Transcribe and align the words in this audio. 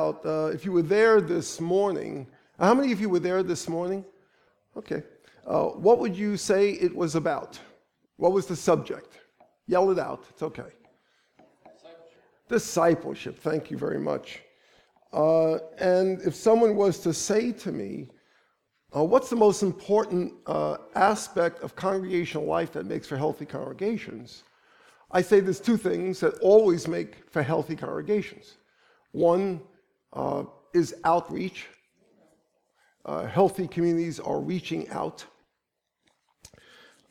Uh, 0.00 0.52
if 0.54 0.64
you 0.64 0.70
were 0.70 0.80
there 0.80 1.20
this 1.20 1.60
morning, 1.60 2.24
how 2.60 2.72
many 2.72 2.92
of 2.92 3.00
you 3.00 3.08
were 3.08 3.18
there 3.18 3.42
this 3.42 3.68
morning? 3.68 4.04
Okay. 4.76 5.02
Uh, 5.44 5.70
what 5.70 5.98
would 5.98 6.16
you 6.16 6.36
say 6.36 6.70
it 6.70 6.94
was 6.94 7.16
about? 7.16 7.58
What 8.16 8.30
was 8.30 8.46
the 8.46 8.54
subject? 8.54 9.18
Yell 9.66 9.90
it 9.90 9.98
out. 9.98 10.22
It's 10.30 10.44
okay. 10.44 10.70
Discipleship. 11.64 12.48
Discipleship. 12.48 13.38
Thank 13.40 13.72
you 13.72 13.76
very 13.76 13.98
much. 13.98 14.38
Uh, 15.12 15.54
and 15.78 16.20
if 16.22 16.32
someone 16.32 16.76
was 16.76 17.00
to 17.00 17.12
say 17.12 17.50
to 17.50 17.72
me, 17.72 18.06
uh, 18.94 19.02
what's 19.02 19.28
the 19.28 19.34
most 19.34 19.64
important 19.64 20.32
uh, 20.46 20.76
aspect 20.94 21.60
of 21.60 21.74
congregational 21.74 22.46
life 22.46 22.70
that 22.70 22.86
makes 22.86 23.08
for 23.08 23.16
healthy 23.16 23.46
congregations? 23.46 24.44
I 25.10 25.22
say 25.22 25.40
there's 25.40 25.58
two 25.58 25.76
things 25.76 26.20
that 26.20 26.38
always 26.38 26.86
make 26.86 27.28
for 27.28 27.42
healthy 27.42 27.74
congregations. 27.74 28.58
One 29.10 29.60
uh, 30.12 30.44
is 30.74 30.94
outreach. 31.04 31.66
Uh, 33.04 33.26
healthy 33.26 33.66
communities 33.66 34.20
are 34.20 34.40
reaching 34.40 34.88
out. 34.90 35.24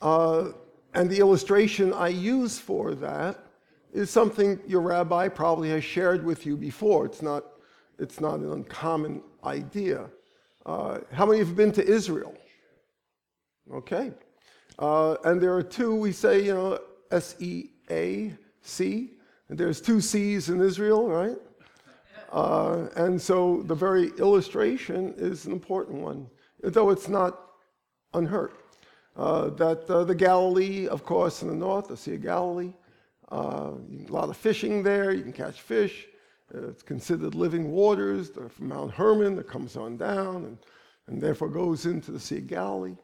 Uh, 0.01 0.49
and 0.93 1.09
the 1.09 1.17
illustration 1.17 1.93
I 1.93 2.09
use 2.09 2.59
for 2.59 2.93
that 2.95 3.39
is 3.93 4.09
something 4.09 4.59
your 4.67 4.81
rabbi 4.81 5.27
probably 5.27 5.69
has 5.69 5.83
shared 5.83 6.23
with 6.23 6.45
you 6.45 6.55
before. 6.55 7.05
It's 7.05 7.21
not, 7.21 7.43
it's 7.97 8.19
not 8.19 8.39
an 8.39 8.51
uncommon 8.51 9.23
idea. 9.43 10.09
Uh, 10.65 10.99
how 11.11 11.25
many 11.25 11.39
have 11.39 11.55
been 11.55 11.71
to 11.71 11.83
Israel? 11.83 12.35
Okay. 13.73 14.11
Uh, 14.77 15.15
and 15.23 15.41
there 15.41 15.55
are 15.55 15.63
two, 15.63 15.95
we 15.95 16.11
say, 16.11 16.45
you 16.45 16.53
know, 16.53 16.79
S 17.09 17.35
E 17.39 17.71
A 17.89 18.33
C. 18.61 19.13
And 19.49 19.57
There's 19.57 19.81
two 19.81 20.01
C's 20.01 20.49
in 20.49 20.61
Israel, 20.61 21.07
right? 21.07 21.37
Uh, 22.31 22.87
and 22.95 23.21
so 23.21 23.63
the 23.63 23.75
very 23.75 24.09
illustration 24.17 25.13
is 25.17 25.45
an 25.45 25.51
important 25.51 26.01
one, 26.01 26.27
though 26.61 26.89
it's 26.89 27.07
not 27.07 27.39
unheard. 28.13 28.51
Uh, 29.15 29.49
that 29.49 29.89
uh, 29.89 30.03
the 30.03 30.13
Galilee, 30.13 30.87
of 30.87 31.03
course, 31.03 31.41
in 31.41 31.47
the 31.47 31.55
north, 31.55 31.87
the 31.87 31.97
Sea 31.97 32.15
of 32.15 32.21
Galilee, 32.21 32.73
uh, 33.31 33.71
a 34.07 34.11
lot 34.11 34.29
of 34.29 34.37
fishing 34.37 34.83
there, 34.83 35.11
you 35.11 35.23
can 35.23 35.33
catch 35.33 35.61
fish. 35.61 36.05
It's 36.53 36.83
considered 36.83 37.35
living 37.35 37.71
waters 37.71 38.29
from 38.29 38.69
Mount 38.69 38.91
Hermon 38.91 39.35
that 39.35 39.49
comes 39.49 39.75
on 39.75 39.97
down 39.97 40.45
and, 40.45 40.57
and 41.07 41.21
therefore 41.21 41.49
goes 41.49 41.85
into 41.85 42.11
the 42.11 42.19
Sea 42.19 42.37
of 42.37 42.47
Galilee. 42.47 42.95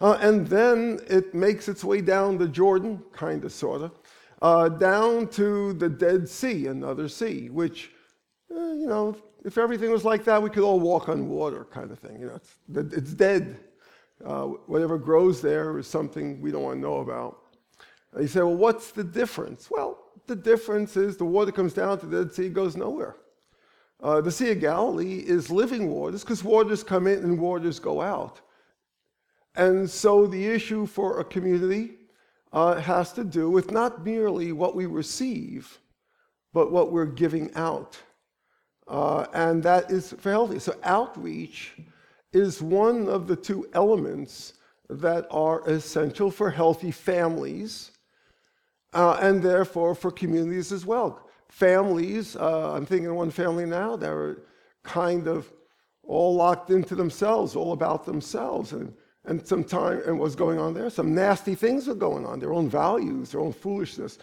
Uh, 0.00 0.18
and 0.20 0.46
then 0.46 1.00
it 1.08 1.34
makes 1.34 1.68
its 1.68 1.82
way 1.82 2.00
down 2.00 2.36
the 2.36 2.48
Jordan, 2.48 3.02
kind 3.12 3.44
of, 3.44 3.52
sort 3.52 3.82
of, 3.82 3.92
uh, 4.42 4.68
down 4.68 5.26
to 5.28 5.72
the 5.74 5.88
Dead 5.88 6.28
Sea, 6.28 6.66
another 6.66 7.08
sea, 7.08 7.48
which, 7.48 7.90
uh, 8.50 8.72
you 8.72 8.86
know, 8.86 9.16
if 9.44 9.58
everything 9.58 9.90
was 9.90 10.04
like 10.04 10.24
that, 10.24 10.42
we 10.42 10.50
could 10.50 10.62
all 10.62 10.80
walk 10.80 11.08
on 11.08 11.28
water, 11.28 11.66
kind 11.70 11.90
of 11.90 11.98
thing. 11.98 12.20
You 12.20 12.26
know, 12.26 12.34
it's, 12.34 12.94
it's 12.94 13.12
dead. 13.12 13.58
Uh, 14.24 14.44
whatever 14.66 14.96
grows 14.96 15.42
there 15.42 15.78
is 15.78 15.86
something 15.86 16.40
we 16.40 16.50
don't 16.50 16.62
want 16.62 16.76
to 16.76 16.80
know 16.80 16.98
about. 16.98 17.40
And 18.12 18.22
you 18.22 18.28
say, 18.28 18.40
well, 18.40 18.54
what's 18.54 18.92
the 18.92 19.04
difference? 19.04 19.70
Well, 19.70 19.98
the 20.26 20.36
difference 20.36 20.96
is 20.96 21.16
the 21.16 21.24
water 21.24 21.52
comes 21.52 21.74
down 21.74 21.98
to 22.00 22.06
the 22.06 22.24
Dead 22.24 22.34
Sea, 22.34 22.48
goes 22.48 22.76
nowhere. 22.76 23.16
Uh, 24.02 24.20
the 24.20 24.30
Sea 24.30 24.52
of 24.52 24.60
Galilee 24.60 25.18
is 25.26 25.50
living 25.50 25.90
waters 25.90 26.22
because 26.22 26.44
waters 26.44 26.82
come 26.82 27.06
in 27.06 27.18
and 27.18 27.38
waters 27.38 27.78
go 27.78 28.00
out. 28.00 28.40
And 29.56 29.88
so 29.88 30.26
the 30.26 30.46
issue 30.46 30.86
for 30.86 31.20
a 31.20 31.24
community 31.24 31.98
uh, 32.52 32.76
has 32.76 33.12
to 33.14 33.24
do 33.24 33.50
with 33.50 33.70
not 33.70 34.04
merely 34.04 34.52
what 34.52 34.74
we 34.74 34.86
receive, 34.86 35.78
but 36.52 36.72
what 36.72 36.92
we're 36.92 37.06
giving 37.06 37.52
out. 37.54 37.98
Uh, 38.86 39.26
and 39.32 39.62
that 39.62 39.90
is 39.90 40.12
for 40.18 40.30
healthy. 40.30 40.58
So 40.58 40.74
outreach 40.82 41.72
is 42.32 42.60
one 42.60 43.08
of 43.08 43.26
the 43.26 43.36
two 43.36 43.68
elements 43.72 44.54
that 44.90 45.26
are 45.30 45.66
essential 45.68 46.30
for 46.30 46.50
healthy 46.50 46.90
families 46.90 47.92
uh, 48.92 49.18
and 49.20 49.42
therefore 49.42 49.94
for 49.94 50.10
communities 50.10 50.72
as 50.72 50.86
well. 50.86 51.28
Families, 51.48 52.36
uh, 52.36 52.72
I'm 52.72 52.86
thinking 52.86 53.08
of 53.08 53.16
one 53.16 53.30
family 53.30 53.66
now 53.66 53.96
that 53.96 54.10
are 54.10 54.42
kind 54.82 55.26
of 55.26 55.52
all 56.02 56.34
locked 56.34 56.70
into 56.70 56.94
themselves, 56.94 57.56
all 57.56 57.72
about 57.72 58.04
themselves, 58.04 58.72
and, 58.72 58.92
and 59.24 59.46
some 59.46 59.64
time, 59.64 60.02
and 60.06 60.18
what's 60.18 60.34
going 60.34 60.58
on 60.58 60.74
there? 60.74 60.90
Some 60.90 61.14
nasty 61.14 61.54
things 61.54 61.88
are 61.88 61.94
going 61.94 62.26
on, 62.26 62.38
their 62.38 62.52
own 62.52 62.68
values, 62.68 63.30
their 63.30 63.40
own 63.40 63.52
foolishness, 63.52 64.18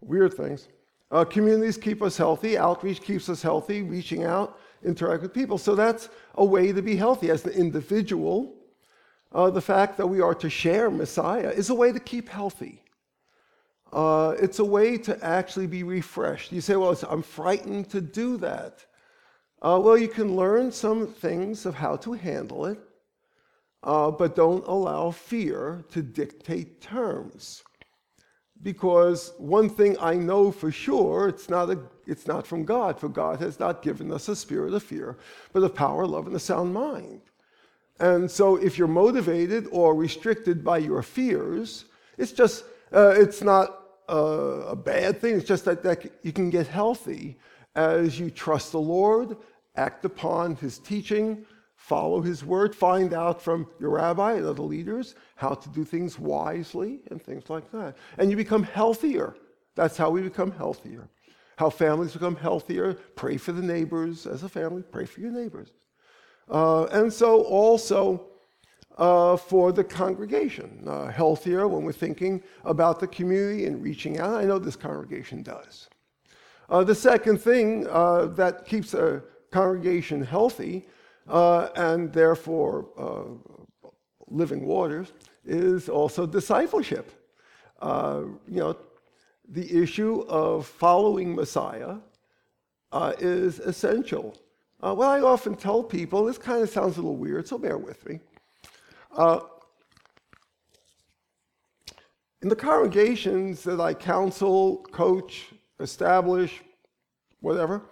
weird 0.00 0.34
things. 0.34 0.68
Uh, 1.12 1.24
communities 1.26 1.76
keep 1.76 2.02
us 2.02 2.16
healthy, 2.16 2.56
outreach 2.56 3.02
keeps 3.02 3.28
us 3.28 3.42
healthy, 3.42 3.82
reaching 3.82 4.24
out, 4.24 4.58
interact 4.82 5.22
with 5.22 5.34
people. 5.34 5.58
So 5.58 5.74
that's 5.74 6.08
a 6.36 6.44
way 6.44 6.72
to 6.72 6.80
be 6.80 6.96
healthy 6.96 7.30
as 7.30 7.44
an 7.44 7.52
individual. 7.52 8.54
Uh, 9.30 9.50
the 9.50 9.60
fact 9.60 9.98
that 9.98 10.06
we 10.06 10.22
are 10.22 10.34
to 10.34 10.48
share 10.48 10.90
Messiah 10.90 11.50
is 11.50 11.68
a 11.68 11.74
way 11.74 11.92
to 11.92 12.00
keep 12.00 12.30
healthy. 12.30 12.82
Uh, 13.92 14.34
it's 14.40 14.58
a 14.58 14.64
way 14.64 14.96
to 14.96 15.22
actually 15.22 15.66
be 15.66 15.82
refreshed. 15.82 16.50
You 16.50 16.62
say, 16.62 16.76
well, 16.76 16.96
I'm 17.08 17.22
frightened 17.22 17.90
to 17.90 18.00
do 18.00 18.38
that. 18.38 18.86
Uh, 19.60 19.78
well, 19.82 19.98
you 19.98 20.08
can 20.08 20.34
learn 20.34 20.72
some 20.72 21.06
things 21.06 21.66
of 21.66 21.74
how 21.74 21.96
to 21.96 22.14
handle 22.14 22.64
it, 22.66 22.78
uh, 23.82 24.10
but 24.10 24.34
don't 24.34 24.66
allow 24.66 25.10
fear 25.10 25.84
to 25.90 26.00
dictate 26.02 26.80
terms. 26.80 27.62
Because 28.62 29.32
one 29.38 29.68
thing 29.68 29.96
I 30.00 30.14
know 30.14 30.52
for 30.52 30.70
sure, 30.70 31.28
it's 31.28 31.48
not, 31.48 31.68
a, 31.70 31.78
it's 32.06 32.26
not 32.26 32.46
from 32.46 32.64
God, 32.64 32.98
for 32.98 33.08
God 33.08 33.40
has 33.40 33.58
not 33.58 33.82
given 33.82 34.12
us 34.12 34.28
a 34.28 34.36
spirit 34.36 34.72
of 34.72 34.82
fear, 34.82 35.18
but 35.52 35.64
of 35.64 35.74
power, 35.74 36.06
love, 36.06 36.26
and 36.26 36.36
a 36.36 36.40
sound 36.40 36.72
mind. 36.72 37.22
And 37.98 38.30
so 38.30 38.56
if 38.56 38.78
you're 38.78 38.88
motivated 38.88 39.66
or 39.72 39.94
restricted 39.94 40.64
by 40.64 40.78
your 40.78 41.02
fears, 41.02 41.86
it's 42.18 42.32
just, 42.32 42.64
uh, 42.92 43.14
it's 43.16 43.42
not 43.42 43.80
a, 44.08 44.16
a 44.16 44.76
bad 44.76 45.20
thing. 45.20 45.36
It's 45.36 45.46
just 45.46 45.64
that, 45.64 45.82
that 45.82 46.10
you 46.22 46.32
can 46.32 46.50
get 46.50 46.66
healthy 46.66 47.38
as 47.74 48.18
you 48.18 48.30
trust 48.30 48.72
the 48.72 48.80
Lord, 48.80 49.36
act 49.76 50.04
upon 50.04 50.56
his 50.56 50.78
teaching, 50.78 51.46
follow 51.82 52.20
his 52.20 52.44
word, 52.44 52.76
find 52.76 53.12
out 53.12 53.42
from 53.42 53.66
your 53.80 53.90
rabbi 53.90 54.34
and 54.34 54.46
other 54.46 54.62
leaders 54.62 55.16
how 55.34 55.52
to 55.52 55.68
do 55.70 55.84
things 55.84 56.16
wisely 56.16 57.00
and 57.10 57.20
things 57.20 57.50
like 57.50 57.68
that. 57.72 57.96
And 58.18 58.30
you 58.30 58.36
become 58.36 58.62
healthier. 58.62 59.34
That's 59.74 59.96
how 59.96 60.08
we 60.10 60.22
become 60.22 60.52
healthier. 60.52 61.08
How 61.56 61.70
families 61.70 62.12
become 62.12 62.36
healthier. 62.36 62.94
Pray 63.16 63.36
for 63.36 63.50
the 63.50 63.62
neighbors 63.62 64.28
as 64.28 64.44
a 64.44 64.48
family, 64.48 64.82
pray 64.82 65.06
for 65.06 65.20
your 65.20 65.32
neighbors. 65.32 65.72
Uh, 66.48 66.84
and 66.84 67.12
so 67.12 67.42
also, 67.42 68.26
uh, 68.96 69.36
for 69.36 69.72
the 69.72 69.82
congregation. 69.82 70.84
Uh, 70.86 71.10
healthier 71.10 71.66
when 71.66 71.82
we're 71.82 71.92
thinking 71.92 72.40
about 72.64 73.00
the 73.00 73.08
community 73.08 73.66
and 73.66 73.82
reaching 73.82 74.20
out. 74.20 74.34
I 74.34 74.44
know 74.44 74.60
this 74.60 74.76
congregation 74.76 75.42
does. 75.42 75.88
Uh, 76.68 76.84
the 76.84 76.94
second 76.94 77.38
thing 77.38 77.88
uh, 77.88 78.26
that 78.26 78.66
keeps 78.66 78.94
a 78.94 79.22
congregation 79.50 80.22
healthy 80.22 80.86
uh, 81.28 81.68
and 81.76 82.12
therefore 82.12 82.88
uh, 82.98 83.88
living 84.28 84.64
waters 84.64 85.12
is 85.44 85.88
also 85.88 86.26
discipleship. 86.26 87.12
you 87.82 88.38
know, 88.48 88.76
the 89.48 89.82
issue 89.82 90.24
of 90.28 90.66
following 90.66 91.34
Messiah 91.34 91.96
is 93.18 93.58
essential. 93.60 94.36
well, 94.80 95.02
I 95.02 95.20
often 95.20 95.54
tell 95.54 95.82
people, 95.82 96.24
this 96.24 96.38
kind 96.38 96.62
of 96.62 96.70
sounds 96.70 96.96
a 96.96 97.00
little 97.00 97.16
weird, 97.16 97.48
so 97.48 97.58
bear 97.58 97.78
with 97.78 98.06
me. 98.08 98.20
Uh, 99.16 99.40
in 102.42 102.48
the 102.48 102.56
congregations 102.56 103.62
that 103.62 103.80
I 103.80 103.94
counsel, 103.94 104.78
coach, 104.90 105.46
establish, 105.78 106.60
whatever, 107.40 107.82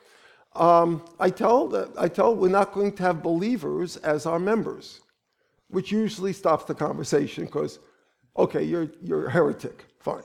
um, 0.54 1.04
I 1.18 1.30
tell 1.30 1.88
I 1.98 2.08
tell 2.08 2.34
we're 2.34 2.48
not 2.48 2.72
going 2.72 2.92
to 2.96 3.02
have 3.02 3.22
believers 3.22 3.96
as 3.98 4.26
our 4.26 4.38
members, 4.38 5.00
which 5.68 5.92
usually 5.92 6.32
stops 6.32 6.64
the 6.64 6.74
conversation 6.74 7.44
because, 7.44 7.78
okay, 8.36 8.62
you're 8.62 8.90
you're 9.02 9.26
a 9.26 9.30
heretic, 9.30 9.86
fine. 10.00 10.24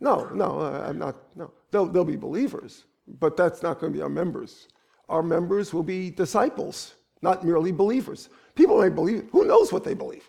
No, 0.00 0.28
no, 0.32 0.60
I'm 0.60 0.98
not. 0.98 1.16
No, 1.36 1.52
they'll 1.70 1.86
they'll 1.86 2.04
be 2.04 2.16
believers, 2.16 2.84
but 3.06 3.36
that's 3.36 3.62
not 3.62 3.78
going 3.78 3.92
to 3.92 3.96
be 3.96 4.02
our 4.02 4.08
members. 4.08 4.68
Our 5.08 5.22
members 5.22 5.72
will 5.72 5.82
be 5.82 6.10
disciples, 6.10 6.94
not 7.22 7.44
merely 7.44 7.72
believers. 7.72 8.28
People 8.54 8.80
may 8.80 8.90
believe, 8.90 9.28
who 9.32 9.44
knows 9.44 9.72
what 9.72 9.84
they 9.84 9.94
believe? 9.94 10.28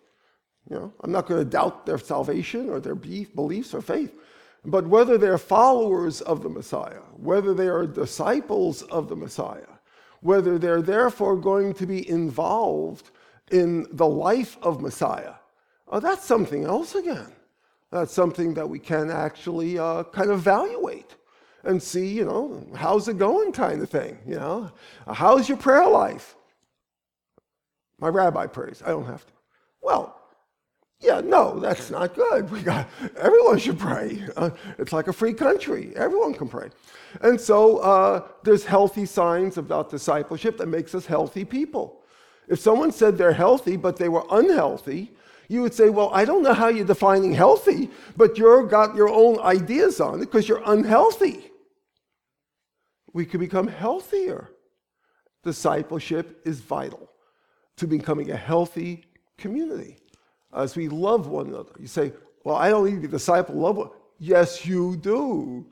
You 0.70 0.76
know, 0.76 0.94
I'm 1.02 1.12
not 1.12 1.28
going 1.28 1.42
to 1.44 1.50
doubt 1.50 1.86
their 1.86 1.98
salvation 1.98 2.70
or 2.70 2.80
their 2.80 2.96
beliefs 2.96 3.74
or 3.74 3.82
faith. 3.82 4.14
But 4.66 4.88
whether 4.88 5.18
they're 5.18 5.38
followers 5.38 6.22
of 6.22 6.44
the 6.44 6.50
Messiah, 6.50 7.02
whether 7.16 7.54
they 7.54 7.68
are 7.68 7.88
disciples 7.88 8.84
of 8.84 9.08
the 9.08 9.16
Messiah, 9.16 9.80
whether 10.22 10.58
they're 10.60 10.82
therefore 10.82 11.38
going 11.38 11.74
to 11.76 11.86
be 11.86 12.10
involved 12.10 13.12
in 13.52 13.88
the 13.92 14.08
life 14.08 14.58
of 14.62 14.82
Messiah, 14.82 15.36
uh, 15.88 16.00
that's 16.00 16.26
something 16.26 16.66
else 16.66 16.96
again. 16.96 17.32
That's 17.92 18.14
something 18.14 18.54
that 18.54 18.70
we 18.70 18.80
can 18.80 19.10
actually 19.10 19.80
uh, 19.80 20.04
kind 20.04 20.30
of 20.30 20.40
evaluate. 20.40 21.16
and 21.64 21.82
see, 21.82 22.08
you 22.08 22.26
know, 22.26 22.66
how's 22.76 23.08
it 23.08 23.18
going 23.18 23.52
kind 23.52 23.82
of 23.82 23.90
thing, 23.90 24.18
you 24.26 24.36
know. 24.36 24.72
How's 25.08 25.50
your 25.50 25.58
prayer 25.58 25.88
life? 25.88 26.36
My 28.00 28.08
rabbi 28.08 28.48
prays. 28.48 28.82
I 28.86 28.90
don't 28.90 29.06
have 29.06 29.26
to. 29.26 29.34
Well, 29.82 30.19
yeah, 31.02 31.22
no, 31.22 31.60
that's 31.60 31.90
not 31.90 32.14
good. 32.14 32.52
We 32.52 32.62
got 32.62 32.90
everyone 33.18 33.58
should 33.58 33.80
pray. 33.80 34.22
Uh, 34.36 34.50
it's 34.78 34.92
like 34.92 35.08
a 35.08 35.14
free 35.14 35.34
country. 35.34 35.94
Everyone 35.96 36.34
can 36.34 36.50
pray, 36.50 36.70
and 37.22 37.40
so 37.40 37.78
uh, 37.78 38.28
there's 38.44 38.66
healthy 38.66 39.06
signs 39.06 39.58
about 39.58 39.90
discipleship 39.90 40.58
that 40.58 40.68
makes 40.68 40.94
us 40.94 41.06
healthy 41.06 41.46
people. 41.46 42.02
If 42.50 42.60
someone 42.60 42.92
said 42.92 43.18
they're 43.18 43.32
healthy 43.32 43.78
but 43.78 43.96
they 43.96 44.10
were 44.10 44.26
unhealthy, 44.30 45.14
you 45.48 45.62
would 45.62 45.74
say, 45.74 45.90
"Well, 45.90 46.12
I 46.14 46.26
don't 46.26 46.44
know 46.44 46.54
how 46.54 46.68
you're 46.68 46.86
defining 46.86 47.32
healthy, 47.32 47.90
but 48.18 48.38
you've 48.38 48.70
got 48.70 48.94
your 48.96 49.10
own 49.10 49.40
ideas 49.40 50.02
on 50.02 50.16
it 50.16 50.26
because 50.26 50.50
you're 50.50 50.64
unhealthy." 50.66 51.46
We 53.14 53.26
could 53.26 53.40
become 53.40 53.68
healthier. 53.68 54.50
Discipleship 55.44 56.42
is 56.46 56.60
vital 56.60 57.10
to 57.78 57.88
becoming 57.88 58.32
a 58.32 58.36
healthy 58.36 59.06
community 59.38 59.98
as 60.54 60.76
we 60.76 60.88
love 60.88 61.28
one 61.28 61.48
another. 61.48 61.72
You 61.80 61.88
say, 61.88 62.14
Well, 62.44 62.56
I 62.56 62.70
don't 62.70 62.86
need 62.86 63.02
to 63.02 63.08
disciple, 63.08 63.56
love 63.56 63.78
one. 63.78 63.90
Yes, 64.20 64.66
you 64.66 64.98
do. 64.98 65.66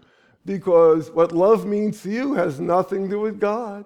Because 0.46 1.12
what 1.12 1.34
love 1.34 1.66
means 1.66 2.02
to 2.04 2.10
you 2.10 2.34
has 2.36 2.60
nothing 2.60 3.04
to 3.04 3.10
do 3.10 3.20
with 3.20 3.40
God. 3.40 3.86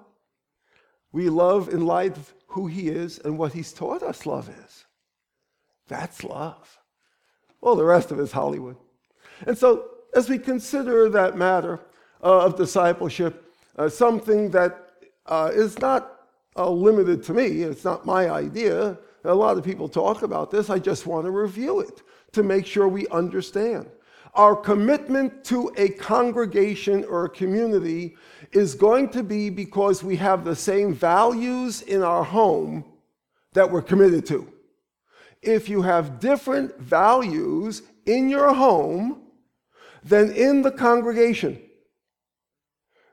We 1.11 1.29
love 1.29 1.69
in 1.69 1.85
light 1.85 2.15
of 2.15 2.33
who 2.47 2.67
He 2.67 2.89
is 2.89 3.19
and 3.19 3.37
what 3.37 3.53
He's 3.53 3.73
taught 3.73 4.03
us 4.03 4.25
love 4.25 4.49
is. 4.65 4.85
That's 5.87 6.23
love. 6.23 6.77
Well, 7.59 7.75
the 7.75 7.83
rest 7.83 8.11
of 8.11 8.19
it 8.19 8.23
is 8.23 8.31
Hollywood. 8.31 8.77
And 9.45 9.57
so, 9.57 9.89
as 10.15 10.29
we 10.29 10.37
consider 10.37 11.09
that 11.09 11.37
matter 11.37 11.79
uh, 12.23 12.45
of 12.45 12.57
discipleship, 12.57 13.53
uh, 13.77 13.89
something 13.89 14.51
that 14.51 14.91
uh, 15.25 15.51
is 15.53 15.79
not 15.79 16.27
uh, 16.55 16.69
limited 16.69 17.23
to 17.23 17.33
me, 17.33 17.63
it's 17.63 17.83
not 17.83 18.05
my 18.05 18.29
idea, 18.29 18.97
a 19.23 19.33
lot 19.33 19.57
of 19.57 19.63
people 19.63 19.87
talk 19.87 20.23
about 20.23 20.51
this. 20.51 20.69
I 20.69 20.79
just 20.79 21.05
want 21.05 21.25
to 21.25 21.31
review 21.31 21.79
it 21.79 22.01
to 22.33 22.43
make 22.43 22.65
sure 22.65 22.87
we 22.87 23.07
understand. 23.07 23.89
Our 24.33 24.55
commitment 24.55 25.43
to 25.45 25.71
a 25.77 25.89
congregation 25.89 27.03
or 27.05 27.25
a 27.25 27.29
community 27.29 28.15
is 28.53 28.75
going 28.75 29.09
to 29.09 29.23
be 29.23 29.49
because 29.49 30.03
we 30.03 30.15
have 30.17 30.45
the 30.45 30.55
same 30.55 30.93
values 30.93 31.81
in 31.81 32.01
our 32.01 32.23
home 32.23 32.85
that 33.53 33.69
we're 33.69 33.81
committed 33.81 34.25
to. 34.27 34.51
If 35.41 35.67
you 35.67 35.81
have 35.81 36.19
different 36.19 36.79
values 36.79 37.81
in 38.05 38.29
your 38.29 38.53
home 38.53 39.23
than 40.03 40.31
in 40.31 40.61
the 40.61 40.71
congregation, 40.71 41.61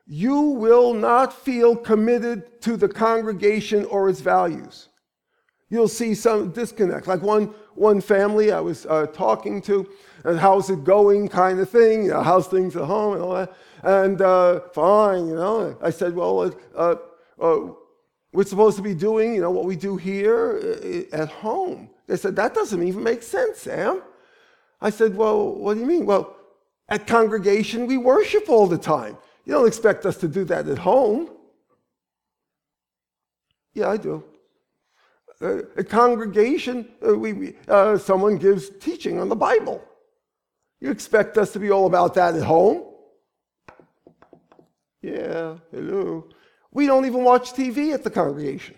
you 0.07 0.41
will 0.41 0.95
not 0.95 1.33
feel 1.33 1.77
committed 1.77 2.63
to 2.63 2.77
the 2.77 2.89
congregation 2.89 3.85
or 3.87 4.09
its 4.09 4.21
values 4.21 4.88
you'll 5.71 5.89
see 5.89 6.15
some 6.15 6.51
disconnect. 6.51 7.07
Like 7.07 7.23
one, 7.23 7.55
one 7.75 8.01
family 8.01 8.53
I 8.53 8.61
was 8.61 8.87
uh, 8.87 9.07
talking 9.07 9.61
to, 9.63 9.89
and 10.25 10.39
how's 10.39 10.71
it 10.71 10.85
going 10.85 11.29
kind 11.29 11.61
of 11.61 11.69
thing, 11.69 12.05
you 12.05 12.11
know, 12.11 12.23
how's 12.23 12.47
things 12.47 12.77
at 12.77 12.85
home 12.85 13.15
and 13.15 13.23
all 13.23 13.35
that. 13.35 13.53
And 13.83 14.21
uh, 14.21 14.61
fine, 14.73 15.29
you 15.29 15.35
know. 15.35 15.77
I 15.83 15.91
said, 15.91 16.15
well, 16.15 16.53
uh, 16.75 16.97
uh 17.41 17.59
we're 18.33 18.45
supposed 18.45 18.77
to 18.77 18.83
be 18.83 18.95
doing, 18.95 19.35
you 19.35 19.41
know, 19.41 19.51
what 19.51 19.65
we 19.65 19.75
do 19.75 19.97
here 19.97 20.59
uh, 20.59 21.17
at 21.17 21.31
home. 21.31 21.89
They 22.07 22.17
said, 22.17 22.37
that 22.37 22.55
doesn't 22.55 22.83
even 22.83 23.03
make 23.03 23.23
sense, 23.23 23.59
Sam. 23.59 24.03
I 24.81 24.91
said, 24.91 25.17
well, 25.17 25.55
what 25.55 25.75
do 25.75 25.81
you 25.81 25.87
mean? 25.87 26.07
Well, 26.07 26.37
at 26.89 27.07
congregation, 27.07 27.87
we 27.87 27.97
worship 27.97 28.49
all 28.49 28.67
the 28.67 28.79
time. 28.79 29.17
You 29.45 29.55
don't 29.55 29.67
expect 29.67 30.07
us 30.07 30.17
to 30.19 30.29
do 30.29 30.45
that 30.45 30.69
at 30.69 30.79
home. 30.79 31.31
Yeah, 33.75 33.89
I 33.89 33.97
do 33.97 34.17
uh, 34.17 34.28
a 35.41 35.85
congregation, 35.85 36.89
uh, 37.07 37.17
we, 37.17 37.55
uh, 37.69 37.97
someone 37.97 38.37
gives 38.37 38.71
teaching 38.81 39.21
on 39.21 39.29
the 39.29 39.37
Bible. 39.37 39.83
You 40.81 40.91
expect 40.91 41.39
us 41.39 41.53
to 41.53 41.61
be 41.61 41.71
all 41.71 41.87
about 41.87 42.15
that 42.15 42.35
at 42.35 42.43
home? 42.43 42.85
Yeah, 45.01 45.59
hello. 45.71 46.29
We 46.73 46.87
don't 46.87 47.07
even 47.07 47.25
watch 47.25 47.53
TV 47.53 47.95
at 47.95 48.03
the 48.03 48.11
congregation. 48.11 48.75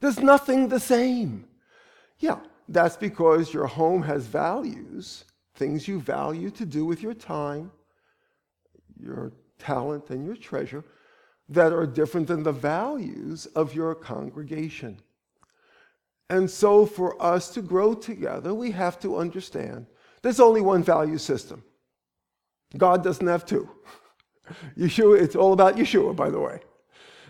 There's 0.00 0.20
nothing 0.20 0.68
the 0.68 0.80
same. 0.80 1.46
Yeah, 2.18 2.38
that's 2.68 2.96
because 2.96 3.52
your 3.52 3.66
home 3.66 4.02
has 4.02 4.26
values, 4.26 5.24
things 5.54 5.88
you 5.88 6.00
value 6.00 6.50
to 6.50 6.64
do 6.64 6.84
with 6.84 7.02
your 7.02 7.14
time, 7.14 7.70
your 8.98 9.32
talent, 9.58 10.10
and 10.10 10.24
your 10.24 10.36
treasure 10.36 10.84
that 11.50 11.72
are 11.72 11.86
different 11.86 12.28
than 12.28 12.44
the 12.44 12.52
values 12.52 13.46
of 13.54 13.74
your 13.74 13.94
congregation. 13.94 14.98
And 16.30 16.48
so, 16.48 16.86
for 16.86 17.20
us 17.20 17.50
to 17.50 17.62
grow 17.62 17.92
together, 17.92 18.54
we 18.54 18.70
have 18.70 19.00
to 19.00 19.16
understand 19.16 19.86
there's 20.22 20.38
only 20.38 20.60
one 20.60 20.84
value 20.84 21.18
system. 21.18 21.64
God 22.76 23.02
doesn't 23.02 23.26
have 23.26 23.44
two. 23.44 23.68
Yeshua, 24.78 25.20
it's 25.20 25.34
all 25.34 25.52
about 25.52 25.74
Yeshua, 25.74 26.14
by 26.14 26.30
the 26.30 26.38
way. 26.38 26.60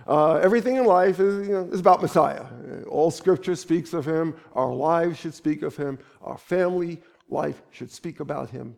Uh, 0.07 0.35
everything 0.35 0.77
in 0.77 0.85
life 0.85 1.19
is, 1.19 1.49
you 1.49 1.55
know, 1.55 1.69
is 1.73 1.81
about 1.81 2.03
Messiah. 2.03 2.45
All 2.89 3.11
scripture 3.11 3.57
speaks 3.57 3.95
of 3.95 4.05
him. 4.05 4.35
Our 4.55 4.73
lives 4.73 5.19
should 5.19 5.35
speak 5.35 5.63
of 5.63 5.77
him. 5.77 5.99
Our 6.21 6.37
family 6.37 7.01
life 7.29 7.63
should 7.71 7.91
speak 7.91 8.21
about 8.21 8.51
him 8.51 8.77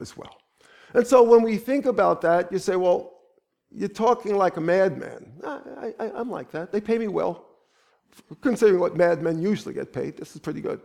as 0.00 0.16
well. 0.16 0.36
And 0.92 1.06
so 1.06 1.22
when 1.22 1.42
we 1.42 1.56
think 1.56 1.86
about 1.86 2.20
that, 2.22 2.52
you 2.52 2.58
say, 2.58 2.76
well, 2.76 3.13
you're 3.74 3.88
talking 3.88 4.36
like 4.36 4.56
a 4.56 4.60
madman. 4.60 5.32
I, 5.44 5.92
I'm 5.98 6.30
like 6.30 6.50
that. 6.52 6.72
They 6.72 6.80
pay 6.80 6.98
me 6.98 7.08
well. 7.08 7.46
Considering 8.40 8.80
what 8.80 8.96
madmen 8.96 9.42
usually 9.42 9.74
get 9.74 9.92
paid, 9.92 10.16
this 10.16 10.34
is 10.34 10.40
pretty 10.40 10.60
good. 10.60 10.80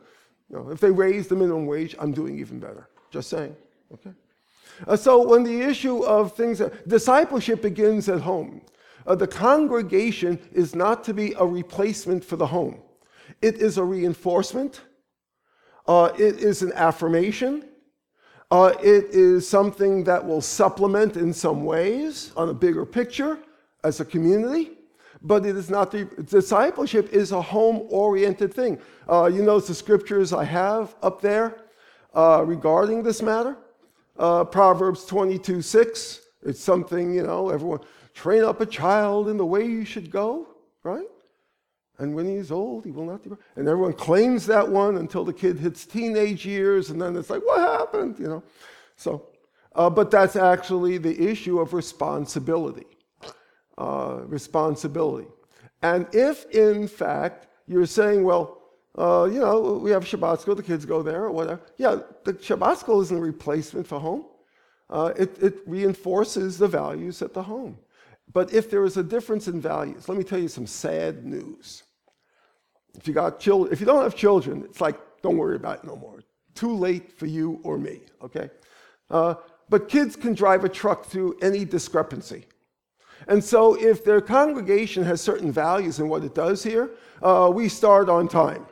You 0.49 0.57
know, 0.57 0.69
if 0.71 0.79
they 0.79 0.89
raise 0.89 1.27
the 1.27 1.35
minimum 1.35 1.67
wage, 1.67 1.95
I'm 1.99 2.11
doing 2.11 2.39
even 2.39 2.59
better. 2.59 2.89
Just 3.11 3.29
saying. 3.29 3.55
Okay. 3.93 4.11
Uh, 4.87 4.95
so 4.95 5.27
when 5.27 5.43
the 5.43 5.61
issue 5.61 6.03
of 6.03 6.35
things, 6.35 6.61
discipleship 6.87 7.61
begins 7.61 8.09
at 8.09 8.21
home. 8.21 8.61
Uh, 9.05 9.15
the 9.15 9.27
congregation 9.27 10.39
is 10.51 10.73
not 10.75 11.03
to 11.03 11.13
be 11.13 11.33
a 11.37 11.45
replacement 11.45 12.23
for 12.23 12.35
the 12.35 12.47
home. 12.47 12.81
It 13.41 13.55
is 13.55 13.77
a 13.77 13.83
reinforcement. 13.83 14.81
Uh, 15.87 16.11
it 16.17 16.37
is 16.39 16.61
an 16.61 16.71
affirmation. 16.73 17.68
Uh, 18.51 18.73
it 18.81 19.05
is 19.11 19.47
something 19.47 20.03
that 20.03 20.25
will 20.25 20.41
supplement 20.41 21.17
in 21.17 21.31
some 21.31 21.63
ways 21.63 22.31
on 22.35 22.49
a 22.49 22.53
bigger 22.53 22.83
picture 22.83 23.37
as 23.83 23.99
a 23.99 24.05
community, 24.05 24.71
but 25.21 25.45
it 25.45 25.55
is 25.55 25.69
not 25.69 25.91
the 25.91 26.05
discipleship 26.23 27.13
is 27.13 27.31
a 27.31 27.41
home-oriented 27.41 28.51
thing. 28.51 28.79
Uh, 29.07 29.29
you 29.31 29.43
notice 29.43 29.67
the 29.67 29.75
scriptures 29.75 30.33
I 30.33 30.45
have 30.45 30.95
up 31.03 31.21
there 31.21 31.57
uh, 32.15 32.43
regarding 32.43 33.03
this 33.03 33.21
matter. 33.21 33.55
Uh, 34.17 34.43
Proverbs 34.43 35.05
22, 35.05 35.61
6. 35.61 36.21
It's 36.43 36.59
something, 36.59 37.13
you 37.13 37.23
know, 37.23 37.49
everyone 37.49 37.81
train 38.15 38.43
up 38.43 38.61
a 38.61 38.65
child 38.65 39.29
in 39.29 39.37
the 39.37 39.45
way 39.45 39.63
you 39.65 39.85
should 39.85 40.09
go, 40.09 40.47
right? 40.83 41.05
And 41.99 42.15
when 42.15 42.25
he's 42.25 42.49
old, 42.51 42.85
he 42.85 42.91
will 42.91 43.05
not 43.05 43.21
depart. 43.23 43.41
And 43.57 43.67
everyone 43.67 43.93
claims 43.93 44.45
that 44.47 44.67
one 44.67 44.97
until 44.97 45.25
the 45.25 45.33
kid 45.33 45.59
hits 45.59 45.85
teenage 45.85 46.45
years, 46.45 46.89
and 46.89 47.01
then 47.01 47.15
it's 47.15 47.29
like, 47.29 47.45
what 47.45 47.59
happened? 47.59 48.17
You 48.17 48.27
know. 48.27 48.43
So, 48.95 49.27
uh, 49.75 49.89
but 49.89 50.09
that's 50.09 50.35
actually 50.37 50.97
the 50.97 51.29
issue 51.29 51.59
of 51.59 51.73
responsibility. 51.73 52.87
Uh, 53.77 54.21
responsibility. 54.25 55.27
And 55.81 56.07
if, 56.13 56.45
in 56.51 56.87
fact, 56.87 57.47
you're 57.67 57.85
saying, 57.85 58.23
well, 58.23 58.61
uh, 58.97 59.25
you 59.31 59.39
know, 59.39 59.79
we 59.81 59.91
have 59.91 60.03
Shabbat 60.03 60.41
school, 60.41 60.55
the 60.55 60.63
kids 60.63 60.85
go 60.85 61.01
there 61.01 61.25
or 61.25 61.31
whatever. 61.31 61.61
Yeah, 61.77 61.99
the 62.25 62.33
Shabbat 62.33 62.77
school 62.77 62.99
isn't 63.01 63.17
a 63.17 63.21
replacement 63.21 63.87
for 63.87 63.99
home. 63.99 64.25
Uh, 64.89 65.13
it, 65.15 65.41
it 65.41 65.59
reinforces 65.65 66.57
the 66.57 66.67
values 66.67 67.21
at 67.21 67.33
the 67.33 67.43
home. 67.43 67.77
But 68.33 68.53
if 68.53 68.69
there 68.69 68.83
is 68.83 68.97
a 68.97 69.03
difference 69.03 69.47
in 69.47 69.61
values, 69.61 70.09
let 70.09 70.17
me 70.17 70.23
tell 70.23 70.39
you 70.39 70.47
some 70.47 70.67
sad 70.67 71.25
news. 71.25 71.83
If 72.95 73.07
you 73.07 73.13
got 73.13 73.39
children, 73.39 73.71
if 73.71 73.79
you 73.79 73.85
don't 73.85 74.03
have 74.03 74.15
children, 74.15 74.63
it's 74.65 74.81
like, 74.81 74.99
don't 75.21 75.37
worry 75.37 75.55
about 75.55 75.79
it 75.79 75.83
no 75.85 75.95
more. 75.95 76.23
Too 76.55 76.75
late 76.75 77.11
for 77.11 77.25
you 77.25 77.59
or 77.63 77.77
me, 77.77 78.01
okay? 78.21 78.49
Uh, 79.09 79.35
but 79.69 79.87
kids 79.87 80.15
can 80.15 80.33
drive 80.33 80.63
a 80.63 80.69
truck 80.69 81.05
through 81.05 81.37
any 81.41 81.65
discrepancy. 81.65 82.45
And 83.27 83.43
so 83.43 83.75
if 83.75 84.03
their 84.03 84.21
congregation 84.21 85.03
has 85.03 85.21
certain 85.21 85.51
values 85.51 85.99
in 85.99 86.09
what 86.09 86.23
it 86.23 86.33
does 86.33 86.63
here, 86.63 86.91
uh, 87.21 87.51
we 87.53 87.69
start 87.69 88.09
on 88.09 88.27
time. 88.27 88.65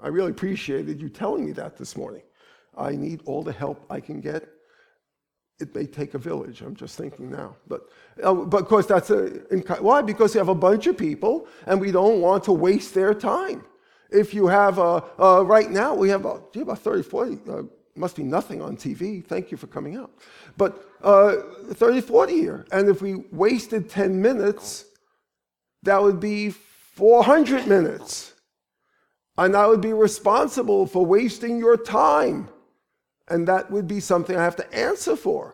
I 0.00 0.08
really 0.08 0.30
appreciated 0.30 1.00
you 1.00 1.08
telling 1.08 1.44
me 1.44 1.52
that 1.52 1.76
this 1.76 1.96
morning. 1.96 2.22
I 2.76 2.92
need 2.92 3.22
all 3.26 3.42
the 3.42 3.52
help 3.52 3.84
I 3.90 4.00
can 4.00 4.20
get 4.20 4.48
it 5.62 5.74
may 5.74 5.86
take 5.86 6.14
a 6.14 6.18
village. 6.18 6.60
I'm 6.60 6.74
just 6.74 6.98
thinking 6.98 7.30
now. 7.30 7.56
But, 7.68 7.88
uh, 8.22 8.34
but 8.34 8.62
of 8.62 8.68
course, 8.68 8.86
that's 8.86 9.10
a, 9.10 9.28
why? 9.80 10.02
Because 10.02 10.34
you 10.34 10.38
have 10.38 10.48
a 10.48 10.54
bunch 10.54 10.86
of 10.88 10.98
people 10.98 11.46
and 11.66 11.80
we 11.80 11.92
don't 11.92 12.20
want 12.20 12.44
to 12.44 12.52
waste 12.52 12.94
their 12.94 13.14
time. 13.14 13.64
If 14.10 14.34
you 14.34 14.48
have, 14.48 14.78
a, 14.78 15.02
right 15.44 15.70
now, 15.70 15.94
we 15.94 16.08
have 16.10 16.20
about, 16.22 16.54
about 16.56 16.80
30, 16.80 17.02
40 17.02 17.38
uh, 17.48 17.62
must 17.94 18.16
be 18.16 18.24
nothing 18.24 18.60
on 18.60 18.76
TV. 18.76 19.24
Thank 19.24 19.50
you 19.50 19.56
for 19.56 19.68
coming 19.68 19.96
out. 19.96 20.10
But 20.56 20.84
uh, 21.02 21.36
30, 21.72 22.00
40 22.00 22.32
here. 22.32 22.66
And 22.72 22.88
if 22.88 23.00
we 23.00 23.14
wasted 23.30 23.88
10 23.88 24.20
minutes, 24.20 24.84
that 25.84 26.02
would 26.02 26.20
be 26.20 26.50
400 26.50 27.66
minutes. 27.66 28.34
And 29.38 29.56
I 29.56 29.66
would 29.66 29.80
be 29.80 29.92
responsible 29.92 30.86
for 30.86 31.06
wasting 31.06 31.58
your 31.58 31.76
time. 31.76 32.48
And 33.28 33.48
that 33.48 33.70
would 33.70 33.86
be 33.86 34.00
something 34.00 34.36
I 34.36 34.44
have 34.44 34.56
to 34.56 34.74
answer 34.74 35.16
for. 35.16 35.51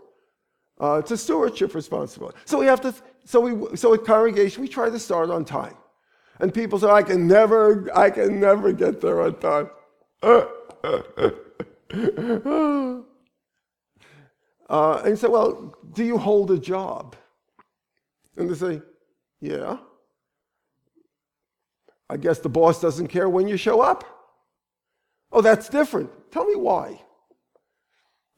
Uh, 0.80 1.00
it's 1.02 1.10
a 1.10 1.16
stewardship 1.16 1.74
responsibility. 1.74 2.38
So 2.44 2.58
we 2.58 2.66
have 2.66 2.80
to, 2.82 2.94
so 3.24 3.40
we, 3.40 3.76
so 3.76 3.94
at 3.94 4.04
congregation, 4.04 4.62
we 4.62 4.68
try 4.68 4.90
to 4.90 4.98
start 4.98 5.30
on 5.30 5.44
time. 5.44 5.74
And 6.40 6.54
people 6.54 6.78
say, 6.78 6.88
I 6.88 7.02
can 7.02 7.26
never, 7.26 7.90
I 7.96 8.10
can 8.10 8.38
never 8.38 8.72
get 8.72 9.00
there 9.00 9.22
on 9.22 9.40
time. 9.40 9.70
Uh, 14.68 15.00
and 15.04 15.18
say, 15.18 15.28
well, 15.28 15.74
do 15.94 16.04
you 16.04 16.18
hold 16.18 16.50
a 16.50 16.58
job? 16.58 17.16
And 18.36 18.50
they 18.50 18.54
say, 18.54 18.82
yeah. 19.40 19.78
I 22.10 22.16
guess 22.16 22.38
the 22.38 22.48
boss 22.48 22.80
doesn't 22.80 23.08
care 23.08 23.28
when 23.28 23.48
you 23.48 23.56
show 23.56 23.80
up. 23.80 24.04
Oh, 25.32 25.40
that's 25.40 25.68
different. 25.68 26.10
Tell 26.30 26.44
me 26.44 26.54
why. 26.54 27.00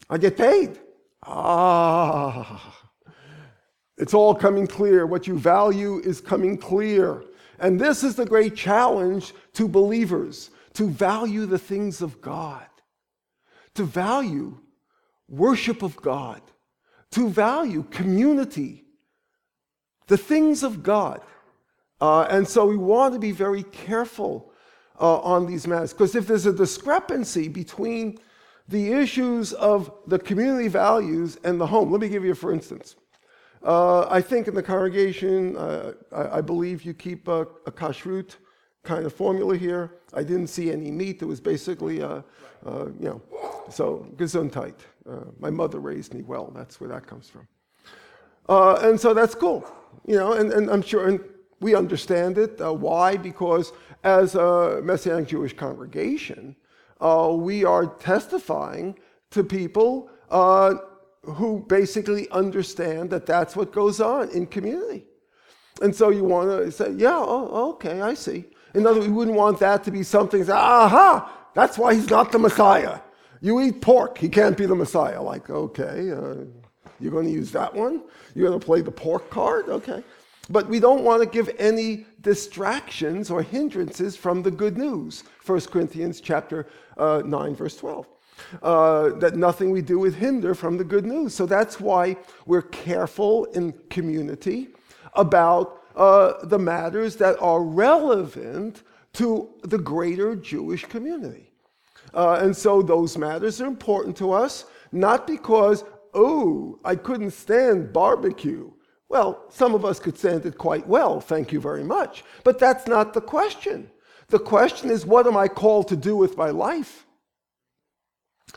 I 0.09 0.19
get 0.19 0.37
paid. 0.37 0.79
Ah. 1.25 2.77
It's 3.99 4.15
all 4.15 4.35
coming 4.35 4.67
clear. 4.67 5.07
What 5.07 5.27
you 5.27 5.39
value 5.39 6.01
is 6.01 6.21
coming 6.21 6.57
clear. 6.57 7.23
And 7.59 7.79
this 7.79 8.03
is 8.03 8.17
the 8.17 8.25
great 8.25 8.57
challenge 8.57 9.35
to 9.53 9.69
believers 9.69 10.51
to 10.75 10.89
value 10.89 11.47
the 11.47 11.59
things 11.59 12.01
of 12.01 12.21
God, 12.21 12.67
to 13.75 13.85
value 13.85 14.59
worship 15.29 15.83
of 15.83 15.97
God, 15.97 16.41
to 17.13 17.29
value 17.29 17.83
community, 17.91 18.85
the 20.07 20.17
things 20.17 20.63
of 20.63 20.83
God. 20.83 21.21
Uh, 22.01 22.23
and 22.31 22.47
so 22.47 22.67
we 22.67 22.77
want 22.77 23.15
to 23.15 23.21
be 23.21 23.33
very 23.33 23.63
careful 23.65 24.53
uh, 24.99 25.19
on 25.19 25.47
these 25.47 25.67
matters 25.67 25.93
because 25.93 26.15
if 26.15 26.27
there's 26.27 26.47
a 26.47 26.53
discrepancy 26.53 27.49
between 27.49 28.19
the 28.71 28.93
issues 28.93 29.53
of 29.55 29.93
the 30.07 30.19
community 30.19 30.69
values 30.69 31.39
and 31.45 31.61
the 31.61 31.67
home, 31.67 31.91
let 31.91 32.01
me 32.01 32.09
give 32.09 32.25
you 32.25 32.35
for 32.35 32.53
instance. 32.53 32.97
Uh, 33.63 34.07
I 34.09 34.23
think 34.23 34.49
in 34.49 34.55
the 34.55 34.63
congregation, 34.63 35.57
uh, 35.57 35.93
I, 36.13 36.39
I, 36.39 36.41
believe 36.41 36.83
you 36.83 36.95
keep 36.95 37.29
a, 37.29 37.43
a 37.67 37.71
kashrut 37.71 38.37
kind 38.85 39.05
of 39.05 39.13
formula 39.13 39.55
here. 39.55 39.99
I 40.15 40.23
didn't 40.23 40.47
see 40.47 40.73
any 40.73 40.91
meat. 40.91 41.21
It 41.21 41.27
was 41.27 41.41
basically, 41.41 42.01
uh, 42.01 42.23
uh, 42.65 42.87
you 42.99 43.09
know, 43.11 43.23
so 43.69 44.07
gesundheit. 44.17 44.77
Uh, 45.07 45.25
my 45.39 45.51
mother 45.51 45.79
raised 45.79 46.15
me 46.15 46.23
well. 46.23 46.51
That's 46.55 46.81
where 46.81 46.89
that 46.89 47.07
comes 47.07 47.29
from. 47.29 47.47
And 48.49 48.99
so 48.99 49.13
that's 49.13 49.35
cool, 49.35 49.71
you 50.07 50.17
know, 50.17 50.33
and, 50.33 50.51
and 50.53 50.71
I'm 50.71 50.83
sure 50.83 51.07
and 51.07 51.21
we 51.61 51.75
understand 51.75 52.39
it. 52.39 52.59
Why? 52.61 53.17
Because 53.19 53.73
as 54.03 54.35
a 54.37 54.81
Messianic 54.83 55.29
Jewish 55.29 55.55
congregation, 55.55 56.57
uh, 57.01 57.33
we 57.33 57.65
are 57.65 57.87
testifying 57.87 58.99
to 59.31 59.45
people 59.45 60.11
who 61.23 61.65
basically 61.69 62.29
understand 62.31 63.11
that 63.11 63.27
that's 63.27 63.55
what 63.55 63.73
goes 63.73 64.01
on 64.01 64.31
in 64.31 64.47
community. 64.47 65.05
And 65.83 65.95
so 65.95 66.11
you 66.11 66.25
want 66.25 66.51
to 66.51 66.71
say, 66.73 66.93
yeah, 66.93 67.17
oh, 67.17 67.71
okay, 67.73 68.01
I 68.01 68.15
see. 68.15 68.45
In 68.75 68.87
other 68.87 69.01
words, 69.01 69.09
we 69.09 69.15
wouldn't 69.15 69.37
want 69.37 69.59
that 69.61 69.85
to 69.85 69.91
be 69.91 70.03
something, 70.03 70.45
say, 70.45 70.53
aha, 70.53 71.49
that's 71.55 71.79
why 71.79 71.95
he's 71.95 72.11
not 72.11 72.33
the 72.33 72.39
Messiah. 72.39 73.01
You 73.41 73.61
eat 73.61 73.81
pork, 73.81 74.19
he 74.19 74.29
can't 74.29 74.57
be 74.57 74.67
the 74.67 74.75
Messiah. 74.75 75.21
Like, 75.21 75.49
okay, 75.49 76.11
uh, 76.11 76.45
you're 77.01 77.13
going 77.13 77.27
to 77.27 77.33
use 77.33 77.51
that 77.53 77.75
one? 77.75 78.03
You're 78.35 78.49
going 78.49 78.61
to 78.61 78.65
play 78.65 78.83
the 78.83 78.91
pork 78.91 79.31
card? 79.31 79.69
Okay. 79.69 80.03
But 80.51 80.69
we 80.69 80.81
don't 80.81 81.05
want 81.05 81.23
to 81.23 81.29
give 81.29 81.55
any 81.59 82.07
distractions 82.21 83.31
or 83.31 83.41
hindrances 83.41 84.17
from 84.17 84.43
the 84.43 84.51
good 84.51 84.77
news. 84.77 85.23
1 85.47 85.61
Corinthians 85.63 86.21
chapter 86.21 86.67
uh, 86.99 87.23
9, 87.25 87.55
verse 87.55 87.77
12. 87.77 88.09
Uh, 88.63 89.11
that 89.19 89.37
nothing 89.37 89.71
we 89.71 89.83
do 89.83 90.01
would 90.01 90.15
hinder 90.15 90.55
from 90.55 90.77
the 90.77 90.85
good 90.85 91.07
news. 91.07 91.35
So 91.35 91.47
that's 91.47 91.79
why 91.79 92.17
we're 92.47 92.63
careful 92.63 93.45
in 93.47 93.73
community 93.91 94.69
about 95.15 95.83
uh, 95.95 96.45
the 96.45 96.59
matters 96.59 97.17
that 97.17 97.41
are 97.41 97.63
relevant 97.63 98.83
to 99.13 99.49
the 99.63 99.79
greater 99.79 100.35
Jewish 100.35 100.85
community. 100.85 101.51
Uh, 102.13 102.41
and 102.41 102.57
so 102.57 102.83
those 102.83 103.17
matters 103.17 103.61
are 103.61 103.67
important 103.67 104.17
to 104.17 104.33
us, 104.33 104.65
not 104.91 105.27
because, 105.27 105.85
oh, 106.15 106.81
I 106.85 106.97
couldn't 106.97 107.33
stand 107.33 107.93
barbecue. 107.93 108.71
Well, 109.11 109.45
some 109.51 109.75
of 109.75 109.85
us 109.85 110.01
could 110.01 110.17
stand 110.17 110.47
it 110.47 110.57
quite 110.57 110.87
well, 110.87 111.21
thank 111.21 111.53
you 111.53 111.61
very 111.61 111.85
much. 111.85 112.25
But 112.45 112.59
that's 112.59 112.87
not 112.87 113.13
the 113.13 113.21
question. 113.21 113.91
The 114.29 114.39
question 114.39 114.89
is, 114.89 115.05
what 115.05 115.27
am 115.27 115.37
I 115.37 115.49
called 115.49 115.89
to 115.89 115.97
do 115.97 116.17
with 116.17 116.39
my 116.39 116.51
life? 116.51 117.05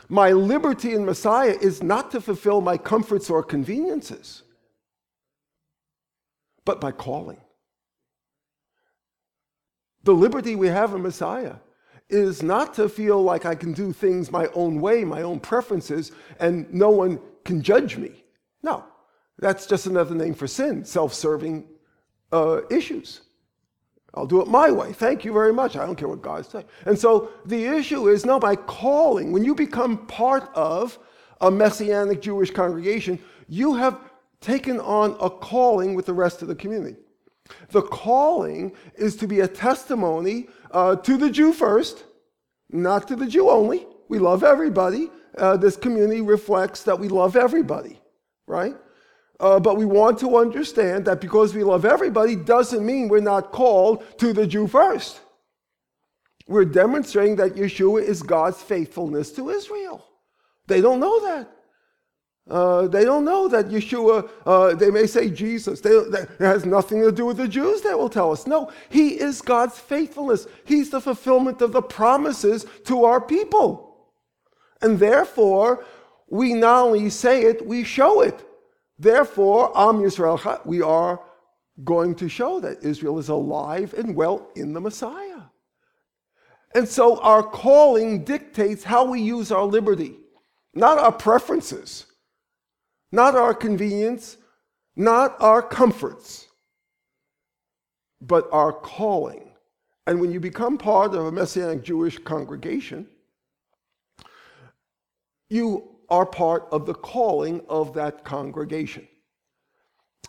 My 0.08 0.32
liberty 0.32 0.94
in 0.94 1.04
Messiah 1.04 1.56
is 1.60 1.82
not 1.82 2.10
to 2.12 2.20
fulfill 2.20 2.62
my 2.62 2.78
comforts 2.78 3.28
or 3.28 3.42
conveniences 3.42 4.44
but 6.64 6.80
by 6.80 6.92
calling. 6.92 7.40
The 10.04 10.14
liberty 10.14 10.56
we 10.56 10.68
have 10.68 10.94
in 10.94 11.02
Messiah 11.02 11.56
is 12.08 12.42
not 12.42 12.74
to 12.74 12.88
feel 12.88 13.22
like 13.22 13.46
I 13.46 13.54
can 13.54 13.72
do 13.72 13.92
things 13.92 14.30
my 14.30 14.48
own 14.54 14.80
way, 14.80 15.04
my 15.04 15.22
own 15.22 15.40
preferences, 15.40 16.12
and 16.38 16.72
no 16.72 16.90
one 16.90 17.20
can 17.44 17.62
judge 17.62 17.96
me. 17.96 18.24
No, 18.62 18.84
that's 19.38 19.66
just 19.66 19.86
another 19.86 20.14
name 20.14 20.34
for 20.34 20.46
sin, 20.46 20.84
self 20.84 21.12
serving 21.14 21.66
uh, 22.32 22.60
issues. 22.70 23.22
I'll 24.14 24.26
do 24.26 24.40
it 24.40 24.48
my 24.48 24.70
way. 24.70 24.92
Thank 24.92 25.24
you 25.24 25.32
very 25.32 25.52
much. 25.52 25.76
I 25.76 25.84
don't 25.84 25.96
care 25.96 26.08
what 26.08 26.22
God 26.22 26.46
says. 26.46 26.64
And 26.86 26.96
so 26.96 27.30
the 27.44 27.66
issue 27.66 28.08
is 28.08 28.24
now 28.24 28.38
by 28.38 28.54
calling, 28.54 29.32
when 29.32 29.44
you 29.44 29.54
become 29.54 30.06
part 30.06 30.48
of 30.54 30.98
a 31.40 31.50
messianic 31.50 32.22
Jewish 32.22 32.52
congregation, 32.52 33.18
you 33.48 33.74
have 33.74 33.98
taken 34.40 34.78
on 34.80 35.16
a 35.20 35.28
calling 35.28 35.94
with 35.94 36.06
the 36.06 36.12
rest 36.12 36.42
of 36.42 36.48
the 36.48 36.54
community. 36.54 36.96
The 37.70 37.82
calling 37.82 38.72
is 38.94 39.16
to 39.16 39.26
be 39.26 39.40
a 39.40 39.48
testimony 39.48 40.48
uh, 40.70 40.96
to 40.96 41.16
the 41.16 41.30
Jew 41.30 41.52
first, 41.52 42.04
not 42.70 43.08
to 43.08 43.16
the 43.16 43.26
Jew 43.26 43.50
only. 43.50 43.86
We 44.08 44.18
love 44.18 44.44
everybody. 44.44 45.10
Uh, 45.36 45.56
this 45.56 45.76
community 45.76 46.20
reflects 46.20 46.84
that 46.84 46.98
we 46.98 47.08
love 47.08 47.36
everybody, 47.36 48.00
right? 48.46 48.76
Uh, 49.40 49.58
but 49.58 49.76
we 49.76 49.84
want 49.84 50.18
to 50.20 50.36
understand 50.36 51.04
that 51.06 51.20
because 51.20 51.54
we 51.54 51.64
love 51.64 51.84
everybody 51.84 52.36
doesn't 52.36 52.84
mean 52.84 53.08
we're 53.08 53.20
not 53.20 53.50
called 53.50 54.04
to 54.18 54.32
the 54.32 54.46
Jew 54.46 54.66
first. 54.66 55.20
We're 56.46 56.64
demonstrating 56.64 57.36
that 57.36 57.54
Yeshua 57.54 58.02
is 58.02 58.22
God's 58.22 58.62
faithfulness 58.62 59.32
to 59.32 59.50
Israel. 59.50 60.04
They 60.66 60.80
don't 60.80 61.00
know 61.00 61.20
that. 61.20 61.50
Uh, 62.48 62.86
they 62.88 63.04
don't 63.04 63.24
know 63.24 63.48
that 63.48 63.68
Yeshua, 63.68 64.28
uh, 64.44 64.74
they 64.74 64.90
may 64.90 65.06
say 65.06 65.30
Jesus. 65.30 65.80
They, 65.80 65.90
that 65.90 66.28
has 66.38 66.66
nothing 66.66 67.00
to 67.00 67.10
do 67.10 67.24
with 67.24 67.38
the 67.38 67.48
Jews, 67.48 67.80
they 67.80 67.94
will 67.94 68.10
tell 68.10 68.32
us. 68.32 68.46
No, 68.46 68.70
He 68.90 69.18
is 69.18 69.40
God's 69.40 69.78
faithfulness. 69.78 70.46
He's 70.64 70.90
the 70.90 71.00
fulfillment 71.00 71.62
of 71.62 71.72
the 71.72 71.82
promises 71.82 72.66
to 72.84 73.04
our 73.04 73.20
people. 73.20 74.10
And 74.82 74.98
therefore, 74.98 75.86
we 76.28 76.52
not 76.52 76.84
only 76.84 77.08
say 77.08 77.42
it, 77.42 77.66
we 77.66 77.82
show 77.82 78.20
it. 78.20 78.44
Therefore, 78.98 79.76
Am 79.76 79.98
Yisrael, 79.98 80.64
we 80.64 80.80
are 80.82 81.20
going 81.82 82.14
to 82.16 82.28
show 82.28 82.60
that 82.60 82.84
Israel 82.84 83.18
is 83.18 83.28
alive 83.28 83.94
and 83.94 84.14
well 84.14 84.48
in 84.54 84.72
the 84.72 84.80
Messiah. 84.80 85.42
And 86.74 86.88
so 86.88 87.20
our 87.20 87.42
calling 87.42 88.24
dictates 88.24 88.84
how 88.84 89.04
we 89.04 89.20
use 89.20 89.50
our 89.50 89.64
liberty, 89.64 90.16
not 90.74 90.98
our 90.98 91.12
preferences 91.12 92.06
not 93.14 93.36
our 93.36 93.54
convenience, 93.54 94.36
not 94.96 95.36
our 95.40 95.62
comforts, 95.62 96.48
but 98.20 98.48
our 98.50 98.72
calling. 98.72 99.52
And 100.08 100.20
when 100.20 100.32
you 100.32 100.40
become 100.40 100.76
part 100.76 101.14
of 101.14 101.24
a 101.24 101.32
Messianic 101.32 101.84
Jewish 101.84 102.18
congregation, 102.18 103.06
you 105.48 105.93
are 106.08 106.26
part 106.26 106.66
of 106.70 106.86
the 106.86 106.94
calling 106.94 107.60
of 107.68 107.94
that 107.94 108.24
congregation. 108.24 109.06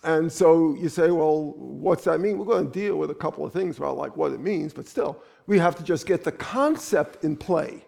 And 0.03 0.31
so 0.31 0.75
you 0.75 0.87
say, 0.89 1.09
well, 1.09 1.53
what's 1.57 2.03
that 2.03 2.19
mean? 2.19 2.37
We're 2.37 2.45
going 2.45 2.71
to 2.71 2.79
deal 2.79 2.97
with 2.97 3.09
a 3.09 3.15
couple 3.15 3.45
of 3.45 3.51
things 3.51 3.77
about 3.77 3.97
like 3.97 4.15
what 4.15 4.31
it 4.31 4.39
means, 4.39 4.71
but 4.71 4.87
still, 4.87 5.21
we 5.47 5.57
have 5.57 5.75
to 5.77 5.83
just 5.83 6.05
get 6.05 6.23
the 6.23 6.31
concept 6.31 7.23
in 7.23 7.35
play. 7.35 7.83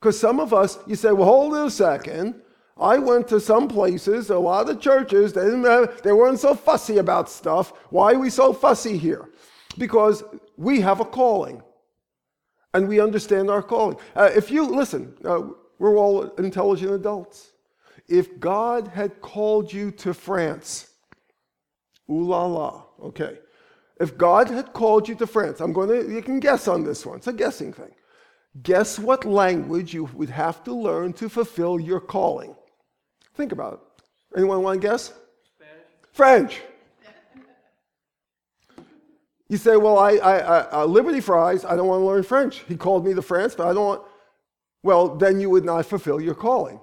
Because 0.00 0.18
some 0.18 0.40
of 0.40 0.52
us, 0.52 0.78
you 0.86 0.94
say, 0.94 1.12
well, 1.12 1.28
hold 1.28 1.54
it 1.54 1.66
a 1.66 1.70
second. 1.70 2.42
I 2.78 2.98
went 2.98 3.28
to 3.28 3.40
some 3.40 3.68
places, 3.68 4.30
a 4.30 4.38
lot 4.38 4.68
of 4.68 4.80
churches, 4.80 5.32
they, 5.32 5.44
didn't 5.44 5.64
have, 5.64 6.02
they 6.02 6.12
weren't 6.12 6.40
so 6.40 6.54
fussy 6.54 6.98
about 6.98 7.30
stuff. 7.30 7.72
Why 7.90 8.12
are 8.12 8.18
we 8.18 8.28
so 8.28 8.52
fussy 8.52 8.98
here? 8.98 9.30
Because 9.78 10.24
we 10.56 10.80
have 10.80 11.00
a 11.00 11.04
calling 11.04 11.62
and 12.74 12.88
we 12.88 13.00
understand 13.00 13.50
our 13.50 13.62
calling. 13.62 13.96
Uh, 14.16 14.30
if 14.34 14.50
you 14.50 14.64
listen, 14.64 15.14
uh, 15.24 15.42
we're 15.78 15.96
all 15.96 16.22
intelligent 16.36 16.92
adults. 16.92 17.52
If 18.08 18.38
God 18.38 18.88
had 18.88 19.20
called 19.20 19.72
you 19.72 19.90
to 19.92 20.12
France, 20.14 20.88
ooh 22.10 22.24
la 22.24 22.46
la, 22.46 22.84
okay. 23.02 23.38
If 24.00 24.18
God 24.18 24.48
had 24.48 24.72
called 24.72 25.08
you 25.08 25.14
to 25.16 25.26
France, 25.26 25.60
I'm 25.60 25.72
going 25.72 25.88
to, 25.88 26.12
you 26.12 26.22
can 26.22 26.40
guess 26.40 26.66
on 26.66 26.84
this 26.84 27.06
one. 27.06 27.18
It's 27.18 27.26
a 27.26 27.32
guessing 27.32 27.72
thing. 27.72 27.92
Guess 28.62 28.98
what 28.98 29.24
language 29.24 29.94
you 29.94 30.04
would 30.14 30.30
have 30.30 30.62
to 30.64 30.74
learn 30.74 31.12
to 31.14 31.28
fulfill 31.28 31.80
your 31.80 32.00
calling? 32.00 32.54
Think 33.34 33.52
about 33.52 33.74
it. 33.74 34.38
Anyone 34.38 34.62
want 34.62 34.80
to 34.80 34.88
guess? 34.88 35.12
French. 36.12 36.60
French. 36.60 36.60
You 39.48 39.58
say, 39.58 39.76
well, 39.76 39.98
I, 39.98 40.12
I, 40.12 40.38
I, 40.38 40.80
uh, 40.80 40.84
Liberty 40.86 41.20
Fries, 41.20 41.64
I 41.64 41.76
don't 41.76 41.86
want 41.86 42.00
to 42.00 42.06
learn 42.06 42.22
French. 42.22 42.64
He 42.68 42.76
called 42.76 43.04
me 43.04 43.12
to 43.12 43.22
France, 43.22 43.54
but 43.54 43.66
I 43.66 43.74
don't 43.74 43.86
want. 43.86 44.02
Well, 44.82 45.16
then 45.16 45.40
you 45.40 45.50
would 45.50 45.64
not 45.64 45.86
fulfill 45.86 46.20
your 46.20 46.34
calling. 46.34 46.80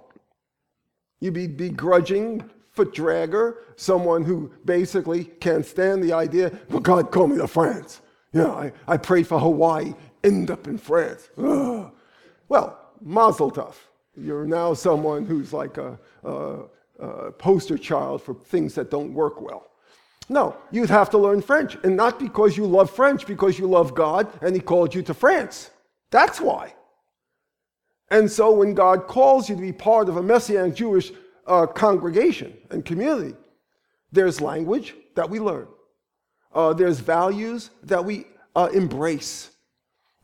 You'd 1.19 1.33
be 1.33 1.47
begrudging, 1.47 2.49
foot 2.71 2.93
dragger, 2.93 3.55
someone 3.75 4.23
who 4.23 4.51
basically 4.63 5.25
can't 5.25 5.65
stand 5.65 6.03
the 6.03 6.13
idea, 6.13 6.57
well, 6.69 6.79
God 6.79 7.11
called 7.11 7.31
me 7.31 7.37
to 7.37 7.47
France. 7.47 8.01
You 8.31 8.43
know, 8.43 8.53
I, 8.53 8.71
I 8.87 8.97
prayed 8.97 9.27
for 9.27 9.39
Hawaii, 9.39 9.93
end 10.23 10.49
up 10.51 10.67
in 10.67 10.77
France. 10.77 11.29
Ugh. 11.37 11.91
Well, 12.47 12.79
mazel 13.01 13.51
tov. 13.51 13.75
You're 14.15 14.45
now 14.45 14.73
someone 14.73 15.25
who's 15.25 15.51
like 15.51 15.77
a, 15.77 15.99
a, 16.23 16.59
a 16.99 17.31
poster 17.33 17.77
child 17.77 18.21
for 18.21 18.33
things 18.33 18.75
that 18.75 18.91
don't 18.91 19.13
work 19.13 19.41
well. 19.41 19.65
No, 20.29 20.55
you'd 20.71 20.89
have 20.89 21.09
to 21.11 21.17
learn 21.17 21.41
French. 21.41 21.75
And 21.83 21.97
not 21.97 22.19
because 22.19 22.55
you 22.55 22.65
love 22.65 22.91
French, 22.91 23.25
because 23.25 23.57
you 23.57 23.67
love 23.67 23.95
God 23.95 24.31
and 24.41 24.53
He 24.55 24.61
called 24.61 24.93
you 24.93 25.01
to 25.03 25.13
France. 25.13 25.71
That's 26.11 26.39
why. 26.39 26.75
And 28.11 28.29
so 28.31 28.51
when 28.51 28.73
God 28.73 29.07
calls 29.07 29.49
you 29.49 29.55
to 29.55 29.61
be 29.61 29.71
part 29.71 30.09
of 30.09 30.17
a 30.17 30.23
Messianic 30.23 30.75
Jewish 30.75 31.11
uh, 31.45 31.67
congregation 31.67 32.55
and 32.69 32.83
community, 32.83 33.35
there's 34.11 34.41
language 34.41 34.95
that 35.15 35.29
we 35.29 35.39
learn, 35.39 35.67
uh, 36.53 36.73
there's 36.73 36.99
values 36.99 37.69
that 37.83 38.03
we 38.03 38.25
uh, 38.55 38.69
embrace 38.73 39.51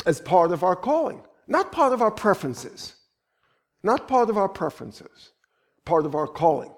as 0.06 0.20
part 0.20 0.51
of 0.51 0.63
our 0.63 0.75
calling, 0.75 1.22
not 1.48 1.72
part 1.72 1.94
of 1.94 2.01
our 2.01 2.12
preferences, 2.12 2.96
not 3.84 4.08
part 4.08 4.30
of 4.30 4.38
our 4.38 4.50
preferences, 4.50 5.32
part 5.86 6.06
of 6.06 6.15
our 6.15 6.27
calling. 6.27 6.72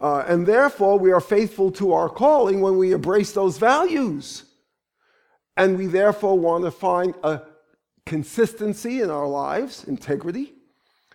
Uh, 0.00 0.24
and 0.28 0.46
therefore, 0.46 0.98
we 0.98 1.10
are 1.10 1.20
faithful 1.20 1.72
to 1.72 1.92
our 1.92 2.08
calling 2.08 2.60
when 2.60 2.78
we 2.78 2.92
embrace 2.92 3.32
those 3.32 3.58
values. 3.58 4.44
And 5.56 5.76
we 5.76 5.86
therefore 5.86 6.38
want 6.38 6.64
to 6.64 6.70
find 6.70 7.14
a 7.24 7.42
consistency 8.08 9.02
in 9.02 9.10
our 9.10 9.28
lives, 9.28 9.84
integrity, 9.84 10.54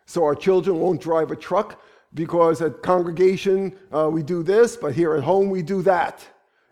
so 0.06 0.24
our 0.24 0.36
children 0.36 0.80
won't 0.80 1.02
drive 1.02 1.32
a 1.32 1.36
truck 1.36 1.82
because 2.14 2.62
at 2.62 2.84
congregation 2.84 3.76
uh, 3.92 4.08
we 4.14 4.22
do 4.22 4.44
this, 4.44 4.78
but 4.78 4.94
here 4.94 5.16
at 5.16 5.24
home 5.24 5.50
we 5.50 5.64
do 5.64 5.82
that. 5.82 6.24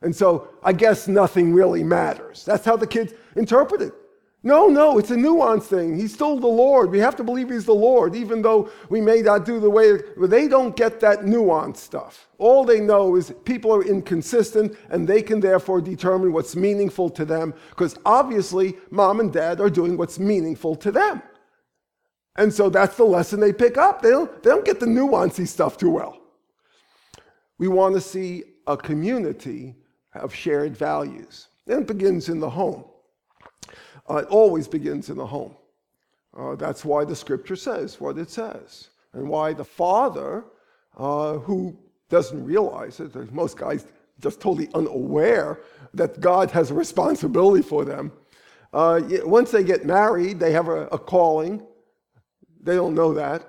And 0.04 0.16
so 0.16 0.50
I 0.64 0.74
guess 0.74 1.08
nothing 1.08 1.54
really 1.54 1.84
matters. 1.84 2.46
That's 2.46 2.64
how 2.64 2.78
the 2.78 2.86
kids 2.86 3.14
interpret 3.36 3.82
it. 3.82 3.94
No, 4.44 4.68
no, 4.68 4.98
it's 4.98 5.12
a 5.12 5.18
nuance 5.18 5.68
thing. 5.68 5.96
He's 5.96 6.14
still 6.14 6.40
the 6.40 6.48
Lord. 6.48 6.90
We 6.90 6.98
have 6.98 7.16
to 7.18 7.24
believe 7.24 7.52
He's 7.52 7.66
the 7.66 7.74
Lord, 7.76 8.16
even 8.16 8.42
though 8.42 8.72
we 8.90 9.00
may 9.00 9.22
not 9.22 9.46
do 9.46 9.60
the 9.60 9.70
way. 9.70 10.00
They 10.18 10.48
don't 10.48 10.76
get 10.76 11.00
that 11.02 11.26
nuance 11.26 11.80
stuff. 11.80 12.28
All 12.40 12.66
they 12.66 12.80
know 12.80 13.16
is 13.16 13.32
people 13.46 13.72
are 13.72 13.84
inconsistent, 13.84 14.76
and 14.90 15.08
they 15.08 15.22
can 15.22 15.40
therefore 15.40 15.80
determine 15.80 16.34
what's 16.34 16.56
meaningful 16.56 17.10
to 17.12 17.24
them, 17.24 17.54
because 17.70 17.96
obviously 18.04 18.76
mom 18.90 19.20
and 19.20 19.32
dad 19.32 19.62
are 19.62 19.70
doing 19.70 19.96
what's 19.96 20.18
meaningful 20.18 20.76
to 20.78 20.92
them. 20.92 21.22
And 22.36 22.52
so 22.52 22.70
that's 22.70 22.98
the 22.98 23.04
lesson 23.04 23.40
they 23.40 23.54
pick 23.54 23.78
up. 23.78 24.02
They 24.02 24.10
don't, 24.10 24.42
they 24.42 24.50
don't 24.50 24.66
get 24.66 24.80
the 24.80 24.88
nuancy 24.88 25.48
stuff 25.48 25.78
too 25.78 25.92
well. 25.92 26.18
We 27.60 27.68
want 27.68 27.94
to 27.94 28.02
see 28.02 28.46
a 28.66 28.76
community 28.76 29.76
of 30.16 30.34
shared 30.34 30.76
values. 30.76 31.50
And 31.68 31.82
it 31.82 31.88
begins 31.88 32.28
in 32.28 32.40
the 32.40 32.50
home. 32.50 32.86
Uh, 34.10 34.18
it 34.18 34.28
always 34.28 34.68
begins 34.68 35.10
in 35.10 35.18
the 35.18 35.26
home. 35.26 35.56
Uh, 36.38 36.56
that's 36.56 36.86
why 36.86 37.04
the 37.04 37.16
scripture 37.16 37.56
says 37.56 38.00
what 38.00 38.18
it 38.18 38.30
says, 38.30 38.90
and 39.14 39.28
why 39.28 39.54
the 39.54 39.66
father, 39.66 40.46
uh, 40.98 41.34
who 41.34 41.78
doesn't 42.10 42.44
realize 42.46 43.00
it, 43.00 43.34
most 43.34 43.58
guys 43.58 43.86
just 44.20 44.40
totally 44.40 44.70
unaware 44.74 45.60
that 45.94 46.20
God 46.20 46.52
has 46.52 46.72
a 46.72 46.74
responsibility 46.74 47.64
for 47.64 47.84
them. 47.84 48.12
Uh, 48.72 49.02
once 49.26 49.52
they 49.52 49.64
get 49.64 49.86
married, 49.86 50.40
they 50.40 50.52
have 50.52 50.70
a, 50.70 50.88
a, 50.88 50.98
calling. 50.98 51.62
They 52.62 52.76
don't 52.76 52.96
know 52.96 53.14
that. 53.14 53.46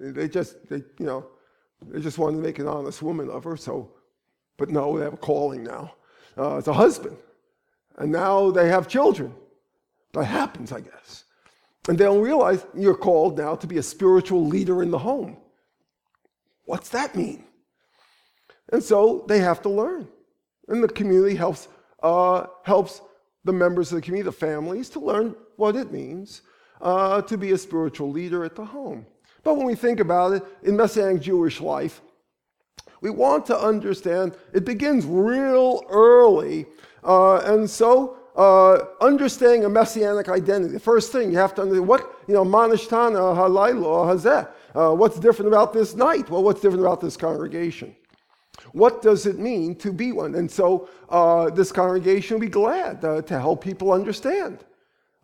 They 0.00 0.28
just, 0.28 0.68
they, 0.68 0.78
you 0.98 1.06
know, 1.06 1.26
they 1.86 2.00
just 2.00 2.18
want 2.18 2.34
to 2.34 2.42
make 2.42 2.58
an 2.58 2.66
honest 2.66 3.02
woman 3.02 3.30
of 3.30 3.44
her. 3.44 3.56
So, 3.56 3.92
but 4.56 4.70
no, 4.70 4.98
they 4.98 5.04
have 5.04 5.14
a 5.14 5.18
calling 5.18 5.62
now. 5.62 5.94
Uh, 6.36 6.56
as 6.56 6.66
a 6.66 6.72
husband, 6.72 7.16
and 7.98 8.10
now 8.10 8.50
they 8.50 8.68
have 8.68 8.88
children. 8.88 9.32
That 10.14 10.24
happens, 10.24 10.72
I 10.72 10.80
guess. 10.80 11.24
And 11.88 11.98
they 11.98 12.04
don't 12.04 12.22
realize 12.22 12.64
you're 12.74 12.96
called 12.96 13.36
now 13.36 13.54
to 13.56 13.66
be 13.66 13.78
a 13.78 13.82
spiritual 13.82 14.46
leader 14.46 14.82
in 14.82 14.90
the 14.90 14.98
home. 14.98 15.36
What's 16.64 16.88
that 16.90 17.14
mean? 17.14 17.44
And 18.72 18.82
so 18.82 19.24
they 19.28 19.40
have 19.40 19.60
to 19.62 19.68
learn. 19.68 20.08
And 20.68 20.82
the 20.82 20.88
community 20.88 21.36
helps, 21.36 21.68
uh, 22.02 22.46
helps 22.62 23.02
the 23.44 23.52
members 23.52 23.92
of 23.92 23.96
the 23.96 24.02
community, 24.02 24.24
the 24.24 24.32
families, 24.32 24.88
to 24.90 25.00
learn 25.00 25.36
what 25.56 25.76
it 25.76 25.92
means 25.92 26.42
uh, 26.80 27.20
to 27.22 27.36
be 27.36 27.52
a 27.52 27.58
spiritual 27.58 28.10
leader 28.10 28.44
at 28.44 28.56
the 28.56 28.64
home. 28.64 29.04
But 29.42 29.56
when 29.56 29.66
we 29.66 29.74
think 29.74 30.00
about 30.00 30.32
it, 30.32 30.42
in 30.62 30.76
Messianic 30.76 31.20
Jewish 31.20 31.60
life, 31.60 32.00
we 33.02 33.10
want 33.10 33.44
to 33.46 33.58
understand 33.58 34.34
it 34.54 34.64
begins 34.64 35.04
real 35.04 35.82
early. 35.90 36.64
Uh, 37.02 37.36
and 37.40 37.68
so 37.68 38.16
uh, 38.34 38.78
understanding 39.00 39.64
a 39.64 39.68
messianic 39.68 40.28
identity. 40.28 40.72
The 40.74 40.80
first 40.80 41.12
thing 41.12 41.30
you 41.30 41.38
have 41.38 41.54
to 41.54 41.62
understand 41.62 41.86
what, 41.86 42.20
you 42.26 42.34
know, 42.34 42.44
manishtana 42.44 43.36
halaylo 43.36 44.06
hazeh. 44.12 44.48
Uh, 44.74 44.94
what's 44.94 45.18
different 45.20 45.48
about 45.48 45.72
this 45.72 45.94
night? 45.94 46.28
Well, 46.28 46.42
what's 46.42 46.60
different 46.60 46.84
about 46.84 47.00
this 47.00 47.16
congregation? 47.16 47.94
What 48.72 49.02
does 49.02 49.26
it 49.26 49.38
mean 49.38 49.76
to 49.76 49.92
be 49.92 50.10
one? 50.12 50.34
And 50.34 50.50
so 50.50 50.88
uh, 51.08 51.50
this 51.50 51.70
congregation 51.70 52.34
will 52.34 52.40
be 52.40 52.48
glad 52.48 53.04
uh, 53.04 53.22
to 53.22 53.38
help 53.38 53.62
people 53.62 53.92
understand 53.92 54.64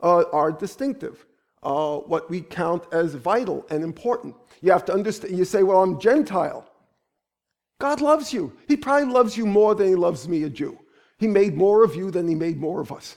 uh, 0.03 0.25
our 0.33 0.53
distinctive, 0.53 1.27
uh, 1.63 1.97
what 1.97 2.31
we 2.31 2.43
count 2.43 2.85
as 2.93 3.15
vital 3.15 3.67
and 3.71 3.83
important. 3.83 4.37
You 4.61 4.71
have 4.71 4.85
to 4.85 4.93
understand, 4.93 5.37
you 5.37 5.45
say, 5.45 5.63
well, 5.65 5.83
I'm 5.83 5.99
Gentile. 6.01 6.65
God 7.81 8.01
loves 8.01 8.33
you. 8.33 8.53
He 8.69 8.77
probably 8.77 9.13
loves 9.13 9.37
you 9.37 9.47
more 9.47 9.75
than 9.75 9.89
he 9.89 9.95
loves 9.95 10.29
me, 10.29 10.45
a 10.45 10.51
Jew. 10.51 10.79
He 11.21 11.29
made 11.29 11.55
more 11.55 11.85
of 11.85 11.95
you 11.95 12.11
than 12.11 12.27
he 12.27 12.35
made 12.35 12.59
more 12.59 12.81
of 12.81 12.91
us. 12.91 13.17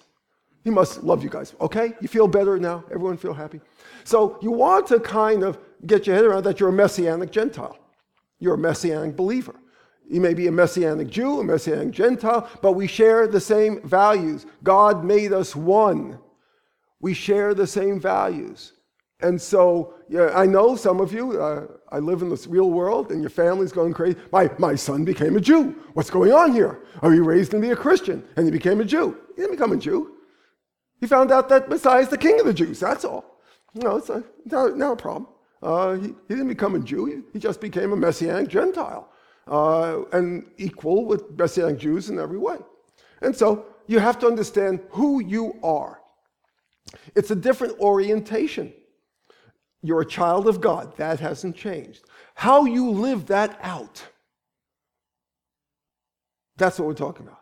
He 0.65 0.69
must 0.69 1.03
love 1.03 1.23
you 1.23 1.29
guys. 1.29 1.55
Okay? 1.61 1.93
You 2.01 2.09
feel 2.09 2.27
better 2.27 2.59
now? 2.59 2.83
Everyone 2.91 3.15
feel 3.15 3.33
happy? 3.33 3.61
So 4.03 4.37
you 4.41 4.51
want 4.51 4.87
to 4.87 4.99
kind 4.99 5.41
of 5.41 5.57
get 5.85 6.05
your 6.05 6.17
head 6.17 6.25
around 6.25 6.43
that 6.43 6.59
you're 6.59 6.67
a 6.67 6.73
messianic 6.73 7.31
Gentile. 7.31 7.77
You're 8.39 8.55
a 8.55 8.57
messianic 8.57 9.15
believer. 9.15 9.55
You 10.09 10.19
may 10.19 10.33
be 10.33 10.47
a 10.47 10.51
messianic 10.51 11.09
Jew, 11.09 11.39
a 11.39 11.43
messianic 11.45 11.91
Gentile, 11.91 12.49
but 12.61 12.73
we 12.73 12.87
share 12.87 13.25
the 13.25 13.39
same 13.39 13.81
values. 13.87 14.45
God 14.63 15.05
made 15.05 15.31
us 15.31 15.55
one. 15.55 16.19
We 16.99 17.13
share 17.13 17.53
the 17.53 17.67
same 17.67 18.01
values. 18.01 18.73
And 19.23 19.41
so, 19.41 19.93
yeah, 20.09 20.31
I 20.35 20.45
know 20.45 20.75
some 20.75 20.99
of 20.99 21.13
you, 21.13 21.41
uh, 21.41 21.67
I 21.89 21.99
live 21.99 22.21
in 22.21 22.29
this 22.29 22.45
real 22.45 22.69
world 22.69 23.09
and 23.09 23.21
your 23.21 23.29
family's 23.29 23.71
going 23.71 23.93
crazy. 23.93 24.19
My, 24.33 24.51
my 24.59 24.75
son 24.75 25.05
became 25.05 25.37
a 25.37 25.39
Jew. 25.39 25.75
What's 25.93 26.09
going 26.09 26.33
on 26.33 26.51
here? 26.51 26.83
Are 27.01 27.15
you 27.15 27.23
raised 27.23 27.51
to 27.51 27.59
be 27.59 27.71
a 27.71 27.75
Christian? 27.75 28.21
And 28.35 28.45
he 28.45 28.51
became 28.51 28.81
a 28.81 28.85
Jew. 28.85 29.17
He 29.35 29.41
didn't 29.41 29.51
become 29.51 29.71
a 29.71 29.77
Jew. 29.77 30.17
He 30.99 31.07
found 31.07 31.31
out 31.31 31.47
that 31.49 31.69
Messiah 31.69 32.01
is 32.01 32.09
the 32.09 32.17
king 32.17 32.37
of 32.41 32.45
the 32.45 32.53
Jews. 32.53 32.81
That's 32.81 33.05
all. 33.05 33.39
No, 33.73 33.95
it's 33.95 34.09
a, 34.09 34.25
not, 34.45 34.77
not 34.77 34.91
a 34.91 34.95
problem. 34.97 35.27
Uh, 35.61 35.93
he, 35.93 36.07
he, 36.07 36.35
didn't 36.35 36.49
become 36.49 36.75
a 36.75 36.79
Jew. 36.79 37.05
He, 37.05 37.21
he 37.31 37.39
just 37.39 37.61
became 37.61 37.93
a 37.93 37.95
Messianic 37.95 38.49
Gentile 38.49 39.09
uh, 39.47 40.01
and 40.11 40.51
equal 40.57 41.05
with 41.05 41.31
Messianic 41.37 41.79
Jews 41.79 42.09
in 42.09 42.19
every 42.19 42.37
way. 42.37 42.57
And 43.21 43.33
so 43.33 43.67
you 43.87 43.99
have 43.99 44.19
to 44.19 44.27
understand 44.27 44.81
who 44.89 45.23
you 45.23 45.57
are. 45.63 46.01
It's 47.15 47.31
a 47.31 47.35
different 47.35 47.79
orientation. 47.79 48.73
You're 49.83 50.01
a 50.01 50.05
child 50.05 50.47
of 50.47 50.61
God. 50.61 50.95
That 50.97 51.19
hasn't 51.19 51.55
changed. 51.55 52.05
How 52.35 52.65
you 52.65 52.89
live 52.89 53.27
that 53.27 53.59
out, 53.61 54.03
that's 56.57 56.79
what 56.79 56.87
we're 56.87 56.93
talking 56.93 57.27
about. 57.27 57.41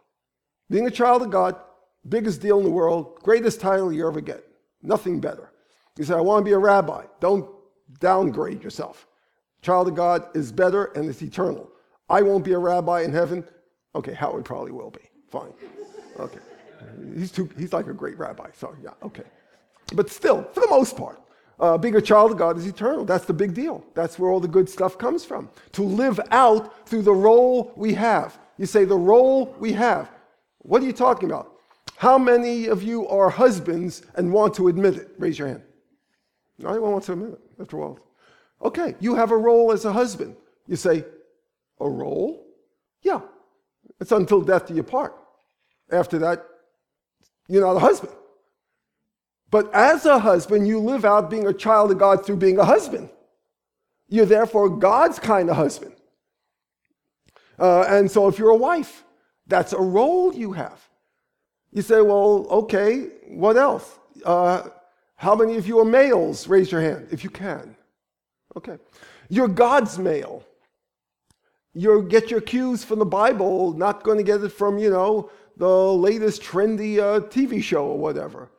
Being 0.70 0.88
a 0.88 0.92
child 0.92 1.22
of 1.22 1.30
God, 1.30 1.56
biggest 2.08 2.42
deal 2.42 2.58
in 2.58 2.64
the 2.64 2.72
world, 2.72 3.20
greatest 3.22 3.62
title 3.62 3.94
you 3.94 4.08
ever 4.08 4.22
get. 4.22 4.44
Nothing 4.82 5.20
better. 5.20 5.52
You 5.98 6.04
say, 6.04 6.16
I 6.16 6.22
want 6.22 6.44
to 6.44 6.50
be 6.50 6.54
a 6.54 6.58
rabbi. 6.58 7.06
Don't 7.20 7.48
downgrade 8.00 8.64
yourself. 8.64 9.06
Child 9.62 9.90
of 9.90 9.96
God 9.96 10.26
is 10.34 10.52
better 10.52 10.86
and 10.96 11.08
it's 11.08 11.22
eternal. 11.22 11.70
I 12.10 12.22
won't 12.22 12.44
be 12.44 12.54
a 12.54 12.58
rabbi 12.58 13.02
in 13.02 13.14
heaven. 13.14 13.46
Okay, 13.94 14.14
Howard 14.14 14.46
probably 14.46 14.72
will 14.72 14.90
be. 14.90 15.02
Fine. 15.30 15.54
Okay. 16.20 16.40
He's, 17.16 17.32
too, 17.32 17.50
he's 17.58 17.74
like 17.74 17.88
a 17.88 17.94
great 17.94 18.18
rabbi, 18.18 18.50
so 18.54 18.76
yeah, 18.82 18.92
okay. 19.04 19.24
But 19.94 20.10
still, 20.10 20.44
for 20.54 20.62
the 20.62 20.68
most 20.70 20.98
part, 20.98 21.22
Uh, 21.62 21.78
being 21.78 21.96
a 21.96 22.02
child 22.02 22.32
of 22.32 22.38
God 22.38 22.58
is 22.58 22.66
eternal. 22.66 23.06
That's 23.06 23.26
the 23.26 23.34
big 23.34 23.54
deal. 23.54 23.86
That's 23.94 24.18
where 24.18 24.32
all 24.32 24.40
the 24.40 24.48
good 24.48 24.68
stuff 24.68 24.98
comes 24.98 25.24
from. 25.24 25.48
To 25.74 25.84
live 25.84 26.20
out 26.32 26.90
through 26.90 27.04
the 27.04 27.14
role 27.14 27.72
we 27.76 27.94
have. 27.94 28.40
You 28.58 28.66
say, 28.66 28.84
the 28.84 28.98
role 28.98 29.56
we 29.60 29.72
have. 29.74 30.10
What 30.64 30.82
are 30.82 30.86
you 30.86 30.92
talking 30.92 31.30
about? 31.30 31.54
How 31.98 32.18
many 32.18 32.66
of 32.66 32.82
you 32.82 33.08
are 33.08 33.30
husbands 33.30 34.02
and 34.16 34.34
want 34.34 34.56
to 34.56 34.70
admit 34.70 34.96
it? 34.96 35.12
Raise 35.20 35.38
your 35.38 35.50
hand. 35.50 35.62
No 36.58 36.70
one 36.82 36.94
wants 36.94 37.06
to 37.06 37.14
admit 37.14 37.34
it 37.34 37.40
after 37.62 37.78
a 37.78 37.80
while. 37.80 38.00
Okay, 38.64 38.96
you 39.00 39.14
have 39.14 39.30
a 39.30 39.38
role 39.38 39.72
as 39.72 39.86
a 39.86 39.94
husband. 39.94 40.36
You 40.66 40.76
say, 40.76 41.06
a 41.80 41.88
role? 41.88 42.44
Yeah. 43.04 43.22
It's 44.00 44.12
until 44.12 44.42
death 44.42 44.68
do 44.68 44.74
you 44.74 44.82
part. 44.84 45.16
After 45.92 46.18
that, 46.20 46.44
you're 47.48 47.62
not 47.62 47.76
a 47.76 47.80
husband. 47.80 48.14
But 49.52 49.74
as 49.76 50.06
a 50.06 50.18
husband, 50.18 50.68
you 50.68 50.80
live 50.80 51.04
out 51.04 51.30
being 51.30 51.46
a 51.46 51.54
child 51.54 51.92
of 51.92 52.00
God 52.00 52.26
through 52.26 52.38
being 52.38 52.58
a 52.58 52.66
husband. 52.66 53.10
You're 54.08 54.26
therefore 54.26 54.70
God's 54.70 55.20
kind 55.20 55.50
of 55.50 55.58
husband. 55.58 55.94
Uh, 57.60 57.82
and 57.82 58.10
so 58.10 58.28
if 58.28 58.40
you're 58.40 58.50
a 58.50 58.56
wife, 58.56 59.04
that's 59.48 59.74
a 59.74 59.80
role 59.80 60.34
you 60.34 60.54
have. 60.54 60.80
You 61.72 61.82
say, 61.82 62.02
well, 62.02 62.48
okay, 62.50 63.10
what 63.28 63.58
else? 63.58 64.00
Uh, 64.26 64.70
how 65.16 65.36
many 65.36 65.58
of 65.58 65.68
you 65.68 65.80
are 65.80 65.86
males? 65.86 66.48
Raise 66.48 66.72
your 66.72 66.82
hand 66.82 67.10
if 67.12 67.24
you 67.24 67.30
can. 67.30 67.76
Okay. 68.56 68.78
You're 69.30 69.48
God's 69.48 70.00
male. 70.00 70.44
You 71.74 72.04
get 72.04 72.32
your 72.32 72.42
cues 72.42 72.84
from 72.84 73.00
the 73.00 73.06
Bible, 73.06 73.74
not 73.74 74.04
going 74.04 74.18
to 74.18 74.24
get 74.24 74.44
it 74.44 74.50
from, 74.50 74.78
you 74.78 74.90
know, 74.90 75.30
the 75.58 75.94
latest 75.94 76.42
trendy 76.42 77.00
uh, 77.00 77.22
TV 77.28 77.62
show 77.62 77.86
or 77.86 77.98
whatever. 77.98 78.50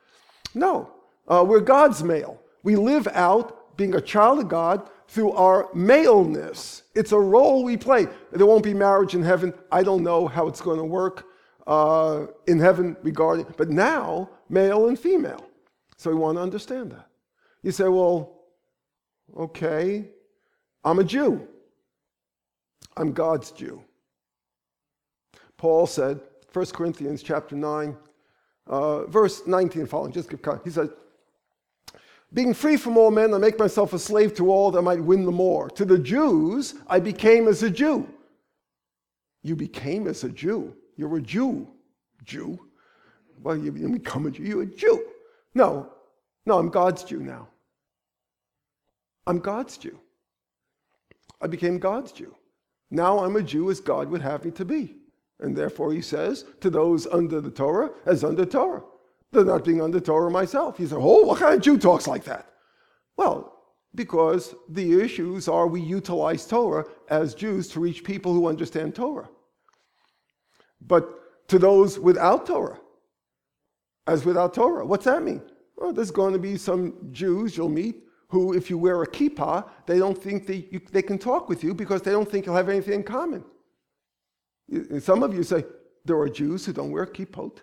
No, 0.55 0.91
uh, 1.29 1.45
we're 1.47 1.61
God's 1.61 2.03
male. 2.03 2.41
We 2.62 2.77
live 2.77 3.09
out 3.09 3.77
being 3.77 3.95
a 3.95 4.01
child 4.01 4.38
of 4.38 4.49
God 4.49 4.88
through 5.09 5.33
our 5.33 5.69
maleness. 5.75 6.83
It's 6.95 7.12
a 7.12 7.19
role 7.19 7.65
we 7.65 7.77
play. 7.77 8.07
There 8.31 8.47
won't 8.47 8.65
be 8.65 8.75
marriage 8.75 9.15
in 9.15 9.23
heaven. 9.23 9.53
I 9.71 9.83
don't 9.83 10.03
know 10.03 10.27
how 10.27 10.47
it's 10.47 10.61
going 10.61 10.79
to 10.79 10.85
work 10.85 11.27
uh, 11.67 12.27
in 12.47 12.59
heaven 12.59 12.97
regarding, 13.03 13.47
but 13.57 13.71
now, 13.71 14.31
male 14.49 14.88
and 14.88 14.99
female. 14.99 15.45
So 15.97 16.11
we 16.11 16.17
want 16.17 16.37
to 16.37 16.43
understand 16.43 16.93
that. 16.93 17.09
You 17.62 17.71
say, 17.71 17.88
well, 17.88 18.41
okay, 19.37 20.09
I'm 20.85 20.99
a 20.99 21.05
Jew. 21.05 21.47
I'm 22.97 23.12
God's 23.12 23.53
Jew. 23.53 23.83
Paul 25.57 25.87
said, 25.87 26.21
1 26.53 26.67
Corinthians 26.67 27.23
chapter 27.23 27.55
9, 27.55 27.97
uh, 28.66 29.07
verse 29.07 29.42
19 29.46 29.87
following, 29.87 30.12
just 30.12 30.31
give 30.31 30.40
He 30.64 30.70
said, 30.70 30.90
being 32.33 32.55
free 32.55 32.77
from 32.77 32.96
all 32.96 33.11
men, 33.11 33.35
I 33.35 33.38
make 33.38 33.59
myself 33.59 33.92
a 33.92 33.98
slave 33.98 34.35
to 34.37 34.51
all 34.51 34.70
that 34.70 34.79
I 34.79 34.83
might 34.83 35.03
win 35.03 35.27
the 35.27 35.33
more. 35.33 35.68
To 35.70 35.85
the 35.85 35.98
Jews, 35.98 36.75
I 36.87 36.98
became 36.98 37.46
as 37.46 37.62
a 37.62 37.70
Jew. 37.70 38.09
You 39.42 39.55
became 39.55 40.07
as 40.07 40.25
a 40.25 40.31
Jew. 40.31 40.75
You're 40.96 41.16
a 41.18 41.22
Jew. 41.22 41.68
Jew. 42.25 42.59
Well, 43.42 43.57
you 43.57 43.72
become 43.72 44.27
a 44.27 44.31
Jew. 44.31 44.44
You're 44.44 44.62
a 44.62 44.66
Jew. 44.66 45.05
No, 45.55 45.90
no, 46.46 46.59
I'm 46.59 46.70
God's 46.70 47.05
Jew 47.05 47.20
now. 47.20 47.48
I'm 49.27 49.38
God's 49.38 49.77
Jew. 49.77 49.98
I 51.40 51.48
became 51.48 51.79
God's 51.79 52.12
Jew. 52.12 52.35
Now 52.90 53.18
I'm 53.18 53.37
a 53.37 53.42
Jew 53.42 53.70
as 53.70 53.81
God 53.81 54.09
would 54.11 54.22
have 54.22 54.44
me 54.44 54.53
to 54.53 54.64
be. 54.64 54.96
And 55.42 55.57
therefore, 55.57 55.92
he 55.92 56.00
says, 56.00 56.44
to 56.61 56.70
those 56.70 57.07
under 57.09 57.40
the 57.40 57.50
Torah, 57.50 57.90
as 58.07 58.22
under 58.22 58.46
Torah. 58.46 58.83
They're 59.33 59.44
not 59.44 59.64
being 59.64 59.83
under 59.83 59.98
Torah 59.98 60.31
myself. 60.31 60.78
He 60.78 60.87
said, 60.87 60.98
Oh, 61.00 61.24
what 61.24 61.40
kind 61.40 61.55
of 61.55 61.61
Jew 61.62 61.78
talks 61.78 62.07
like 62.07 62.24
that? 62.24 62.46
Well, 63.16 63.52
because 63.94 64.55
the 64.68 65.00
issues 65.00 65.48
are 65.48 65.66
we 65.66 65.81
utilize 65.81 66.46
Torah 66.46 66.85
as 67.09 67.35
Jews 67.35 67.68
to 67.68 67.81
reach 67.81 68.05
people 68.05 68.33
who 68.33 68.46
understand 68.46 68.94
Torah. 68.94 69.28
But 70.81 71.48
to 71.48 71.59
those 71.59 71.98
without 71.98 72.46
Torah, 72.46 72.78
as 74.07 74.24
without 74.24 74.55
Torah, 74.55 74.87
what's 74.87 75.05
that 75.07 75.22
mean? 75.22 75.42
Well, 75.76 75.92
there's 75.92 76.11
going 76.11 76.33
to 76.35 76.38
be 76.38 76.57
some 76.57 76.94
Jews 77.11 77.57
you'll 77.57 77.68
meet 77.68 78.05
who, 78.28 78.55
if 78.55 78.70
you 78.70 78.78
wear 78.78 79.02
a 79.02 79.07
kippah, 79.07 79.68
they 79.87 79.98
don't 79.98 80.16
think 80.16 80.46
that 80.46 80.72
you, 80.72 80.81
they 80.90 81.02
can 81.02 81.18
talk 81.18 81.48
with 81.48 81.64
you 81.64 81.74
because 81.74 82.00
they 82.02 82.12
don't 82.12 82.31
think 82.31 82.46
you'll 82.46 82.57
have 82.57 82.68
anything 82.68 82.94
in 82.94 83.02
common. 83.02 83.44
Some 85.01 85.22
of 85.22 85.35
you 85.35 85.42
say, 85.42 85.64
there 86.05 86.18
are 86.18 86.29
Jews 86.29 86.66
who 86.66 86.72
don't 86.72 86.90
wear 86.90 87.07
kippot. 87.07 87.59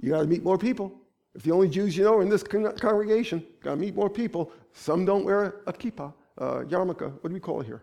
You 0.00 0.10
got 0.10 0.20
to 0.20 0.26
meet 0.26 0.42
more 0.42 0.58
people. 0.58 0.92
If 1.34 1.42
the 1.42 1.50
only 1.50 1.68
Jews 1.68 1.96
you 1.96 2.04
know 2.04 2.14
are 2.14 2.22
in 2.22 2.28
this 2.28 2.42
con- 2.42 2.76
congregation, 2.76 3.44
got 3.60 3.70
to 3.70 3.76
meet 3.76 3.94
more 3.94 4.10
people. 4.10 4.52
Some 4.72 5.04
don't 5.04 5.24
wear 5.24 5.62
a 5.66 5.72
kippah, 5.72 6.12
uh, 6.38 6.44
yarmulke. 6.68 7.12
What 7.20 7.28
do 7.28 7.34
we 7.34 7.40
call 7.40 7.60
it 7.60 7.66
here? 7.66 7.82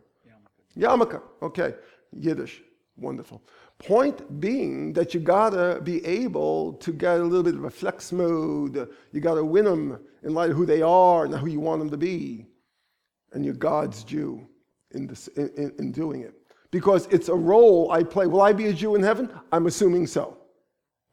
Yarmulke. 0.78 1.20
Yarmulke. 1.20 1.22
Okay. 1.42 1.76
Yiddish. 2.14 2.62
Wonderful. 2.98 3.42
Point 3.80 4.40
being 4.40 4.94
that 4.94 5.14
you 5.14 5.20
gotta 5.20 5.82
be 5.82 6.06
able 6.06 6.74
to 6.74 6.92
get 6.92 7.20
a 7.20 7.24
little 7.24 7.44
bit 7.44 7.56
of 7.56 7.64
a 7.64 7.70
flex 7.70 8.12
mode. 8.12 8.90
You 9.12 9.22
gotta 9.22 9.44
win 9.44 9.66
them 9.66 10.00
in 10.24 10.34
light 10.34 10.52
of 10.52 10.58
who 10.58 10.66
they 10.66 10.82
are 10.82 11.26
and 11.26 11.34
who 11.34 11.48
you 11.48 11.60
want 11.60 11.80
them 11.80 11.90
to 11.90 11.98
be. 11.98 12.46
And 13.34 13.44
you're 13.44 13.56
God's 13.56 14.04
Jew 14.04 14.46
in, 14.92 15.08
this, 15.08 15.30
in, 15.30 15.74
in 15.80 15.92
doing 15.92 16.22
it. 16.22 16.36
Because 16.72 17.08
it's 17.08 17.28
a 17.28 17.36
role 17.36 17.92
I 17.92 18.04
play. 18.04 18.28
Will 18.28 18.42
I 18.42 18.54
be 18.54 18.68
a 18.68 18.74
Jew 18.74 18.96
in 18.96 19.04
heaven? 19.04 19.30
I'm 19.52 19.68
assuming 19.68 20.08
so. 20.08 20.38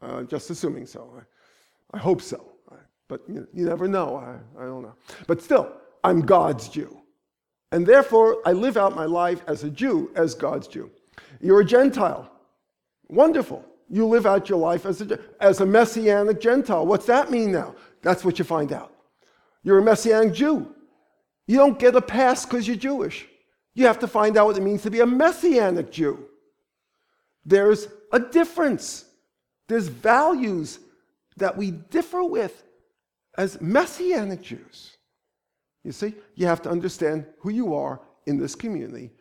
Uh, 0.00 0.22
just 0.22 0.48
assuming 0.50 0.86
so. 0.86 1.12
I, 1.18 1.96
I 1.96 2.00
hope 2.00 2.22
so. 2.22 2.52
I, 2.70 2.76
but 3.08 3.22
you, 3.28 3.46
you, 3.52 3.66
never 3.66 3.88
know. 3.88 4.16
I, 4.16 4.62
I 4.62 4.64
don't 4.64 4.82
know. 4.82 4.94
But 5.26 5.42
still, 5.42 5.72
I'm 6.04 6.20
God's 6.20 6.68
Jew. 6.68 7.00
And 7.72 7.86
therefore, 7.86 8.38
I 8.46 8.52
live 8.52 8.76
out 8.76 8.94
my 8.94 9.04
life 9.04 9.42
as 9.46 9.64
a 9.64 9.70
Jew, 9.70 10.10
as 10.14 10.34
God's 10.34 10.68
Jew. 10.68 10.90
You're 11.40 11.60
a 11.60 11.64
Gentile. 11.64 12.30
Wonderful. 13.08 13.64
You 13.90 14.06
live 14.06 14.26
out 14.26 14.48
your 14.48 14.58
life 14.58 14.86
as 14.86 15.00
a, 15.00 15.18
as 15.40 15.60
a 15.60 15.66
Messianic 15.66 16.40
Gentile. 16.40 16.86
What's 16.86 17.06
that 17.06 17.30
mean 17.30 17.52
now? 17.52 17.74
That's 18.02 18.24
what 18.24 18.38
you 18.38 18.44
find 18.44 18.72
out. 18.72 18.92
You're 19.64 19.78
a 19.78 19.82
Messianic 19.82 20.34
Jew. 20.34 20.74
You 21.46 21.56
don't 21.56 21.78
get 21.78 21.96
a 21.96 22.02
pass 22.02 22.44
because 22.44 22.66
you're 22.66 22.76
Jewish. 22.76 23.26
You 23.78 23.86
have 23.86 24.00
to 24.00 24.08
find 24.08 24.36
out 24.36 24.46
what 24.46 24.56
it 24.56 24.60
means 24.60 24.82
to 24.82 24.90
be 24.90 24.98
a 24.98 25.06
Messianic 25.06 25.92
Jew. 25.92 26.24
There's 27.44 27.86
a 28.10 28.18
difference. 28.18 29.04
There's 29.68 29.86
values 29.86 30.80
that 31.36 31.56
we 31.56 31.70
differ 31.70 32.24
with 32.24 32.64
as 33.36 33.60
Messianic 33.60 34.42
Jews. 34.42 34.96
You 35.84 35.92
see, 35.92 36.16
you 36.34 36.46
have 36.46 36.60
to 36.62 36.70
understand 36.70 37.24
who 37.38 37.50
you 37.50 37.72
are 37.72 38.00
in 38.26 38.36
this 38.36 38.56
community. 38.56 39.12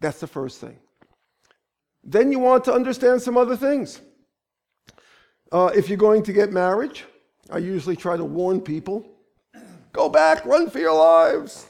That's 0.00 0.18
the 0.18 0.28
first 0.28 0.62
thing. 0.62 0.78
Then 2.02 2.32
you 2.32 2.38
want 2.38 2.64
to 2.64 2.72
understand 2.72 3.20
some 3.20 3.36
other 3.36 3.54
things. 3.54 4.00
Uh, 5.52 5.70
if 5.76 5.90
you're 5.90 5.98
going 5.98 6.22
to 6.22 6.32
get 6.32 6.52
married, 6.52 6.98
I 7.50 7.58
usually 7.58 7.96
try 7.96 8.16
to 8.16 8.24
warn 8.24 8.62
people 8.62 9.04
go 9.92 10.08
back, 10.08 10.46
run 10.46 10.70
for 10.70 10.78
your 10.78 10.96
lives. 10.96 11.66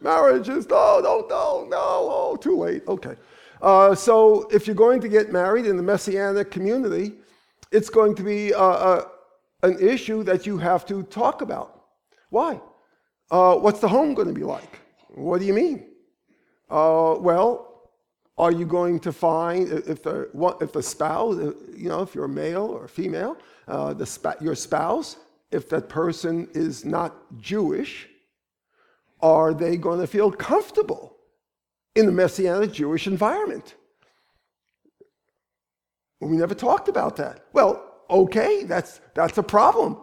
Marriage 0.00 0.48
is 0.48 0.68
no, 0.68 1.00
no, 1.02 1.26
no, 1.28 1.66
no, 1.68 1.76
oh, 1.76 2.36
too 2.40 2.56
late. 2.56 2.82
Okay. 2.86 3.16
Uh, 3.60 3.94
so 3.94 4.48
if 4.50 4.66
you're 4.66 4.76
going 4.76 5.00
to 5.00 5.08
get 5.08 5.32
married 5.32 5.66
in 5.66 5.76
the 5.76 5.82
Messianic 5.82 6.50
community, 6.50 7.14
it's 7.72 7.90
going 7.90 8.14
to 8.14 8.22
be 8.22 8.54
uh, 8.54 8.62
uh, 8.62 9.08
an 9.62 9.78
issue 9.80 10.22
that 10.22 10.46
you 10.46 10.56
have 10.58 10.86
to 10.86 11.02
talk 11.04 11.42
about. 11.42 11.86
Why? 12.30 12.60
Uh, 13.30 13.56
what's 13.56 13.80
the 13.80 13.88
home 13.88 14.14
going 14.14 14.28
to 14.28 14.34
be 14.34 14.44
like? 14.44 14.78
What 15.08 15.40
do 15.40 15.46
you 15.46 15.54
mean? 15.54 15.86
Well, 16.70 17.90
are 18.36 18.52
you 18.52 18.66
going 18.66 19.00
to 19.00 19.12
find, 19.12 19.68
if 19.68 20.02
the, 20.04 20.30
if 20.60 20.72
the 20.72 20.82
spouse, 20.82 21.36
you 21.76 21.88
know, 21.88 22.02
if 22.02 22.14
you're 22.14 22.26
a 22.26 22.28
male 22.28 22.66
or 22.66 22.84
a 22.84 22.88
female, 22.88 23.36
the, 23.66 24.36
your 24.40 24.54
spouse, 24.54 25.16
if 25.50 25.68
that 25.70 25.88
person 25.88 26.46
is 26.52 26.84
not 26.84 27.16
Jewish, 27.40 28.06
are 29.20 29.54
they 29.54 29.76
going 29.76 30.00
to 30.00 30.06
feel 30.06 30.30
comfortable 30.30 31.16
in 31.94 32.06
the 32.06 32.12
Messianic 32.12 32.72
Jewish 32.72 33.06
environment? 33.06 33.74
We 36.20 36.36
never 36.36 36.54
talked 36.54 36.88
about 36.88 37.16
that. 37.16 37.44
Well, 37.52 37.84
okay, 38.10 38.64
that's, 38.64 39.00
that's 39.14 39.38
a 39.38 39.42
problem. 39.42 39.98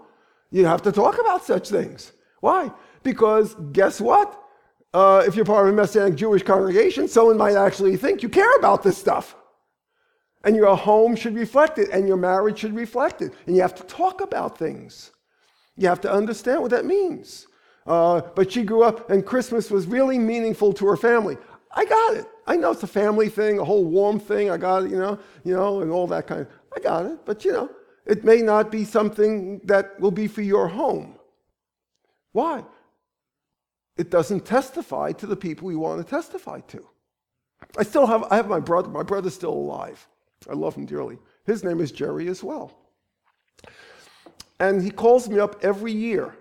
You 0.51 0.65
have 0.65 0.81
to 0.83 0.91
talk 0.91 1.19
about 1.19 1.43
such 1.43 1.69
things. 1.69 2.13
Why? 2.39 2.71
Because 3.03 3.55
guess 3.71 3.99
what? 3.99 4.41
uh, 4.95 5.21
if 5.27 5.35
you're 5.35 5.43
part 5.43 5.67
of 5.67 5.73
a 5.73 5.75
Messianic 5.75 6.15
Jewish 6.15 6.41
congregation, 6.41 7.09
someone 7.09 7.35
might 7.35 7.57
actually 7.57 7.97
think 7.97 8.23
you 8.23 8.29
care 8.29 8.55
about 8.55 8.81
this 8.81 8.97
stuff. 8.97 9.35
And 10.45 10.55
your 10.55 10.77
home 10.77 11.17
should 11.17 11.35
reflect 11.35 11.77
it, 11.79 11.89
and 11.91 12.07
your 12.07 12.15
marriage 12.15 12.59
should 12.59 12.73
reflect 12.73 13.21
it. 13.21 13.33
And 13.45 13.57
you 13.57 13.61
have 13.61 13.75
to 13.75 13.83
talk 13.83 14.21
about 14.21 14.57
things. 14.57 15.11
You 15.75 15.89
have 15.89 15.99
to 16.01 16.11
understand 16.11 16.61
what 16.61 16.71
that 16.71 16.85
means. 16.85 17.45
Uh, 17.85 18.21
but 18.35 18.51
she 18.51 18.63
grew 18.63 18.83
up, 18.83 19.09
and 19.09 19.25
Christmas 19.25 19.69
was 19.69 19.85
really 19.85 20.17
meaningful 20.17 20.73
to 20.73 20.87
her 20.87 20.97
family. 20.97 21.37
I 21.71 21.85
got 21.85 22.15
it. 22.15 22.25
I 22.47 22.55
know 22.55 22.71
it's 22.71 22.83
a 22.83 22.87
family 22.87 23.29
thing, 23.29 23.59
a 23.59 23.63
whole 23.63 23.85
warm 23.85 24.19
thing. 24.19 24.49
I 24.49 24.57
got 24.57 24.83
it, 24.83 24.91
you 24.91 24.97
know, 24.97 25.19
you 25.43 25.53
know, 25.53 25.81
and 25.81 25.91
all 25.91 26.07
that 26.07 26.27
kind 26.27 26.41
of. 26.41 26.47
I 26.75 26.79
got 26.79 27.05
it, 27.05 27.25
but 27.25 27.45
you 27.45 27.51
know, 27.51 27.69
it 28.05 28.23
may 28.23 28.41
not 28.41 28.71
be 28.71 28.83
something 28.85 29.59
that 29.65 29.99
will 29.99 30.11
be 30.11 30.27
for 30.27 30.41
your 30.41 30.67
home. 30.67 31.15
Why? 32.31 32.63
it 33.97 34.09
doesn't 34.09 34.45
testify 34.45 35.11
to 35.13 35.25
the 35.25 35.35
people 35.35 35.71
you 35.71 35.79
want 35.79 36.05
to 36.05 36.09
testify 36.09 36.59
to. 36.61 36.85
I 37.77 37.83
still 37.83 38.05
have, 38.05 38.23
I 38.29 38.35
have 38.35 38.47
my 38.47 38.59
brother. 38.59 38.89
My 38.89 39.03
brother's 39.03 39.33
still 39.33 39.53
alive. 39.53 40.05
I 40.49 40.53
love 40.53 40.75
him 40.75 40.85
dearly. 40.85 41.17
His 41.45 41.63
name 41.63 41.79
is 41.79 41.91
Jerry 41.91 42.27
as 42.27 42.43
well. 42.43 42.77
And 44.59 44.81
he 44.81 44.91
calls 44.91 45.29
me 45.29 45.39
up 45.39 45.63
every 45.63 45.91
year, 45.91 46.35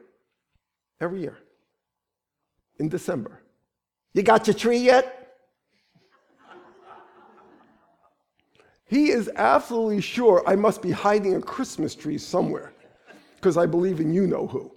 every 1.01 1.21
year, 1.21 1.39
in 2.79 2.89
December. 2.89 3.41
You 4.13 4.23
got 4.23 4.47
your 4.47 4.55
tree 4.55 4.79
yet? 4.79 5.25
He 8.87 9.11
is 9.11 9.31
absolutely 9.35 10.01
sure 10.01 10.43
I 10.47 10.55
must 10.57 10.83
be 10.83 10.91
hiding 10.91 11.35
a 11.35 11.41
Christmas 11.41 11.95
tree 11.95 12.19
somewhere 12.19 12.73
because 13.37 13.57
I 13.57 13.67
believe 13.67 14.01
in 14.01 14.13
you 14.13 14.27
know 14.27 14.47
who. 14.47 14.73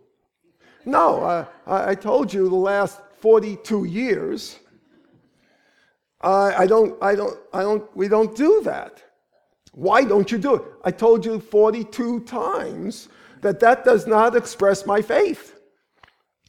No, 0.85 1.23
I, 1.67 1.91
I 1.91 1.95
told 1.95 2.33
you 2.33 2.49
the 2.49 2.55
last 2.55 2.99
42 3.19 3.85
years, 3.85 4.57
I, 6.21 6.63
I, 6.63 6.67
don't, 6.67 7.01
I, 7.03 7.13
don't, 7.13 7.37
I 7.53 7.61
don't, 7.61 7.95
we 7.95 8.07
don't 8.07 8.35
do 8.35 8.61
that. 8.63 9.03
Why 9.73 10.03
don't 10.03 10.31
you 10.31 10.37
do 10.37 10.55
it? 10.55 10.63
I 10.83 10.91
told 10.91 11.25
you 11.25 11.39
42 11.39 12.21
times 12.21 13.09
that 13.41 13.59
that 13.59 13.85
does 13.85 14.07
not 14.07 14.35
express 14.35 14.85
my 14.85 15.01
faith. 15.01 15.56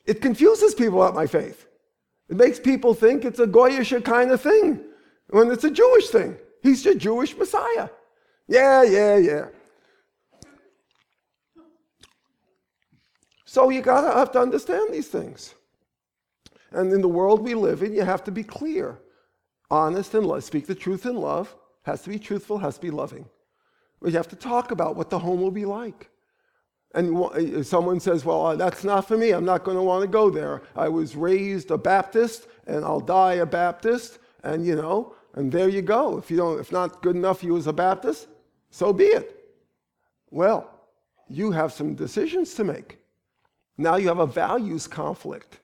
It 0.09 0.23
confuses 0.23 0.75
people 0.75 1.03
about 1.03 1.15
my 1.15 1.27
faith. 1.27 1.67
It 2.31 2.37
makes 2.37 2.59
people 2.59 2.95
think 2.95 3.27
it's 3.27 3.41
a 3.41 3.47
Goyish 3.47 4.03
kind 4.05 4.31
of 4.31 4.41
thing 4.41 4.81
when 5.29 5.51
it's 5.51 5.65
a 5.65 5.71
Jewish 5.71 6.09
thing. 6.09 6.35
He's 6.63 6.83
the 6.83 6.95
Jewish 6.95 7.37
Messiah. 7.37 7.91
Yeah, 8.49 8.83
yeah, 8.85 9.17
yeah. 9.19 9.47
So 13.45 13.69
you 13.69 13.83
gotta 13.83 14.19
have 14.19 14.33
to 14.33 14.41
understand 14.41 14.95
these 14.95 15.09
things. 15.09 15.55
And 16.71 16.91
in 16.91 17.03
the 17.03 17.09
world 17.09 17.43
we 17.43 17.55
live 17.55 17.83
in, 17.83 17.93
you 17.93 18.03
have 18.03 18.25
to 18.25 18.31
be 18.31 18.43
clear, 18.43 18.99
honest, 19.71 20.15
and 20.15 20.25
love. 20.27 20.43
Speak 20.43 20.67
the 20.67 20.75
truth 20.75 21.05
in 21.05 21.17
love. 21.17 21.55
Has 21.83 22.01
to 22.03 22.09
be 22.09 22.19
truthful. 22.19 22.57
Has 22.57 22.77
to 22.77 22.81
be 22.81 22.91
loving. 22.91 23.27
You 24.03 24.13
have 24.13 24.29
to 24.29 24.37
talk 24.37 24.71
about 24.71 24.97
what 24.97 25.11
the 25.11 25.19
home 25.19 25.43
will 25.43 25.51
be 25.51 25.67
like. 25.67 26.09
And 26.95 27.67
someone 27.67 28.01
says, 28.01 28.25
Well, 28.25 28.47
uh, 28.47 28.57
that's 28.57 28.83
not 28.83 29.07
for 29.07 29.17
me. 29.17 29.33
I'm 29.33 29.45
not 29.45 29.65
going 29.65 29.77
to 29.77 29.83
want 29.83 30.03
to 30.03 30.09
go 30.09 30.31
there. 30.31 30.63
I 30.75 30.89
was 30.89 31.17
raised 31.17 31.71
a 31.71 31.79
Baptist 31.79 32.49
and 32.67 32.85
I'll 32.85 33.01
die 33.01 33.35
a 33.35 33.47
Baptist. 33.47 34.19
And, 34.43 34.65
you 34.65 34.77
know, 34.77 35.15
and 35.35 35.53
there 35.53 35.69
you 35.69 35.83
go. 35.83 36.17
If 36.19 36.31
you 36.31 36.37
don't, 36.37 36.59
if 36.59 36.73
not 36.73 37.03
good 37.03 37.17
enough 37.17 37.45
you 37.45 37.57
as 37.57 37.67
a 37.67 37.73
Baptist, 37.73 38.29
so 38.71 38.93
be 38.93 39.05
it. 39.05 39.35
Well, 40.31 40.71
you 41.29 41.51
have 41.51 41.73
some 41.73 41.95
decisions 41.95 42.55
to 42.55 42.65
make. 42.65 42.99
Now 43.77 43.97
you 43.97 44.09
have 44.09 44.19
a 44.19 44.27
values 44.27 44.87
conflict. 44.87 45.61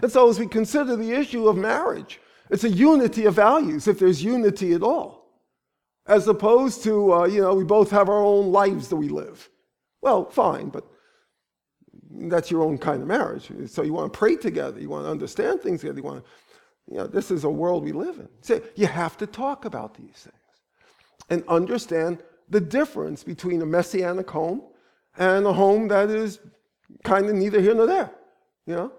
And 0.00 0.10
so, 0.10 0.28
as 0.28 0.38
we 0.38 0.46
consider 0.46 0.96
the 0.96 1.12
issue 1.12 1.48
of 1.48 1.56
marriage, 1.56 2.20
it's 2.50 2.64
a 2.64 2.68
unity 2.68 3.26
of 3.26 3.34
values, 3.34 3.88
if 3.88 3.98
there's 3.98 4.22
unity 4.22 4.72
at 4.72 4.82
all, 4.82 5.26
as 6.06 6.28
opposed 6.28 6.82
to, 6.84 7.12
uh, 7.12 7.26
you 7.26 7.40
know, 7.40 7.54
we 7.54 7.64
both 7.64 7.90
have 7.90 8.08
our 8.08 8.22
own 8.22 8.52
lives 8.52 8.88
that 8.88 8.96
we 8.96 9.08
live. 9.08 9.48
Well, 10.02 10.28
fine, 10.28 10.68
but 10.68 10.84
that's 12.10 12.50
your 12.50 12.62
own 12.62 12.76
kind 12.78 13.00
of 13.00 13.08
marriage. 13.08 13.50
So 13.66 13.82
you 13.82 13.92
want 13.92 14.12
to 14.12 14.18
pray 14.18 14.36
together, 14.36 14.80
you 14.80 14.90
want 14.90 15.06
to 15.06 15.10
understand 15.10 15.62
things 15.62 15.80
together, 15.80 15.98
you 15.98 16.04
want 16.04 16.24
to, 16.24 16.30
you 16.92 16.98
know, 16.98 17.06
this 17.06 17.30
is 17.30 17.44
a 17.44 17.50
world 17.50 17.84
we 17.84 17.92
live 17.92 18.18
in. 18.18 18.28
So 18.40 18.60
you 18.74 18.86
have 18.86 19.16
to 19.18 19.26
talk 19.26 19.64
about 19.64 19.94
these 19.94 20.28
things 20.28 20.36
and 21.30 21.44
understand 21.48 22.22
the 22.50 22.60
difference 22.60 23.24
between 23.24 23.62
a 23.62 23.66
messianic 23.66 24.28
home 24.28 24.62
and 25.16 25.46
a 25.46 25.52
home 25.52 25.88
that 25.88 26.10
is 26.10 26.40
kind 27.04 27.26
of 27.26 27.34
neither 27.34 27.60
here 27.60 27.74
nor 27.74 27.86
there, 27.86 28.10
you 28.66 28.74
know? 28.74 28.92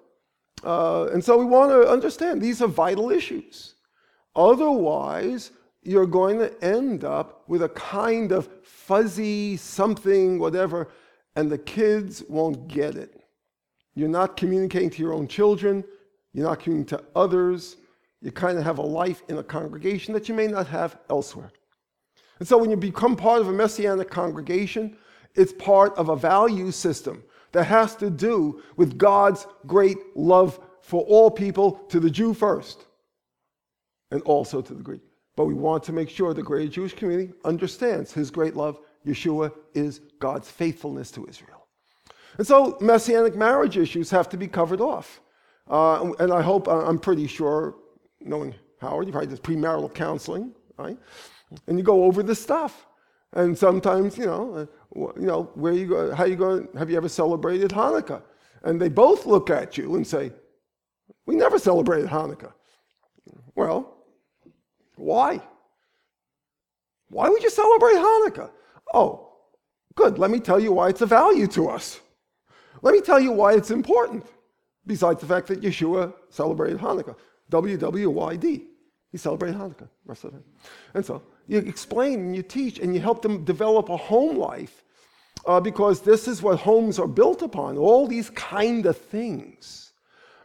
Uh, 0.64 1.10
and 1.12 1.24
so 1.24 1.38
we 1.38 1.46
want 1.46 1.72
to 1.72 1.88
understand 1.88 2.42
these 2.42 2.62
are 2.62 2.68
vital 2.68 3.12
issues. 3.12 3.76
Otherwise, 4.36 5.52
you're 5.84 6.06
going 6.06 6.40
to 6.40 6.64
end 6.64 7.04
up 7.04 7.44
with 7.48 7.64
a 7.64 7.70
kind 7.70 8.32
of 8.32 8.50
fuzzy 8.64 9.58
something, 9.58 10.40
whatever, 10.40 10.90
and 11.36 11.52
the 11.52 11.58
kids 11.58 12.24
won't 12.30 12.68
get 12.68 12.96
it. 12.96 13.22
You're 13.96 14.10
not 14.10 14.38
communicating 14.38 14.90
to 14.92 15.02
your 15.02 15.14
own 15.14 15.28
children, 15.28 15.84
you're 16.34 16.48
not 16.48 16.60
communicating 16.60 16.98
to 16.98 17.04
others. 17.16 17.78
You 18.22 18.32
kind 18.32 18.58
of 18.58 18.64
have 18.64 18.78
a 18.78 18.82
life 18.82 19.22
in 19.28 19.38
a 19.38 19.44
congregation 19.44 20.14
that 20.14 20.30
you 20.30 20.34
may 20.34 20.48
not 20.48 20.66
have 20.68 20.98
elsewhere. 21.10 21.52
And 22.40 22.48
so 22.48 22.58
when 22.58 22.70
you 22.70 22.78
become 22.78 23.18
part 23.18 23.42
of 23.42 23.50
a 23.50 23.52
messianic 23.52 24.10
congregation, 24.10 24.96
it's 25.36 25.52
part 25.52 25.94
of 25.98 26.08
a 26.08 26.16
value 26.16 26.72
system 26.72 27.22
that 27.52 27.66
has 27.66 27.98
to 27.98 28.10
do 28.10 28.62
with 28.78 28.98
God's 28.98 29.46
great 29.68 29.98
love 30.16 30.58
for 30.82 31.04
all 31.04 31.32
people, 31.32 31.74
to 31.90 32.00
the 32.00 32.10
Jew 32.10 32.34
first, 32.34 32.86
and 34.12 34.22
also 34.24 34.62
to 34.62 34.74
the 34.74 34.84
Greek. 34.84 35.02
But 35.36 35.46
we 35.46 35.54
want 35.54 35.84
to 35.86 35.94
make 35.94 36.10
sure 36.10 36.34
the 36.34 36.44
greater 36.44 36.72
Jewish 36.72 36.94
community 36.94 37.34
understands 37.44 38.12
his 38.12 38.30
great 38.30 38.56
love. 38.56 38.80
Yeshua 39.06 39.52
is 39.74 40.00
God's 40.20 40.50
faithfulness 40.50 41.12
to 41.12 41.26
Israel. 41.28 41.68
And 42.38 42.46
so 42.46 42.78
messianic 42.82 43.36
marriage 43.36 43.78
issues 43.78 44.10
have 44.12 44.30
to 44.30 44.38
be 44.38 44.48
covered 44.48 44.82
off. 44.82 45.22
Uh, 45.70 46.12
and 46.20 46.32
I 46.32 46.42
hope, 46.42 46.68
I'm 46.68 47.00
pretty 47.00 47.28
sure, 47.28 47.76
knowing 48.22 48.54
Howard, 48.80 49.08
you 49.08 49.12
probably 49.12 49.30
did 49.30 49.44
premarital 49.44 49.94
counseling, 49.94 50.54
right? 50.78 50.98
And 51.68 51.78
you 51.78 51.84
go 51.84 52.04
over 52.04 52.24
the 52.24 52.36
stuff. 52.36 52.86
And 53.34 53.58
sometimes, 53.58 54.18
you 54.18 54.26
know, 54.26 54.54
uh, 54.54 54.66
you 55.20 55.26
know, 55.26 55.50
where 55.56 55.74
you 55.74 55.88
go, 55.88 56.14
how 56.14 56.26
you 56.26 56.36
going, 56.36 56.68
have 56.78 56.90
you 56.90 56.98
ever 56.98 57.10
celebrated 57.10 57.72
Hanukkah? 57.72 58.22
And 58.64 58.80
they 58.80 58.90
both 58.90 59.26
look 59.26 59.50
at 59.50 59.78
you 59.78 59.96
and 59.96 60.06
say, 60.06 60.32
we 61.26 61.36
never 61.36 61.58
celebrated 61.58 62.10
Hanukkah. 62.10 62.54
Well, 63.56 63.93
why? 64.96 65.42
Why 67.10 67.30
would 67.30 67.44
you 67.44 67.50
celebrate 67.50 67.96
Hanukkah? 67.96 68.52
Oh, 68.94 69.30
good. 69.96 70.18
Let 70.18 70.32
me 70.32 70.40
tell 70.40 70.60
you 70.60 70.72
why 70.72 70.90
it's 70.90 71.02
a 71.02 71.06
value 71.06 71.48
to 71.48 71.70
us. 71.70 72.00
Let 72.82 72.94
me 72.94 73.02
tell 73.02 73.20
you 73.20 73.32
why 73.32 73.54
it's 73.54 73.72
important, 73.72 74.26
besides 74.86 75.22
the 75.22 75.28
fact 75.28 75.48
that 75.48 75.62
Yeshua 75.62 76.14
celebrated 76.30 76.80
Hanukkah. 76.80 77.16
WWYD. 77.52 78.64
He 79.12 79.18
celebrated 79.18 79.58
Hanukkah. 79.58 79.88
rest 80.06 80.24
of 80.24 80.34
it. 80.34 80.42
And 80.96 81.06
so 81.06 81.22
you 81.48 81.60
explain 81.60 82.20
and 82.20 82.36
you 82.36 82.42
teach 82.42 82.80
and 82.80 82.96
you 82.96 83.02
help 83.02 83.22
them 83.22 83.44
develop 83.44 83.90
a 83.90 83.98
home 83.98 84.38
life 84.38 84.84
uh, 85.46 85.60
because 85.60 86.02
this 86.02 86.28
is 86.28 86.42
what 86.42 86.60
homes 86.60 87.00
are 87.00 87.08
built 87.08 87.42
upon 87.42 87.78
all 87.78 88.08
these 88.08 88.30
kind 88.32 88.86
of 88.86 88.98
things. 88.98 89.83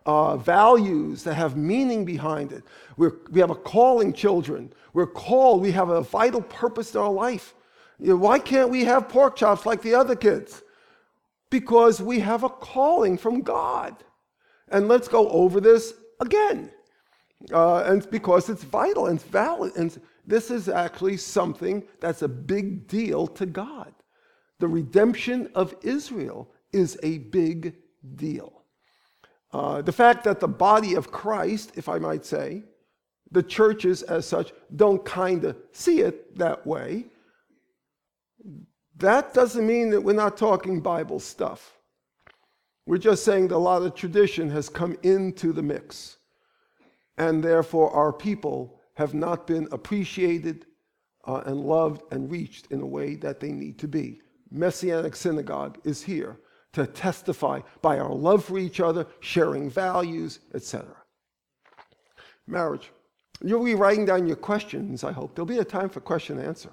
Uh, 0.09 0.39
values 0.39 1.23
that 1.23 1.35
have 1.35 1.55
meaning 1.55 2.03
behind 2.03 2.51
it. 2.51 2.65
We're, 2.97 3.17
we 3.31 3.41
have 3.41 3.51
a 3.51 3.55
calling, 3.55 4.15
children. 4.15 4.73
We're 4.95 5.07
called. 5.07 5.61
We 5.61 5.73
have 5.73 5.91
a 5.91 6.01
vital 6.01 6.41
purpose 6.41 6.95
in 6.95 7.01
our 7.03 7.13
life. 7.13 7.55
You 7.99 8.09
know, 8.09 8.17
why 8.17 8.39
can't 8.39 8.71
we 8.71 8.85
have 8.85 9.11
pork 9.11 9.37
chops 9.37 9.67
like 9.67 9.83
the 9.83 9.95
other 9.95 10.17
kids? 10.17 10.63
Because 11.51 12.01
we 12.01 12.21
have 12.21 12.43
a 12.43 12.49
calling 12.49 13.19
from 13.19 13.43
God. 13.43 14.03
And 14.71 14.89
let's 14.89 15.09
go 15.09 15.29
over 15.29 15.61
this 15.61 15.93
again. 16.21 16.71
Uh, 17.53 17.81
and 17.81 18.09
because 18.11 18.49
it's 18.49 18.65
vital 18.65 19.09
and 19.09 19.21
it's 19.21 19.29
valid. 19.29 19.77
And 19.77 20.01
this 20.27 20.51
is 20.51 20.71
actually 20.71 21.19
something 21.19 21.85
that's 22.01 22.23
a 22.23 22.29
big 22.29 22.89
deal 22.89 23.27
to 23.27 23.45
God. 23.45 23.93
The 24.59 24.69
redemption 24.69 25.51
of 25.55 25.75
Israel 25.83 26.51
is 26.73 26.99
a 27.03 27.19
big 27.19 27.75
deal. 28.17 28.58
Uh, 29.53 29.81
the 29.81 29.93
fact 29.93 30.25
that 30.25 30.41
the 30.41 30.49
body 30.49 30.95
of 30.95 31.11
Christ, 31.11 31.73
if 31.77 31.89
I 31.89 31.99
might 31.99 32.25
say, 32.25 32.65
the 33.31 33.43
churches 33.43 34.03
as 34.03 34.27
such, 34.27 34.53
don't 34.77 35.05
kind 35.05 35.45
of 35.45 35.57
see 35.73 36.01
it 36.01 36.37
that 36.39 36.67
way, 36.67 37.07
that 38.97 39.33
doesn't 39.33 39.67
mean 39.67 39.91
that 39.91 40.01
we're 40.01 40.13
not 40.13 40.37
talking 40.37 40.81
Bible 40.81 41.21
stuff. 41.21 41.79
We're 42.87 42.99
just 42.99 43.25
saying 43.25 43.49
that 43.49 43.57
a 43.57 43.59
lot 43.59 43.83
of 43.83 43.95
tradition 43.95 44.51
has 44.51 44.69
come 44.69 44.97
into 45.03 45.53
the 45.53 45.63
mix, 45.63 46.19
and 47.17 47.43
therefore 47.43 47.91
our 47.93 48.13
people 48.13 48.81
have 48.95 49.15
not 49.15 49.47
been 49.47 49.69
appreciated 49.73 50.67
uh, 51.27 51.43
and 51.47 51.61
loved 51.61 52.03
and 52.13 52.31
reached 52.31 52.67
in 52.71 52.81
a 52.81 52.87
way 52.87 53.15
that 53.17 53.41
they 53.41 53.53
need 53.53 53.79
to 53.79 53.89
be. 53.89 54.21
Messianic 54.51 55.15
Synagogue 55.15 55.79
is 55.85 56.03
here 56.03 56.41
to 56.73 56.87
testify 56.87 57.61
by 57.83 57.99
our 57.99 58.13
love 58.13 58.45
for 58.45 58.59
each 58.59 58.81
other, 58.81 59.07
sharing 59.21 59.71
values, 59.71 60.41
etc. 60.55 60.87
Marriage. 62.47 62.91
You'll 63.43 63.65
be 63.65 63.75
writing 63.75 64.05
down 64.05 64.27
your 64.27 64.37
questions, 64.37 65.05
I 65.05 65.13
hope. 65.13 65.35
There'll 65.35 65.47
be 65.47 65.59
a 65.59 65.65
time 65.65 65.89
for 65.89 66.01
question 66.01 66.39
and 66.39 66.47
answer. 66.47 66.71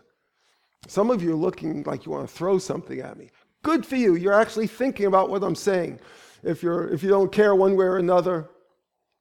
Some 0.87 1.09
of 1.09 1.21
you 1.21 1.31
are 1.33 1.35
looking 1.37 1.83
like 1.83 2.05
you 2.05 2.11
want 2.11 2.27
to 2.27 2.33
throw 2.33 2.57
something 2.57 2.99
at 2.99 3.17
me. 3.17 3.29
Good 3.63 3.85
for 3.85 3.95
you. 3.95 4.15
You're 4.15 4.39
actually 4.39 4.67
thinking 4.67 5.07
about 5.07 5.29
what 5.29 5.43
I'm 5.43 5.55
saying. 5.55 5.99
If, 6.43 6.61
you're, 6.61 6.89
if 6.89 7.01
you 7.01 7.09
don't 7.09 7.31
care 7.31 7.55
one 7.55 7.75
way 7.75 7.85
or 7.85 7.97
another, 7.97 8.49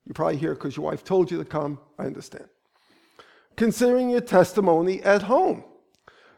you're 0.04 0.14
probably 0.14 0.36
here 0.36 0.54
because 0.54 0.76
your 0.76 0.84
wife 0.84 1.04
told 1.04 1.30
you 1.30 1.38
to 1.38 1.44
come. 1.44 1.78
I 1.98 2.04
understand. 2.04 2.48
Considering 3.56 4.10
your 4.10 4.20
testimony 4.20 5.02
at 5.02 5.22
home. 5.22 5.64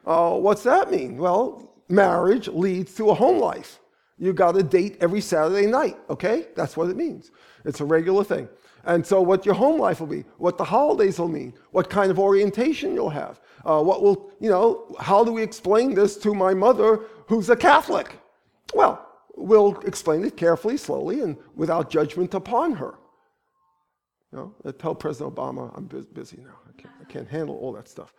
Uh, 0.04 0.36
what's 0.36 0.62
that 0.62 0.90
mean? 0.90 1.16
Well, 1.16 1.74
marriage 1.88 2.46
leads 2.46 2.94
to 2.94 3.10
a 3.10 3.14
home 3.14 3.38
life. 3.38 3.80
You 4.18 4.32
got 4.32 4.56
a 4.56 4.62
date 4.62 4.96
every 5.00 5.20
Saturday 5.20 5.66
night, 5.66 5.96
okay? 6.08 6.46
That's 6.56 6.76
what 6.76 6.88
it 6.88 6.96
means. 6.96 7.30
It's 7.64 7.80
a 7.80 7.84
regular 7.84 8.24
thing. 8.24 8.48
And 8.84 9.04
so, 9.04 9.20
what 9.20 9.44
your 9.44 9.54
home 9.54 9.80
life 9.80 10.00
will 10.00 10.06
be, 10.06 10.24
what 10.38 10.56
the 10.56 10.64
holidays 10.64 11.18
will 11.18 11.28
mean, 11.28 11.52
what 11.72 11.90
kind 11.90 12.10
of 12.10 12.18
orientation 12.18 12.94
you'll 12.94 13.10
have, 13.10 13.40
uh, 13.64 13.82
what 13.82 14.02
will, 14.02 14.30
you 14.38 14.48
know, 14.48 14.94
how 15.00 15.24
do 15.24 15.32
we 15.32 15.42
explain 15.42 15.92
this 15.92 16.16
to 16.18 16.34
my 16.34 16.54
mother 16.54 17.00
who's 17.26 17.50
a 17.50 17.56
Catholic? 17.56 18.16
Well, 18.74 19.06
we'll 19.36 19.78
explain 19.80 20.24
it 20.24 20.36
carefully, 20.36 20.76
slowly, 20.76 21.20
and 21.20 21.36
without 21.56 21.90
judgment 21.90 22.32
upon 22.34 22.72
her. 22.74 22.94
You 24.32 24.54
know, 24.64 24.72
tell 24.72 24.94
President 24.94 25.34
Obama, 25.34 25.76
I'm 25.76 25.86
busy 26.12 26.38
now. 26.38 26.58
I 26.68 26.80
can't, 26.80 26.94
I 27.00 27.04
can't 27.04 27.28
handle 27.28 27.56
all 27.56 27.72
that 27.72 27.88
stuff. 27.88 28.12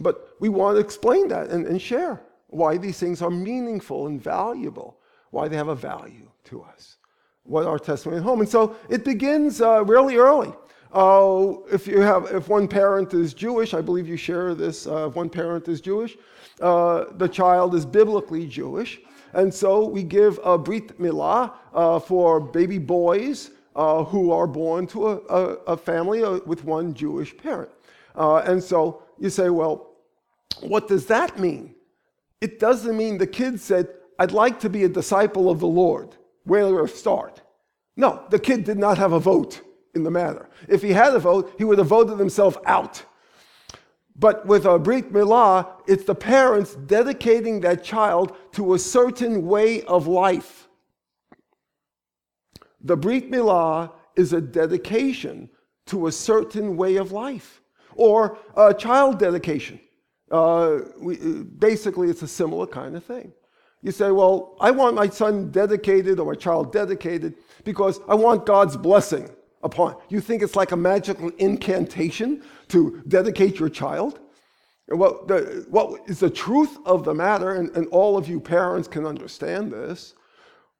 But 0.00 0.28
we 0.40 0.48
want 0.48 0.76
to 0.76 0.80
explain 0.80 1.28
that 1.28 1.50
and, 1.50 1.66
and 1.66 1.80
share 1.80 2.22
why 2.48 2.76
these 2.76 2.98
things 2.98 3.22
are 3.22 3.30
meaningful 3.30 4.06
and 4.06 4.22
valuable, 4.22 4.98
why 5.34 5.48
they 5.48 5.56
have 5.56 5.68
a 5.68 5.74
value 5.74 6.28
to 6.44 6.62
us, 6.62 6.96
what 7.42 7.66
our 7.66 7.78
testimony 7.78 8.18
at 8.18 8.22
home. 8.22 8.40
And 8.40 8.48
so 8.48 8.76
it 8.88 9.04
begins 9.04 9.60
uh, 9.60 9.84
really 9.84 10.16
early. 10.16 10.52
Uh, 10.92 11.54
if 11.72 11.88
you 11.88 12.00
have, 12.00 12.22
if 12.26 12.48
one 12.48 12.68
parent 12.68 13.12
is 13.14 13.34
Jewish, 13.34 13.74
I 13.74 13.80
believe 13.80 14.06
you 14.06 14.16
share 14.16 14.54
this. 14.54 14.86
Uh, 14.86 15.08
if 15.08 15.16
one 15.16 15.28
parent 15.28 15.66
is 15.66 15.80
Jewish, 15.80 16.16
uh, 16.60 17.06
the 17.22 17.26
child 17.26 17.74
is 17.74 17.84
biblically 17.84 18.46
Jewish, 18.46 19.00
and 19.32 19.52
so 19.52 19.70
we 19.96 20.04
give 20.04 20.38
a 20.44 20.56
brit 20.56 20.96
milah 21.00 21.52
uh, 21.74 21.98
for 21.98 22.38
baby 22.38 22.78
boys 22.78 23.50
uh, 23.74 24.04
who 24.04 24.30
are 24.30 24.46
born 24.46 24.86
to 24.86 25.08
a, 25.08 25.16
a, 25.16 25.42
a 25.74 25.76
family 25.76 26.22
with 26.46 26.62
one 26.64 26.94
Jewish 26.94 27.36
parent. 27.36 27.72
And 28.14 28.62
so 28.62 29.02
you 29.18 29.30
say, 29.30 29.50
well, 29.50 29.96
what 30.60 30.86
does 30.86 31.06
that 31.06 31.40
mean? 31.40 31.74
It 32.40 32.60
doesn't 32.60 32.96
mean 32.96 33.18
the 33.18 33.26
kid 33.26 33.58
said, 33.60 33.88
I'd 34.18 34.32
like 34.32 34.60
to 34.60 34.70
be 34.70 34.84
a 34.84 34.88
disciple 34.88 35.50
of 35.50 35.60
the 35.60 35.66
Lord. 35.66 36.16
Where 36.44 36.68
do 36.68 36.82
I 36.82 36.86
start? 36.86 37.42
No, 37.96 38.24
the 38.30 38.38
kid 38.38 38.64
did 38.64 38.78
not 38.78 38.98
have 38.98 39.12
a 39.12 39.20
vote 39.20 39.62
in 39.94 40.02
the 40.02 40.10
matter. 40.10 40.48
If 40.68 40.82
he 40.82 40.90
had 40.90 41.14
a 41.14 41.18
vote, 41.18 41.54
he 41.58 41.64
would 41.64 41.78
have 41.78 41.86
voted 41.86 42.18
himself 42.18 42.56
out. 42.66 43.04
But 44.16 44.46
with 44.46 44.64
a 44.64 44.78
Brit 44.78 45.12
Milah, 45.12 45.68
it's 45.86 46.04
the 46.04 46.14
parents 46.14 46.74
dedicating 46.74 47.60
that 47.60 47.82
child 47.82 48.36
to 48.52 48.74
a 48.74 48.78
certain 48.78 49.46
way 49.46 49.82
of 49.82 50.06
life. 50.06 50.68
The 52.80 52.96
Brit 52.96 53.30
Milah 53.30 53.92
is 54.14 54.32
a 54.32 54.40
dedication 54.40 55.48
to 55.86 56.06
a 56.06 56.12
certain 56.12 56.76
way 56.76 56.96
of 56.96 57.12
life, 57.12 57.60
or 57.94 58.38
a 58.56 58.72
child 58.72 59.18
dedication. 59.18 59.80
Uh, 60.30 60.78
we, 60.98 61.16
basically, 61.16 62.08
it's 62.08 62.22
a 62.22 62.28
similar 62.28 62.66
kind 62.66 62.96
of 62.96 63.04
thing. 63.04 63.32
You 63.84 63.92
say, 63.92 64.10
Well, 64.10 64.56
I 64.60 64.70
want 64.70 64.96
my 64.96 65.08
son 65.08 65.50
dedicated 65.50 66.18
or 66.18 66.26
my 66.26 66.34
child 66.34 66.72
dedicated 66.72 67.34
because 67.64 68.00
I 68.08 68.14
want 68.14 68.46
God's 68.46 68.78
blessing 68.78 69.28
upon. 69.62 69.96
You 70.08 70.20
think 70.20 70.42
it's 70.42 70.56
like 70.56 70.72
a 70.72 70.76
magical 70.76 71.28
incantation 71.36 72.42
to 72.68 73.02
dedicate 73.06 73.60
your 73.60 73.68
child? 73.68 74.20
Well, 74.88 75.24
the, 75.26 75.66
what 75.68 76.00
is 76.08 76.20
the 76.20 76.30
truth 76.30 76.78
of 76.86 77.04
the 77.04 77.14
matter, 77.14 77.54
and, 77.54 77.70
and 77.76 77.86
all 77.88 78.16
of 78.16 78.26
you 78.26 78.40
parents 78.40 78.88
can 78.88 79.06
understand 79.06 79.70
this, 79.70 80.14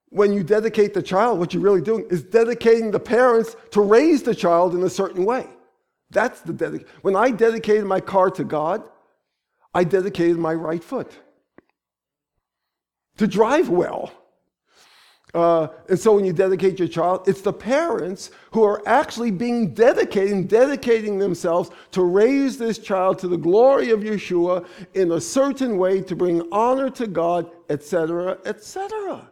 when 0.08 0.32
you 0.32 0.42
dedicate 0.42 0.94
the 0.94 1.02
child, 1.02 1.38
what 1.38 1.52
you're 1.52 1.62
really 1.62 1.80
doing 1.82 2.06
is 2.10 2.22
dedicating 2.22 2.90
the 2.90 3.00
parents 3.00 3.54
to 3.72 3.82
raise 3.82 4.22
the 4.22 4.34
child 4.34 4.74
in 4.74 4.82
a 4.82 4.90
certain 4.90 5.24
way. 5.24 5.46
That's 6.10 6.40
the 6.40 6.52
dedication. 6.52 6.88
When 7.02 7.16
I 7.16 7.30
dedicated 7.32 7.84
my 7.84 8.00
car 8.00 8.30
to 8.30 8.44
God, 8.44 8.82
I 9.74 9.84
dedicated 9.84 10.38
my 10.38 10.54
right 10.54 10.84
foot 10.84 11.18
to 13.16 13.26
drive 13.26 13.68
well. 13.68 14.12
Uh, 15.34 15.66
and 15.88 15.98
so 15.98 16.14
when 16.14 16.24
you 16.24 16.32
dedicate 16.32 16.78
your 16.78 16.86
child, 16.86 17.26
it's 17.26 17.40
the 17.40 17.52
parents 17.52 18.30
who 18.52 18.62
are 18.62 18.80
actually 18.86 19.32
being 19.32 19.74
dedicated, 19.74 20.46
dedicating 20.46 21.18
themselves 21.18 21.70
to 21.90 22.04
raise 22.04 22.56
this 22.56 22.78
child 22.78 23.18
to 23.18 23.26
the 23.26 23.36
glory 23.36 23.90
of 23.90 24.00
Yeshua 24.00 24.64
in 24.94 25.10
a 25.12 25.20
certain 25.20 25.76
way 25.76 26.00
to 26.00 26.14
bring 26.14 26.40
honor 26.52 26.88
to 26.90 27.08
God, 27.08 27.50
etc., 27.68 28.38
etc. 28.44 29.28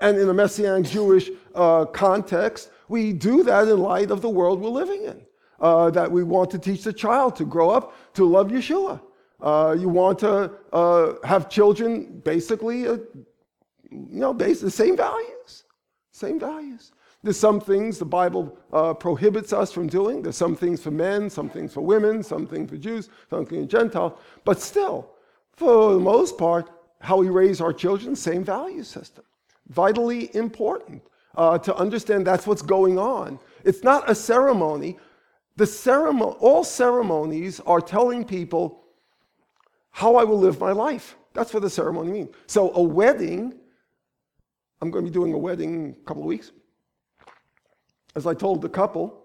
And 0.00 0.16
in 0.16 0.28
a 0.28 0.34
Messianic 0.34 0.86
Jewish 0.86 1.30
uh, 1.56 1.86
context, 1.86 2.70
we 2.88 3.12
do 3.12 3.42
that 3.42 3.66
in 3.66 3.80
light 3.80 4.12
of 4.12 4.22
the 4.22 4.30
world 4.30 4.60
we're 4.60 4.68
living 4.68 5.04
in. 5.04 5.22
Uh, 5.58 5.90
that 5.90 6.10
we 6.10 6.24
want 6.24 6.50
to 6.50 6.58
teach 6.58 6.82
the 6.82 6.92
child 6.92 7.36
to 7.36 7.44
grow 7.44 7.70
up 7.70 7.94
to 8.14 8.24
love 8.24 8.48
Yeshua. 8.48 9.00
Uh, 9.42 9.76
you 9.78 9.88
want 9.88 10.20
to 10.20 10.50
uh, 10.72 11.14
have 11.24 11.48
children 11.50 12.20
basically, 12.24 12.86
uh, 12.86 12.96
you 13.90 14.20
know, 14.22 14.32
the 14.32 14.70
same 14.70 14.96
values, 14.96 15.64
same 16.12 16.38
values. 16.40 16.92
There's 17.24 17.38
some 17.38 17.60
things 17.60 17.98
the 17.98 18.04
Bible 18.04 18.56
uh, 18.72 18.94
prohibits 18.94 19.52
us 19.52 19.70
from 19.72 19.88
doing. 19.88 20.22
There's 20.22 20.36
some 20.36 20.56
things 20.56 20.82
for 20.82 20.90
men, 20.90 21.28
some 21.28 21.48
things 21.48 21.72
for 21.74 21.80
women, 21.80 22.22
some 22.22 22.46
things 22.46 22.70
for 22.70 22.76
Jews, 22.76 23.10
some 23.30 23.44
things 23.44 23.64
for 23.66 23.78
Gentiles. 23.78 24.18
But 24.44 24.60
still, 24.60 25.10
for 25.52 25.92
the 25.92 26.00
most 26.00 26.38
part, 26.38 26.70
how 27.00 27.18
we 27.18 27.28
raise 27.28 27.60
our 27.60 27.72
children, 27.72 28.16
same 28.16 28.44
value 28.44 28.82
system 28.82 29.24
vitally 29.68 30.34
important 30.36 31.02
uh, 31.36 31.58
to 31.58 31.74
understand 31.76 32.26
that's 32.26 32.46
what's 32.46 32.62
going 32.62 32.98
on. 32.98 33.38
It's 33.64 33.82
not 33.82 34.08
a 34.10 34.14
ceremony. 34.14 34.98
The 35.56 35.66
ceremony, 35.66 36.36
all 36.40 36.64
ceremonies 36.64 37.60
are 37.60 37.80
telling 37.80 38.24
people 38.24 38.81
how 39.92 40.16
I 40.16 40.24
will 40.24 40.38
live 40.38 40.58
my 40.58 40.72
life. 40.72 41.16
That's 41.34 41.54
what 41.54 41.62
the 41.62 41.70
ceremony 41.70 42.10
means. 42.10 42.34
So 42.46 42.72
a 42.74 42.82
wedding, 42.82 43.54
I'm 44.80 44.90
going 44.90 45.04
to 45.04 45.10
be 45.10 45.14
doing 45.14 45.32
a 45.32 45.38
wedding 45.38 45.74
in 45.74 45.90
a 45.92 46.04
couple 46.04 46.22
of 46.22 46.26
weeks. 46.26 46.50
As 48.14 48.26
I 48.26 48.34
told 48.34 48.60
the 48.60 48.68
couple, 48.68 49.22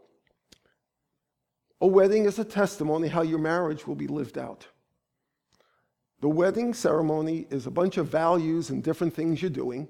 a 1.81 1.87
wedding 1.87 2.25
is 2.25 2.39
a 2.39 2.45
testimony 2.45 3.07
how 3.07 3.21
your 3.21 3.39
marriage 3.39 3.87
will 3.87 3.95
be 3.95 4.07
lived 4.07 4.37
out. 4.37 4.67
The 6.21 6.29
wedding 6.29 6.73
ceremony 6.73 7.47
is 7.49 7.67
a 7.67 7.71
bunch 7.71 7.97
of 7.97 8.07
values 8.07 8.69
and 8.69 8.83
different 8.83 9.13
things 9.13 9.41
you're 9.41 9.51
doing 9.51 9.87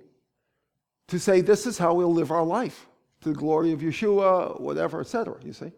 to 1.08 1.20
say 1.20 1.42
this 1.42 1.66
is 1.66 1.78
how 1.78 1.94
we'll 1.94 2.14
live 2.14 2.32
our 2.32 2.44
life 2.44 2.88
to 3.22 3.30
the 3.30 3.36
glory 3.36 3.72
of 3.72 3.80
Yeshua, 3.80 4.60
whatever, 4.60 5.00
etc. 5.00 5.38
You 5.44 5.54
see, 5.54 5.72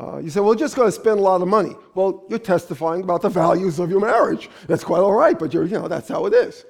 uh, 0.00 0.18
you 0.18 0.30
say, 0.30 0.40
well, 0.40 0.54
just 0.54 0.76
going 0.76 0.88
to 0.88 0.92
spend 0.92 1.18
a 1.18 1.22
lot 1.22 1.42
of 1.42 1.48
money. 1.48 1.74
Well, 1.94 2.24
you're 2.28 2.38
testifying 2.38 3.02
about 3.02 3.22
the 3.22 3.28
values 3.28 3.78
of 3.78 3.90
your 3.90 4.00
marriage. 4.00 4.50
That's 4.66 4.84
quite 4.84 5.00
all 5.00 5.12
right, 5.12 5.38
but 5.38 5.54
you're, 5.54 5.64
you 5.64 5.78
know, 5.78 5.88
that's 5.88 6.08
how 6.08 6.26
it 6.26 6.34
is. 6.34 6.64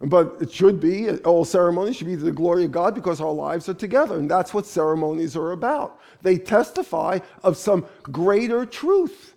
But 0.00 0.36
it 0.40 0.52
should 0.52 0.78
be, 0.80 1.10
all 1.20 1.44
ceremonies 1.44 1.96
should 1.96 2.06
be 2.06 2.16
to 2.16 2.22
the 2.22 2.32
glory 2.32 2.64
of 2.64 2.72
God 2.72 2.94
because 2.94 3.20
our 3.20 3.32
lives 3.32 3.68
are 3.68 3.74
together. 3.74 4.18
And 4.18 4.30
that's 4.30 4.52
what 4.52 4.66
ceremonies 4.66 5.36
are 5.36 5.52
about. 5.52 6.00
They 6.22 6.36
testify 6.38 7.20
of 7.42 7.56
some 7.56 7.86
greater 8.02 8.66
truth 8.66 9.34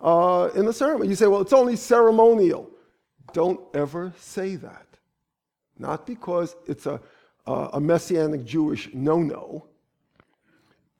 uh, 0.00 0.50
in 0.54 0.64
the 0.64 0.72
ceremony. 0.72 1.08
You 1.08 1.14
say, 1.14 1.28
well, 1.28 1.40
it's 1.40 1.52
only 1.52 1.76
ceremonial. 1.76 2.68
Don't 3.32 3.60
ever 3.74 4.12
say 4.18 4.56
that. 4.56 4.86
Not 5.78 6.06
because 6.06 6.56
it's 6.66 6.86
a 6.86 7.00
a 7.46 7.80
messianic 7.80 8.44
Jewish 8.44 8.88
no 8.94 9.18
no 9.18 9.66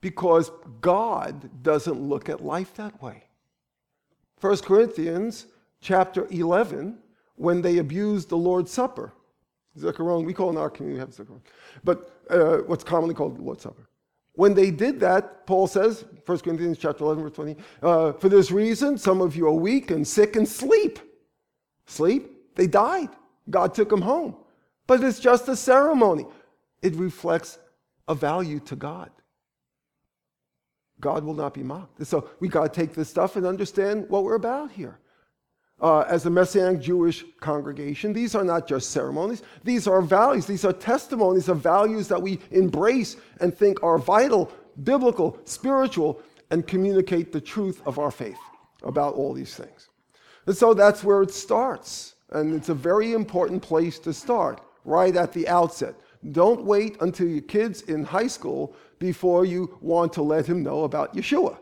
because 0.02 0.50
God 0.82 1.62
doesn't 1.62 1.98
look 1.98 2.28
at 2.28 2.44
life 2.44 2.74
that 2.74 3.02
way. 3.02 3.24
1 4.42 4.58
Corinthians 4.58 5.46
chapter 5.80 6.26
11, 6.30 6.98
when 7.36 7.62
they 7.62 7.78
abused 7.78 8.28
the 8.28 8.36
Lord's 8.36 8.70
Supper, 8.70 9.14
Zikaron, 9.78 10.26
we 10.26 10.34
call 10.34 10.50
in 10.50 10.58
our 10.58 10.68
community, 10.68 10.96
we 10.96 11.00
have 11.00 11.10
Zikaron, 11.10 11.40
but 11.82 12.20
uh, 12.28 12.58
what's 12.66 12.84
commonly 12.84 13.14
called 13.14 13.38
the 13.38 13.42
Lord's 13.42 13.62
Supper. 13.62 13.88
When 14.34 14.52
they 14.52 14.70
did 14.70 15.00
that, 15.00 15.46
Paul 15.46 15.66
says, 15.66 16.04
1 16.26 16.38
Corinthians 16.40 16.76
chapter 16.76 17.04
11, 17.04 17.22
verse 17.22 17.32
20, 17.32 17.56
uh, 17.82 18.12
for 18.12 18.28
this 18.28 18.50
reason, 18.50 18.98
some 18.98 19.22
of 19.22 19.34
you 19.34 19.46
are 19.46 19.52
weak 19.52 19.90
and 19.90 20.06
sick 20.06 20.36
and 20.36 20.46
sleep. 20.46 20.98
Sleep? 21.86 22.54
They 22.54 22.66
died. 22.66 23.08
God 23.48 23.74
took 23.74 23.88
them 23.88 24.02
home 24.02 24.36
but 24.86 25.02
it's 25.02 25.20
just 25.20 25.48
a 25.48 25.56
ceremony. 25.56 26.26
It 26.82 26.94
reflects 26.96 27.58
a 28.08 28.14
value 28.14 28.60
to 28.60 28.76
God. 28.76 29.10
God 31.02 31.24
will 31.24 31.34
not 31.34 31.52
be 31.52 31.62
mocked. 31.62 32.06
So 32.06 32.30
we 32.40 32.48
got 32.48 32.72
to 32.72 32.80
take 32.80 32.94
this 32.94 33.10
stuff 33.10 33.36
and 33.36 33.44
understand 33.44 34.08
what 34.08 34.24
we're 34.24 34.36
about 34.36 34.70
here. 34.70 34.98
Uh, 35.80 36.02
as 36.02 36.24
a 36.24 36.30
Messianic 36.30 36.80
Jewish 36.80 37.24
congregation, 37.40 38.12
these 38.12 38.36
are 38.36 38.44
not 38.44 38.68
just 38.68 38.92
ceremonies, 38.92 39.42
these 39.64 39.88
are 39.88 40.00
values, 40.00 40.46
these 40.46 40.64
are 40.64 40.72
testimonies 40.72 41.48
of 41.48 41.58
values 41.58 42.06
that 42.06 42.22
we 42.22 42.38
embrace 42.52 43.16
and 43.40 43.52
think 43.52 43.82
are 43.82 43.98
vital, 43.98 44.52
biblical, 44.84 45.38
spiritual, 45.44 46.22
and 46.52 46.68
communicate 46.68 47.32
the 47.32 47.40
truth 47.40 47.82
of 47.84 47.98
our 47.98 48.12
faith 48.12 48.38
about 48.84 49.14
all 49.14 49.34
these 49.34 49.56
things. 49.56 49.88
And 50.46 50.56
so 50.56 50.72
that's 50.72 51.02
where 51.02 51.22
it 51.22 51.32
starts. 51.32 52.14
And 52.30 52.54
it's 52.54 52.68
a 52.68 52.74
very 52.74 53.12
important 53.12 53.60
place 53.60 53.98
to 54.00 54.12
start 54.12 54.60
right 54.84 55.16
at 55.16 55.32
the 55.32 55.48
outset. 55.48 55.96
Don't 56.30 56.64
wait 56.64 56.96
until 57.00 57.26
your 57.26 57.42
kid's 57.42 57.82
in 57.82 58.04
high 58.04 58.28
school 58.28 58.76
before 59.02 59.44
you 59.44 59.76
want 59.80 60.12
to 60.12 60.22
let 60.22 60.46
him 60.46 60.62
know 60.62 60.84
about 60.84 61.12
Yeshua. 61.16 61.58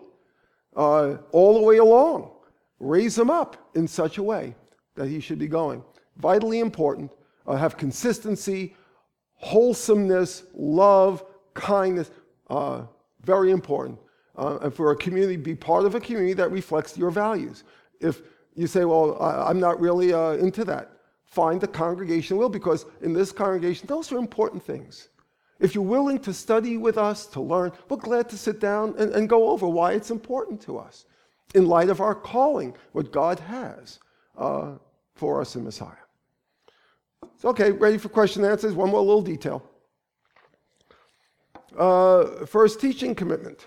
Uh, 0.76 1.16
all 1.32 1.54
the 1.54 1.64
way 1.70 1.78
along, 1.78 2.30
raise 2.78 3.16
him 3.18 3.30
up 3.30 3.70
in 3.74 3.88
such 3.88 4.18
a 4.18 4.22
way 4.22 4.54
that 4.94 5.08
he 5.08 5.20
should 5.20 5.38
be 5.38 5.48
going. 5.48 5.82
Vitally 6.18 6.60
important, 6.60 7.10
uh, 7.46 7.56
have 7.56 7.78
consistency 7.78 8.76
wholesomeness, 9.36 10.44
love, 10.52 11.24
kindness, 11.54 12.10
uh, 12.50 12.82
very 13.22 13.50
important. 13.50 13.98
Uh, 14.36 14.58
and 14.60 14.74
for 14.74 14.90
a 14.90 14.96
community, 14.96 15.36
be 15.36 15.54
part 15.54 15.86
of 15.86 15.94
a 15.94 16.00
community 16.00 16.34
that 16.34 16.50
reflects 16.50 16.98
your 16.98 17.10
values. 17.10 17.64
If 18.00 18.20
you 18.54 18.66
say, 18.66 18.84
well, 18.84 19.16
I, 19.20 19.50
am 19.50 19.58
not 19.58 19.80
really 19.80 20.12
uh, 20.12 20.32
into 20.32 20.62
that, 20.66 20.92
find 21.24 21.58
the 21.58 21.68
congregation 21.68 22.36
will, 22.36 22.50
because 22.50 22.84
in 23.00 23.14
this 23.14 23.32
congregation, 23.32 23.86
those 23.86 24.12
are 24.12 24.18
important 24.18 24.62
things. 24.62 25.08
If 25.60 25.74
you're 25.74 25.84
willing 25.84 26.18
to 26.20 26.32
study 26.32 26.78
with 26.78 26.96
us, 26.96 27.26
to 27.26 27.40
learn, 27.40 27.72
we're 27.88 27.98
glad 27.98 28.28
to 28.30 28.38
sit 28.38 28.60
down 28.60 28.94
and, 28.98 29.12
and 29.12 29.28
go 29.28 29.50
over 29.50 29.68
why 29.68 29.92
it's 29.92 30.10
important 30.10 30.60
to 30.62 30.78
us 30.78 31.04
in 31.54 31.66
light 31.66 31.90
of 31.90 32.00
our 32.00 32.14
calling, 32.14 32.74
what 32.92 33.12
God 33.12 33.38
has 33.40 33.98
uh, 34.38 34.72
for 35.14 35.40
us 35.40 35.56
in 35.56 35.64
Messiah. 35.64 35.92
So, 37.36 37.50
okay, 37.50 37.72
ready 37.72 37.98
for 37.98 38.08
question 38.08 38.42
and 38.42 38.52
answers? 38.52 38.74
One 38.74 38.90
more 38.90 39.00
little 39.00 39.22
detail. 39.22 39.62
Uh, 41.78 42.46
first, 42.46 42.80
teaching 42.80 43.14
commitment. 43.14 43.66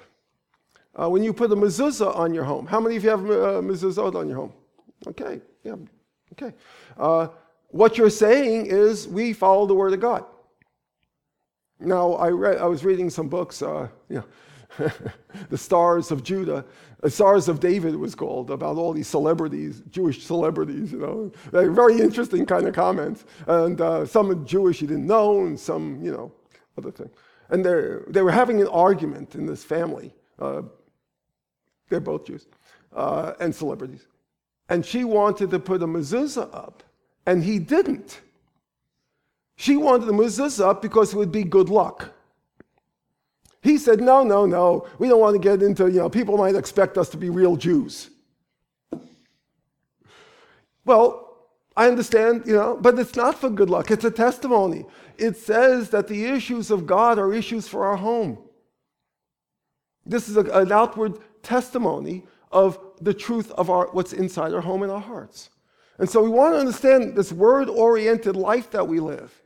Uh, 0.95 1.09
when 1.09 1.23
you 1.23 1.33
put 1.33 1.51
a 1.51 1.55
mezuzah 1.55 2.15
on 2.15 2.33
your 2.33 2.43
home, 2.43 2.67
how 2.67 2.79
many 2.79 2.95
of 2.95 3.03
you 3.03 3.09
have 3.09 3.21
a 3.21 3.61
mezuzah 3.61 4.13
on 4.15 4.27
your 4.27 4.37
home? 4.37 4.53
Okay, 5.07 5.41
yeah, 5.63 5.75
okay. 6.33 6.55
Uh, 6.97 7.27
what 7.69 7.97
you're 7.97 8.09
saying 8.09 8.67
is 8.67 9.07
we 9.07 9.33
follow 9.33 9.65
the 9.65 9.73
Word 9.73 9.93
of 9.93 9.99
God. 9.99 10.25
Now, 11.79 12.13
I, 12.13 12.29
read, 12.29 12.57
I 12.57 12.65
was 12.65 12.85
reading 12.85 13.09
some 13.09 13.27
books, 13.27 13.61
uh, 13.61 13.87
you 14.09 14.23
know, 14.79 14.91
The 15.49 15.57
Stars 15.57 16.11
of 16.11 16.23
Judah, 16.23 16.65
The 17.01 17.09
Stars 17.09 17.47
of 17.47 17.59
David 17.59 17.95
was 17.95 18.15
called, 18.15 18.51
about 18.51 18.77
all 18.77 18.93
these 18.93 19.07
celebrities, 19.07 19.81
Jewish 19.89 20.23
celebrities, 20.23 20.91
you 20.91 20.99
know. 20.99 21.31
very 21.51 21.99
interesting 21.99 22.45
kind 22.45 22.67
of 22.67 22.73
comments. 22.73 23.25
And 23.47 23.79
uh, 23.81 24.05
some 24.05 24.45
Jewish 24.45 24.81
you 24.81 24.87
didn't 24.87 25.07
know, 25.07 25.41
and 25.41 25.59
some, 25.59 26.01
you 26.01 26.11
know, 26.11 26.31
other 26.77 26.91
thing. 26.91 27.09
And 27.49 27.63
they 27.63 27.97
they 28.07 28.21
were 28.21 28.31
having 28.31 28.61
an 28.61 28.67
argument 28.67 29.35
in 29.35 29.45
this 29.45 29.63
family. 29.63 30.13
Uh, 30.39 30.63
they're 31.89 31.99
both 31.99 32.25
Jews 32.25 32.47
uh, 32.95 33.33
and 33.39 33.53
celebrities. 33.53 34.07
And 34.69 34.85
she 34.85 35.03
wanted 35.03 35.51
to 35.51 35.59
put 35.59 35.83
a 35.83 35.87
mezuzah 35.87 36.53
up, 36.53 36.83
and 37.25 37.43
he 37.43 37.59
didn't. 37.59 38.21
She 39.55 39.75
wanted 39.75 40.05
the 40.05 40.13
mezuzah 40.13 40.69
up 40.69 40.81
because 40.81 41.13
it 41.13 41.17
would 41.17 41.31
be 41.31 41.43
good 41.43 41.69
luck. 41.69 42.11
He 43.61 43.77
said, 43.77 44.01
no, 44.01 44.23
no, 44.23 44.45
no, 44.45 44.87
we 44.99 45.07
don't 45.07 45.21
want 45.21 45.35
to 45.35 45.39
get 45.39 45.63
into, 45.63 45.85
you 45.85 45.99
know, 45.99 46.09
people 46.09 46.37
might 46.37 46.55
expect 46.55 46.97
us 46.97 47.07
to 47.09 47.17
be 47.17 47.29
real 47.29 47.55
Jews. 47.55 48.09
Well, 50.83 51.47
I 51.75 51.87
understand, 51.87 52.43
you 52.45 52.53
know, 52.53 52.77
but 52.79 52.99
it's 52.99 53.15
not 53.15 53.39
for 53.39 53.49
good 53.49 53.69
luck. 53.69 53.89
It's 53.89 54.03
a 54.03 54.11
testimony. 54.11 54.85
It 55.17 55.37
says 55.37 55.91
that 55.91 56.07
the 56.07 56.25
issues 56.25 56.71
of 56.71 56.85
God 56.85 57.17
are 57.17 57.33
issues 57.33 57.67
for 57.67 57.85
our 57.85 57.95
home. 57.95 58.37
This 60.05 60.27
is 60.27 60.35
a, 60.35 60.41
an 60.41 60.71
outward 60.71 61.19
testimony 61.41 62.25
of 62.51 62.77
the 63.01 63.13
truth 63.13 63.49
of 63.51 63.69
our, 63.69 63.87
what's 63.91 64.13
inside 64.13 64.53
our 64.53 64.61
home 64.61 64.83
and 64.83 64.91
our 64.91 64.99
hearts. 64.99 65.49
And 65.97 66.09
so 66.09 66.21
we 66.21 66.29
want 66.29 66.53
to 66.53 66.59
understand 66.59 67.15
this 67.15 67.31
word 67.31 67.69
oriented 67.69 68.35
life 68.35 68.71
that 68.71 68.87
we 68.87 68.99
live. 68.99 69.42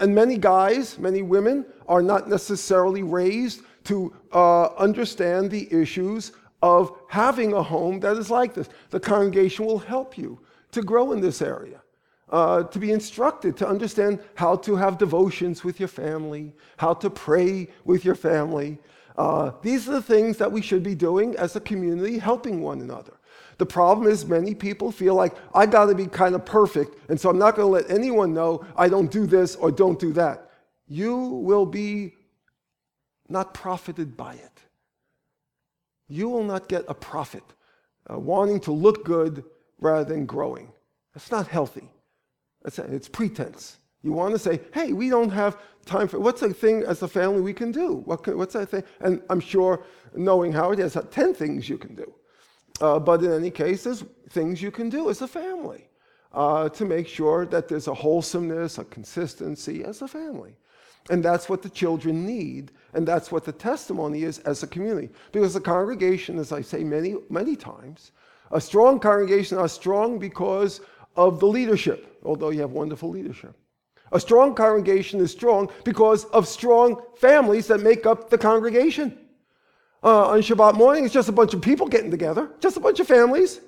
And 0.00 0.14
many 0.14 0.38
guys, 0.38 0.98
many 0.98 1.22
women 1.22 1.64
are 1.86 2.02
not 2.02 2.28
necessarily 2.28 3.02
raised 3.02 3.62
to 3.84 4.14
uh, 4.32 4.66
understand 4.74 5.50
the 5.50 5.72
issues 5.72 6.32
of 6.62 6.98
having 7.08 7.52
a 7.52 7.62
home 7.62 8.00
that 8.00 8.16
is 8.16 8.30
like 8.30 8.54
this. 8.54 8.68
The 8.90 9.00
congregation 9.00 9.66
will 9.66 9.78
help 9.78 10.16
you 10.16 10.40
to 10.72 10.82
grow 10.82 11.12
in 11.12 11.20
this 11.20 11.42
area, 11.42 11.82
uh, 12.30 12.64
to 12.64 12.78
be 12.78 12.90
instructed, 12.90 13.56
to 13.58 13.68
understand 13.68 14.18
how 14.34 14.56
to 14.56 14.74
have 14.74 14.98
devotions 14.98 15.62
with 15.62 15.78
your 15.78 15.88
family, 15.88 16.54
how 16.78 16.94
to 16.94 17.10
pray 17.10 17.68
with 17.84 18.04
your 18.04 18.14
family. 18.14 18.78
Uh, 19.16 19.52
these 19.62 19.88
are 19.88 19.92
the 19.92 20.02
things 20.02 20.38
that 20.38 20.50
we 20.50 20.62
should 20.62 20.82
be 20.82 20.94
doing 20.94 21.36
as 21.36 21.54
a 21.54 21.60
community, 21.60 22.18
helping 22.18 22.62
one 22.62 22.80
another. 22.80 23.12
The 23.58 23.66
problem 23.66 24.08
is, 24.08 24.24
many 24.26 24.54
people 24.54 24.90
feel 24.90 25.14
like 25.14 25.34
I 25.54 25.66
got 25.66 25.86
to 25.86 25.94
be 25.94 26.06
kind 26.06 26.34
of 26.34 26.44
perfect, 26.44 26.98
and 27.08 27.20
so 27.20 27.30
I'm 27.30 27.38
not 27.38 27.56
going 27.56 27.66
to 27.68 27.88
let 27.88 27.90
anyone 27.96 28.34
know 28.34 28.64
I 28.76 28.88
don't 28.88 29.10
do 29.10 29.26
this 29.26 29.54
or 29.56 29.70
don't 29.70 29.98
do 29.98 30.12
that. 30.14 30.50
You 30.88 31.16
will 31.16 31.66
be 31.66 32.14
not 33.28 33.54
profited 33.54 34.16
by 34.16 34.34
it. 34.34 34.60
You 36.08 36.28
will 36.28 36.44
not 36.44 36.68
get 36.68 36.84
a 36.88 36.94
profit 36.94 37.44
uh, 38.10 38.18
wanting 38.18 38.60
to 38.60 38.72
look 38.72 39.04
good 39.04 39.44
rather 39.78 40.04
than 40.04 40.26
growing. 40.26 40.72
That's 41.14 41.30
not 41.30 41.46
healthy. 41.46 41.88
That's, 42.62 42.78
it's 42.78 43.08
pretense. 43.08 43.78
You 44.02 44.12
want 44.12 44.34
to 44.34 44.38
say, 44.38 44.60
hey, 44.72 44.92
we 44.92 45.08
don't 45.08 45.30
have 45.30 45.58
time 45.86 46.08
for 46.08 46.20
what's 46.20 46.42
a 46.42 46.52
thing 46.52 46.82
as 46.82 47.02
a 47.02 47.08
family 47.08 47.40
we 47.40 47.54
can 47.54 47.72
do? 47.72 48.02
What 48.04 48.24
can, 48.24 48.36
what's 48.36 48.52
that 48.52 48.68
thing? 48.68 48.84
And 49.00 49.22
I'm 49.30 49.40
sure, 49.40 49.82
knowing 50.14 50.52
how 50.52 50.72
it 50.72 50.78
is, 50.78 50.96
10 51.10 51.34
things 51.34 51.68
you 51.68 51.78
can 51.78 51.94
do. 51.94 52.12
Uh, 52.80 52.98
but 52.98 53.22
in 53.22 53.32
any 53.32 53.50
case, 53.50 53.84
there's 53.84 54.04
things 54.30 54.60
you 54.60 54.70
can 54.70 54.88
do 54.88 55.10
as 55.10 55.22
a 55.22 55.28
family 55.28 55.88
uh, 56.32 56.68
to 56.70 56.84
make 56.84 57.06
sure 57.06 57.46
that 57.46 57.68
there's 57.68 57.86
a 57.86 57.94
wholesomeness, 57.94 58.78
a 58.78 58.84
consistency 58.84 59.84
as 59.84 60.02
a 60.02 60.08
family. 60.08 60.56
And 61.10 61.22
that's 61.22 61.48
what 61.48 61.62
the 61.62 61.68
children 61.68 62.26
need, 62.26 62.72
and 62.94 63.06
that's 63.06 63.30
what 63.30 63.44
the 63.44 63.52
testimony 63.52 64.22
is 64.22 64.38
as 64.40 64.62
a 64.62 64.66
community. 64.66 65.10
Because 65.32 65.54
the 65.54 65.60
congregation, 65.60 66.38
as 66.38 66.50
I 66.50 66.62
say 66.62 66.82
many, 66.82 67.16
many 67.28 67.56
times, 67.56 68.12
a 68.50 68.60
strong 68.60 68.98
congregation 68.98 69.58
are 69.58 69.68
strong 69.68 70.18
because 70.18 70.80
of 71.16 71.40
the 71.40 71.46
leadership, 71.46 72.18
although 72.24 72.50
you 72.50 72.62
have 72.62 72.72
wonderful 72.72 73.10
leadership. 73.10 73.54
A 74.12 74.20
strong 74.20 74.54
congregation 74.54 75.20
is 75.20 75.30
strong 75.30 75.70
because 75.84 76.24
of 76.26 76.48
strong 76.48 77.02
families 77.16 77.66
that 77.66 77.80
make 77.80 78.06
up 78.06 78.30
the 78.30 78.38
congregation 78.38 79.18
uh, 80.04 80.28
on 80.28 80.40
Shabbat 80.40 80.74
morning. 80.74 81.04
It's 81.04 81.14
just 81.14 81.28
a 81.28 81.32
bunch 81.32 81.54
of 81.54 81.62
people 81.62 81.88
getting 81.88 82.10
together, 82.10 82.50
just 82.60 82.76
a 82.76 82.80
bunch 82.80 83.00
of 83.00 83.06
families 83.06 83.60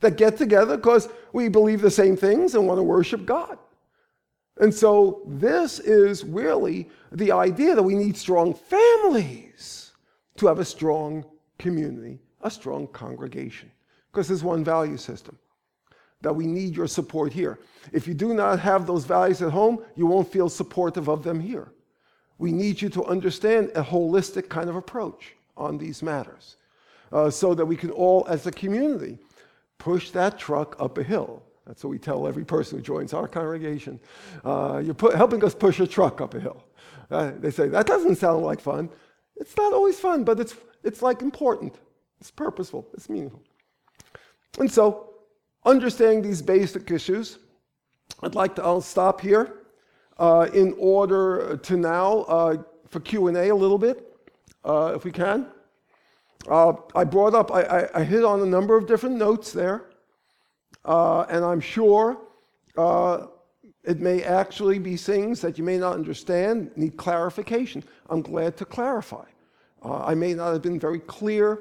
that 0.00 0.16
get 0.16 0.36
together 0.36 0.76
because 0.76 1.08
we 1.32 1.48
believe 1.48 1.80
the 1.80 1.90
same 1.90 2.16
things 2.16 2.54
and 2.54 2.66
want 2.66 2.78
to 2.78 2.82
worship 2.82 3.24
God. 3.24 3.58
And 4.58 4.74
so, 4.74 5.22
this 5.26 5.78
is 5.78 6.24
really 6.24 6.88
the 7.12 7.30
idea 7.30 7.74
that 7.74 7.82
we 7.82 7.94
need 7.94 8.16
strong 8.16 8.54
families 8.54 9.92
to 10.36 10.46
have 10.46 10.58
a 10.58 10.64
strong 10.64 11.24
community, 11.58 12.18
a 12.40 12.50
strong 12.50 12.86
congregation, 12.88 13.70
because 14.10 14.28
there's 14.28 14.42
one 14.42 14.64
value 14.64 14.96
system 14.96 15.38
that 16.22 16.34
we 16.34 16.46
need 16.46 16.74
your 16.74 16.86
support 16.86 17.34
here. 17.34 17.58
If 17.92 18.08
you 18.08 18.14
do 18.14 18.32
not 18.32 18.58
have 18.60 18.86
those 18.86 19.04
values 19.04 19.42
at 19.42 19.52
home, 19.52 19.84
you 19.94 20.06
won't 20.06 20.32
feel 20.32 20.48
supportive 20.48 21.08
of 21.08 21.22
them 21.22 21.38
here. 21.38 21.72
We 22.38 22.50
need 22.50 22.80
you 22.80 22.88
to 22.90 23.04
understand 23.04 23.70
a 23.74 23.82
holistic 23.82 24.48
kind 24.48 24.70
of 24.70 24.76
approach 24.76 25.36
on 25.56 25.78
these 25.78 26.02
matters 26.02 26.56
uh, 27.12 27.30
so 27.30 27.54
that 27.54 27.64
we 27.64 27.76
can 27.76 27.90
all, 27.90 28.26
as 28.28 28.46
a 28.46 28.52
community, 28.52 29.18
push 29.78 30.10
that 30.10 30.38
truck 30.38 30.76
up 30.78 30.98
a 30.98 31.02
hill. 31.02 31.42
That's 31.66 31.82
what 31.82 31.90
we 31.90 31.98
tell 31.98 32.26
every 32.26 32.44
person 32.44 32.78
who 32.78 32.84
joins 32.84 33.12
our 33.12 33.26
congregation. 33.26 33.98
Uh, 34.44 34.80
you're 34.84 34.94
pu- 34.94 35.10
helping 35.10 35.44
us 35.44 35.54
push 35.54 35.80
a 35.80 35.86
truck 35.86 36.20
up 36.20 36.34
a 36.34 36.40
hill. 36.40 36.64
Uh, 37.10 37.32
they 37.38 37.50
say, 37.50 37.68
that 37.68 37.86
doesn't 37.86 38.16
sound 38.16 38.44
like 38.44 38.60
fun. 38.60 38.88
It's 39.36 39.56
not 39.56 39.72
always 39.72 39.98
fun, 39.98 40.24
but 40.24 40.40
it's, 40.40 40.54
it's 40.84 41.02
like 41.02 41.22
important. 41.22 41.74
It's 42.20 42.30
purposeful. 42.30 42.86
It's 42.94 43.08
meaningful. 43.08 43.42
And 44.58 44.70
so, 44.70 45.10
understanding 45.64 46.22
these 46.22 46.40
basic 46.40 46.90
issues, 46.90 47.38
I'd 48.22 48.34
like 48.34 48.54
to, 48.56 48.62
I'll 48.62 48.80
stop 48.80 49.20
here 49.20 49.58
uh, 50.18 50.48
in 50.54 50.74
order 50.78 51.56
to 51.56 51.76
now, 51.76 52.20
uh, 52.20 52.56
for 52.88 53.00
Q&A 53.00 53.48
a 53.48 53.54
little 53.54 53.78
bit 53.78 54.15
uh, 54.66 54.92
if 54.94 55.04
we 55.04 55.12
can. 55.12 55.46
Uh, 56.48 56.74
I 56.94 57.04
brought 57.04 57.34
up, 57.34 57.52
I, 57.52 57.62
I, 57.62 58.00
I, 58.00 58.04
hit 58.04 58.24
on 58.24 58.40
a 58.40 58.46
number 58.46 58.76
of 58.76 58.86
different 58.86 59.16
notes 59.16 59.52
there, 59.52 59.86
uh, 60.84 61.22
and 61.22 61.44
I'm 61.44 61.60
sure 61.60 62.18
uh, 62.76 63.26
it 63.84 64.00
may 64.00 64.22
actually 64.22 64.78
be 64.78 64.96
things 64.96 65.40
that 65.40 65.58
you 65.58 65.64
may 65.64 65.78
not 65.78 65.94
understand, 65.94 66.70
need 66.76 66.96
clarification. 66.96 67.82
I'm 68.10 68.22
glad 68.22 68.56
to 68.58 68.64
clarify. 68.64 69.24
I 69.82 70.14
may 70.16 70.34
not 70.34 70.52
have 70.52 70.62
been 70.62 70.80
very 70.80 70.98
clear 70.98 71.60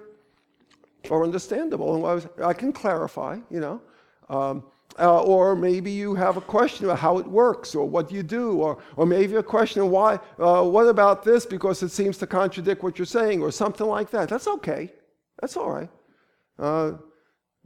or 1.12 1.24
understandable, 1.24 1.96
and 1.96 2.06
I, 2.06 2.14
was, 2.16 2.28
I 2.44 2.54
can 2.54 2.74
clarify, 2.74 3.38
you 3.52 3.60
know. 3.60 3.82
Um, 4.30 4.64
uh, 5.00 5.22
or 5.24 5.56
maybe 5.56 5.92
you 5.92 6.16
have 6.16 6.38
a 6.38 6.42
question 6.42 6.86
about 6.86 7.00
how 7.00 7.18
it 7.18 7.28
works 7.28 7.76
or 7.76 7.86
what 7.86 8.12
you 8.12 8.24
do, 8.24 8.54
or, 8.54 8.78
or 8.96 9.06
maybe 9.06 9.36
a 9.36 9.44
question 9.44 9.82
of 9.82 9.90
why, 9.90 10.20
uh, 10.40 10.64
what 10.64 10.88
about 10.88 11.24
this 11.24 11.46
because 11.46 11.84
it 11.84 11.90
seems 11.90 12.18
to 12.18 12.28
contradict 12.28 12.84
what 12.84 12.98
you're 12.98 13.06
saying, 13.06 13.42
or 13.42 13.52
something 13.52 13.88
like 13.88 14.10
that. 14.12 14.30
That's 14.30 14.48
okay. 14.48 14.92
That's 15.42 15.58
all 15.58 15.70
right. 15.70 15.90
Uh, 16.58 16.94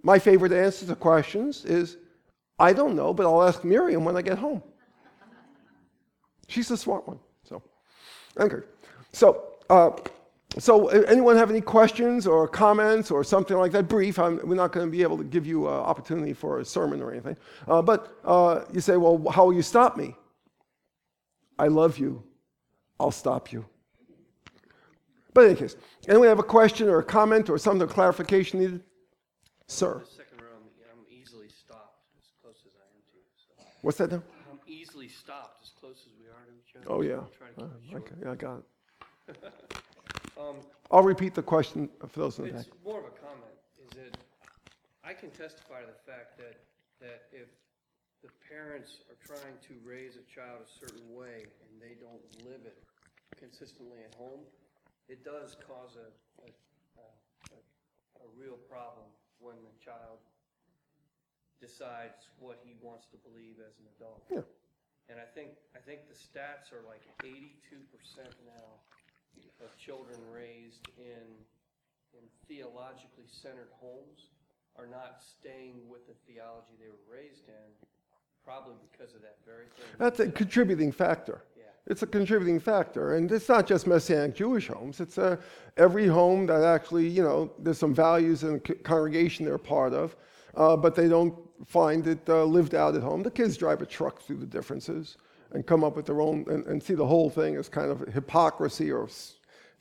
my 0.01 0.17
favorite 0.17 0.51
answer 0.51 0.85
to 0.87 0.95
questions 0.95 1.65
is 1.65 1.97
I 2.57 2.73
don't 2.73 2.95
know, 2.95 3.13
but 3.13 3.25
I'll 3.25 3.43
ask 3.43 3.63
Miriam 3.63 4.03
when 4.03 4.17
I 4.17 4.21
get 4.21 4.37
home. 4.37 4.61
She's 6.47 6.71
a 6.71 6.77
smart 6.77 7.07
one. 7.07 7.19
So, 7.43 7.61
okay. 8.39 8.65
So, 9.13 9.53
uh, 9.69 9.91
so, 10.59 10.87
anyone 10.89 11.35
have 11.37 11.49
any 11.49 11.61
questions 11.61 12.27
or 12.27 12.47
comments 12.47 13.11
or 13.11 13.23
something 13.23 13.57
like 13.57 13.71
that? 13.71 13.87
Brief. 13.87 14.19
I'm, 14.19 14.39
we're 14.47 14.55
not 14.55 14.71
going 14.71 14.85
to 14.85 14.91
be 14.91 15.01
able 15.01 15.17
to 15.17 15.23
give 15.23 15.45
you 15.47 15.67
an 15.67 15.73
opportunity 15.73 16.33
for 16.33 16.59
a 16.59 16.65
sermon 16.65 17.01
or 17.01 17.11
anything. 17.11 17.37
Uh, 17.67 17.81
but 17.81 18.15
uh, 18.25 18.61
you 18.73 18.81
say, 18.81 18.97
well, 18.97 19.23
how 19.31 19.45
will 19.45 19.53
you 19.53 19.61
stop 19.61 19.97
me? 19.97 20.15
I 21.57 21.67
love 21.67 21.97
you, 21.97 22.23
I'll 22.99 23.11
stop 23.11 23.51
you. 23.51 23.65
But 25.33 25.41
in 25.45 25.49
any 25.51 25.59
case, 25.59 25.75
anyone 26.07 26.27
have 26.27 26.39
a 26.39 26.43
question 26.43 26.89
or 26.89 26.99
a 26.99 27.03
comment 27.03 27.49
or 27.49 27.57
something, 27.57 27.87
clarification 27.87 28.59
needed? 28.59 28.81
Sir. 29.67 29.99
The 29.99 30.05
second 30.23 30.41
row, 30.41 30.47
I'm, 30.57 30.99
I'm 30.99 31.05
easily 31.21 31.47
stopped 31.49 31.99
as 32.17 32.25
close 32.41 32.55
as 32.65 32.73
I 32.75 32.85
am 32.95 33.01
to 33.11 33.17
you. 33.17 33.23
So 33.37 33.63
What's 33.81 33.97
that 33.99 34.11
now? 34.11 34.23
I'm 34.51 34.59
easily 34.67 35.07
stopped 35.09 35.61
as 35.63 35.69
close 35.79 35.97
as 36.07 36.13
we 36.19 36.25
are 36.27 36.45
to 36.45 36.51
each 36.57 36.75
other. 36.75 36.85
Oh, 36.91 37.01
so 37.01 37.07
yeah. 37.07 37.15
To 37.57 37.63
Uh, 37.63 37.67
keep 37.67 37.83
it 37.85 37.91
short. 37.91 38.03
okay, 38.03 38.15
yeah, 38.23 38.31
I 38.31 38.35
got 38.35 38.57
it. 38.57 39.53
Um, 40.39 40.55
I'll 40.89 41.03
repeat 41.03 41.35
the 41.35 41.43
question 41.43 41.89
for 42.07 42.19
those 42.19 42.39
in 42.39 42.45
the 42.47 42.51
back. 42.55 42.61
it's 42.65 42.71
more 42.85 42.99
of 42.99 43.05
a 43.11 43.15
comment, 43.19 43.59
is 43.83 43.91
that 43.99 44.15
I 45.03 45.11
can 45.13 45.29
testify 45.35 45.81
to 45.83 45.87
the 45.91 46.01
fact 46.07 46.39
that, 46.39 46.55
that 47.03 47.27
if 47.35 47.51
the 48.23 48.31
parents 48.47 49.03
are 49.11 49.19
trying 49.19 49.59
to 49.67 49.73
raise 49.83 50.15
a 50.15 50.23
child 50.31 50.63
a 50.63 50.69
certain 50.71 51.03
way 51.11 51.43
and 51.43 51.69
they 51.77 51.99
don't 51.99 52.23
live 52.47 52.63
it 52.63 52.79
consistently 53.35 53.99
at 54.07 54.15
home, 54.15 54.39
it 55.11 55.23
does 55.27 55.59
cause 55.67 55.99
a, 55.99 56.07
a, 56.47 56.47
a, 56.47 57.05
a- 57.53 57.67
a 58.23 58.27
real 58.39 58.59
problem 58.67 59.07
when 59.39 59.55
the 59.63 59.75
child 59.79 60.19
decides 61.59 62.27
what 62.39 62.59
he 62.63 62.75
wants 62.83 63.07
to 63.11 63.17
believe 63.23 63.59
as 63.63 63.75
an 63.79 63.87
adult. 63.99 64.23
Yeah. 64.31 64.43
And 65.11 65.19
I 65.19 65.27
think, 65.27 65.55
I 65.75 65.79
think 65.79 66.07
the 66.11 66.15
stats 66.19 66.71
are 66.75 66.83
like 66.85 67.01
eighty-two 67.23 67.81
percent 67.89 68.35
now 68.45 68.83
of 69.63 69.75
children 69.77 70.17
raised 70.33 70.87
in, 70.97 71.25
in 72.13 72.23
theologically 72.47 73.27
centered 73.27 73.69
homes 73.79 74.31
are 74.77 74.87
not 74.87 75.21
staying 75.21 75.75
with 75.89 76.07
the 76.07 76.13
theology 76.27 76.73
they 76.79 76.87
were 76.87 77.17
raised 77.17 77.47
in, 77.47 77.87
probably 78.45 78.75
because 78.91 79.13
of 79.13 79.21
that 79.21 79.37
very 79.45 79.65
thing. 79.65 79.85
That's 79.97 80.19
a 80.19 80.31
contributing 80.31 80.91
factor. 80.91 81.43
Yeah. 81.57 81.63
It's 81.87 82.01
a 82.01 82.07
contributing 82.07 82.59
factor, 82.59 83.15
and 83.15 83.31
it's 83.31 83.49
not 83.49 83.67
just 83.67 83.87
Messianic 83.87 84.35
Jewish 84.35 84.67
homes. 84.67 85.01
It's 85.01 85.17
uh, 85.17 85.37
every 85.75 86.07
home 86.07 86.45
that 86.45 86.63
actually, 86.63 87.07
you 87.07 87.23
know, 87.23 87.51
there's 87.59 87.77
some 87.77 87.93
values 87.93 88.43
in 88.43 88.53
the 88.53 88.59
co- 88.59 88.75
congregation 88.83 89.45
they're 89.45 89.57
part 89.57 89.93
of, 89.93 90.15
uh, 90.55 90.77
but 90.77 90.95
they 90.95 91.09
don't 91.09 91.35
find 91.65 92.07
it 92.07 92.19
uh, 92.29 92.45
lived 92.45 92.73
out 92.73 92.95
at 92.95 93.01
home. 93.01 93.21
The 93.21 93.31
kids 93.31 93.57
drive 93.57 93.81
a 93.81 93.85
truck 93.85 94.21
through 94.21 94.37
the 94.37 94.45
differences 94.45 95.17
and 95.51 95.65
come 95.65 95.83
up 95.83 95.95
with 95.95 96.05
their 96.05 96.21
own 96.21 96.45
and, 96.49 96.65
and 96.67 96.81
see 96.81 96.93
the 96.93 97.05
whole 97.05 97.29
thing 97.29 97.55
as 97.55 97.69
kind 97.69 97.91
of 97.91 98.01
hypocrisy, 98.13 98.91
or 98.91 99.07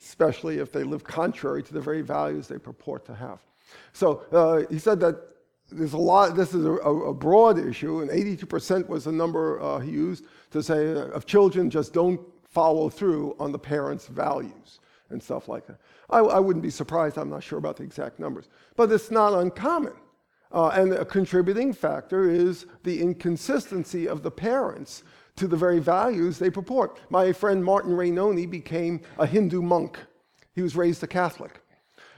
especially 0.01 0.59
if 0.59 0.71
they 0.71 0.83
live 0.83 1.03
contrary 1.03 1.61
to 1.63 1.73
the 1.73 1.81
very 1.81 2.01
values 2.01 2.47
they 2.47 2.57
purport 2.57 3.05
to 3.05 3.15
have. 3.15 3.39
So 3.93 4.23
uh, 4.31 4.71
he 4.71 4.79
said 4.79 4.99
that 5.01 5.15
there's 5.71 5.93
a 5.93 5.97
lot, 5.97 6.35
this 6.35 6.53
is 6.53 6.65
a, 6.65 6.71
a 6.71 7.13
broad 7.13 7.59
issue, 7.59 8.01
and 8.01 8.09
82% 8.09 8.87
was 8.87 9.03
the 9.03 9.11
number 9.11 9.61
uh, 9.61 9.79
he 9.79 9.91
used 9.91 10.25
to 10.51 10.63
say 10.63 10.91
uh, 10.91 11.09
of 11.09 11.25
children 11.25 11.69
just 11.69 11.93
don't 11.93 12.19
follow 12.43 12.89
through 12.89 13.35
on 13.39 13.51
the 13.51 13.59
parents' 13.59 14.07
values 14.07 14.79
and 15.11 15.21
stuff 15.21 15.47
like 15.47 15.67
that. 15.67 15.79
I, 16.09 16.19
I 16.19 16.39
wouldn't 16.39 16.63
be 16.63 16.71
surprised, 16.71 17.17
I'm 17.17 17.29
not 17.29 17.43
sure 17.43 17.59
about 17.59 17.77
the 17.77 17.83
exact 17.83 18.19
numbers, 18.19 18.49
but 18.75 18.91
it's 18.91 19.11
not 19.11 19.33
uncommon. 19.33 19.93
Uh, 20.51 20.69
and 20.69 20.93
a 20.93 21.05
contributing 21.05 21.73
factor 21.73 22.29
is 22.29 22.65
the 22.83 22.99
inconsistency 23.01 24.07
of 24.07 24.23
the 24.23 24.31
parents 24.31 25.03
to 25.39 25.47
the 25.47 25.57
very 25.57 25.79
values 25.79 26.37
they 26.37 26.49
purport. 26.49 26.99
My 27.09 27.31
friend 27.33 27.63
Martin 27.63 27.91
Rainoni 27.91 28.49
became 28.49 29.01
a 29.17 29.25
Hindu 29.25 29.61
monk. 29.61 29.97
He 30.53 30.61
was 30.61 30.75
raised 30.75 31.03
a 31.03 31.07
Catholic. 31.07 31.61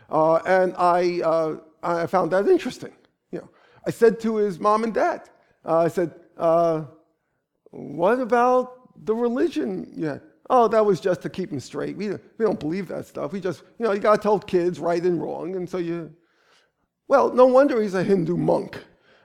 Uh, 0.10 0.38
and 0.46 0.74
I, 0.78 1.22
uh, 1.22 1.58
I 1.82 2.08
found 2.08 2.32
that 2.32 2.48
interesting. 2.48 2.94
You 3.32 3.40
know, 3.40 3.50
I 3.88 3.92
said 3.92 4.20
to 4.22 4.38
his 4.38 4.60
mom 4.60 4.84
and 4.84 4.94
dad, 4.94 5.30
uh, 5.66 5.80
I 5.80 5.88
said, 5.88 6.14
uh, 6.38 6.86
what 7.70 8.20
about 8.20 9.06
the 9.06 9.16
religion 9.16 9.94
had? 10.02 10.22
Oh, 10.50 10.68
that 10.68 10.86
was 10.86 11.00
just 11.00 11.22
to 11.22 11.30
keep 11.30 11.50
them 11.50 11.62
straight. 11.62 11.96
We, 11.96 12.10
we 12.10 12.46
don't 12.46 12.60
believe 12.60 12.90
that 12.90 13.08
stuff. 13.08 13.32
We 13.32 13.40
just, 13.40 13.64
you 13.80 13.86
know, 13.86 13.94
you 13.94 14.00
got 14.00 14.18
to 14.18 14.22
tell 14.22 14.38
kids 14.38 14.80
right 14.80 15.02
and 15.02 15.22
wrong. 15.22 15.56
And 15.56 15.70
so 15.70 15.78
you, 15.78 16.14
well, 17.08 17.32
no 17.34 17.46
wonder 17.46 17.82
he's 17.82 17.94
a 17.94 18.04
Hindu 18.04 18.36
monk. 18.36 18.84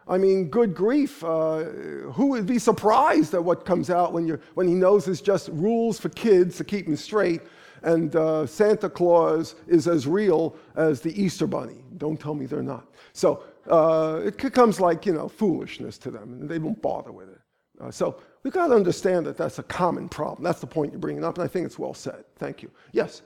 I 0.08 0.18
mean, 0.18 0.48
good 0.48 0.74
grief. 0.74 1.22
Uh, 1.24 1.64
who 2.12 2.26
would 2.26 2.46
be 2.46 2.58
surprised 2.58 3.34
at 3.34 3.42
what 3.42 3.64
comes 3.64 3.90
out 3.90 4.12
when, 4.12 4.26
you 4.26 4.38
when 4.54 4.68
he 4.68 4.74
knows 4.74 5.08
it's 5.08 5.20
just 5.20 5.48
rules 5.48 5.98
for 5.98 6.08
kids 6.10 6.56
to 6.58 6.64
keep 6.64 6.86
them 6.86 6.96
straight 6.96 7.40
and 7.82 8.16
uh, 8.16 8.46
Santa 8.46 8.88
Claus 8.88 9.54
is 9.66 9.86
as 9.86 10.06
real 10.06 10.56
as 10.74 11.00
the 11.00 11.20
Easter 11.20 11.46
Bunny? 11.46 11.84
Don't 11.98 12.18
tell 12.18 12.34
me 12.34 12.46
they're 12.46 12.62
not. 12.62 12.86
So 13.12 13.44
uh, 13.68 14.20
it 14.24 14.38
comes 14.52 14.80
like, 14.80 15.06
you 15.06 15.12
know, 15.12 15.28
foolishness 15.28 15.98
to 15.98 16.10
them 16.10 16.40
and 16.40 16.48
they 16.48 16.58
won't 16.58 16.82
bother 16.82 17.12
with 17.12 17.28
it. 17.28 17.40
Uh, 17.80 17.90
so 17.90 18.20
we've 18.42 18.52
got 18.52 18.68
to 18.68 18.74
understand 18.74 19.26
that 19.26 19.36
that's 19.36 19.58
a 19.58 19.62
common 19.62 20.08
problem. 20.08 20.42
That's 20.42 20.60
the 20.60 20.66
point 20.66 20.92
you're 20.92 21.00
bringing 21.00 21.24
up, 21.24 21.36
and 21.38 21.44
I 21.44 21.48
think 21.48 21.66
it's 21.66 21.78
well 21.78 21.94
said. 21.94 22.24
Thank 22.36 22.62
you. 22.62 22.70
Yes? 22.92 23.22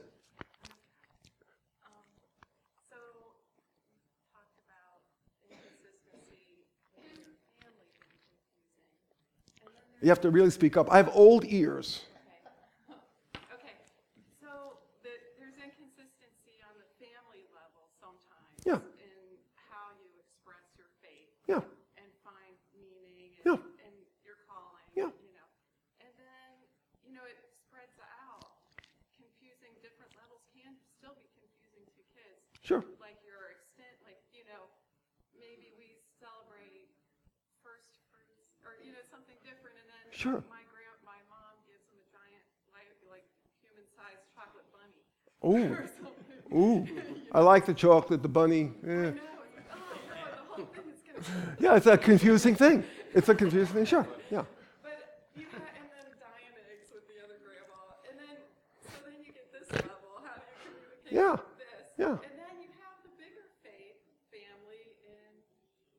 So, 2.91 2.97
you 3.63 3.69
talked 4.35 4.59
about 4.59 5.07
inconsistency 5.49 6.67
in 6.99 7.15
your 7.15 7.39
family 7.63 7.87
being 7.95 8.03
confusing. 8.11 8.83
And 9.63 9.71
then 9.71 9.87
You 10.01 10.09
have 10.09 10.21
to 10.25 10.31
really 10.31 10.49
speak 10.51 10.77
up. 10.81 10.89
I 10.89 10.97
have 10.97 11.13
old 11.13 11.45
ears. 11.45 12.09
there's, 12.89 12.97
okay, 13.53 13.77
so 14.41 14.81
the, 15.05 15.13
there's 15.37 15.61
inconsistency 15.61 16.57
on 16.65 16.73
the 16.81 16.89
family 16.97 17.45
level 17.53 17.85
sometimes. 18.01 18.57
Yeah. 18.65 18.81
In 18.97 19.37
how 19.69 19.93
you 20.01 20.09
express 20.17 20.65
your 20.81 20.89
faith. 21.05 21.29
Yeah. 21.45 21.61
And 22.01 22.09
find 22.25 22.57
meaning 22.73 23.37
Yeah. 23.45 23.61
and, 23.61 23.93
and 23.93 23.97
your 24.25 24.41
calling. 24.49 24.89
Yeah. 24.97 25.13
You 25.21 25.37
know, 25.37 25.49
and 26.01 26.13
then, 26.17 26.53
you 27.05 27.13
know, 27.13 27.25
it 27.29 27.37
spreads 27.69 28.01
out. 28.25 28.57
Confusing, 29.21 29.77
different 29.85 30.17
levels 30.17 30.49
can 30.57 30.73
still 30.97 31.13
be 31.13 31.29
confusing 31.37 31.85
to 31.93 32.03
kids 32.17 32.41
Sure. 32.65 32.81
like 32.97 33.21
your 33.21 33.53
extent, 33.53 33.93
like, 34.09 34.17
you 34.33 34.49
know, 34.49 34.65
maybe 35.37 35.77
we 35.77 36.01
celebrate 36.17 36.89
first 37.61 38.01
fruits, 38.09 38.57
or, 38.65 38.81
you 38.81 38.93
know, 38.97 39.05
something 39.13 39.37
different, 39.45 39.77
and 39.77 39.89
then 39.93 40.05
Sure. 40.21 40.45
my 40.53 40.61
grand, 40.69 41.01
my 41.01 41.17
mom 41.33 41.57
gives 41.65 41.81
them 41.89 41.97
a 41.97 42.05
giant, 42.13 42.45
like, 42.77 42.93
like, 43.09 43.25
human-sized 43.65 44.21
chocolate 44.37 44.69
bunny. 44.69 45.01
Ooh. 45.49 45.73
Ooh. 46.53 46.85
I 47.33 47.41
like 47.41 47.65
the 47.65 47.73
chocolate, 47.73 48.21
the 48.21 48.29
bunny. 48.29 48.69
Yeah. 48.85 48.93
Oh, 48.93 49.01
no, 49.01 49.17
the 49.17 49.17
whole 50.53 50.69
thing 50.77 50.93
is 50.93 51.01
gonna, 51.09 51.57
Yeah, 51.65 51.77
it's 51.81 51.87
a 51.89 51.97
confusing 51.97 52.53
thing. 52.55 52.85
It's 53.17 53.31
a 53.31 53.35
confusing 53.35 53.73
thing, 53.81 53.87
sure. 53.89 54.05
Yeah. 54.29 54.45
but 54.85 55.25
you 55.33 55.49
ha 55.49 55.57
and 55.57 55.89
then 55.89 56.05
Dianetics 56.21 56.93
with 56.93 57.09
the 57.09 57.17
other 57.25 57.41
grandma, 57.41 57.81
and 58.05 58.21
then, 58.21 58.37
so 58.93 59.01
then 59.09 59.25
you 59.25 59.33
get 59.33 59.49
this 59.57 59.73
level, 59.73 60.21
how 60.21 60.37
do 60.37 60.45
you 60.53 60.61
communicate 60.69 61.17
Yeah. 61.17 61.33
with 61.41 61.65
this? 61.65 61.97
Yeah. 61.97 62.21
And 62.29 62.37
then 62.37 62.55
you 62.61 62.69
have 62.85 63.01
the 63.09 63.13
bigger 63.17 63.49
faith, 63.65 64.05
family, 64.29 64.85
and 65.09 65.33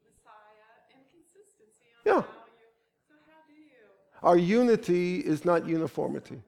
Messiah, 0.05 0.93
and 0.93 1.01
consistency 1.09 1.89
on 1.97 2.05
Yeah. 2.05 2.21
how 2.21 2.45
you, 2.53 2.69
so 3.09 3.17
how 3.25 3.41
do 3.49 3.57
you? 3.57 3.81
Our 4.23 4.37
unity 4.37 5.19
is 5.19 5.45
not 5.45 5.67
uniformity. 5.67 6.41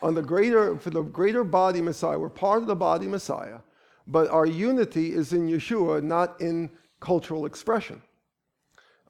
On 0.00 0.14
the 0.14 0.22
greater, 0.22 0.76
for 0.76 0.90
the 0.90 1.02
greater 1.02 1.44
body 1.44 1.80
Messiah, 1.80 2.18
we're 2.18 2.28
part 2.28 2.62
of 2.62 2.68
the 2.68 2.76
body 2.76 3.06
Messiah, 3.06 3.58
but 4.06 4.30
our 4.30 4.46
unity 4.46 5.12
is 5.12 5.32
in 5.32 5.48
Yeshua, 5.48 6.02
not 6.02 6.40
in 6.40 6.70
cultural 7.00 7.46
expression. 7.46 8.00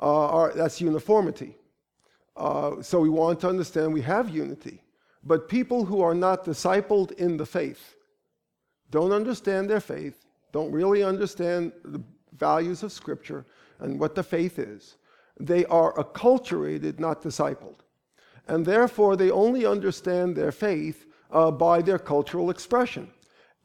Uh, 0.01 0.27
our, 0.27 0.53
that's 0.53 0.81
uniformity. 0.81 1.57
Uh, 2.37 2.81
so 2.83 3.01
we 3.01 3.09
want 3.09 3.41
to 3.41 3.49
understand 3.49 3.93
we 3.93 4.01
have 4.03 4.29
unity. 4.31 4.83
But 5.25 5.49
people 5.49 5.85
who 5.85 6.01
are 6.01 6.15
not 6.15 6.45
discipled 6.45 7.13
in 7.13 7.37
the 7.37 7.47
faith 7.47 7.97
don't 8.91 9.13
understand 9.13 9.69
their 9.69 9.81
faith, 9.81 10.25
don't 10.53 10.73
really 10.73 11.03
understand 11.03 11.73
the 11.85 12.01
values 12.37 12.83
of 12.83 12.93
Scripture 12.93 13.45
and 13.81 13.99
what 14.01 14.15
the 14.15 14.23
faith 14.23 14.59
is. 14.59 14.97
They 15.39 15.65
are 15.67 15.93
acculturated, 15.95 16.99
not 16.99 17.23
discipled. 17.23 17.81
And 18.49 18.65
therefore, 18.65 19.17
they 19.17 19.31
only 19.31 19.67
understand 19.67 20.35
their 20.35 20.53
faith 20.53 21.07
uh, 21.31 21.51
by 21.51 21.83
their 21.83 21.99
cultural 21.99 22.51
expression. 22.51 23.11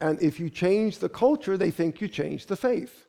And 0.01 0.21
if 0.21 0.39
you 0.39 0.49
change 0.49 0.99
the 0.99 1.09
culture, 1.09 1.57
they 1.57 1.71
think 1.71 2.01
you 2.01 2.07
change 2.07 2.45
the 2.45 2.57
faith. 2.57 3.05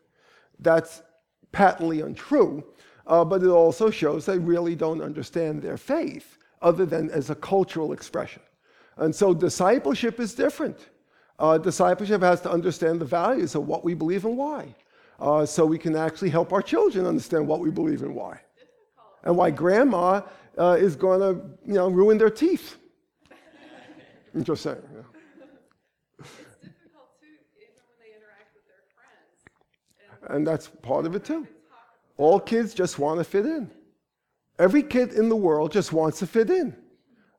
That's 0.61 1.03
patently 1.51 2.01
untrue, 2.01 2.64
uh, 3.07 3.25
but 3.25 3.43
it 3.43 3.49
also 3.49 3.91
shows 3.91 4.25
they 4.25 4.39
really 4.39 4.77
don't 4.77 5.03
understand 5.03 5.62
their 5.62 5.77
faith 5.77 6.39
other 6.62 6.87
than 6.87 7.11
as 7.11 7.31
a 7.31 7.35
cultural 7.35 7.93
expression. 7.93 8.43
And 8.97 9.14
so 9.14 9.35
discipleship 9.35 10.20
is 10.20 10.35
different. 10.35 10.79
Uh, 11.39 11.59
discipleship 11.59 12.22
has 12.22 12.41
to 12.43 12.51
understand 12.51 13.01
the 13.01 13.05
values 13.05 13.55
of 13.55 13.66
what 13.66 13.85
we 13.85 13.95
believe 13.95 14.25
and 14.25 14.39
why, 14.39 14.75
uh, 15.18 15.45
so 15.45 15.66
we 15.66 15.79
can 15.79 15.97
actually 15.97 16.31
help 16.31 16.53
our 16.53 16.62
children 16.62 17.07
understand 17.07 17.47
what 17.47 17.59
we 17.59 17.70
believe 17.70 18.03
and 18.03 18.14
why, 18.14 18.41
and 19.25 19.37
why 19.37 19.51
grandma 19.51 20.20
uh, 20.59 20.77
is 20.79 20.97
going 20.97 21.21
to, 21.21 21.41
you 21.67 21.75
know, 21.75 21.89
ruin 21.89 22.19
their 22.19 22.31
teeth. 22.31 22.77
I'm 24.35 24.45
just 24.45 24.63
saying. 24.63 24.77
yeah. 24.93 25.03
It's 26.19 26.29
difficult 26.57 27.21
too, 27.21 27.27
even 27.57 27.83
when 27.87 27.99
they 28.01 28.17
interact 28.17 28.55
with 28.55 28.67
their 28.67 28.83
friends, 28.95 30.27
and 30.27 30.37
And 30.37 30.47
that's 30.47 30.69
part 30.69 31.07
of 31.07 31.15
it 31.15 31.25
too. 31.25 31.47
All 32.17 32.41
kids 32.41 32.75
just 32.75 32.99
want 32.99 33.19
to 33.19 33.25
fit 33.25 33.47
in. 33.47 33.71
Every 34.59 34.83
kid 34.83 35.13
in 35.13 35.29
the 35.29 35.37
world 35.37 35.73
just 35.73 35.93
wants 35.93 36.19
to 36.21 36.27
fit 36.27 36.51
in. 36.51 36.77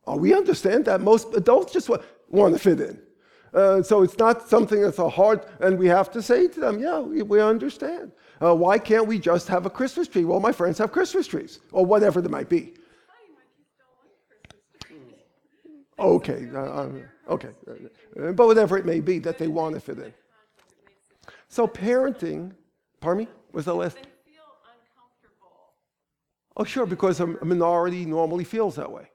Oh, 0.08 0.18
we 0.18 0.34
understand 0.34 0.86
that 0.86 1.02
most 1.02 1.34
adults 1.34 1.74
just 1.74 1.90
want, 1.90 2.04
want 2.30 2.54
to 2.54 2.60
fit 2.60 2.80
in. 2.80 3.02
Uh, 3.54 3.82
so 3.82 4.04
it's 4.04 4.18
not 4.18 4.48
something 4.50 4.82
that's 4.82 5.00
a 5.00 5.08
hard, 5.08 5.46
and 5.62 5.80
we 5.80 5.88
have 5.88 6.12
to 6.12 6.22
say 6.22 6.48
to 6.48 6.60
them, 6.60 6.78
yeah, 6.78 7.00
we, 7.00 7.22
we 7.22 7.40
understand. 7.40 8.12
Uh, 8.42 8.54
why 8.54 8.78
can't 8.78 9.08
we 9.08 9.18
just 9.18 9.48
have 9.48 9.66
a 9.66 9.70
Christmas 9.70 10.10
tree? 10.10 10.26
Well, 10.26 10.42
my 10.42 10.52
friends 10.52 10.78
have 10.80 10.92
Christmas 10.92 11.26
trees, 11.26 11.60
or 11.72 11.86
whatever 11.86 12.20
they 12.20 12.28
might 12.28 12.50
be. 12.50 12.60
Fine, 12.60 12.74
my 13.32 13.46
kids 13.56 13.72
don't 13.80 13.88
want 13.96 14.12
Christmas 14.28 14.60
trees. 14.84 15.85
Okay, 15.98 16.48
uh, 16.54 16.60
uh, 16.60 16.90
okay. 17.30 17.50
But 18.16 18.48
whatever 18.48 18.78
it 18.78 18.86
may 18.86 19.00
be 19.00 19.20
that 19.20 19.38
they 19.38 19.48
want 19.48 19.76
to 19.76 19.82
fit 19.82 19.98
in. 19.98 20.04
Conflict, 20.04 20.14
it 20.70 20.86
makes 20.86 21.28
it, 21.28 21.34
So 21.48 21.68
parenting, 21.68 22.52
pardon 23.00 23.26
me, 23.26 23.32
was 23.54 23.66
the 23.66 23.76
last? 23.76 23.98
Oh, 26.58 26.64
sure, 26.64 26.86
because 26.86 27.20
a 27.20 27.28
minority 27.28 28.06
normally 28.06 28.46
feels 28.46 28.76
that 28.76 28.90
way. 28.90 29.10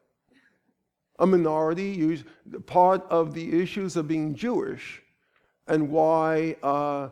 A 1.19 1.27
minority, 1.27 1.91
use, 1.91 2.25
part 2.67 3.03
of 3.11 3.35
the 3.35 3.61
issues 3.61 3.97
of 3.97 4.07
being 4.07 4.35
Jewish 4.35 5.03
and 5.67 5.91
why 5.91 6.57
uh, 6.63 7.09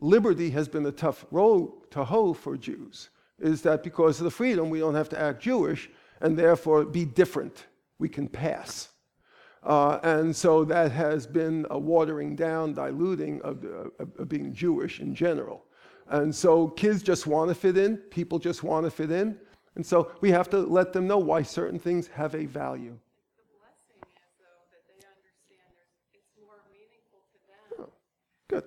liberty 0.00 0.50
has 0.50 0.68
been 0.68 0.86
a 0.86 0.92
tough 0.92 1.24
road 1.30 1.90
to 1.90 2.04
hoe 2.04 2.32
for 2.32 2.56
Jews 2.56 3.10
is 3.40 3.62
that 3.62 3.82
because 3.82 4.20
of 4.20 4.24
the 4.24 4.30
freedom, 4.30 4.70
we 4.70 4.78
don't 4.78 4.94
have 4.94 5.08
to 5.10 5.20
act 5.20 5.42
Jewish 5.42 5.90
and 6.20 6.38
therefore 6.38 6.84
be 6.84 7.04
different. 7.04 7.66
We 7.98 8.08
can 8.08 8.28
pass. 8.28 8.88
Uh, 9.62 10.00
and 10.02 10.34
so 10.34 10.64
that 10.64 10.90
has 10.90 11.26
been 11.26 11.66
a 11.70 11.78
watering 11.78 12.34
down, 12.34 12.72
diluting 12.72 13.40
of, 13.42 13.64
of, 13.64 14.10
of 14.18 14.28
being 14.28 14.52
Jewish 14.52 15.00
in 15.00 15.14
general. 15.14 15.64
And 16.08 16.34
so 16.34 16.68
kids 16.68 17.02
just 17.02 17.26
want 17.26 17.48
to 17.48 17.54
fit 17.54 17.78
in, 17.78 17.96
people 17.96 18.38
just 18.38 18.62
want 18.62 18.84
to 18.84 18.90
fit 18.90 19.10
in. 19.10 19.38
And 19.76 19.86
so 19.86 20.12
we 20.20 20.30
have 20.30 20.50
to 20.50 20.58
let 20.58 20.92
them 20.92 21.06
know 21.06 21.18
why 21.18 21.42
certain 21.42 21.78
things 21.78 22.08
have 22.08 22.34
a 22.34 22.44
value. 22.44 22.98
The 23.36 23.44
blessing 23.56 24.02
is 24.02 24.18
though 24.38 24.60
that 24.70 24.82
they 24.88 25.06
understand 25.06 25.72
there's, 25.72 26.12
it's 26.12 26.28
more 26.38 26.60
meaningful 26.70 27.22
to 27.32 27.78
them, 27.78 27.90
Good. 28.48 28.64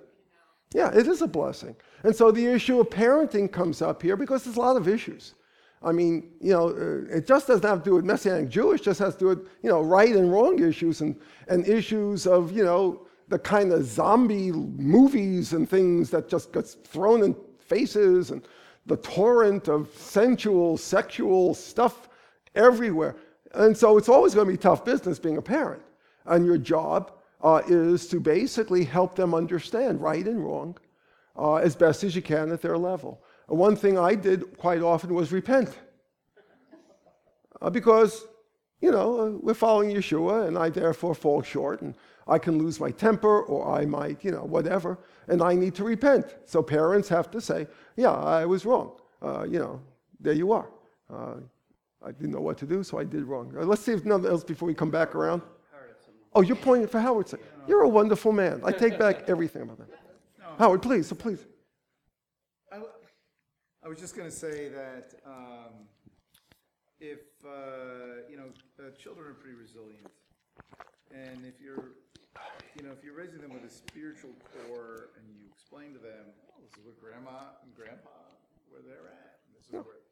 Yeah, 0.74 0.98
it 0.98 1.06
is 1.06 1.22
a 1.22 1.28
blessing. 1.28 1.76
And 2.02 2.16
so 2.16 2.32
the 2.32 2.44
issue 2.44 2.80
of 2.80 2.90
parenting 2.90 3.52
comes 3.52 3.82
up 3.82 4.02
here 4.02 4.16
because 4.16 4.42
there's 4.44 4.56
a 4.56 4.60
lot 4.60 4.76
of 4.76 4.88
issues. 4.88 5.34
I 5.82 5.92
mean, 5.92 6.30
you 6.40 6.52
know, 6.52 6.68
uh, 6.68 7.16
it 7.16 7.26
just 7.26 7.46
doesn't 7.46 7.68
have 7.68 7.82
to 7.82 7.90
do 7.90 7.94
with 7.96 8.04
Messianic 8.04 8.48
Jewish, 8.48 8.80
just 8.80 8.98
has 9.00 9.14
to 9.14 9.18
do 9.20 9.26
with, 9.28 9.48
you 9.62 9.70
know, 9.70 9.82
right 9.82 10.14
and 10.14 10.32
wrong 10.32 10.62
issues 10.62 11.00
and, 11.00 11.16
and 11.48 11.66
issues 11.68 12.26
of, 12.26 12.52
you 12.52 12.64
know, 12.64 13.06
the 13.28 13.38
kind 13.38 13.72
of 13.72 13.84
zombie 13.84 14.52
movies 14.52 15.52
and 15.52 15.68
things 15.68 16.10
that 16.10 16.28
just 16.28 16.52
gets 16.52 16.74
thrown 16.74 17.22
in 17.22 17.36
faces 17.58 18.30
and 18.30 18.46
the 18.86 18.96
torrent 18.98 19.68
of 19.68 19.88
sensual, 19.96 20.76
sexual 20.76 21.54
stuff 21.54 22.08
everywhere. 22.54 23.16
And 23.54 23.76
so 23.76 23.98
it's 23.98 24.08
always 24.08 24.34
going 24.34 24.46
to 24.46 24.52
be 24.52 24.58
tough 24.58 24.84
business 24.84 25.18
being 25.18 25.36
a 25.36 25.42
parent. 25.42 25.82
And 26.24 26.46
your 26.46 26.58
job 26.58 27.12
uh, 27.42 27.62
is 27.66 28.06
to 28.08 28.20
basically 28.20 28.84
help 28.84 29.16
them 29.16 29.34
understand 29.34 30.00
right 30.00 30.26
and 30.26 30.42
wrong 30.44 30.76
uh, 31.36 31.56
as 31.56 31.76
best 31.76 32.04
as 32.04 32.14
you 32.16 32.22
can 32.22 32.50
at 32.52 32.62
their 32.62 32.78
level. 32.78 33.20
One 33.46 33.76
thing 33.76 33.98
I 33.98 34.14
did 34.14 34.56
quite 34.56 34.82
often 34.82 35.14
was 35.14 35.32
repent. 35.32 35.76
Uh, 37.62 37.70
because, 37.70 38.26
you 38.80 38.90
know, 38.90 39.20
uh, 39.20 39.30
we're 39.40 39.54
following 39.54 39.90
Yeshua, 39.90 40.46
and 40.48 40.58
I 40.58 40.68
therefore 40.68 41.14
fall 41.14 41.42
short, 41.42 41.80
and 41.80 41.94
I 42.26 42.38
can 42.38 42.58
lose 42.58 42.80
my 42.80 42.90
temper, 42.90 43.42
or 43.42 43.78
I 43.78 43.86
might, 43.86 44.24
you 44.24 44.32
know, 44.32 44.44
whatever, 44.44 44.98
and 45.28 45.40
I 45.40 45.54
need 45.54 45.74
to 45.76 45.84
repent. 45.84 46.36
So 46.44 46.62
parents 46.62 47.08
have 47.08 47.30
to 47.30 47.40
say, 47.40 47.66
yeah, 47.96 48.12
I 48.12 48.44
was 48.44 48.66
wrong. 48.66 48.92
Uh, 49.22 49.44
you 49.44 49.58
know, 49.58 49.80
there 50.20 50.34
you 50.34 50.52
are. 50.52 50.68
Uh, 51.12 51.36
I 52.04 52.12
didn't 52.12 52.32
know 52.32 52.40
what 52.40 52.58
to 52.58 52.66
do, 52.66 52.82
so 52.82 52.98
I 52.98 53.04
did 53.04 53.24
wrong. 53.24 53.54
Uh, 53.56 53.64
let's 53.64 53.82
see 53.82 53.92
if 53.92 54.04
nothing 54.04 54.26
else 54.26 54.44
before 54.44 54.66
we 54.66 54.74
come 54.74 54.90
back 54.90 55.14
around. 55.14 55.42
Oh, 56.34 56.42
you're 56.42 56.56
pointing 56.56 56.88
for 56.88 57.00
Howard. 57.00 57.30
You're 57.66 57.82
a 57.82 57.88
wonderful 57.88 58.32
man. 58.32 58.60
I 58.64 58.72
take 58.72 58.98
back 58.98 59.28
everything 59.28 59.62
about 59.62 59.78
that. 59.78 59.88
Howard, 60.58 60.82
please, 60.82 61.06
so 61.06 61.14
please. 61.14 61.46
I, 63.86 63.88
was 63.88 64.00
just 64.00 64.16
gonna 64.16 64.32
say 64.32 64.68
that, 64.68 65.14
um, 65.24 65.86
if, 66.98 67.20
uh, 67.46 68.26
you 68.28 68.36
know, 68.36 68.46
uh, 68.80 68.90
children 68.98 69.28
are 69.28 69.34
pretty 69.34 69.54
resilient. 69.54 70.10
And 71.14 71.46
if 71.46 71.60
you're, 71.62 71.92
you 72.76 72.82
know, 72.82 72.90
if 72.90 73.04
you're 73.04 73.14
raising 73.14 73.40
them 73.40 73.52
with 73.52 73.62
a 73.62 73.70
spiritual 73.70 74.30
core 74.50 75.10
and 75.16 75.24
you 75.28 75.46
explain 75.52 75.92
to 75.92 76.00
them, 76.00 76.26
oh, 76.50 76.54
this 76.64 76.72
is 76.72 76.84
where 76.84 76.94
grandma 77.00 77.38
and 77.62 77.72
grandpa, 77.76 78.10
where 78.70 78.82
they're 78.82 79.06
at, 79.06 79.38
and 79.46 79.54
this 79.56 79.66
is 79.68 79.74
where, 79.74 80.02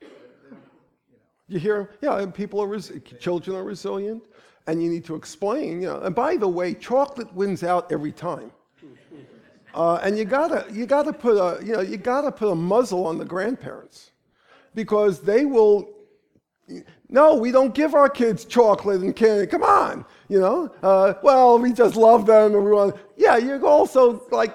they 0.00 0.06
they 0.06 0.50
don't, 0.50 0.60
you 1.08 1.16
know. 1.16 1.22
You 1.48 1.58
hear, 1.58 1.96
yeah, 2.02 2.20
and 2.20 2.34
people 2.34 2.60
are, 2.60 2.68
res- 2.68 2.92
children 3.18 3.56
are 3.56 3.64
resilient, 3.64 4.24
and 4.66 4.82
you 4.82 4.90
need 4.90 5.06
to 5.06 5.14
explain, 5.14 5.80
you 5.80 5.88
know. 5.88 6.00
And 6.00 6.14
by 6.14 6.36
the 6.36 6.48
way, 6.48 6.74
chocolate 6.74 7.32
wins 7.32 7.64
out 7.64 7.90
every 7.90 8.12
time. 8.12 8.52
Uh, 9.74 9.96
and 10.02 10.16
you 10.18 10.24
gotta, 10.24 10.66
you 10.72 10.86
gotta 10.86 11.12
put 11.12 11.36
a, 11.36 11.64
you 11.64 11.74
know, 11.74 11.80
you 11.80 11.96
gotta 11.96 12.32
put 12.32 12.50
a 12.50 12.54
muzzle 12.54 13.06
on 13.06 13.18
the 13.18 13.24
grandparents, 13.24 14.12
because 14.74 15.20
they 15.20 15.44
will. 15.44 15.90
No, 17.08 17.34
we 17.34 17.50
don't 17.50 17.74
give 17.74 17.94
our 17.94 18.10
kids 18.10 18.44
chocolate 18.44 19.00
and 19.00 19.16
candy. 19.16 19.46
Come 19.46 19.62
on, 19.62 20.04
you 20.28 20.40
know. 20.40 20.70
Uh, 20.82 21.14
well, 21.22 21.58
we 21.58 21.72
just 21.72 21.96
love 21.96 22.26
them, 22.26 22.54
and 22.54 22.64
we 22.64 22.70
want. 22.70 22.96
Yeah, 23.16 23.36
you 23.36 23.66
also 23.66 24.22
like 24.30 24.54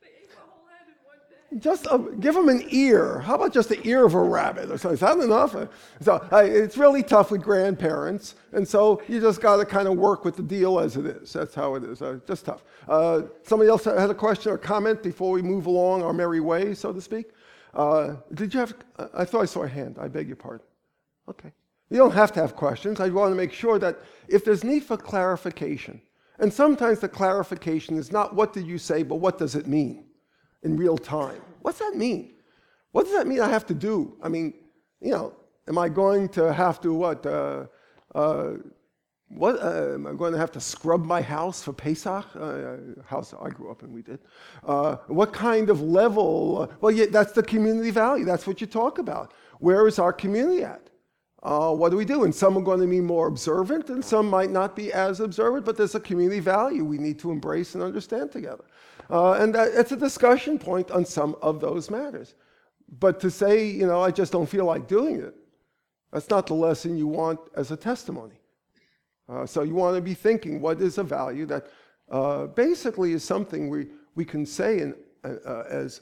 They 0.00 0.08
ate 0.08 0.30
the 0.30 0.36
whole 0.38 0.66
head 0.68 0.86
in 0.88 0.94
one 1.04 1.18
day. 1.28 1.39
Just 1.58 1.86
uh, 1.88 1.98
give 1.98 2.34
them 2.34 2.48
an 2.48 2.64
ear. 2.70 3.18
How 3.20 3.34
about 3.34 3.52
just 3.52 3.68
the 3.68 3.86
ear 3.86 4.06
of 4.06 4.14
a 4.14 4.22
rabbit 4.22 4.70
or 4.70 4.78
something? 4.78 4.94
Is 4.94 5.00
that 5.00 5.18
enough? 5.18 5.56
So 6.00 6.14
uh, 6.30 6.36
it's 6.38 6.76
really 6.78 7.02
tough 7.02 7.30
with 7.30 7.42
grandparents, 7.42 8.36
and 8.52 8.66
so 8.66 9.02
you 9.08 9.20
just 9.20 9.40
got 9.40 9.56
to 9.56 9.64
kind 9.64 9.88
of 9.88 9.96
work 9.96 10.24
with 10.24 10.36
the 10.36 10.42
deal 10.42 10.78
as 10.78 10.96
it 10.96 11.06
is. 11.06 11.32
That's 11.32 11.54
how 11.54 11.74
it 11.74 11.84
is. 11.84 12.02
Uh, 12.02 12.20
just 12.26 12.44
tough. 12.44 12.62
Uh, 12.88 13.22
somebody 13.42 13.68
else 13.68 13.84
had 13.84 14.10
a 14.10 14.14
question 14.14 14.52
or 14.52 14.58
comment 14.58 15.02
before 15.02 15.32
we 15.32 15.42
move 15.42 15.66
along 15.66 16.02
our 16.02 16.12
merry 16.12 16.40
way, 16.40 16.72
so 16.74 16.92
to 16.92 17.00
speak. 17.00 17.30
Uh, 17.74 18.16
did 18.34 18.54
you 18.54 18.60
have? 18.60 18.74
I 19.14 19.24
thought 19.24 19.42
I 19.42 19.46
saw 19.46 19.62
a 19.62 19.68
hand. 19.68 19.96
I 20.00 20.08
beg 20.08 20.28
your 20.28 20.36
pardon. 20.36 20.66
Okay. 21.28 21.52
You 21.90 21.96
don't 21.96 22.14
have 22.14 22.30
to 22.32 22.40
have 22.40 22.54
questions. 22.54 23.00
I 23.00 23.08
want 23.08 23.32
to 23.32 23.36
make 23.36 23.52
sure 23.52 23.78
that 23.80 23.98
if 24.28 24.44
there's 24.44 24.62
need 24.62 24.84
for 24.84 24.96
clarification, 24.96 26.00
and 26.38 26.52
sometimes 26.52 27.00
the 27.00 27.08
clarification 27.08 27.98
is 27.98 28.12
not 28.12 28.36
what 28.36 28.52
did 28.52 28.66
you 28.66 28.78
say, 28.78 29.02
but 29.02 29.16
what 29.16 29.36
does 29.36 29.56
it 29.56 29.66
mean 29.66 30.04
in 30.62 30.76
real 30.76 30.98
time. 30.98 31.40
What's 31.62 31.78
that 31.78 31.96
mean? 31.96 32.34
What 32.92 33.04
does 33.04 33.14
that 33.14 33.26
mean 33.26 33.40
I 33.40 33.48
have 33.48 33.66
to 33.66 33.74
do? 33.74 34.16
I 34.22 34.28
mean, 34.28 34.54
you 35.00 35.10
know, 35.10 35.34
am 35.68 35.78
I 35.78 35.88
going 35.88 36.28
to 36.30 36.52
have 36.52 36.80
to 36.82 36.92
what? 36.92 37.24
Uh, 37.24 37.66
uh, 38.14 38.54
what 39.28 39.62
uh, 39.62 39.94
am 39.94 40.08
I 40.08 40.12
going 40.12 40.32
to 40.32 40.38
have 40.38 40.50
to 40.52 40.60
scrub 40.60 41.04
my 41.04 41.22
house 41.22 41.62
for 41.62 41.72
Pesach? 41.72 42.26
Uh, 42.34 42.76
house 43.06 43.32
I 43.40 43.48
grew 43.50 43.70
up 43.70 43.84
in, 43.84 43.92
we 43.92 44.02
did. 44.02 44.18
Uh, 44.66 44.96
what 45.06 45.32
kind 45.32 45.70
of 45.70 45.80
level? 45.80 46.62
Uh, 46.62 46.74
well, 46.80 46.90
yeah, 46.90 47.06
that's 47.10 47.32
the 47.32 47.42
community 47.42 47.90
value. 47.90 48.24
That's 48.24 48.46
what 48.46 48.60
you 48.60 48.66
talk 48.66 48.98
about. 48.98 49.32
Where 49.60 49.86
is 49.86 50.00
our 50.00 50.12
community 50.12 50.64
at? 50.64 50.90
Uh, 51.44 51.72
what 51.72 51.90
do 51.90 51.96
we 51.96 52.04
do? 52.04 52.24
And 52.24 52.34
some 52.34 52.58
are 52.58 52.60
going 52.60 52.80
to 52.80 52.86
be 52.86 53.00
more 53.00 53.28
observant, 53.28 53.88
and 53.88 54.04
some 54.04 54.28
might 54.28 54.50
not 54.50 54.74
be 54.74 54.92
as 54.92 55.20
observant. 55.20 55.64
But 55.64 55.76
there's 55.76 55.94
a 55.94 56.00
community 56.00 56.40
value 56.40 56.84
we 56.84 56.98
need 56.98 57.18
to 57.20 57.30
embrace 57.30 57.74
and 57.76 57.84
understand 57.84 58.32
together. 58.32 58.64
Uh, 59.10 59.32
and 59.32 59.54
that, 59.54 59.72
it's 59.74 59.92
a 59.92 59.96
discussion 59.96 60.58
point 60.58 60.90
on 60.90 61.04
some 61.04 61.36
of 61.42 61.60
those 61.60 61.90
matters. 61.90 62.34
But 62.98 63.20
to 63.20 63.30
say, 63.30 63.66
you 63.66 63.86
know, 63.86 64.00
I 64.00 64.10
just 64.10 64.32
don't 64.32 64.48
feel 64.48 64.64
like 64.64 64.86
doing 64.86 65.20
it, 65.20 65.34
that's 66.12 66.30
not 66.30 66.46
the 66.46 66.54
lesson 66.54 66.96
you 66.96 67.06
want 67.06 67.40
as 67.56 67.70
a 67.70 67.76
testimony. 67.76 68.40
Uh, 69.28 69.46
so 69.46 69.62
you 69.62 69.74
want 69.74 69.96
to 69.96 70.02
be 70.02 70.14
thinking 70.14 70.60
what 70.60 70.80
is 70.80 70.98
a 70.98 71.04
value 71.04 71.46
that 71.46 71.68
uh, 72.10 72.46
basically 72.46 73.12
is 73.12 73.22
something 73.22 73.68
we, 73.68 73.86
we 74.16 74.24
can 74.24 74.44
say 74.44 74.80
in, 74.80 74.94
uh, 75.24 75.34
uh, 75.46 75.64
as 75.68 76.00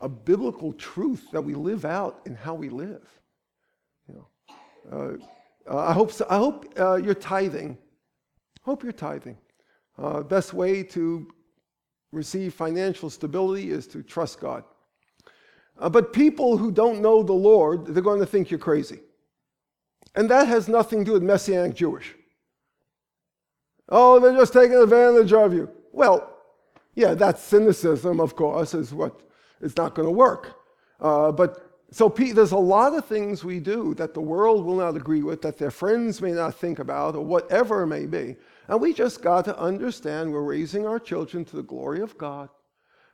a 0.00 0.08
biblical 0.08 0.72
truth 0.72 1.28
that 1.32 1.40
we 1.40 1.54
live 1.54 1.84
out 1.84 2.20
in 2.26 2.34
how 2.34 2.54
we 2.54 2.68
live. 2.68 3.08
You 4.08 4.14
know, 4.14 4.28
uh, 4.92 5.72
uh, 5.72 5.78
I 5.78 5.92
hope, 5.92 6.12
so, 6.12 6.26
I 6.28 6.36
hope 6.36 6.72
uh, 6.78 6.96
you're 6.96 7.14
tithing. 7.14 7.78
Hope 8.62 8.82
you're 8.82 8.92
tithing. 8.92 9.36
Uh, 9.98 10.22
best 10.22 10.54
way 10.54 10.82
to 10.82 11.28
receive 12.12 12.54
financial 12.54 13.10
stability 13.10 13.70
is 13.70 13.86
to 13.88 14.02
trust 14.02 14.40
God. 14.40 14.64
Uh, 15.78 15.88
but 15.88 16.12
people 16.12 16.56
who 16.56 16.70
don't 16.70 17.00
know 17.00 17.22
the 17.22 17.32
Lord, 17.32 17.86
they're 17.86 18.02
going 18.02 18.20
to 18.20 18.26
think 18.26 18.50
you're 18.50 18.58
crazy. 18.58 19.00
And 20.14 20.30
that 20.30 20.46
has 20.48 20.68
nothing 20.68 21.00
to 21.00 21.04
do 21.04 21.12
with 21.12 21.22
Messianic 21.22 21.74
Jewish. 21.74 22.14
Oh, 23.88 24.20
they're 24.20 24.36
just 24.36 24.52
taking 24.52 24.76
advantage 24.76 25.32
of 25.32 25.52
you. 25.52 25.70
Well, 25.92 26.36
yeah, 26.94 27.14
that 27.14 27.38
cynicism, 27.38 28.20
of 28.20 28.36
course, 28.36 28.74
is 28.74 28.92
what 28.92 29.22
is 29.60 29.76
not 29.76 29.94
going 29.94 30.06
to 30.06 30.12
work. 30.12 30.56
Uh, 31.00 31.32
but 31.32 31.72
so 31.90 32.08
Pete, 32.08 32.34
there's 32.34 32.52
a 32.52 32.56
lot 32.56 32.94
of 32.94 33.04
things 33.06 33.44
we 33.44 33.60
do 33.60 33.94
that 33.94 34.14
the 34.14 34.20
world 34.20 34.64
will 34.64 34.76
not 34.76 34.96
agree 34.96 35.22
with, 35.22 35.42
that 35.42 35.58
their 35.58 35.70
friends 35.70 36.20
may 36.22 36.32
not 36.32 36.54
think 36.54 36.78
about, 36.78 37.16
or 37.16 37.24
whatever 37.24 37.82
it 37.82 37.86
may 37.86 38.06
be. 38.06 38.36
And 38.68 38.80
we 38.80 38.92
just 38.92 39.22
got 39.22 39.44
to 39.46 39.58
understand 39.58 40.32
we're 40.32 40.42
raising 40.42 40.86
our 40.86 40.98
children 40.98 41.44
to 41.46 41.56
the 41.56 41.62
glory 41.62 42.00
of 42.00 42.16
God. 42.16 42.48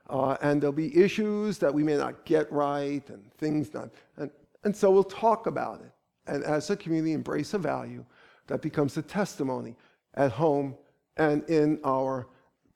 Uh, 0.08 0.36
and 0.40 0.60
there'll 0.60 0.72
be 0.72 0.96
issues 0.96 1.58
that 1.58 1.72
we 1.72 1.82
may 1.82 1.96
not 1.96 2.24
get 2.24 2.50
right 2.50 3.02
and 3.08 3.32
things 3.34 3.72
not. 3.74 3.90
And, 4.16 4.30
and 4.64 4.74
so 4.74 4.90
we'll 4.90 5.04
talk 5.04 5.46
about 5.46 5.80
it 5.80 5.92
and 6.28 6.44
as 6.44 6.70
a 6.70 6.76
community 6.76 7.12
embrace 7.12 7.54
a 7.54 7.58
value 7.58 8.04
that 8.46 8.62
becomes 8.62 8.96
a 8.96 9.02
testimony 9.02 9.74
at 10.14 10.30
home 10.30 10.76
and 11.16 11.42
in 11.48 11.80
our 11.84 12.28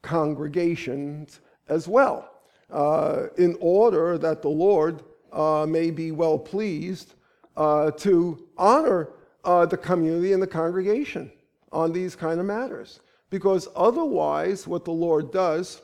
congregations 0.03 1.41
as 1.69 1.87
well, 1.87 2.31
uh, 2.71 3.27
in 3.39 3.57
order 3.61 4.19
that 4.19 4.43
the 4.43 4.49
Lord 4.49 5.03
uh, 5.33 5.65
may 5.69 5.91
be 5.91 6.11
well 6.11 6.39
pleased 6.39 7.15
uh, 7.57 7.91
to 7.93 8.47
honor 8.59 9.11
uh, 9.45 9.65
the 9.67 9.77
community 9.77 10.33
and 10.33 10.43
the 10.43 10.47
congregation 10.47 11.31
on 11.73 11.93
these 11.93 12.15
kind 12.15 12.39
of 12.39 12.47
matters. 12.47 13.01
Because 13.31 13.69
otherwise, 13.75 14.67
what 14.67 14.85
the 14.85 14.93
Lord 14.93 15.33
does, 15.33 15.81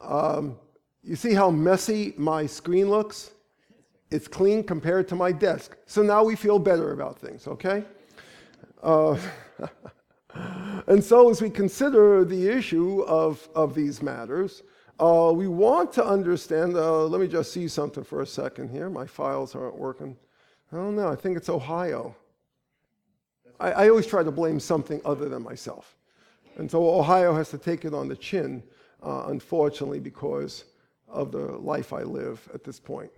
um, 0.00 0.56
you 1.02 1.16
see 1.16 1.34
how 1.34 1.50
messy 1.50 2.14
my 2.16 2.46
screen 2.46 2.88
looks? 2.88 3.32
It's 4.10 4.28
clean 4.28 4.62
compared 4.62 5.08
to 5.08 5.16
my 5.16 5.32
desk. 5.32 5.76
So 5.86 6.02
now 6.02 6.22
we 6.24 6.36
feel 6.36 6.58
better 6.58 6.92
about 6.92 7.18
things, 7.18 7.46
okay? 7.46 7.84
Uh, 8.82 9.18
and 10.86 11.02
so, 11.02 11.30
as 11.30 11.42
we 11.42 11.50
consider 11.50 12.24
the 12.24 12.48
issue 12.48 13.02
of, 13.02 13.48
of 13.54 13.74
these 13.74 14.00
matters, 14.02 14.62
uh, 15.00 15.32
we 15.34 15.46
want 15.46 15.92
to 15.92 16.04
understand. 16.04 16.76
Uh, 16.76 17.04
let 17.04 17.20
me 17.20 17.28
just 17.28 17.52
see 17.52 17.68
something 17.68 18.04
for 18.04 18.22
a 18.22 18.26
second 18.26 18.70
here. 18.70 18.88
My 18.88 19.06
files 19.06 19.54
aren't 19.54 19.78
working. 19.78 20.16
I 20.72 20.76
don't 20.76 20.96
know. 20.96 21.08
I 21.08 21.16
think 21.16 21.36
it's 21.36 21.48
Ohio. 21.48 22.14
I, 23.60 23.72
I 23.72 23.88
always 23.88 24.06
try 24.06 24.22
to 24.22 24.30
blame 24.30 24.60
something 24.60 25.00
other 25.04 25.28
than 25.28 25.42
myself. 25.42 25.96
And 26.56 26.70
so 26.70 26.88
Ohio 26.98 27.34
has 27.34 27.50
to 27.50 27.58
take 27.58 27.84
it 27.84 27.94
on 27.94 28.08
the 28.08 28.16
chin, 28.16 28.62
uh, 29.02 29.26
unfortunately, 29.28 30.00
because 30.00 30.64
of 31.06 31.32
the 31.32 31.38
life 31.38 31.92
I 31.92 32.02
live 32.02 32.48
at 32.52 32.64
this 32.64 32.80
point. 32.80 33.10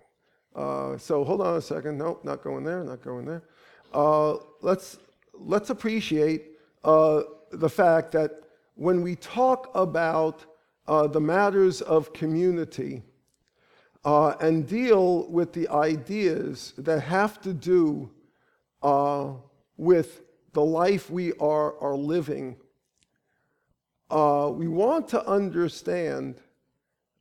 Uh, 0.55 0.97
so 0.97 1.23
hold 1.23 1.41
on 1.41 1.57
a 1.57 1.61
second. 1.61 1.97
Nope, 1.97 2.23
not 2.23 2.43
going 2.43 2.63
there, 2.63 2.83
not 2.83 3.01
going 3.01 3.25
there. 3.25 3.43
Uh, 3.93 4.35
let's, 4.61 4.97
let's 5.33 5.69
appreciate 5.69 6.51
uh, 6.83 7.23
the 7.51 7.69
fact 7.69 8.11
that 8.13 8.43
when 8.75 9.01
we 9.01 9.15
talk 9.15 9.71
about 9.75 10.45
uh, 10.87 11.07
the 11.07 11.19
matters 11.19 11.81
of 11.81 12.13
community 12.13 13.01
uh, 14.03 14.29
and 14.39 14.67
deal 14.67 15.29
with 15.29 15.53
the 15.53 15.67
ideas 15.69 16.73
that 16.77 16.99
have 17.01 17.39
to 17.41 17.53
do 17.53 18.09
with 19.77 20.21
the 20.53 20.63
life 20.63 21.09
we 21.09 21.33
are, 21.33 21.77
are 21.79 21.95
living, 21.95 22.57
uh, 24.09 24.51
we 24.53 24.67
want 24.67 25.07
to 25.09 25.25
understand, 25.25 26.35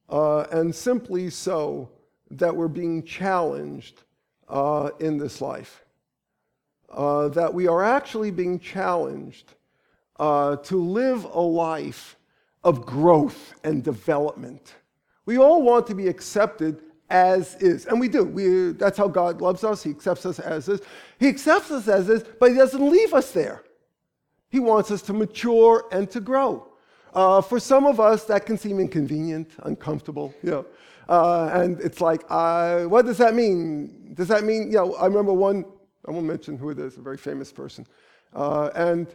uh, 0.08 0.40
and 0.50 0.74
simply 0.74 1.30
so, 1.30 1.90
that 2.30 2.54
we're 2.54 2.68
being 2.68 3.02
challenged 3.04 4.02
uh, 4.48 4.90
in 4.98 5.16
this 5.18 5.40
life. 5.40 5.84
Uh, 6.88 7.28
that 7.28 7.54
we 7.54 7.68
are 7.68 7.84
actually 7.84 8.32
being 8.32 8.58
challenged 8.58 9.54
uh, 10.18 10.56
to 10.56 10.76
live 10.76 11.24
a 11.24 11.40
life 11.40 12.16
of 12.64 12.84
growth 12.84 13.54
and 13.62 13.84
development. 13.84 14.74
We 15.24 15.38
all 15.38 15.62
want 15.62 15.86
to 15.86 15.94
be 15.94 16.08
accepted 16.08 16.82
as 17.10 17.56
is, 17.56 17.86
and 17.86 18.00
we 18.00 18.08
do. 18.08 18.24
We, 18.24 18.72
that's 18.72 18.96
how 18.96 19.08
God 19.08 19.40
loves 19.40 19.64
us. 19.64 19.82
He 19.82 19.90
accepts 19.90 20.24
us 20.24 20.38
as 20.38 20.68
is. 20.68 20.80
He 21.18 21.28
accepts 21.28 21.70
us 21.70 21.88
as 21.88 22.08
is, 22.08 22.24
but 22.38 22.50
He 22.50 22.56
doesn't 22.56 22.90
leave 22.90 23.12
us 23.12 23.32
there. 23.32 23.62
He 24.48 24.60
wants 24.60 24.90
us 24.90 25.02
to 25.02 25.12
mature 25.12 25.84
and 25.92 26.10
to 26.10 26.20
grow. 26.20 26.66
Uh, 27.12 27.40
for 27.40 27.58
some 27.58 27.86
of 27.86 27.98
us, 27.98 28.24
that 28.24 28.46
can 28.46 28.56
seem 28.56 28.78
inconvenient, 28.78 29.50
uncomfortable, 29.64 30.32
you 30.42 30.50
know. 30.50 30.66
Uh, 31.08 31.50
and 31.52 31.80
it's 31.80 32.00
like, 32.00 32.22
uh, 32.28 32.84
what 32.84 33.04
does 33.04 33.18
that 33.18 33.34
mean? 33.34 34.14
Does 34.14 34.28
that 34.28 34.44
mean, 34.44 34.70
you 34.70 34.76
know, 34.76 34.94
I 34.94 35.06
remember 35.06 35.32
one, 35.32 35.64
I 36.06 36.12
won't 36.12 36.26
mention 36.26 36.56
who 36.56 36.70
it 36.70 36.78
is, 36.78 36.96
a 36.96 37.00
very 37.00 37.16
famous 37.16 37.52
person. 37.52 37.86
Uh, 38.32 38.70
and 38.76 39.08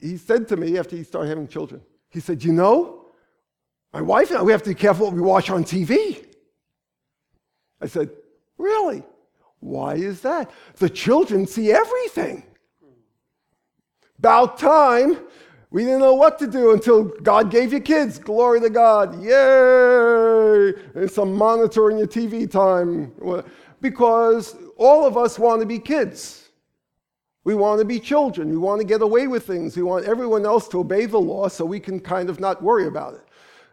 he 0.00 0.16
said 0.16 0.48
to 0.48 0.56
me 0.56 0.78
after 0.78 0.96
he 0.96 1.04
started 1.04 1.28
having 1.28 1.46
children, 1.46 1.82
he 2.08 2.20
said, 2.20 2.42
You 2.42 2.52
know, 2.52 3.06
my 3.92 4.00
wife 4.00 4.30
and 4.30 4.38
I, 4.38 4.42
we 4.42 4.52
have 4.52 4.62
to 4.62 4.70
be 4.70 4.74
careful 4.74 5.06
what 5.06 5.14
we 5.14 5.20
watch 5.20 5.50
on 5.50 5.62
TV. 5.62 6.25
I 7.80 7.86
said, 7.86 8.10
Really? 8.58 9.02
Why 9.60 9.94
is 9.94 10.20
that? 10.20 10.50
The 10.76 10.88
children 10.88 11.46
see 11.46 11.72
everything. 11.72 12.44
About 14.18 14.58
time. 14.58 15.18
We 15.70 15.84
didn't 15.84 16.00
know 16.00 16.14
what 16.14 16.38
to 16.38 16.46
do 16.46 16.72
until 16.72 17.04
God 17.04 17.50
gave 17.50 17.72
you 17.72 17.80
kids. 17.80 18.18
Glory 18.18 18.60
to 18.60 18.70
God. 18.70 19.22
Yay! 19.22 20.72
And 20.94 21.10
some 21.10 21.34
monitoring 21.34 21.98
your 21.98 22.06
TV 22.06 22.50
time. 22.50 23.12
Because 23.80 24.56
all 24.76 25.04
of 25.04 25.16
us 25.16 25.38
want 25.38 25.60
to 25.60 25.66
be 25.66 25.78
kids. 25.78 26.50
We 27.44 27.54
want 27.54 27.78
to 27.80 27.84
be 27.84 28.00
children. 28.00 28.48
We 28.50 28.56
want 28.56 28.80
to 28.80 28.86
get 28.86 29.02
away 29.02 29.26
with 29.26 29.46
things. 29.46 29.76
We 29.76 29.82
want 29.82 30.06
everyone 30.06 30.46
else 30.46 30.66
to 30.68 30.80
obey 30.80 31.06
the 31.06 31.20
law 31.20 31.48
so 31.48 31.64
we 31.64 31.78
can 31.78 32.00
kind 32.00 32.30
of 32.30 32.40
not 32.40 32.62
worry 32.62 32.86
about 32.86 33.14
it. 33.14 33.24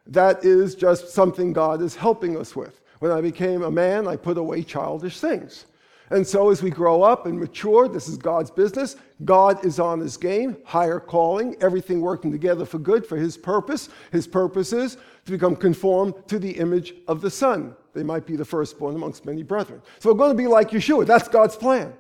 That 0.07 0.43
is 0.43 0.75
just 0.75 1.09
something 1.09 1.53
God 1.53 1.81
is 1.81 1.95
helping 1.95 2.37
us 2.37 2.55
with. 2.55 2.82
When 3.03 3.11
I 3.11 3.19
became 3.19 3.63
a 3.63 3.69
man, 3.69 4.07
I 4.07 4.15
put 4.15 4.37
away 4.37 4.63
childish 4.63 5.19
things. 5.19 5.65
And 6.09 6.25
so, 6.25 6.51
as 6.51 6.63
we 6.63 6.69
grow 6.69 7.03
up 7.03 7.25
and 7.25 7.37
mature, 7.37 7.89
this 7.89 8.07
is 8.07 8.15
God's 8.15 8.49
business. 8.49 8.95
God 9.25 9.65
is 9.65 9.77
on 9.77 9.99
his 9.99 10.15
game, 10.15 10.55
higher 10.63 11.01
calling, 11.01 11.57
everything 11.59 11.99
working 11.99 12.31
together 12.31 12.63
for 12.63 12.79
good 12.79 13.05
for 13.05 13.17
his 13.17 13.35
purpose. 13.35 13.89
His 14.13 14.25
purpose 14.25 14.71
is 14.71 14.95
to 15.25 15.31
become 15.33 15.57
conformed 15.57 16.13
to 16.27 16.39
the 16.39 16.51
image 16.51 16.93
of 17.09 17.19
the 17.19 17.29
Son. 17.29 17.75
They 17.93 18.03
might 18.03 18.25
be 18.25 18.37
the 18.37 18.45
firstborn 18.45 18.95
amongst 18.95 19.25
many 19.25 19.43
brethren. 19.43 19.81
So, 19.99 20.09
we're 20.09 20.17
going 20.17 20.31
to 20.31 20.41
be 20.41 20.47
like 20.47 20.69
Yeshua. 20.69 21.05
That's 21.05 21.27
God's 21.27 21.57
plan. 21.57 21.91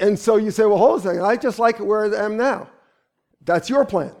And 0.00 0.18
so 0.18 0.36
you 0.36 0.50
say, 0.50 0.64
well, 0.64 0.78
hold 0.78 0.92
on 0.92 0.98
a 1.00 1.02
second. 1.02 1.20
I 1.20 1.36
just 1.36 1.58
like 1.58 1.80
it 1.80 1.84
where 1.84 2.06
I 2.06 2.24
am 2.24 2.38
now. 2.38 2.70
That's 3.44 3.68
your 3.68 3.84
plan. 3.84 4.14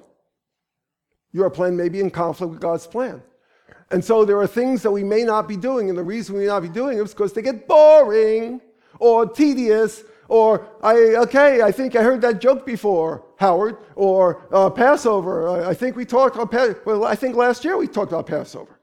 Your 1.32 1.48
plan 1.48 1.78
may 1.78 1.88
be 1.88 2.00
in 2.00 2.10
conflict 2.10 2.50
with 2.50 2.60
God's 2.60 2.86
plan. 2.86 3.22
And 3.90 4.04
so 4.04 4.24
there 4.24 4.38
are 4.38 4.46
things 4.46 4.82
that 4.82 4.90
we 4.90 5.02
may 5.02 5.24
not 5.24 5.48
be 5.48 5.56
doing, 5.56 5.88
and 5.88 5.96
the 5.96 6.04
reason 6.04 6.34
we 6.34 6.42
may 6.42 6.46
not 6.46 6.60
be 6.60 6.68
doing 6.68 6.98
it 6.98 7.02
is 7.02 7.14
because 7.14 7.32
they 7.32 7.42
get 7.42 7.66
boring 7.66 8.60
or 8.98 9.26
tedious, 9.26 10.04
or 10.28 10.68
I, 10.82 10.96
okay, 11.24 11.62
I 11.62 11.72
think 11.72 11.96
I 11.96 12.02
heard 12.02 12.20
that 12.20 12.40
joke 12.40 12.66
before, 12.66 13.24
Howard, 13.36 13.78
or 13.94 14.42
uh, 14.52 14.68
Passover. 14.68 15.48
I, 15.48 15.70
I, 15.70 15.74
think 15.74 15.96
we 15.96 16.04
talked 16.04 16.36
about, 16.36 16.84
well, 16.84 17.04
I 17.04 17.14
think 17.14 17.34
last 17.34 17.64
year 17.64 17.78
we 17.78 17.86
talked 17.86 18.12
about 18.12 18.26
Passover. 18.26 18.78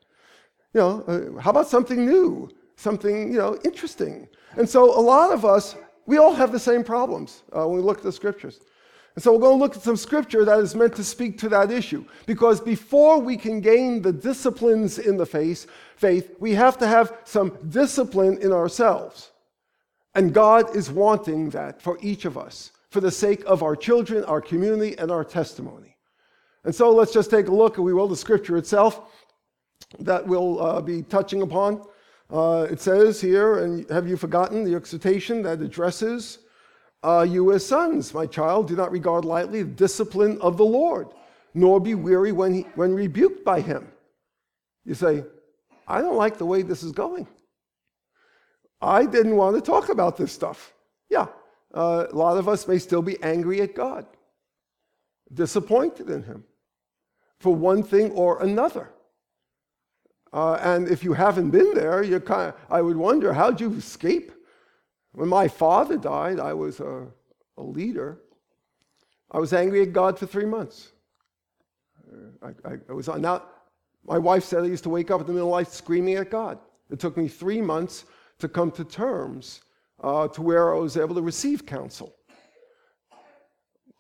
You 0.74 0.82
know, 0.82 1.04
uh, 1.08 1.40
how 1.40 1.52
about 1.52 1.68
something 1.68 2.04
new, 2.04 2.50
something, 2.76 3.32
you 3.32 3.38
know, 3.38 3.60
interesting? 3.64 4.28
And 4.58 4.68
so 4.68 4.98
a 4.98 5.00
lot 5.00 5.32
of 5.32 5.46
us, 5.46 5.76
we 6.08 6.18
all 6.18 6.34
have 6.34 6.52
the 6.52 6.60
same 6.60 6.84
problems 6.84 7.44
uh, 7.56 7.68
when 7.68 7.78
we 7.78 7.84
look 7.84 7.98
at 7.98 8.04
the 8.04 8.12
scriptures. 8.12 8.60
And 9.16 9.24
so 9.24 9.32
we're 9.32 9.40
going 9.40 9.58
to 9.58 9.64
look 9.64 9.78
at 9.78 9.82
some 9.82 9.96
scripture 9.96 10.44
that 10.44 10.60
is 10.60 10.76
meant 10.76 10.96
to 10.98 11.04
speak 11.04 11.38
to 11.40 11.50
that 11.50 11.72
issue. 11.72 12.04
Because 12.26 12.60
before 12.60 13.18
we 13.18 13.38
can 13.38 13.62
gain 13.62 14.02
the 14.02 14.12
disciplines 14.12 15.00
in 15.00 15.16
the 15.16 15.26
faith, 15.26 15.68
faith, 15.96 16.36
we 16.40 16.54
have 16.54 16.78
to 16.80 16.88
have 16.88 17.18
some 17.24 17.58
discipline 17.70 18.38
in 18.42 18.52
ourselves. 18.52 19.32
And 20.16 20.34
God 20.34 20.76
is 20.76 20.92
wanting 20.92 21.50
that 21.52 21.82
for 21.82 21.98
each 22.02 22.26
of 22.26 22.38
us, 22.38 22.72
for 22.90 23.00
the 23.00 23.12
sake 23.12 23.44
of 23.46 23.64
our 23.64 23.76
children, 23.76 24.26
our 24.26 24.42
community, 24.42 24.98
and 24.98 25.10
our 25.12 25.24
testimony. 25.24 25.96
And 26.66 26.76
so 26.76 26.92
let's 26.92 27.14
just 27.14 27.30
take 27.30 27.48
a 27.48 27.54
look, 27.54 27.78
and 27.78 27.86
we 27.86 27.94
will, 27.94 28.08
the 28.08 28.16
scripture 28.18 28.58
itself 28.58 29.02
that 30.00 30.26
we'll 30.26 30.62
uh, 30.62 30.82
be 30.82 31.04
touching 31.04 31.42
upon. 31.42 31.82
Uh, 32.30 32.68
it 32.70 32.82
says 32.82 33.22
here, 33.22 33.60
and 33.60 33.90
have 33.90 34.08
you 34.08 34.18
forgotten 34.18 34.64
the 34.64 34.76
exhortation 34.76 35.42
that 35.44 35.62
addresses 35.62 36.40
uh, 37.06 37.22
you 37.24 37.52
as 37.54 37.66
sons? 37.66 38.14
My 38.14 38.26
child, 38.26 38.68
do 38.68 38.76
not 38.76 38.92
regard 38.92 39.26
lightly 39.26 39.64
the 39.64 39.70
discipline 39.70 40.40
of 40.42 40.58
the 40.58 40.66
Lord, 40.66 41.08
nor 41.54 41.80
be 41.80 41.96
weary 41.96 42.32
when, 42.32 42.54
he, 42.54 42.62
when 42.76 42.94
rebuked 42.94 43.46
by 43.46 43.62
him. 43.62 43.88
You 44.86 44.96
say, 44.96 45.24
I 45.88 46.02
don't 46.02 46.18
like 46.18 46.38
the 46.38 46.46
way 46.46 46.62
this 46.62 46.84
is 46.84 46.92
going. 46.92 47.28
I 48.82 49.06
didn't 49.06 49.36
want 49.36 49.56
to 49.56 49.62
talk 49.62 49.90
about 49.90 50.18
this 50.18 50.32
stuff. 50.32 50.74
Yeah, 51.10 51.28
uh, 51.74 52.08
a 52.12 52.16
lot 52.16 52.38
of 52.38 52.48
us 52.48 52.68
may 52.68 52.80
still 52.80 53.02
be 53.02 53.22
angry 53.22 53.62
at 53.62 53.76
God, 53.76 54.06
disappointed 55.34 56.10
in 56.10 56.24
Him 56.24 56.44
for 57.40 57.54
one 57.54 57.84
thing 57.84 58.12
or 58.12 58.42
another. 58.42 58.92
Uh, 60.34 60.56
and 60.62 60.88
if 60.88 61.04
you 61.04 61.14
haven't 61.14 61.52
been 61.52 61.74
there, 61.74 62.04
kind 62.20 62.50
of, 62.50 62.56
I 62.70 62.82
would 62.82 62.98
wonder, 62.98 63.34
how'd 63.34 63.62
you 63.62 63.74
escape? 63.74 64.32
When 65.16 65.30
my 65.30 65.48
father 65.48 65.98
died, 65.98 66.40
I 66.40 66.54
was 66.54 66.82
a, 66.82 67.08
a 67.58 67.64
leader. 67.64 68.20
I 69.32 69.40
was 69.40 69.54
angry 69.54 69.82
at 69.82 69.94
God 69.94 70.20
for 70.20 70.26
three 70.26 70.46
months. 70.46 70.92
I, 72.44 72.50
I, 72.70 72.74
I 72.90 72.94
was 72.94 73.08
now. 73.08 73.44
My 74.06 74.18
wife 74.18 74.44
said 74.44 74.64
I 74.64 74.68
used 74.68 74.84
to 74.84 74.90
wake 74.90 75.10
up 75.10 75.22
in 75.22 75.28
the 75.28 75.34
middle 75.34 75.56
of 75.56 75.58
the 75.58 75.64
night 75.64 75.74
screaming 75.74 76.16
at 76.16 76.30
God. 76.30 76.60
It 76.92 77.00
took 77.00 77.18
me 77.18 77.28
three 77.28 77.62
months 77.62 78.06
to 78.40 78.48
come 78.48 78.72
to 78.72 78.84
terms 78.84 79.62
uh, 80.04 80.28
to 80.28 80.42
where 80.42 80.76
I 80.76 80.80
was 80.80 80.98
able 80.98 81.16
to 81.16 81.22
receive 81.22 81.66
counsel. 81.66 82.14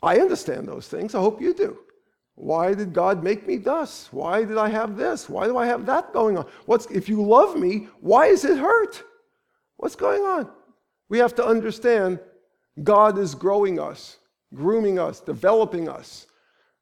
I 0.03 0.17
understand 0.17 0.67
those 0.67 0.87
things. 0.87 1.15
I 1.15 1.19
hope 1.19 1.41
you 1.41 1.53
do. 1.53 1.79
Why 2.35 2.73
did 2.73 2.93
God 2.93 3.23
make 3.23 3.47
me 3.47 3.55
thus? 3.57 4.09
Why 4.11 4.43
did 4.43 4.57
I 4.57 4.67
have 4.67 4.97
this? 4.97 5.29
Why 5.29 5.47
do 5.47 5.57
I 5.57 5.65
have 5.65 5.85
that 5.85 6.13
going 6.13 6.37
on? 6.37 6.45
What's, 6.65 6.85
if 6.87 7.07
you 7.07 7.23
love 7.23 7.57
me, 7.57 7.87
why 8.01 8.27
is 8.27 8.43
it 8.43 8.57
hurt? 8.57 9.01
What's 9.77 9.95
going 9.95 10.21
on? 10.21 10.51
We 11.09 11.19
have 11.19 11.35
to 11.35 11.45
understand 11.45 12.19
God 12.83 13.17
is 13.17 13.35
growing 13.35 13.79
us, 13.79 14.17
grooming 14.53 14.99
us, 14.99 15.19
developing 15.19 15.87
us, 15.87 16.27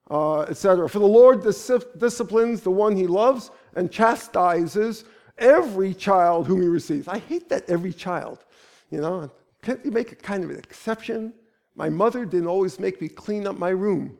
uh, 0.09 0.41
etc. 0.41 0.89
For 0.89 0.99
the 0.99 1.05
Lord 1.05 1.43
dis- 1.43 1.71
disciplines 1.97 2.61
the 2.61 2.71
one 2.71 2.95
he 2.95 3.07
loves 3.07 3.51
and 3.75 3.91
chastises 3.91 5.05
every 5.37 5.93
child 5.93 6.47
whom 6.47 6.61
he 6.61 6.67
receives. 6.67 7.07
I 7.07 7.19
hate 7.19 7.49
that 7.49 7.69
every 7.69 7.93
child. 7.93 8.45
You 8.89 9.01
know, 9.01 9.31
can't 9.61 9.83
you 9.83 9.91
make 9.91 10.11
a 10.11 10.15
kind 10.15 10.43
of 10.43 10.49
an 10.49 10.57
exception? 10.57 11.33
My 11.75 11.89
mother 11.89 12.25
didn't 12.25 12.47
always 12.47 12.79
make 12.79 13.01
me 13.01 13.07
clean 13.07 13.47
up 13.47 13.57
my 13.57 13.69
room. 13.69 14.17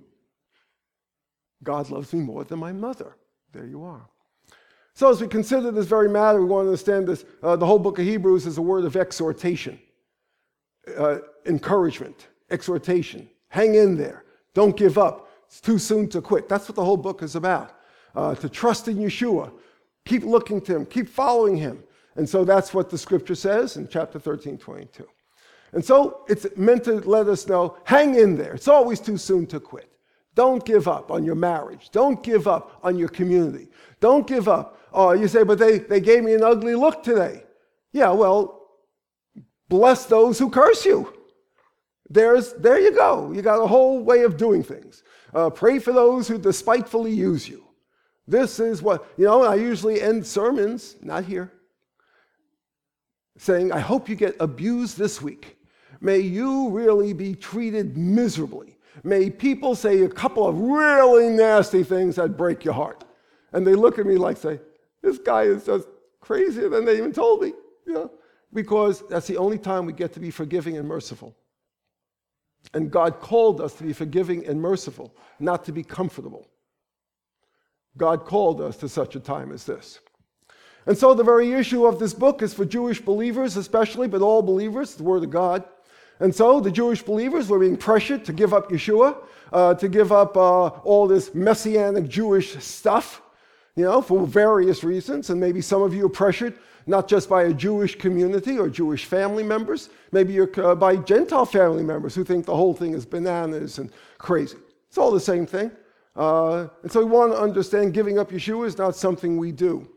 God 1.64 1.89
loves 1.89 2.14
me 2.14 2.22
more 2.22 2.43
than 2.43 2.60
my 2.60 2.72
mother. 2.72 3.16
There 3.51 3.66
you 3.66 3.84
are. 3.84 4.10
So, 4.95 5.10
as 5.10 5.22
we 5.22 5.28
consider 5.28 5.72
this 5.72 5.88
very 5.88 6.10
matter, 6.10 6.39
we 6.39 6.45
want 6.45 6.66
to 6.66 6.70
understand 6.70 7.08
this. 7.08 7.26
Uh, 7.41 7.56
the 7.56 7.66
whole 7.66 7.80
book 7.80 7.97
of 7.99 8.06
Hebrews 8.06 8.45
is 8.45 8.58
a 8.58 8.62
word 8.62 8.86
of 8.86 8.95
exhortation, 8.95 9.80
uh, 10.97 11.17
encouragement, 11.45 12.27
exhortation. 12.49 13.29
Hang 13.49 13.75
in 13.75 13.97
there. 13.97 14.23
Don't 14.53 14.75
give 14.75 14.97
up. 14.97 15.29
It's 15.47 15.61
too 15.61 15.77
soon 15.77 16.09
to 16.09 16.21
quit. 16.21 16.49
That's 16.49 16.67
what 16.67 16.75
the 16.75 16.86
whole 16.86 16.97
book 16.97 17.21
is 17.21 17.36
about. 17.36 17.75
Uh, 18.15 18.36
to 18.36 18.49
trust 18.49 18.88
in 18.88 18.97
Yeshua. 18.97 19.51
Keep 20.05 20.23
looking 20.23 20.61
to 20.61 20.75
him. 20.75 20.86
Keep 20.86 21.07
following 21.07 21.55
him. 21.55 21.84
And 22.15 22.27
so 22.27 22.43
that's 22.43 22.73
what 22.73 22.89
the 22.89 22.97
scripture 22.97 23.36
says 23.36 23.77
in 23.77 23.88
chapter 23.88 24.19
13, 24.19 24.57
22. 24.57 25.07
And 25.71 25.84
so 25.84 26.23
it's 26.27 26.45
meant 26.55 26.84
to 26.84 26.99
let 27.09 27.27
us 27.27 27.47
know 27.47 27.77
hang 27.84 28.15
in 28.15 28.36
there. 28.36 28.53
It's 28.53 28.67
always 28.67 28.99
too 28.99 29.17
soon 29.17 29.47
to 29.47 29.59
quit. 29.59 29.89
Don't 30.36 30.63
give 30.65 30.88
up 30.88 31.11
on 31.11 31.23
your 31.23 31.36
marriage. 31.36 31.89
Don't 31.91 32.23
give 32.23 32.47
up 32.47 32.79
on 32.84 32.97
your 32.97 33.09
community. 33.09 33.69
Don't 33.99 34.25
give 34.27 34.47
up. 34.47 34.79
Oh, 34.91 35.11
you 35.13 35.27
say, 35.27 35.43
but 35.43 35.59
they, 35.59 35.79
they 35.79 35.99
gave 35.99 36.23
me 36.23 36.34
an 36.34 36.43
ugly 36.43 36.75
look 36.75 37.03
today. 37.03 37.43
Yeah, 37.91 38.09
well, 38.11 38.62
bless 39.74 40.05
those 40.05 40.38
who 40.38 40.51
curse 40.51 40.86
you. 40.86 41.11
There's, 42.07 42.53
there 42.53 42.80
you 42.80 42.91
go. 42.93 43.32
You 43.32 43.41
got 43.41 43.59
a 43.59 43.65
whole 43.65 44.03
way 44.03 44.21
of 44.21 44.38
doing 44.38 44.61
things. 44.61 45.01
Uh, 45.34 45.49
pray 45.49 45.80
for 45.80 45.91
those 45.91 46.28
who 46.28 46.38
despitefully 46.38 47.11
use 47.11 47.49
you. 47.49 47.65
This 48.28 48.59
is 48.59 48.84
what, 48.84 49.03
you 49.17 49.26
know, 49.26 49.41
I 49.41 49.55
usually 49.55 49.99
end 49.99 50.28
sermons, 50.28 50.95
not 51.01 51.26
here, 51.26 51.51
saying, 53.39 53.71
I 53.71 53.80
hope 53.80 54.07
you 54.07 54.15
get 54.15 54.36
abused 54.39 54.99
this 54.99 55.24
week. 55.24 55.57
May 55.99 56.19
you 56.19 56.69
really 56.69 57.13
be 57.13 57.34
treated 57.34 57.97
miserably. 57.97 58.78
May 59.03 59.32
people 59.32 59.74
say 59.74 60.03
a 60.03 60.07
couple 60.07 60.47
of 60.47 60.55
really 60.55 61.30
nasty 61.30 61.84
things 61.84 62.17
that 62.17 62.38
break 62.38 62.63
your 62.63 62.76
heart. 62.76 63.03
And 63.53 63.65
they 63.65 63.74
look 63.74 63.97
at 63.97 64.05
me 64.05 64.17
like, 64.17 64.38
say, 64.38 64.59
this 65.01 65.17
guy 65.17 65.43
is 65.43 65.65
just 65.65 65.88
crazier 66.21 66.69
than 66.69 66.86
they 66.86 66.97
even 66.97 67.11
told 67.11 67.41
me. 67.41 67.53
You 67.88 67.93
know? 67.93 68.11
Because 68.54 69.04
that's 69.08 69.28
the 69.28 69.38
only 69.38 69.58
time 69.58 69.86
we 69.86 69.93
get 69.93 70.14
to 70.14 70.20
be 70.20 70.32
forgiving 70.32 70.78
and 70.78 70.88
merciful. 70.88 71.36
And 72.74 72.91
God 72.91 73.20
called 73.20 73.60
us 73.60 73.74
to 73.76 73.84
be 73.84 73.93
forgiving 73.93 74.45
and 74.45 74.62
merciful, 74.62 75.16
not 75.39 75.66
to 75.66 75.72
be 75.72 75.84
comfortable. 75.84 76.47
God 77.97 78.26
called 78.26 78.62
us 78.62 78.78
to 78.78 78.89
such 78.89 79.16
a 79.16 79.20
time 79.20 79.51
as 79.51 79.66
this. 79.66 79.99
And 80.86 80.97
so 80.97 81.14
the 81.14 81.24
very 81.24 81.54
issue 81.54 81.86
of 81.86 81.99
this 81.99 82.14
book 82.14 82.41
is 82.41 82.54
for 82.54 82.66
Jewish 82.66 82.99
believers, 82.99 83.58
especially, 83.58 84.08
but 84.08 84.22
all 84.22 84.41
believers, 84.41 84.95
the 84.95 85.04
Word 85.04 85.24
of 85.24 85.30
God. 85.30 85.64
And 86.20 86.34
so 86.34 86.60
the 86.60 86.72
Jewish 86.72 87.01
believers 87.01 87.49
were 87.49 87.60
being 87.60 87.78
pressured 87.78 88.26
to 88.26 88.34
give 88.34 88.54
up 88.54 88.70
Yeshua, 88.70 89.18
uh, 89.51 89.74
to 89.76 89.88
give 89.88 90.12
up 90.12 90.36
uh, 90.36 90.68
all 90.68 91.08
this 91.08 91.34
messianic 91.34 92.08
Jewish 92.08 92.58
stuff, 92.64 93.22
you 93.76 93.84
know, 93.84 94.01
for 94.01 94.26
various 94.26 94.84
reasons. 94.84 95.30
And 95.30 95.39
maybe 95.39 95.62
some 95.62 95.82
of 95.82 95.93
you 95.93 96.06
are 96.06 96.10
pressured 96.10 96.58
not 96.86 97.07
just 97.07 97.29
by 97.29 97.43
a 97.43 97.53
Jewish 97.53 97.95
community 97.97 98.57
or 98.57 98.69
Jewish 98.69 99.05
family 99.05 99.43
members, 99.43 99.89
maybe 100.11 100.39
uh, 100.39 100.75
by 100.75 100.95
Gentile 100.97 101.45
family 101.45 101.84
members 101.84 102.15
who 102.15 102.23
think 102.23 102.45
the 102.45 102.55
whole 102.55 102.73
thing 102.73 102.93
is 102.93 103.05
bananas 103.05 103.79
and 103.79 103.91
crazy. 104.17 104.57
It's 104.88 104.97
all 104.97 105.11
the 105.11 105.19
same 105.19 105.45
thing. 105.45 105.71
Uh, 106.15 106.67
and 106.84 106.91
so 106.91 106.99
we 106.99 107.05
want 107.05 107.31
to 107.31 107.39
understand 107.39 107.93
giving 107.93 108.19
up 108.19 108.31
Yeshua 108.31 108.67
is 108.67 108.77
not 108.77 108.95
something 108.95 109.38
we 109.38 109.51
do. 109.51 109.89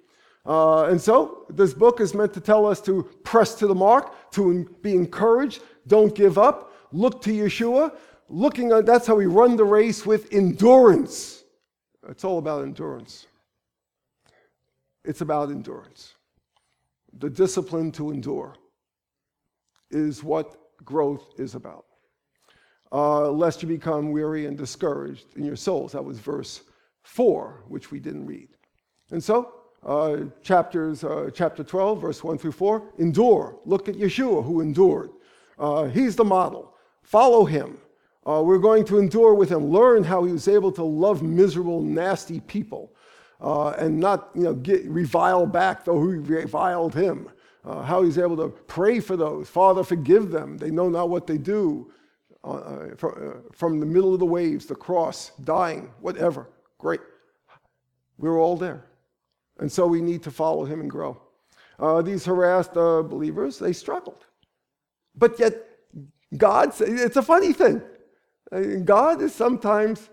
Uh, 0.47 0.85
and 0.85 1.01
so 1.01 1.45
this 1.51 1.75
book 1.75 2.01
is 2.01 2.15
meant 2.15 2.33
to 2.33 2.41
tell 2.41 2.67
us 2.67 2.81
to 2.81 3.03
press 3.25 3.55
to 3.57 3.67
the 3.67 3.75
mark, 3.75 4.15
to 4.31 4.65
be 4.83 4.95
encouraged, 4.95 5.61
don't 5.87 6.15
give 6.15 6.39
up, 6.39 6.73
look 6.93 7.21
to 7.23 7.31
Yeshua. 7.31 7.93
Looking 8.29 8.73
at, 8.73 8.87
that's 8.87 9.07
how 9.07 9.15
we 9.15 9.27
run 9.27 9.57
the 9.57 9.65
race 9.65 10.05
with 10.05 10.33
endurance. 10.33 11.45
It's 12.09 12.25
all 12.25 12.39
about 12.39 12.65
endurance. 12.65 13.27
It's 15.05 15.21
about 15.21 15.51
endurance. 15.51 16.16
The 17.19 17.31
discipline 17.31 17.93
to 17.93 18.11
endure 18.11 18.55
is 19.91 20.23
what 20.23 20.57
growth 20.85 21.33
is 21.39 21.55
about. 21.55 21.87
Uh, 22.93 23.31
lest 23.31 23.63
you 23.63 23.69
become 23.69 24.13
weary 24.13 24.47
and 24.47 24.57
discouraged 24.57 25.37
in 25.37 25.45
your 25.45 25.57
souls. 25.57 25.93
That 25.93 26.05
was 26.05 26.19
verse 26.19 26.63
4, 27.03 27.65
which 27.69 27.91
we 27.91 27.99
didn't 28.01 28.27
read. 28.27 28.49
And 29.11 29.23
so, 29.23 29.53
uh, 29.85 30.25
chapters, 30.43 31.05
uh, 31.05 31.31
chapter 31.33 31.65
12, 31.65 32.01
verse 32.01 32.23
1 32.23 32.39
through 32.39 32.53
4, 32.53 32.93
endure. 32.99 33.59
Look 33.65 33.89
at 33.89 33.97
Yeshua 33.97 34.45
who 34.45 34.61
endured. 34.61 35.11
Uh, 35.59 35.85
he's 35.85 36.17
the 36.17 36.25
model. 36.25 36.75
Follow 37.03 37.45
him. 37.45 37.79
Uh, 38.27 38.43
we're 38.45 38.59
going 38.59 38.85
to 38.85 38.99
endure 38.99 39.35
with 39.35 39.51
him. 39.51 39.71
Learn 39.71 40.05
how 40.05 40.25
he 40.25 40.33
was 40.33 40.49
able 40.49 40.73
to 40.73 40.83
love 40.83 41.23
miserable, 41.23 41.81
nasty 41.81 42.41
people 42.41 42.93
uh, 43.41 43.71
and 43.71 43.99
not 43.99 44.31
you 44.35 44.43
know, 44.43 44.55
get, 44.55 44.85
revile 44.87 45.47
back 45.47 45.85
though 45.85 45.99
who 45.99 46.21
reviled 46.21 46.95
him. 46.95 47.29
Uh, 47.65 47.83
how 47.83 48.03
he's 48.03 48.17
able 48.17 48.37
to 48.37 48.49
pray 48.69 49.01
for 49.01 49.17
those. 49.17 49.49
Father, 49.49 49.83
forgive 49.83 50.31
them. 50.31 50.57
They 50.57 50.71
know 50.71 50.89
not 50.89 51.11
what 51.11 51.27
they 51.27 51.37
do. 51.37 51.91
Uh, 52.45 52.95
from, 52.97 53.43
from 53.53 53.81
the 53.81 53.87
middle 53.87 54.15
of 54.15 54.21
the 54.21 54.27
waves, 54.27 54.67
the 54.67 54.75
cross, 54.75 55.33
dying, 55.43 55.91
whatever. 56.01 56.49
Great. 56.79 57.01
We're 58.19 58.39
all 58.39 58.57
there. 58.57 58.85
And 59.59 59.71
so 59.71 59.85
we 59.89 60.01
need 60.01 60.23
to 60.23 60.31
follow 60.31 60.65
him 60.65 60.81
and 60.81 60.89
grow. 60.89 61.21
Uh, 61.81 62.03
these 62.03 62.25
harassed 62.25 62.77
uh, 62.77 63.03
believers, 63.03 63.59
they 63.59 63.73
struggled. 63.73 64.27
But 65.17 65.41
yet, 65.41 65.57
God, 66.37 66.73
it's 66.81 67.17
a 67.17 67.23
funny 67.23 67.53
thing. 67.53 67.83
God 68.85 69.23
is 69.23 69.35
sometimes 69.35 70.09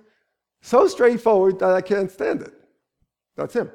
so 0.62 0.88
straightforward 0.88 1.60
that 1.60 1.74
I 1.74 1.82
can't 1.82 2.10
stand 2.10 2.42
it. 2.42 2.54
That's 3.36 3.54
him. 3.54 3.72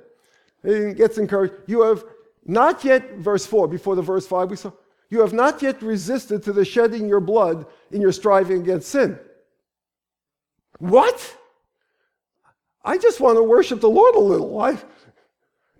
He 0.64 0.94
gets 0.94 1.18
encouraged. 1.18 1.54
You 1.66 1.82
have 1.82 2.04
not 2.44 2.84
yet, 2.84 3.16
verse 3.16 3.46
4, 3.46 3.68
before 3.68 3.96
the 3.96 4.02
verse 4.02 4.26
5 4.26 4.50
we 4.50 4.56
saw, 4.56 4.72
you 5.10 5.20
have 5.20 5.32
not 5.32 5.62
yet 5.62 5.82
resisted 5.82 6.42
to 6.44 6.52
the 6.52 6.64
shedding 6.64 7.08
your 7.08 7.20
blood 7.20 7.66
in 7.90 8.00
your 8.00 8.12
striving 8.12 8.60
against 8.60 8.88
sin. 8.88 9.18
What? 10.78 11.36
I 12.84 12.98
just 12.98 13.20
want 13.20 13.36
to 13.36 13.42
worship 13.42 13.80
the 13.80 13.88
Lord 13.88 14.14
a 14.14 14.20
little. 14.20 14.60
I, 14.60 14.78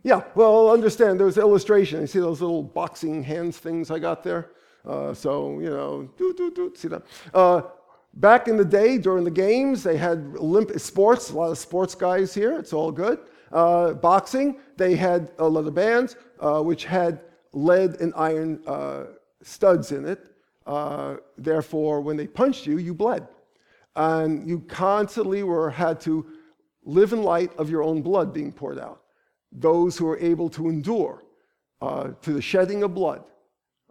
yeah, 0.03 0.23
well, 0.35 0.71
understand 0.71 1.21
there's 1.21 1.39
illustration. 1.39 2.01
You 2.01 2.07
see 2.07 2.19
those 2.21 2.41
little 2.41 2.63
boxing 2.63 3.23
hands 3.23 3.59
things 3.59 3.91
I 3.91 3.99
got 3.99 4.23
there? 4.23 4.51
Uh, 4.87 5.13
so, 5.13 5.61
you 5.61 5.71
know, 5.71 6.09
do, 6.17 6.35
do, 6.35 6.51
do, 6.51 6.73
see 6.75 6.89
that? 6.89 7.03
Uh, 7.35 7.63
back 8.15 8.49
in 8.49 8.57
the 8.57 8.65
day, 8.65 8.99
during 8.99 9.25
the 9.25 9.31
games, 9.31 9.83
they 9.83 9.97
had 9.97 10.35
Olympic 10.39 10.81
sports, 10.81 11.31
a 11.31 11.37
lot 11.37 11.51
of 11.51 11.59
sports 11.59 11.95
guys 11.95 12.33
here. 12.33 12.59
It's 12.59 12.73
all 12.73 12.93
good. 12.93 13.19
Uh, 13.53 13.95
boxing, 13.95 14.61
they 14.77 14.95
had 14.95 15.31
a 15.39 15.49
leather 15.49 15.71
bands, 15.71 16.17
uh, 16.41 16.61
which 16.63 16.85
had 16.85 17.21
lead 17.53 18.01
and 18.01 18.13
iron 18.17 18.61
uh, 18.67 19.05
studs 19.43 19.93
in 19.93 20.05
it. 20.07 20.27
Uh, 20.67 21.17
therefore, 21.39 22.01
when 22.01 22.17
they 22.17 22.27
punched 22.27 22.67
you, 22.67 22.79
you 22.79 22.95
bled. 22.95 23.27
And 23.97 24.47
you 24.47 24.61
constantly 24.61 25.43
were, 25.43 25.71
had 25.71 26.01
to 26.03 26.27
live 26.85 27.13
in 27.13 27.23
light 27.23 27.55
of 27.59 27.71
your 27.71 27.83
own 27.83 28.03
blood 28.03 28.33
being 28.33 28.53
poured 28.53 28.79
out. 28.79 29.03
Those 29.51 29.97
who 29.97 30.05
were 30.05 30.19
able 30.19 30.51
to 30.51 30.69
endure 30.69 31.23
uh, 31.81 32.09
to 32.23 32.33
the 32.33 32.43
shedding 32.43 32.83
of 32.83 32.95
blood, 32.95 33.25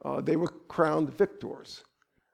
uh, 0.06 0.22
they 0.22 0.36
were 0.36 0.48
crowned 0.68 1.16
victors. 1.18 1.84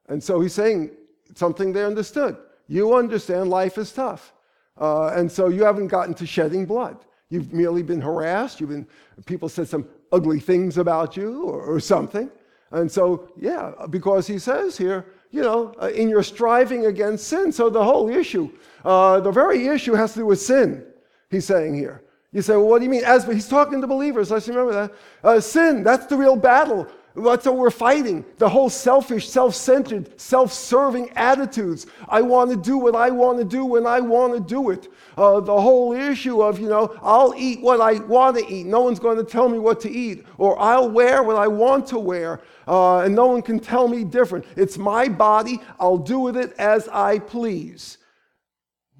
And 0.10 0.22
so 0.22 0.42
he's 0.42 0.54
saying 0.54 0.92
something 1.36 1.72
they 1.72 1.86
understood. 1.86 2.38
You 2.68 2.96
understand 2.96 3.50
life 3.50 3.78
is 3.78 3.92
tough. 3.92 4.34
Uh, 4.80 5.08
and 5.08 5.32
so 5.32 5.48
you 5.48 5.64
haven't 5.64 5.88
gotten 5.88 6.14
to 6.16 6.26
shedding 6.26 6.66
blood. 6.66 7.06
You've 7.34 7.52
merely 7.52 7.82
been 7.82 8.00
harassed. 8.00 8.62
You've 8.62 8.70
been, 8.70 8.86
people 9.26 9.50
said 9.50 9.68
some 9.68 9.88
ugly 10.12 10.40
things 10.40 10.78
about 10.78 11.18
you 11.18 11.46
or, 11.46 11.64
or 11.64 11.80
something. 11.80 12.30
And 12.70 12.92
so, 12.92 13.28
yeah, 13.42 13.72
because 13.90 14.28
he 14.28 14.38
says 14.38 14.78
here, 14.78 15.08
you 15.32 15.42
know, 15.42 15.74
uh, 15.82 15.88
in 15.88 16.10
your 16.10 16.22
striving 16.22 16.86
against 16.86 17.28
sin. 17.28 17.52
So 17.52 17.72
the 17.72 17.84
whole 17.84 18.08
issue, 18.08 18.52
uh, 18.86 19.20
the 19.20 19.32
very 19.32 19.66
issue 19.66 19.94
has 19.94 20.14
to 20.14 20.20
do 20.20 20.26
with 20.28 20.42
sin, 20.42 20.86
he's 21.32 21.46
saying 21.46 21.74
here. 21.74 22.04
You 22.34 22.44
say, 22.44 22.56
well, 22.56 22.68
what 22.68 22.78
do 22.78 22.86
you 22.86 22.92
mean? 22.92 23.04
As 23.04 23.26
he's 23.26 23.48
talking 23.48 23.82
to 23.82 23.88
believers, 23.88 24.30
let's 24.30 24.48
remember 24.48 24.74
that. 24.74 24.94
Uh, 25.24 25.40
sin, 25.40 25.84
that's 25.84 26.06
the 26.06 26.16
real 26.16 26.36
battle. 26.36 26.88
That's 27.16 27.46
what 27.46 27.58
we're 27.58 27.70
fighting. 27.70 28.26
The 28.38 28.50
whole 28.50 28.72
selfish, 28.72 29.30
self 29.30 29.54
centered, 29.54 30.20
self 30.20 30.52
serving 30.52 31.12
attitudes. 31.16 31.86
I 32.10 32.24
want 32.24 32.50
to 32.50 32.58
do 32.58 32.78
what 32.78 32.96
I 32.96 33.12
want 33.12 33.38
to 33.38 33.46
do 33.46 33.66
when 33.66 33.86
I 33.86 34.00
want 34.00 34.34
to 34.34 34.40
do 34.40 34.72
it. 34.72 34.88
Uh, 35.16 35.40
the 35.40 35.62
whole 35.62 35.94
issue 35.94 36.42
of, 36.42 36.60
you 36.60 36.68
know, 36.68 36.98
I'll 37.04 37.36
eat 37.38 37.62
what 37.62 37.82
I 37.82 38.00
want 38.00 38.38
to 38.38 38.52
eat. 38.52 38.66
No 38.66 38.82
one's 38.82 39.00
going 39.00 39.18
to 39.18 39.24
tell 39.24 39.48
me 39.48 39.60
what 39.60 39.80
to 39.82 39.92
eat. 39.92 40.26
Or 40.40 40.60
I'll 40.60 40.90
wear 40.90 41.22
what 41.22 41.36
I 41.36 41.48
want 41.48 41.86
to 41.88 42.00
wear. 42.00 42.42
Uh, 42.68 43.02
and 43.02 43.14
no 43.14 43.28
one 43.28 43.44
can 43.44 43.60
tell 43.60 43.88
me 43.88 44.04
different. 44.04 44.46
It's 44.56 44.80
my 44.80 45.08
body. 45.08 45.62
I'll 45.80 46.00
do 46.00 46.20
with 46.20 46.36
it 46.36 46.54
as 46.54 46.88
I 46.88 47.20
please. 47.20 48.00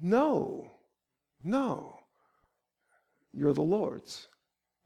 No, 0.00 0.70
no. 1.42 1.98
You're 3.32 3.54
the 3.54 3.62
Lord's. 3.62 4.28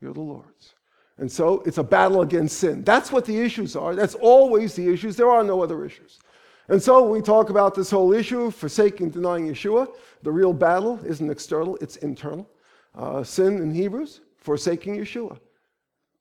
You're 0.00 0.14
the 0.14 0.20
Lord's. 0.20 0.74
And 1.18 1.30
so 1.30 1.62
it's 1.66 1.78
a 1.78 1.82
battle 1.82 2.22
against 2.22 2.58
sin. 2.58 2.84
That's 2.84 3.10
what 3.10 3.24
the 3.24 3.38
issues 3.38 3.74
are. 3.74 3.94
That's 3.94 4.14
always 4.14 4.74
the 4.74 4.88
issues. 4.88 5.16
There 5.16 5.30
are 5.30 5.42
no 5.42 5.62
other 5.62 5.84
issues. 5.84 6.20
And 6.68 6.82
so 6.82 7.02
we 7.08 7.20
talk 7.20 7.50
about 7.50 7.74
this 7.74 7.90
whole 7.90 8.12
issue 8.12 8.50
forsaking, 8.50 9.10
denying 9.10 9.48
Yeshua, 9.48 9.88
the 10.22 10.30
real 10.30 10.52
battle 10.52 11.00
isn't 11.04 11.30
external, 11.30 11.76
it's 11.80 11.96
internal. 11.96 12.48
Uh, 12.94 13.24
sin 13.24 13.60
in 13.62 13.74
Hebrews, 13.74 14.20
forsaking 14.36 14.96
Yeshua. 14.96 15.38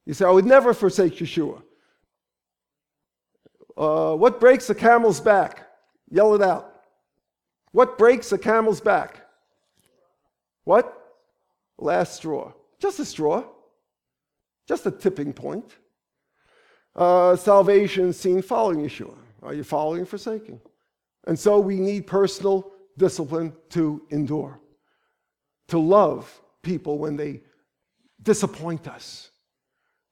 You 0.06 0.14
say, 0.14 0.26
I 0.26 0.32
would 0.32 0.46
never 0.46 0.74
forsake 0.74 1.16
Yeshua. 1.16 1.62
Uh, 3.76 4.16
what 4.16 4.40
breaks 4.40 4.70
a 4.70 4.76
camel's 4.76 5.20
back? 5.20 5.68
Yell 6.10 6.34
it 6.34 6.42
out. 6.42 6.82
What 7.72 7.98
breaks 7.98 8.32
a 8.32 8.38
camel's 8.38 8.82
back? 8.82 9.22
What? 10.64 10.94
Last 11.78 12.16
straw. 12.16 12.54
Just 12.80 13.00
a 13.00 13.06
straw. 13.06 13.44
Just 14.68 14.86
a 14.86 14.92
tipping 14.92 15.34
point. 15.34 15.76
Uh, 16.96 17.36
salvation 17.36 18.12
seen 18.12 18.42
following 18.42 18.80
Yeshua. 18.80 19.16
Are 19.42 19.54
you 19.54 19.64
following 19.64 20.06
forsaking? 20.06 20.60
And 21.28 21.38
so 21.38 21.60
we 21.60 21.76
need 21.76 22.08
personal 22.08 22.72
discipline 22.98 23.54
to 23.70 24.02
endure, 24.10 24.60
to 25.68 25.78
love 25.78 26.42
people 26.64 26.98
when 26.98 27.16
they 27.16 27.42
disappoint 28.24 28.88
us, 28.88 29.30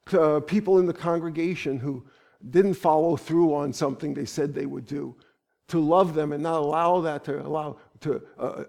to 0.06 0.20
uh, 0.20 0.40
people 0.40 0.78
in 0.78 0.86
the 0.86 0.92
congregation 0.92 1.78
who 1.78 2.06
didn't 2.50 2.74
follow 2.74 3.16
through 3.16 3.54
on 3.54 3.72
something 3.72 4.14
they 4.14 4.24
said 4.24 4.54
they 4.54 4.66
would 4.66 4.86
do, 4.86 5.16
to 5.68 5.80
love 5.80 6.14
them 6.14 6.32
and 6.32 6.42
not 6.42 6.60
allow 6.60 7.00
that 7.00 7.24
to 7.24 7.44
allow 7.44 7.76
to 8.00 8.22
uh, 8.38 8.64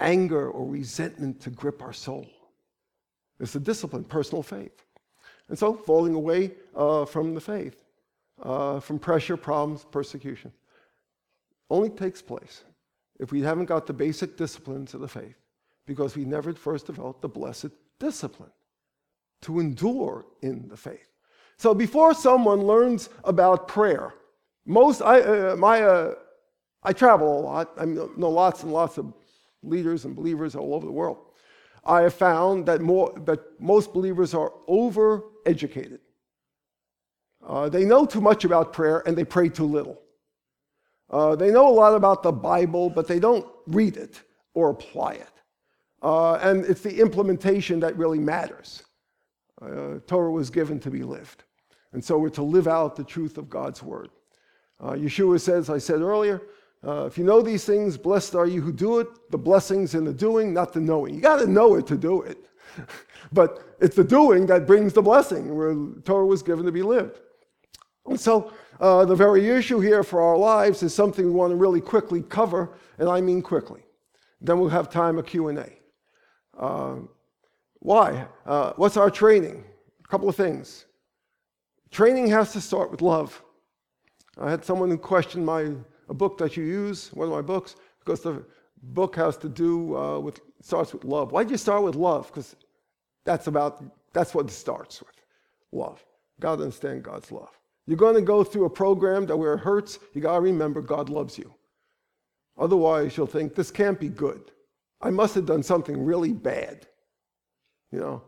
anger 0.00 0.50
or 0.50 0.68
resentment 0.68 1.40
to 1.40 1.50
grip 1.50 1.80
our 1.80 1.92
soul. 1.92 2.26
It's 3.40 3.54
a 3.54 3.60
discipline, 3.60 4.04
personal 4.04 4.42
faith. 4.42 4.84
And 5.52 5.58
so 5.58 5.74
falling 5.74 6.14
away 6.14 6.52
uh, 6.74 7.04
from 7.04 7.34
the 7.34 7.40
faith, 7.40 7.76
uh, 8.42 8.80
from 8.80 8.98
pressure, 8.98 9.36
problems, 9.36 9.84
persecution, 9.84 10.50
only 11.68 11.90
takes 11.90 12.22
place 12.22 12.64
if 13.20 13.32
we 13.32 13.42
haven't 13.42 13.66
got 13.66 13.86
the 13.86 13.92
basic 13.92 14.38
disciplines 14.38 14.94
of 14.94 15.02
the 15.02 15.08
faith, 15.08 15.36
because 15.84 16.16
we 16.16 16.24
never 16.24 16.54
first 16.54 16.86
developed 16.86 17.20
the 17.20 17.28
blessed 17.28 17.68
discipline 17.98 18.50
to 19.42 19.60
endure 19.60 20.24
in 20.40 20.68
the 20.68 20.76
faith. 20.78 21.10
So 21.58 21.74
before 21.74 22.14
someone 22.14 22.62
learns 22.62 23.10
about 23.24 23.68
prayer, 23.68 24.14
most 24.64 25.02
I 25.02 25.20
uh, 25.20 25.56
my 25.56 25.82
uh, 25.82 26.14
I 26.82 26.94
travel 26.94 27.40
a 27.40 27.42
lot. 27.42 27.72
I 27.76 27.84
know 27.84 28.30
lots 28.30 28.62
and 28.62 28.72
lots 28.72 28.96
of 28.96 29.12
leaders 29.62 30.06
and 30.06 30.16
believers 30.16 30.56
all 30.56 30.72
over 30.72 30.86
the 30.86 30.92
world. 30.92 31.18
I 31.84 32.02
have 32.02 32.14
found 32.14 32.66
that 32.66 32.80
more 32.80 33.12
that 33.26 33.60
most 33.60 33.92
believers 33.92 34.34
are 34.34 34.52
overeducated. 34.68 35.98
Uh, 37.44 37.68
they 37.68 37.84
know 37.84 38.06
too 38.06 38.20
much 38.20 38.44
about 38.44 38.72
prayer 38.72 39.02
and 39.06 39.16
they 39.16 39.24
pray 39.24 39.48
too 39.48 39.64
little. 39.64 40.00
Uh, 41.10 41.36
they 41.36 41.50
know 41.50 41.68
a 41.68 41.70
lot 41.70 41.94
about 41.94 42.22
the 42.22 42.32
Bible, 42.32 42.88
but 42.88 43.06
they 43.06 43.18
don't 43.18 43.46
read 43.66 43.96
it 43.96 44.22
or 44.54 44.70
apply 44.70 45.12
it. 45.14 45.28
Uh, 46.02 46.34
and 46.36 46.64
it's 46.64 46.80
the 46.80 47.00
implementation 47.00 47.80
that 47.80 47.96
really 47.96 48.18
matters. 48.18 48.82
Uh, 49.60 49.98
Torah 50.06 50.30
was 50.30 50.50
given 50.50 50.80
to 50.80 50.90
be 50.90 51.02
lived. 51.02 51.44
And 51.92 52.02
so 52.04 52.18
we're 52.18 52.30
to 52.30 52.42
live 52.42 52.66
out 52.66 52.96
the 52.96 53.04
truth 53.04 53.38
of 53.38 53.50
God's 53.50 53.82
word. 53.82 54.10
Uh, 54.80 54.92
Yeshua 54.92 55.40
says, 55.40 55.68
I 55.68 55.78
said 55.78 56.00
earlier, 56.00 56.42
uh, 56.86 57.06
if 57.06 57.16
you 57.16 57.24
know 57.24 57.40
these 57.42 57.64
things, 57.64 57.96
blessed 57.96 58.34
are 58.34 58.46
you 58.46 58.60
who 58.60 58.72
do 58.72 58.98
it. 58.98 59.08
The 59.30 59.38
blessings 59.38 59.94
in 59.94 60.04
the 60.04 60.12
doing, 60.12 60.52
not 60.52 60.72
the 60.72 60.80
knowing. 60.80 61.14
You 61.14 61.20
got 61.20 61.36
to 61.36 61.46
know 61.46 61.76
it 61.76 61.86
to 61.88 61.96
do 61.96 62.22
it. 62.22 62.38
but 63.32 63.76
it's 63.80 63.94
the 63.94 64.04
doing 64.04 64.46
that 64.46 64.66
brings 64.66 64.92
the 64.92 65.02
blessing, 65.02 65.56
where 65.56 65.74
Torah 66.04 66.26
was 66.26 66.42
given 66.42 66.64
to 66.66 66.72
be 66.72 66.82
lived. 66.82 67.20
And 68.06 68.18
so 68.18 68.52
uh, 68.80 69.04
the 69.04 69.14
very 69.14 69.48
issue 69.48 69.78
here 69.78 70.02
for 70.02 70.20
our 70.20 70.36
lives 70.36 70.82
is 70.82 70.92
something 70.92 71.24
we 71.24 71.30
want 71.30 71.52
to 71.52 71.56
really 71.56 71.80
quickly 71.80 72.22
cover, 72.22 72.76
and 72.98 73.08
I 73.08 73.20
mean 73.20 73.42
quickly. 73.42 73.82
Then 74.40 74.58
we'll 74.58 74.70
have 74.70 74.90
time 74.90 75.18
of 75.18 75.26
Q&A. 75.26 75.72
Uh, 76.58 76.96
why? 77.78 78.26
Uh, 78.44 78.72
what's 78.76 78.96
our 78.96 79.10
training? 79.10 79.64
A 80.04 80.08
couple 80.08 80.28
of 80.28 80.34
things. 80.34 80.86
Training 81.92 82.26
has 82.28 82.52
to 82.52 82.60
start 82.60 82.90
with 82.90 83.02
love. 83.02 83.40
I 84.36 84.50
had 84.50 84.64
someone 84.64 84.88
who 84.88 84.98
questioned 84.98 85.46
my 85.46 85.72
a 86.12 86.14
book 86.14 86.36
that 86.38 86.56
you 86.58 86.64
use, 86.64 87.10
one 87.14 87.28
of 87.28 87.34
my 87.34 87.40
books, 87.40 87.74
because 88.00 88.20
the 88.20 88.44
book 88.82 89.16
has 89.16 89.34
to 89.38 89.48
do 89.48 89.96
uh, 89.96 90.18
with 90.20 90.40
starts 90.60 90.92
with 90.92 91.04
love. 91.04 91.32
Why 91.32 91.42
did 91.42 91.50
you 91.50 91.56
start 91.56 91.82
with 91.82 91.96
love? 91.96 92.26
Because 92.26 92.54
that's 93.24 93.46
about 93.46 93.82
that's 94.12 94.34
what 94.34 94.44
it 94.46 94.52
starts 94.52 95.00
with, 95.00 95.16
love. 95.72 96.04
God 96.38 96.60
understand 96.60 97.02
God's 97.02 97.32
love. 97.32 97.54
You're 97.86 98.04
going 98.06 98.14
to 98.14 98.20
go 98.34 98.44
through 98.44 98.66
a 98.66 98.70
program 98.84 99.24
that 99.26 99.36
where 99.36 99.54
it 99.54 99.60
hurts. 99.60 99.98
You 100.12 100.20
got 100.20 100.34
to 100.34 100.40
remember 100.40 100.82
God 100.82 101.08
loves 101.08 101.38
you. 101.38 101.48
Otherwise, 102.58 103.16
you'll 103.16 103.26
think 103.26 103.54
this 103.54 103.70
can't 103.70 103.98
be 103.98 104.10
good. 104.10 104.42
I 105.00 105.10
must 105.10 105.34
have 105.34 105.46
done 105.46 105.62
something 105.62 106.04
really 106.04 106.32
bad. 106.32 106.86
You 107.90 108.00
know, 108.00 108.22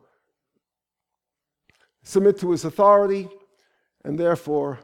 submit 2.02 2.38
to 2.40 2.50
His 2.50 2.64
authority, 2.64 3.28
and 4.04 4.18
therefore 4.18 4.80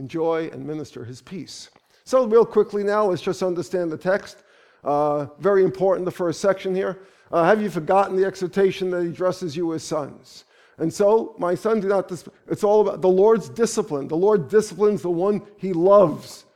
enjoy 0.00 0.48
and 0.52 0.66
minister 0.66 1.04
his 1.04 1.20
peace. 1.20 1.70
So, 2.10 2.26
real 2.26 2.44
quickly 2.44 2.82
now, 2.82 3.04
let's 3.04 3.22
just 3.22 3.40
understand 3.40 3.92
the 3.92 3.96
text. 3.96 4.42
Uh, 4.82 5.26
very 5.38 5.62
important, 5.62 6.04
the 6.04 6.10
first 6.10 6.40
section 6.40 6.74
here. 6.74 6.98
Uh, 7.30 7.44
have 7.44 7.62
you 7.62 7.70
forgotten 7.70 8.16
the 8.16 8.24
exhortation 8.24 8.90
that 8.90 9.02
he 9.04 9.10
addresses 9.10 9.56
you 9.56 9.72
as 9.74 9.84
sons? 9.84 10.42
And 10.78 10.92
so, 10.92 11.36
my 11.38 11.54
son, 11.54 11.78
do 11.78 11.86
not, 11.86 12.10
it's 12.48 12.64
all 12.64 12.80
about 12.80 13.00
the 13.00 13.08
Lord's 13.08 13.48
discipline. 13.48 14.08
The 14.08 14.16
Lord 14.16 14.48
disciplines 14.48 15.02
the 15.02 15.10
one 15.10 15.42
he 15.56 15.72
loves. 15.72 16.46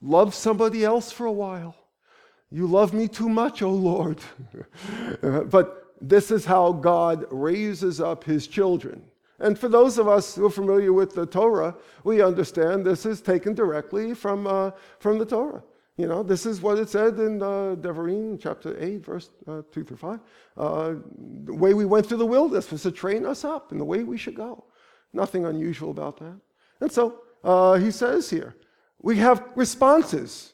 Love 0.00 0.34
somebody 0.34 0.84
else 0.84 1.12
for 1.12 1.26
a 1.26 1.32
while. 1.32 1.76
You 2.50 2.66
love 2.66 2.92
me 2.92 3.06
too 3.06 3.28
much, 3.28 3.62
O 3.62 3.68
oh 3.68 3.74
Lord. 3.74 4.18
but 5.52 5.94
this 6.00 6.32
is 6.32 6.44
how 6.44 6.72
God 6.72 7.26
raises 7.30 8.00
up 8.00 8.24
his 8.24 8.48
children. 8.48 9.04
And 9.42 9.58
for 9.58 9.68
those 9.68 9.98
of 9.98 10.06
us 10.06 10.36
who 10.36 10.46
are 10.46 10.50
familiar 10.50 10.92
with 10.92 11.14
the 11.14 11.26
Torah, 11.26 11.74
we 12.04 12.22
understand 12.22 12.86
this 12.86 13.04
is 13.04 13.20
taken 13.20 13.54
directly 13.54 14.14
from, 14.14 14.46
uh, 14.46 14.70
from 15.00 15.18
the 15.18 15.26
Torah. 15.26 15.64
You 15.96 16.06
know, 16.06 16.22
this 16.22 16.46
is 16.46 16.62
what 16.62 16.78
it 16.78 16.88
said 16.88 17.18
in 17.18 17.42
uh, 17.42 17.74
Devarim, 17.78 18.40
chapter 18.40 18.76
8, 18.82 19.04
verse 19.04 19.30
uh, 19.48 19.62
2 19.72 19.84
through 19.84 19.96
5. 19.96 20.20
Uh, 20.56 20.94
the 21.44 21.54
way 21.54 21.74
we 21.74 21.84
went 21.84 22.06
through 22.06 22.18
the 22.18 22.26
wilderness 22.26 22.70
was 22.70 22.82
to 22.84 22.92
train 22.92 23.26
us 23.26 23.44
up 23.44 23.72
in 23.72 23.78
the 23.78 23.84
way 23.84 24.04
we 24.04 24.16
should 24.16 24.36
go. 24.36 24.64
Nothing 25.12 25.44
unusual 25.44 25.90
about 25.90 26.18
that. 26.18 26.40
And 26.80 26.90
so 26.90 27.22
uh, 27.44 27.74
he 27.74 27.90
says 27.90 28.30
here, 28.30 28.54
we 29.00 29.16
have 29.18 29.44
responses. 29.56 30.52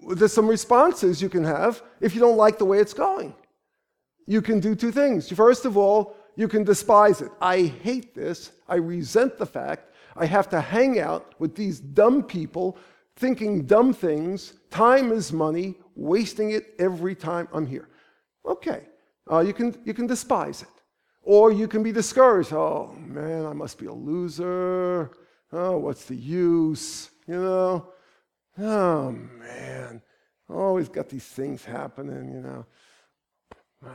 There's 0.00 0.32
some 0.32 0.48
responses 0.48 1.22
you 1.22 1.28
can 1.28 1.44
have 1.44 1.82
if 2.00 2.12
you 2.14 2.20
don't 2.20 2.36
like 2.36 2.58
the 2.58 2.64
way 2.64 2.80
it's 2.80 2.92
going. 2.92 3.34
You 4.26 4.42
can 4.42 4.58
do 4.58 4.74
two 4.74 4.90
things. 4.90 5.30
First 5.30 5.64
of 5.64 5.76
all, 5.76 6.16
you 6.36 6.48
can 6.48 6.64
despise 6.64 7.20
it. 7.20 7.30
I 7.40 7.62
hate 7.62 8.14
this. 8.14 8.52
I 8.68 8.76
resent 8.76 9.38
the 9.38 9.46
fact 9.46 9.92
I 10.16 10.26
have 10.26 10.48
to 10.50 10.60
hang 10.60 11.00
out 11.00 11.34
with 11.38 11.54
these 11.54 11.80
dumb 11.80 12.22
people 12.22 12.78
thinking 13.16 13.66
dumb 13.66 13.92
things. 13.92 14.54
Time 14.70 15.12
is 15.12 15.32
money, 15.32 15.76
wasting 15.94 16.50
it 16.50 16.74
every 16.78 17.14
time 17.14 17.48
I'm 17.52 17.66
here. 17.66 17.88
Okay, 18.46 18.82
uh, 19.30 19.40
you, 19.40 19.52
can, 19.52 19.76
you 19.84 19.94
can 19.94 20.06
despise 20.06 20.62
it. 20.62 20.68
Or 21.22 21.50
you 21.50 21.66
can 21.66 21.82
be 21.82 21.90
discouraged. 21.90 22.52
Oh, 22.52 22.94
man, 22.98 23.46
I 23.46 23.54
must 23.54 23.78
be 23.78 23.86
a 23.86 23.92
loser. 23.92 25.10
Oh, 25.52 25.78
what's 25.78 26.04
the 26.04 26.16
use? 26.16 27.10
You 27.26 27.42
know? 27.42 27.88
Oh, 28.58 29.10
man. 29.10 30.02
Always 30.50 30.90
got 30.90 31.08
these 31.08 31.24
things 31.24 31.64
happening, 31.64 32.34
you 32.34 32.40
know. 32.40 32.66
Man. 33.82 33.94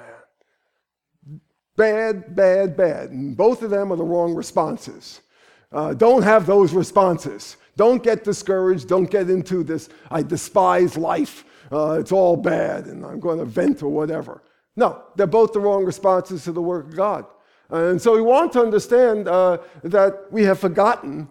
Bad, 1.79 2.35
bad, 2.35 2.75
bad. 2.75 3.11
And 3.11 3.37
both 3.37 3.61
of 3.61 3.69
them 3.69 3.93
are 3.93 3.95
the 3.95 4.03
wrong 4.03 4.35
responses. 4.35 5.21
Uh, 5.71 5.93
don't 5.93 6.23
have 6.23 6.45
those 6.45 6.73
responses. 6.73 7.55
Don't 7.77 8.03
get 8.03 8.25
discouraged. 8.25 8.89
Don't 8.89 9.09
get 9.09 9.29
into 9.29 9.63
this, 9.63 9.87
I 10.11 10.21
despise 10.21 10.97
life. 10.97 11.45
Uh, 11.71 11.93
it's 11.93 12.11
all 12.11 12.35
bad 12.35 12.87
and 12.87 13.05
I'm 13.05 13.21
going 13.21 13.39
to 13.39 13.45
vent 13.45 13.81
or 13.81 13.87
whatever. 13.87 14.43
No, 14.75 15.03
they're 15.15 15.25
both 15.25 15.53
the 15.53 15.61
wrong 15.61 15.85
responses 15.85 16.43
to 16.43 16.51
the 16.51 16.61
work 16.61 16.87
of 16.87 16.97
God. 16.97 17.25
And 17.69 18.01
so 18.01 18.13
we 18.13 18.21
want 18.21 18.51
to 18.53 18.61
understand 18.61 19.29
uh, 19.29 19.59
that 19.83 20.29
we 20.31 20.43
have 20.43 20.59
forgotten 20.59 21.29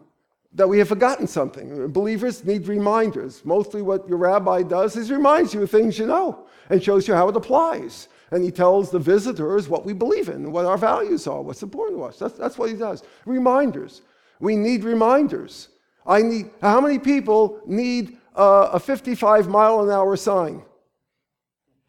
that 0.54 0.66
we 0.66 0.78
have 0.78 0.88
forgotten 0.88 1.26
something. 1.26 1.88
Believers 1.92 2.42
need 2.42 2.66
reminders. 2.66 3.44
Mostly 3.44 3.82
what 3.82 4.08
your 4.08 4.16
rabbi 4.16 4.62
does 4.62 4.96
is 4.96 5.10
reminds 5.10 5.52
you 5.52 5.62
of 5.62 5.70
things 5.70 5.98
you 5.98 6.06
know 6.06 6.46
and 6.70 6.82
shows 6.82 7.06
you 7.06 7.12
how 7.12 7.28
it 7.28 7.36
applies. 7.36 8.08
And 8.30 8.44
he 8.44 8.50
tells 8.50 8.90
the 8.90 8.98
visitors 8.98 9.68
what 9.68 9.86
we 9.86 9.92
believe 9.92 10.28
in, 10.28 10.52
what 10.52 10.66
our 10.66 10.76
values 10.76 11.26
are, 11.26 11.40
what's 11.40 11.62
important 11.62 11.98
to 11.98 12.04
us. 12.04 12.18
That's, 12.18 12.34
that's 12.34 12.58
what 12.58 12.70
he 12.70 12.76
does. 12.76 13.02
Reminders. 13.24 14.02
We 14.40 14.56
need 14.56 14.84
reminders. 14.84 15.68
I 16.06 16.22
need, 16.22 16.50
how 16.60 16.80
many 16.80 16.98
people 16.98 17.60
need 17.66 18.18
a 18.34 18.78
55 18.78 19.48
mile 19.48 19.80
an 19.80 19.90
hour 19.90 20.16
sign? 20.16 20.62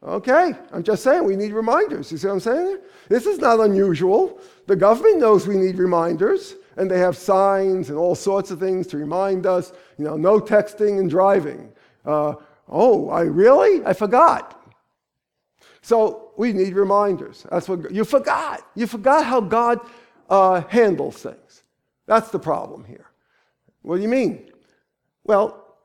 Okay, 0.02 0.54
I'm 0.72 0.84
just 0.84 1.04
saying 1.04 1.26
we 1.26 1.36
need 1.36 1.52
reminders. 1.52 2.12
You 2.12 2.18
see 2.18 2.28
what 2.28 2.34
I'm 2.34 2.40
saying? 2.40 2.78
This 3.10 3.26
is 3.26 3.40
not 3.40 3.60
unusual. 3.60 4.40
The 4.68 4.76
government 4.76 5.20
knows 5.20 5.46
we 5.46 5.58
need 5.58 5.78
reminders, 5.78 6.56
and 6.78 6.90
they 6.90 7.00
have 7.00 7.18
signs 7.18 7.90
and 7.90 7.98
all 7.98 8.16
sorts 8.16 8.50
of 8.50 8.60
things 8.60 8.88
to 8.88 8.98
remind 8.98 9.46
us. 9.46 9.74
You 9.98 10.06
know, 10.06 10.16
no 10.16 10.40
texting 10.40 11.00
and 11.00 11.10
driving. 11.10 11.74
Uh, 12.06 12.36
oh, 12.70 13.10
I 13.10 13.22
really? 13.22 13.86
I 13.86 13.92
forgot. 13.92 14.56
So 15.82 16.29
we 16.40 16.54
need 16.54 16.74
reminders. 16.74 17.46
That's 17.52 17.68
what 17.68 17.92
you 17.92 18.06
forgot. 18.06 18.66
You 18.74 18.88
forgot 18.88 19.26
how 19.26 19.42
God 19.42 19.82
uh, 20.30 20.62
handles 20.70 21.18
things. 21.18 21.64
That's 22.06 22.32
the 22.32 22.40
problem 22.40 22.86
here. 22.86 23.08
What 23.82 23.98
do 23.98 24.04
you 24.04 24.08
mean? 24.08 24.50
Well, 25.26 25.76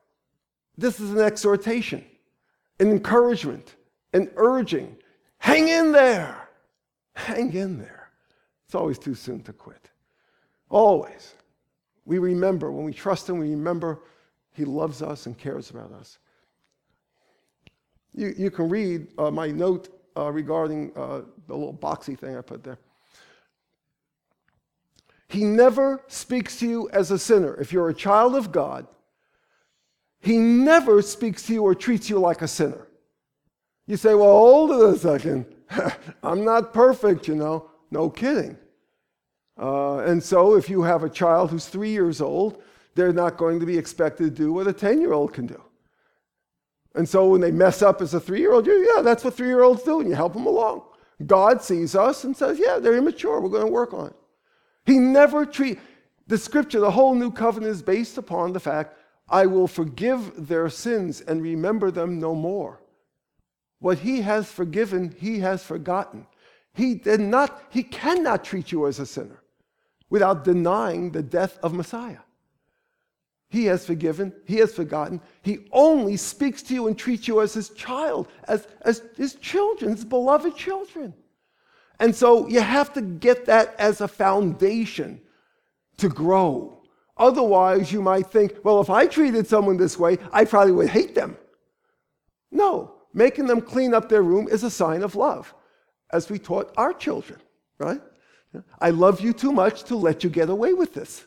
this 0.77 1.01
is 1.01 1.11
an 1.11 1.19
exhortation, 1.19 2.05
an 2.79 2.89
encouragement 2.89 3.75
and 4.13 4.31
urging. 4.37 4.95
Hang 5.39 5.67
in 5.67 5.91
there. 5.91 6.47
Hang 7.15 7.51
in 7.51 7.77
there. 7.77 8.11
It's 8.65 8.75
always 8.75 8.97
too 8.97 9.13
soon 9.13 9.43
to 9.43 9.51
quit. 9.51 9.89
Always. 10.69 11.33
We 12.05 12.17
remember, 12.17 12.71
when 12.71 12.85
we 12.85 12.93
trust 12.93 13.27
Him, 13.27 13.39
we 13.39 13.49
remember 13.49 14.03
He 14.53 14.63
loves 14.63 15.01
us 15.01 15.25
and 15.25 15.37
cares 15.37 15.69
about 15.69 15.91
us. 15.91 16.17
You, 18.13 18.33
you 18.37 18.49
can 18.49 18.69
read 18.69 19.07
uh, 19.17 19.31
my 19.31 19.51
note 19.51 19.89
uh, 20.17 20.31
regarding 20.31 20.91
uh, 20.95 21.21
the 21.47 21.55
little 21.55 21.73
boxy 21.73 22.17
thing 22.17 22.37
I 22.37 22.41
put 22.41 22.63
there. 22.63 22.79
He 25.27 25.43
never 25.43 26.03
speaks 26.07 26.59
to 26.59 26.67
you 26.67 26.89
as 26.91 27.11
a 27.11 27.19
sinner. 27.19 27.55
If 27.55 27.73
you're 27.73 27.89
a 27.89 27.93
child 27.93 28.35
of 28.35 28.51
God, 28.51 28.87
He 30.19 30.37
never 30.37 31.01
speaks 31.01 31.43
to 31.43 31.53
you 31.53 31.63
or 31.63 31.75
treats 31.75 32.09
you 32.09 32.19
like 32.19 32.41
a 32.41 32.47
sinner. 32.47 32.87
You 33.87 33.97
say, 33.97 34.13
well, 34.15 34.29
hold 34.29 34.71
it 34.71 34.95
a 34.95 34.97
second. 34.97 35.45
I'm 36.23 36.43
not 36.43 36.73
perfect, 36.73 37.27
you 37.27 37.35
know. 37.35 37.69
No 37.91 38.09
kidding. 38.09 38.57
Uh, 39.59 39.99
and 39.99 40.21
so, 40.21 40.55
if 40.55 40.69
you 40.69 40.83
have 40.83 41.03
a 41.03 41.09
child 41.09 41.49
who's 41.49 41.67
three 41.67 41.91
years 41.91 42.19
old, 42.19 42.61
they're 42.93 43.13
not 43.13 43.37
going 43.37 43.59
to 43.59 43.65
be 43.65 43.77
expected 43.77 44.23
to 44.35 44.43
do 44.43 44.53
what 44.53 44.67
a 44.67 44.73
10 44.73 44.99
year 44.99 45.13
old 45.13 45.33
can 45.33 45.45
do. 45.45 45.61
And 46.95 47.07
so, 47.07 47.27
when 47.27 47.41
they 47.41 47.51
mess 47.51 47.81
up 47.81 48.01
as 48.01 48.13
a 48.13 48.19
three 48.19 48.39
year 48.39 48.53
old, 48.53 48.67
yeah, 48.67 49.01
that's 49.01 49.23
what 49.23 49.35
three 49.35 49.47
year 49.47 49.63
olds 49.63 49.83
do, 49.83 49.99
and 49.99 50.09
you 50.09 50.15
help 50.15 50.33
them 50.33 50.45
along. 50.45 50.83
God 51.25 51.61
sees 51.61 51.95
us 51.95 52.23
and 52.23 52.35
says, 52.35 52.59
yeah, 52.59 52.77
they're 52.79 52.97
immature. 52.97 53.39
We're 53.39 53.49
going 53.49 53.65
to 53.65 53.71
work 53.71 53.93
on 53.93 54.07
it. 54.07 54.15
He 54.85 54.97
never 54.97 55.45
treat 55.45 55.79
the 56.27 56.37
scripture, 56.37 56.79
the 56.79 56.91
whole 56.91 57.13
new 57.13 57.31
covenant 57.31 57.71
is 57.71 57.81
based 57.81 58.17
upon 58.17 58.53
the 58.53 58.59
fact 58.59 58.97
I 59.29 59.45
will 59.45 59.67
forgive 59.67 60.47
their 60.47 60.69
sins 60.69 61.21
and 61.21 61.41
remember 61.41 61.91
them 61.91 62.19
no 62.19 62.33
more. 62.33 62.81
What 63.79 63.99
he 63.99 64.21
has 64.21 64.51
forgiven, 64.51 65.15
he 65.19 65.39
has 65.39 65.63
forgotten. 65.63 66.25
He 66.73 66.95
did 66.95 67.19
not, 67.19 67.61
he 67.69 67.83
cannot 67.83 68.43
treat 68.43 68.71
you 68.71 68.87
as 68.87 68.99
a 68.99 69.05
sinner 69.05 69.41
without 70.09 70.43
denying 70.43 71.11
the 71.11 71.23
death 71.23 71.59
of 71.61 71.73
Messiah. 71.73 72.19
He 73.55 73.67
has 73.67 73.85
forgiven, 73.85 74.33
he 74.43 74.57
has 74.57 74.73
forgotten. 74.73 75.21
He 75.41 75.69
only 75.71 76.17
speaks 76.17 76.61
to 76.63 76.73
you 76.73 76.87
and 76.87 76.97
treats 76.97 77.25
you 77.25 77.39
as 77.39 77.53
his 77.53 77.69
child, 77.69 78.27
as, 78.49 78.67
as 78.81 79.01
his 79.15 79.35
children, 79.35 79.95
his 79.95 80.03
beloved 80.03 80.57
children. 80.57 81.13
And 82.01 82.13
so 82.13 82.49
you 82.49 82.59
have 82.59 82.91
to 82.95 83.01
get 83.01 83.45
that 83.45 83.73
as 83.79 84.01
a 84.01 84.09
foundation 84.09 85.21
to 85.95 86.09
grow. 86.09 86.81
Otherwise, 87.15 87.93
you 87.93 88.01
might 88.01 88.27
think, 88.27 88.57
well, 88.65 88.81
if 88.81 88.89
I 88.89 89.07
treated 89.07 89.47
someone 89.47 89.77
this 89.77 89.97
way, 89.97 90.17
I 90.33 90.43
probably 90.43 90.73
would 90.73 90.89
hate 90.89 91.15
them. 91.15 91.37
No, 92.51 92.95
making 93.13 93.47
them 93.47 93.61
clean 93.61 93.93
up 93.93 94.09
their 94.09 94.23
room 94.23 94.49
is 94.49 94.63
a 94.63 94.69
sign 94.69 95.01
of 95.01 95.15
love, 95.15 95.55
as 96.11 96.29
we 96.29 96.39
taught 96.39 96.73
our 96.75 96.91
children, 96.91 97.39
right? 97.77 98.01
I 98.81 98.89
love 98.89 99.21
you 99.21 99.31
too 99.31 99.53
much 99.53 99.85
to 99.85 99.95
let 99.95 100.25
you 100.25 100.29
get 100.29 100.49
away 100.49 100.73
with 100.73 100.93
this. 100.93 101.23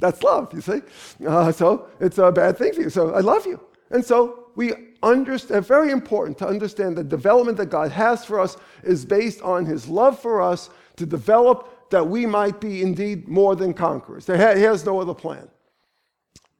That's 0.00 0.22
love, 0.22 0.52
you 0.54 0.60
see? 0.60 0.82
Uh, 1.26 1.50
so 1.50 1.88
it's 2.00 2.18
a 2.18 2.30
bad 2.30 2.56
thing 2.56 2.72
for 2.72 2.82
you. 2.82 2.90
So 2.90 3.14
I 3.14 3.20
love 3.20 3.46
you. 3.46 3.60
And 3.90 4.04
so 4.04 4.50
we 4.54 4.72
understand, 5.02 5.66
very 5.66 5.90
important 5.90 6.38
to 6.38 6.46
understand 6.46 6.96
the 6.96 7.04
development 7.04 7.56
that 7.58 7.66
God 7.66 7.90
has 7.90 8.24
for 8.24 8.38
us 8.38 8.56
is 8.84 9.04
based 9.04 9.42
on 9.42 9.66
his 9.66 9.88
love 9.88 10.18
for 10.20 10.40
us 10.40 10.70
to 10.96 11.06
develop 11.06 11.90
that 11.90 12.06
we 12.06 12.26
might 12.26 12.60
be 12.60 12.82
indeed 12.82 13.28
more 13.28 13.56
than 13.56 13.72
conquerors. 13.72 14.26
He 14.26 14.34
has 14.34 14.84
no 14.84 15.00
other 15.00 15.14
plan. 15.14 15.48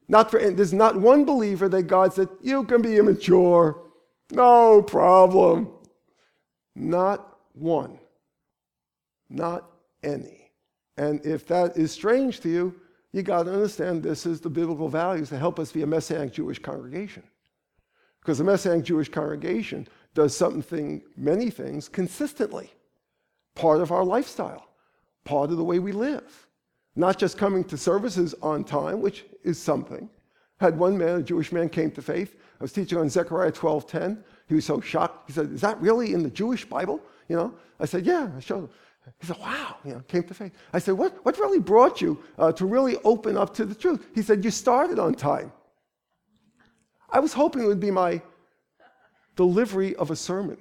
Not 0.08 0.30
for, 0.30 0.38
there's 0.50 0.72
not 0.72 0.98
one 0.98 1.24
believer 1.24 1.68
that 1.68 1.82
God 1.82 2.14
said, 2.14 2.28
you 2.40 2.64
can 2.64 2.80
be 2.80 2.96
immature, 2.96 3.82
no 4.30 4.82
problem. 4.82 5.70
Not 6.74 7.36
one. 7.52 7.98
Not 9.28 9.70
any. 10.02 10.50
And 10.96 11.24
if 11.26 11.46
that 11.48 11.76
is 11.76 11.92
strange 11.92 12.40
to 12.40 12.48
you, 12.48 12.74
you 13.18 13.24
got 13.24 13.42
to 13.42 13.52
understand 13.52 14.02
this 14.02 14.24
is 14.24 14.40
the 14.40 14.48
biblical 14.48 14.88
values 14.88 15.28
that 15.28 15.38
help 15.38 15.58
us 15.58 15.72
be 15.72 15.82
a 15.82 15.86
Messianic 15.86 16.32
Jewish 16.32 16.58
congregation. 16.58 17.22
Because 18.20 18.38
the 18.38 18.44
Messianic 18.44 18.84
Jewish 18.84 19.08
congregation 19.10 19.86
does 20.14 20.36
something, 20.36 21.02
many 21.16 21.50
things, 21.50 21.88
consistently. 21.88 22.72
Part 23.54 23.80
of 23.80 23.92
our 23.92 24.04
lifestyle, 24.04 24.68
part 25.24 25.50
of 25.50 25.56
the 25.56 25.64
way 25.64 25.78
we 25.78 25.92
live. 25.92 26.46
Not 26.96 27.18
just 27.18 27.36
coming 27.38 27.64
to 27.64 27.76
services 27.76 28.34
on 28.42 28.64
time, 28.64 29.00
which 29.00 29.24
is 29.44 29.60
something. 29.60 30.08
Had 30.60 30.78
one 30.78 30.96
man, 30.96 31.20
a 31.20 31.22
Jewish 31.22 31.52
man, 31.52 31.68
came 31.68 31.90
to 31.92 32.02
faith. 32.02 32.36
I 32.60 32.64
was 32.64 32.72
teaching 32.72 32.98
on 32.98 33.08
Zechariah 33.08 33.52
12:10. 33.52 34.24
He 34.46 34.54
was 34.54 34.64
so 34.64 34.80
shocked. 34.80 35.28
He 35.28 35.32
said, 35.32 35.52
"Is 35.52 35.60
that 35.60 35.80
really 35.80 36.12
in 36.12 36.22
the 36.22 36.30
Jewish 36.30 36.64
Bible?" 36.64 37.00
You 37.28 37.36
know. 37.36 37.54
I 37.78 37.84
said, 37.84 38.04
"Yeah." 38.04 38.30
I 38.36 38.40
showed 38.40 38.64
him. 38.64 38.70
He 39.20 39.26
said, 39.26 39.38
wow, 39.38 39.76
you 39.84 39.92
know, 39.92 40.00
came 40.08 40.22
to 40.24 40.34
faith. 40.34 40.52
I 40.72 40.78
said, 40.78 40.94
what, 40.94 41.24
what 41.24 41.38
really 41.38 41.58
brought 41.58 42.00
you 42.00 42.22
uh, 42.38 42.52
to 42.52 42.66
really 42.66 42.96
open 43.04 43.36
up 43.36 43.54
to 43.54 43.64
the 43.64 43.74
truth? 43.74 44.06
He 44.14 44.22
said, 44.22 44.44
you 44.44 44.50
started 44.50 44.98
on 44.98 45.14
time. 45.14 45.52
I 47.10 47.20
was 47.20 47.32
hoping 47.32 47.62
it 47.62 47.66
would 47.66 47.80
be 47.80 47.90
my 47.90 48.20
delivery 49.36 49.96
of 49.96 50.10
a 50.10 50.16
sermon. 50.16 50.58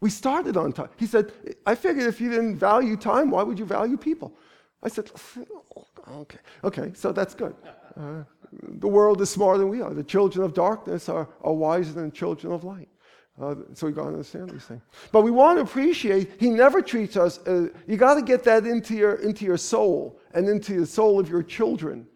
We 0.00 0.10
started 0.10 0.56
on 0.56 0.72
time. 0.72 0.90
He 0.96 1.06
said, 1.06 1.32
I 1.66 1.74
figured 1.74 2.06
if 2.06 2.20
you 2.20 2.30
didn't 2.30 2.56
value 2.56 2.96
time, 2.96 3.30
why 3.30 3.42
would 3.42 3.58
you 3.58 3.64
value 3.64 3.96
people? 3.96 4.32
I 4.82 4.88
said, 4.88 5.10
okay, 6.10 6.38
okay, 6.62 6.92
so 6.94 7.10
that's 7.12 7.34
good. 7.34 7.54
Uh, 7.98 8.22
the 8.62 8.86
world 8.88 9.20
is 9.20 9.30
smarter 9.30 9.58
than 9.58 9.68
we 9.68 9.82
are. 9.82 9.92
The 9.92 10.04
children 10.04 10.44
of 10.44 10.54
darkness 10.54 11.08
are, 11.08 11.28
are 11.42 11.52
wiser 11.52 11.92
than 11.92 12.12
children 12.12 12.52
of 12.52 12.62
light. 12.64 12.88
Uh, 13.40 13.54
so 13.72 13.86
we 13.86 13.92
got 13.92 14.02
to 14.02 14.08
understand 14.08 14.50
these 14.50 14.64
things. 14.64 14.82
But 15.12 15.22
we 15.22 15.30
want 15.30 15.58
to 15.58 15.62
appreciate, 15.62 16.32
he 16.40 16.50
never 16.50 16.82
treats 16.82 17.16
us, 17.16 17.38
uh, 17.46 17.68
you 17.86 17.96
got 17.96 18.14
to 18.14 18.22
get 18.22 18.42
that 18.44 18.66
into 18.66 18.94
your, 18.94 19.14
into 19.16 19.44
your 19.44 19.56
soul 19.56 20.18
and 20.34 20.48
into 20.48 20.80
the 20.80 20.86
soul 20.86 21.20
of 21.20 21.28
your 21.28 21.44
children. 21.44 22.06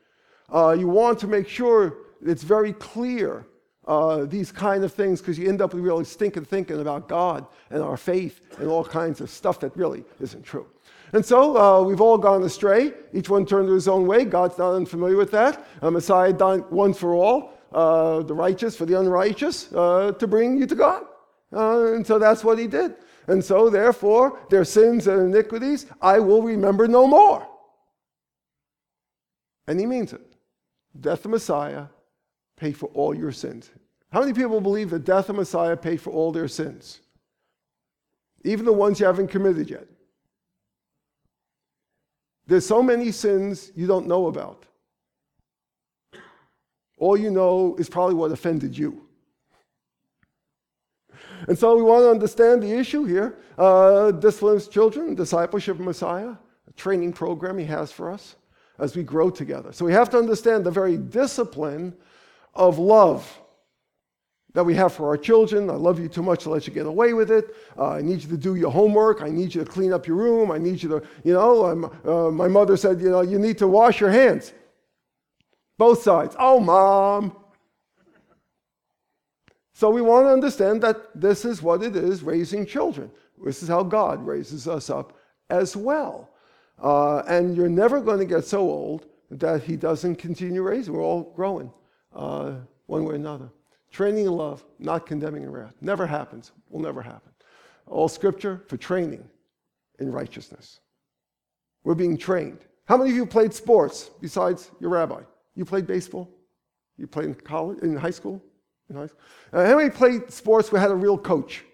Uh, 0.53 0.75
you 0.77 0.89
want 0.89 1.21
to 1.21 1.29
make 1.29 1.47
sure 1.47 1.99
it's 2.27 2.43
very 2.43 2.73
clear, 2.73 3.47
uh, 3.87 4.25
these 4.25 4.51
kind 4.51 4.83
of 4.83 4.93
things, 4.93 5.21
because 5.21 5.39
you 5.39 5.49
end 5.49 5.63
up 5.63 5.73
really 5.75 6.05
stinking 6.05 6.45
thinking 6.45 6.81
about 6.81 7.09
God 7.09 7.47
and 7.71 7.81
our 7.83 7.97
faith 7.97 8.41
and 8.59 8.69
all 8.69 8.85
kinds 8.85 9.21
of 9.21 9.31
stuff 9.31 9.61
that 9.61 9.77
really 9.77 10.05
isn't 10.21 10.43
true. 10.43 10.67
And 11.13 11.25
so 11.25 11.57
uh, 11.57 11.83
we've 11.83 12.01
all 12.01 12.19
gone 12.19 12.43
astray. 12.43 12.95
Each 13.13 13.29
one 13.29 13.47
turned 13.47 13.69
to 13.69 13.75
his 13.75 13.87
own 13.87 14.09
way. 14.09 14.25
God's 14.25 14.59
not 14.59 14.75
unfamiliar 14.75 15.17
with 15.17 15.31
that. 15.31 15.65
Uh, 15.81 15.91
Messiah 15.91 16.33
died 16.33 16.65
once 16.71 16.99
for 16.99 17.15
all, 17.15 17.53
the 17.71 18.35
righteous 18.35 18.77
for 18.77 18.87
the 18.87 18.99
unrighteous, 18.99 19.67
to 19.67 20.27
bring 20.29 20.59
you 20.59 20.67
to 20.67 20.75
God. 20.75 21.05
Uh, 21.53 21.93
and 21.95 22.07
so 22.07 22.19
that's 22.19 22.43
what 22.43 22.59
he 22.59 22.67
did. 22.67 22.95
And 23.27 23.45
so, 23.45 23.71
therefore, 23.71 24.41
their 24.51 24.65
sins 24.65 25.07
and 25.07 25.35
iniquities 25.35 25.87
I 26.01 26.19
will 26.19 26.43
remember 26.43 26.89
no 26.89 27.07
more. 27.07 27.47
And 29.67 29.79
he 29.79 29.87
means 29.87 30.13
it. 30.13 30.21
Death 30.99 31.25
of 31.25 31.31
Messiah 31.31 31.87
paid 32.57 32.77
for 32.77 32.87
all 32.95 33.15
your 33.15 33.33
sins. 33.33 33.71
How 34.13 34.21
many 34.21 34.33
people 34.33 34.61
believe 34.61 34.91
that 34.91 35.05
death 35.05 35.29
of 35.29 35.37
Messiah 35.37 35.77
paid 35.77 36.01
for 36.01 36.11
all 36.11 36.33
their 36.33 36.49
sins? 36.49 37.01
Even 38.45 38.65
the 38.67 38.73
ones 38.73 38.99
you 38.99 39.07
haven't 39.07 39.29
committed 39.29 39.71
yet. 39.71 39.87
There's 42.47 42.67
so 42.67 42.83
many 42.83 43.13
sins 43.13 43.71
you 43.75 43.87
don't 43.87 44.07
know 44.07 44.27
about. 44.27 44.67
All 46.99 47.17
you 47.17 47.31
know 47.31 47.77
is 47.79 47.89
probably 47.89 48.15
what 48.15 48.33
offended 48.33 48.77
you. 48.77 49.02
And 51.49 51.59
so 51.59 51.77
we 51.77 51.83
want 51.83 52.03
to 52.03 52.11
understand 52.11 52.63
the 52.63 52.73
issue 52.73 53.05
here. 53.05 53.39
Uh, 53.59 54.11
disciplines 54.13 54.69
children, 54.69 55.15
discipleship 55.15 55.79
Messiah, 55.79 56.35
a 56.69 56.73
training 56.77 57.13
program 57.13 57.59
he 57.59 57.65
has 57.65 57.91
for 57.93 58.11
us 58.11 58.37
as 58.79 58.97
we 58.97 59.03
grow 59.03 59.31
together. 59.31 59.73
So 59.73 59.85
we 59.85 59.93
have 59.93 60.11
to 60.11 60.19
understand 60.19 60.65
the 60.65 60.71
very 60.71 60.97
discipline 60.97 61.95
of 62.55 62.79
love 62.79 63.41
that 64.55 64.65
we 64.65 64.75
have 64.75 64.93
for 64.93 65.09
our 65.09 65.17
children. 65.17 65.71
I 65.71 65.75
love 65.75 65.99
you 65.99 66.09
too 66.09 66.23
much 66.23 66.43
to 66.43 66.51
let 66.51 66.67
you 66.67 66.73
get 66.73 66.87
away 66.87 67.15
with 67.15 67.31
it. 67.31 67.55
Uh, 67.79 67.91
I 67.91 68.03
need 68.03 68.23
you 68.23 68.29
to 68.29 68.37
do 68.37 68.55
your 68.55 68.71
homework. 68.71 69.23
I 69.23 69.29
need 69.29 69.55
you 69.55 69.65
to 69.65 69.71
clean 69.71 69.93
up 69.93 70.07
your 70.07 70.17
room. 70.17 70.51
I 70.51 70.59
need 70.59 70.83
you 70.83 70.89
to, 70.91 71.03
you 71.25 71.33
know, 71.33 71.65
um, 71.65 71.85
uh, 72.05 72.31
my 72.31 72.49
mother 72.49 72.77
said, 72.77 73.01
you 73.01 73.11
know, 73.11 73.23
you 73.23 73.39
need 73.39 73.57
to 73.59 73.69
wash 73.69 74.01
your 74.01 74.11
hands. 74.11 74.53
Both 75.79 76.03
sides. 76.03 76.37
Oh, 76.39 76.61
mom. 76.61 77.37
So 79.73 79.91
we 79.91 80.03
want 80.03 80.27
to 80.27 80.33
understand 80.33 80.83
that 80.83 81.19
this 81.19 81.45
is 81.45 81.63
what 81.63 81.83
it 81.83 81.97
is 81.97 82.23
raising 82.23 82.67
children. 82.67 83.11
This 83.43 83.63
is 83.63 83.69
how 83.69 83.83
God 83.83 84.25
raises 84.25 84.69
us 84.69 84.91
up 84.91 85.19
as 85.51 85.77
well. 85.77 86.31
Uh, 86.83 87.19
and 87.21 87.57
you're 87.57 87.69
never 87.69 88.01
going 88.01 88.19
to 88.19 88.25
get 88.25 88.45
so 88.45 88.61
old 88.61 89.07
that 89.31 89.63
He 89.63 89.77
doesn't 89.77 90.17
continue 90.17 90.63
raising. 90.63 90.95
We're 90.95 91.03
all 91.03 91.33
growing 91.35 91.73
uh, 92.15 92.55
one 92.87 93.05
way 93.05 93.13
or 93.13 93.17
another. 93.17 93.51
Training 93.91 94.27
in 94.27 94.33
love, 94.33 94.65
not 94.79 95.07
condemning 95.07 95.43
in 95.43 95.51
wrath. 95.51 95.75
Never 95.81 96.07
happens. 96.07 96.53
Will 96.71 96.81
never 96.81 97.03
happen. 97.03 97.33
All 97.87 98.09
scripture 98.09 98.63
for 98.69 98.77
training 98.77 99.29
in 99.99 100.11
righteousness. 100.11 100.81
We're 101.85 101.95
being 101.95 102.17
trained. 102.17 102.61
How 102.87 102.97
many 102.97 103.11
of 103.11 103.17
you 103.17 103.27
played 103.27 103.53
sports 103.53 104.11
besides 104.21 104.71
your 104.81 104.91
rabbi? 104.91 105.21
You 105.55 105.65
played 105.65 105.87
baseball? 105.87 106.29
You 106.97 107.07
played 107.07 107.27
in 107.27 107.35
college, 107.35 107.79
in 107.81 107.97
high 107.97 108.11
school? 108.11 108.43
In 108.93 108.99
high 108.99 109.07
school? 109.07 109.21
How 109.53 109.77
many 109.79 109.89
played 109.89 110.31
sports 110.31 110.71
where 110.71 110.81
had 110.81 110.91
a 110.91 110.95
real 110.95 111.17
coach? 111.17 111.65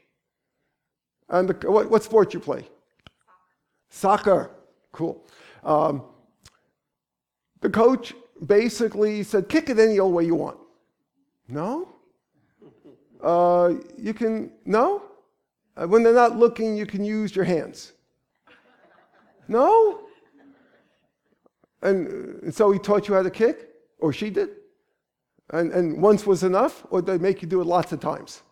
And 1.28 1.48
the, 1.48 1.70
what, 1.70 1.90
what 1.90 2.04
sport 2.04 2.32
you 2.32 2.38
play? 2.38 2.64
Soccer. 3.90 4.50
Cool. 4.92 5.26
Um, 5.64 6.04
the 7.60 7.70
coach 7.70 8.14
basically 8.46 9.24
said, 9.24 9.48
kick 9.48 9.68
it 9.68 9.80
any 9.80 9.98
old 9.98 10.14
way 10.14 10.24
you 10.24 10.36
want. 10.36 10.58
No? 11.48 11.88
Uh, 13.20 13.74
you 13.96 14.14
can, 14.14 14.52
no? 14.64 15.02
Uh, 15.76 15.88
when 15.88 16.04
they're 16.04 16.14
not 16.14 16.36
looking, 16.36 16.76
you 16.76 16.86
can 16.86 17.04
use 17.04 17.34
your 17.34 17.44
hands. 17.44 17.94
No? 19.48 20.02
And, 21.82 22.46
uh, 22.46 22.50
so 22.52 22.70
he 22.70 22.78
taught 22.78 23.08
you 23.08 23.14
how 23.14 23.22
to 23.22 23.30
kick, 23.30 23.70
or 23.98 24.12
she 24.12 24.30
did? 24.30 24.50
And, 25.50 25.72
and 25.72 26.02
once 26.02 26.26
was 26.26 26.42
enough, 26.42 26.84
or 26.90 27.00
they 27.00 27.18
make 27.18 27.42
you 27.42 27.48
do 27.48 27.60
it 27.60 27.66
lots 27.66 27.92
of 27.92 28.00
times? 28.00 28.42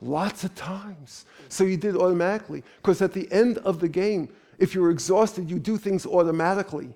Lots 0.00 0.44
of 0.44 0.54
times. 0.54 1.24
So 1.48 1.64
you 1.64 1.76
did 1.76 1.96
automatically. 1.96 2.62
Because 2.76 3.02
at 3.02 3.12
the 3.12 3.30
end 3.32 3.58
of 3.58 3.80
the 3.80 3.88
game, 3.88 4.28
if 4.58 4.74
you're 4.74 4.90
exhausted, 4.90 5.50
you 5.50 5.58
do 5.58 5.76
things 5.76 6.06
automatically. 6.06 6.94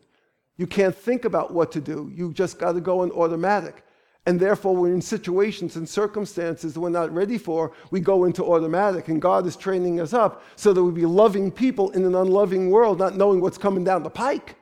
You 0.57 0.67
can't 0.67 0.95
think 0.95 1.25
about 1.25 1.53
what 1.53 1.73
to 1.73 1.81
do. 1.81 2.13
You 2.15 2.33
just 2.33 2.59
got 2.59 2.73
to 2.73 2.81
go 2.81 3.03
in 3.03 3.11
automatic. 3.11 3.85
And 4.27 4.41
therefore, 4.41 4.75
we're 4.75 4.95
in 4.95 5.03
situations 5.03 5.77
and 5.77 5.87
circumstances 5.87 6.73
that 6.73 6.81
we're 6.81 6.89
not 6.89 7.13
ready 7.13 7.37
for, 7.37 7.73
we 7.91 8.01
go 8.01 8.25
into 8.25 8.43
automatic. 8.43 9.09
And 9.09 9.21
God 9.21 9.47
is 9.47 9.57
training 9.57 10.01
us 10.01 10.15
up 10.15 10.43
so 10.57 10.73
that 10.73 10.83
we 10.83 10.93
be 10.93 11.05
loving 11.05 11.51
people 11.51 11.91
in 11.91 12.05
an 12.05 12.15
unloving 12.15 12.71
world, 12.71 12.99
not 12.99 13.17
knowing 13.17 13.41
what's 13.41 13.59
coming 13.59 13.85
down 13.85 14.03
the 14.03 14.11
pike. 14.11 14.57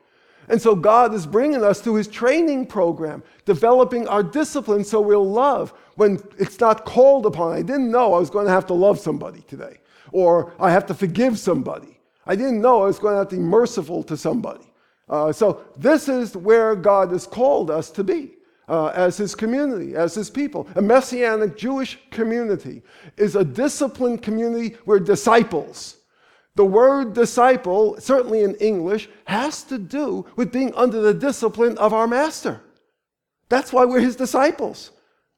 And 0.48 0.60
so 0.60 0.74
God 0.74 1.14
is 1.14 1.26
bringing 1.26 1.62
us 1.62 1.80
through 1.80 1.94
his 1.94 2.08
training 2.08 2.66
program, 2.66 3.22
developing 3.44 4.08
our 4.08 4.22
discipline 4.22 4.84
so 4.84 5.00
we'll 5.00 5.28
love 5.28 5.72
when 5.96 6.18
it's 6.38 6.58
not 6.60 6.84
called 6.84 7.26
upon. 7.26 7.52
I 7.52 7.62
didn't 7.62 7.90
know 7.90 8.14
I 8.14 8.18
was 8.18 8.30
going 8.30 8.46
to 8.46 8.52
have 8.52 8.66
to 8.66 8.74
love 8.74 8.98
somebody 8.98 9.42
today, 9.42 9.78
or 10.10 10.52
I 10.58 10.70
have 10.70 10.86
to 10.86 10.94
forgive 10.94 11.38
somebody. 11.38 11.98
I 12.26 12.36
didn't 12.36 12.60
know 12.60 12.82
I 12.82 12.86
was 12.86 12.98
going 12.98 13.14
to 13.14 13.18
have 13.18 13.28
to 13.28 13.36
be 13.36 13.42
merciful 13.42 14.02
to 14.04 14.16
somebody. 14.16 14.64
Uh, 15.08 15.32
so 15.32 15.64
this 15.76 16.08
is 16.08 16.36
where 16.36 16.74
God 16.74 17.10
has 17.10 17.26
called 17.26 17.70
us 17.70 17.90
to 17.92 18.04
be. 18.04 18.34
Uh, 18.68 18.92
as 18.94 19.16
his 19.16 19.34
community, 19.34 19.96
as 19.96 20.14
his 20.14 20.30
people. 20.30 20.68
A 20.76 20.80
messianic 20.80 21.58
Jewish 21.58 21.98
community 22.10 22.80
is 23.16 23.34
a 23.34 23.44
disciplined 23.44 24.22
community 24.22 24.76
where 24.84 25.00
disciples, 25.00 25.96
the 26.54 26.64
word 26.64 27.14
disciple, 27.14 27.96
certainly 27.98 28.42
in 28.42 28.54
English, 28.56 29.08
has 29.24 29.62
to 29.64 29.78
do 29.78 30.26
with 30.36 30.52
being 30.52 30.74
under 30.74 31.00
the 31.00 31.14
discipline 31.14 31.78
of 31.78 31.94
our 31.94 32.06
master. 32.06 32.60
That's 33.48 33.72
why 33.72 33.84
we're 33.84 34.00
his 34.00 34.16
disciples. 34.16 34.90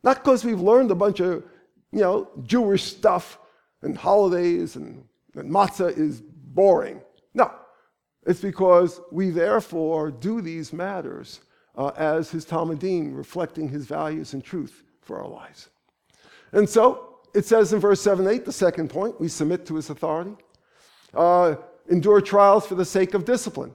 Not 0.03 0.23
because 0.23 0.45
we've 0.45 0.61
learned 0.61 0.91
a 0.91 0.95
bunch 0.95 1.21
of, 1.21 1.45
you 1.93 2.01
know, 2.01 2.31
Jewish 2.43 2.85
stuff 2.85 3.39
and 3.83 3.97
holidays 3.97 4.77
and, 4.77 5.05
and 5.35 5.51
matzah 5.51 5.97
is 5.97 6.21
boring. 6.21 7.01
No. 7.33 7.51
It's 8.27 8.41
because 8.41 9.01
we 9.13 9.31
therefore 9.31 10.11
do 10.11 10.41
these 10.41 10.73
matters 10.73 11.41
uh, 11.77 11.89
as 11.97 12.31
his 12.31 12.45
talmidim, 12.45 13.17
reflecting 13.17 13.69
his 13.69 13.87
values 13.87 14.33
and 14.33 14.43
truth 14.43 14.83
for 15.01 15.21
our 15.21 15.29
lives. 15.29 15.69
And 16.53 16.69
so 16.69 17.19
it 17.35 17.45
says 17.45 17.73
in 17.73 17.81
verse 17.81 18.01
7 18.01 18.27
8, 18.27 18.45
the 18.45 18.53
second 18.53 18.91
point, 18.91 19.21
we 19.21 19.29
submit 19.29 19.67
to 19.67 19.77
his 19.77 19.91
authority. 19.91 20.37
Uh, 21.15 21.57
endure 21.91 22.21
trials 22.21 22.67
for 22.67 22.75
the 22.75 22.85
sake 22.85 23.15
of 23.15 23.25
discipline. 23.25 23.73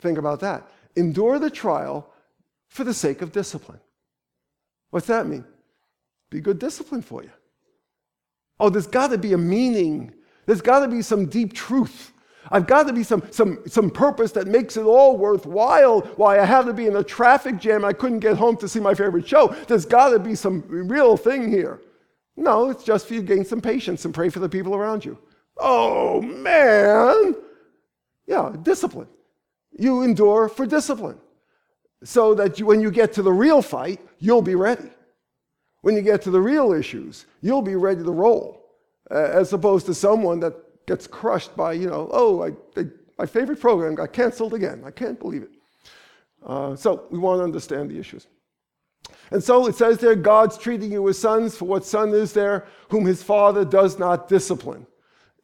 Think 0.00 0.18
about 0.18 0.40
that. 0.40 0.68
Endure 0.96 1.38
the 1.38 1.50
trial 1.50 2.12
for 2.68 2.84
the 2.84 2.94
sake 2.94 3.22
of 3.22 3.32
discipline. 3.32 3.80
What's 4.90 5.06
that 5.06 5.26
mean? 5.26 5.44
Be 6.30 6.40
good 6.40 6.58
discipline 6.58 7.02
for 7.02 7.22
you. 7.22 7.30
Oh, 8.58 8.68
there's 8.68 8.86
got 8.86 9.08
to 9.08 9.18
be 9.18 9.32
a 9.32 9.38
meaning. 9.38 10.12
There's 10.46 10.62
got 10.62 10.80
to 10.80 10.88
be 10.88 11.02
some 11.02 11.26
deep 11.26 11.52
truth 11.52 12.12
I've 12.50 12.66
got 12.66 12.86
to 12.86 12.92
be 12.92 13.02
some, 13.02 13.22
some, 13.30 13.62
some 13.66 13.90
purpose 13.90 14.32
that 14.32 14.46
makes 14.46 14.76
it 14.76 14.84
all 14.84 15.16
worthwhile. 15.16 16.00
Why 16.16 16.38
I 16.40 16.44
had 16.44 16.66
to 16.66 16.72
be 16.72 16.86
in 16.86 16.96
a 16.96 17.02
traffic 17.02 17.58
jam, 17.58 17.84
I 17.84 17.92
couldn't 17.92 18.20
get 18.20 18.36
home 18.36 18.56
to 18.58 18.68
see 18.68 18.80
my 18.80 18.94
favorite 18.94 19.26
show. 19.26 19.48
There's 19.68 19.86
got 19.86 20.10
to 20.10 20.18
be 20.18 20.34
some 20.34 20.64
real 20.68 21.16
thing 21.16 21.50
here. 21.50 21.80
No, 22.36 22.70
it's 22.70 22.84
just 22.84 23.08
for 23.08 23.14
you 23.14 23.20
to 23.20 23.26
gain 23.26 23.44
some 23.44 23.60
patience 23.60 24.04
and 24.04 24.14
pray 24.14 24.28
for 24.28 24.40
the 24.40 24.48
people 24.48 24.74
around 24.74 25.04
you. 25.04 25.18
Oh, 25.56 26.20
man. 26.20 27.34
Yeah, 28.26 28.54
discipline. 28.62 29.08
You 29.78 30.02
endure 30.02 30.48
for 30.48 30.66
discipline. 30.66 31.18
So 32.04 32.34
that 32.34 32.58
you, 32.58 32.66
when 32.66 32.80
you 32.80 32.90
get 32.90 33.12
to 33.14 33.22
the 33.22 33.32
real 33.32 33.62
fight, 33.62 34.00
you'll 34.18 34.42
be 34.42 34.54
ready. 34.54 34.90
When 35.82 35.94
you 35.94 36.02
get 36.02 36.22
to 36.22 36.30
the 36.30 36.40
real 36.40 36.72
issues, 36.72 37.26
you'll 37.40 37.62
be 37.62 37.76
ready 37.76 38.02
to 38.02 38.10
roll. 38.10 38.64
As 39.10 39.52
opposed 39.52 39.86
to 39.86 39.94
someone 39.94 40.40
that 40.40 40.54
gets 40.86 41.06
crushed 41.06 41.56
by, 41.56 41.72
you 41.74 41.86
know, 41.88 42.08
oh, 42.12 42.44
I, 42.44 42.84
my 43.18 43.26
favorite 43.26 43.60
program 43.60 43.94
got 43.94 44.12
canceled 44.12 44.54
again. 44.54 44.82
I 44.84 44.90
can't 44.90 45.18
believe 45.18 45.42
it. 45.42 45.50
Uh, 46.44 46.76
so 46.76 47.06
we 47.10 47.18
want 47.18 47.40
to 47.40 47.44
understand 47.44 47.90
the 47.90 47.98
issues. 47.98 48.26
And 49.30 49.42
so 49.42 49.66
it 49.66 49.74
says 49.74 49.98
there, 49.98 50.14
God's 50.14 50.58
treating 50.58 50.92
you 50.92 51.08
as 51.08 51.18
sons, 51.18 51.56
for 51.56 51.64
what 51.64 51.84
son 51.84 52.10
is 52.10 52.32
there 52.32 52.66
whom 52.88 53.04
his 53.06 53.22
father 53.22 53.64
does 53.64 53.98
not 53.98 54.28
discipline? 54.28 54.86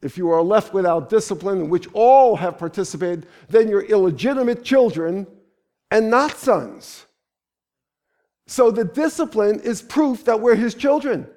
If 0.03 0.17
you 0.17 0.29
are 0.31 0.41
left 0.41 0.73
without 0.73 1.09
discipline, 1.09 1.61
in 1.61 1.69
which 1.69 1.87
all 1.93 2.35
have 2.35 2.57
participated, 2.57 3.25
then 3.49 3.69
you're 3.69 3.81
illegitimate 3.81 4.63
children 4.63 5.25
and 5.89 6.09
not 6.09 6.37
sons. 6.37 7.05
So 8.45 8.69
the 8.69 8.83
discipline 8.83 9.61
is 9.61 9.81
proof 9.81 10.25
that 10.25 10.41
we're 10.41 10.55
his 10.55 10.75
children. 10.75 11.27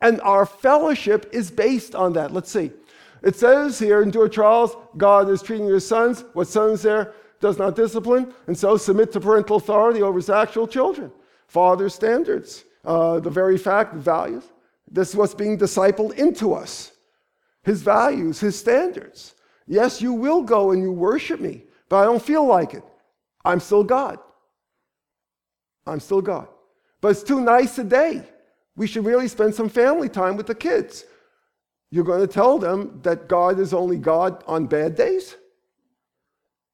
And 0.00 0.20
our 0.22 0.46
fellowship 0.46 1.30
is 1.32 1.50
based 1.50 1.94
on 1.94 2.12
that. 2.14 2.32
Let's 2.32 2.50
see. 2.50 2.72
It 3.22 3.36
says 3.36 3.78
here, 3.78 4.02
endure 4.02 4.28
trials, 4.28 4.76
God 4.96 5.28
is 5.28 5.42
treating 5.42 5.66
your 5.66 5.80
sons. 5.80 6.24
What 6.34 6.48
sons 6.48 6.82
there 6.82 7.14
does 7.40 7.58
not 7.58 7.76
discipline, 7.76 8.34
and 8.48 8.58
so 8.58 8.76
submit 8.76 9.12
to 9.12 9.20
parental 9.20 9.56
authority 9.56 10.02
over 10.02 10.18
his 10.18 10.30
actual 10.30 10.66
children. 10.66 11.12
Father 11.46 11.88
standards, 11.88 12.64
uh, 12.84 13.20
the 13.20 13.30
very 13.30 13.56
fact, 13.56 13.94
the 13.94 14.00
values. 14.00 14.44
This 14.90 15.10
is 15.10 15.16
what's 15.16 15.34
being 15.34 15.56
discipled 15.56 16.14
into 16.14 16.52
us. 16.52 16.92
His 17.68 17.82
values, 17.82 18.40
his 18.40 18.58
standards. 18.58 19.34
Yes, 19.66 20.00
you 20.00 20.14
will 20.14 20.40
go 20.40 20.70
and 20.70 20.80
you 20.82 20.90
worship 20.90 21.38
me, 21.38 21.64
but 21.90 21.96
I 21.98 22.04
don't 22.06 22.22
feel 22.22 22.46
like 22.46 22.72
it. 22.72 22.82
I'm 23.44 23.60
still 23.60 23.84
God. 23.84 24.18
I'm 25.86 26.00
still 26.00 26.22
God. 26.22 26.48
But 27.02 27.08
it's 27.08 27.22
too 27.22 27.42
nice 27.42 27.76
a 27.76 27.84
day. 27.84 28.22
We 28.74 28.86
should 28.86 29.04
really 29.04 29.28
spend 29.28 29.54
some 29.54 29.68
family 29.68 30.08
time 30.08 30.34
with 30.38 30.46
the 30.46 30.54
kids. 30.54 31.04
You're 31.90 32.06
going 32.06 32.26
to 32.26 32.26
tell 32.26 32.58
them 32.58 33.00
that 33.02 33.28
God 33.28 33.60
is 33.60 33.74
only 33.74 33.98
God 33.98 34.42
on 34.46 34.64
bad 34.64 34.94
days? 34.94 35.36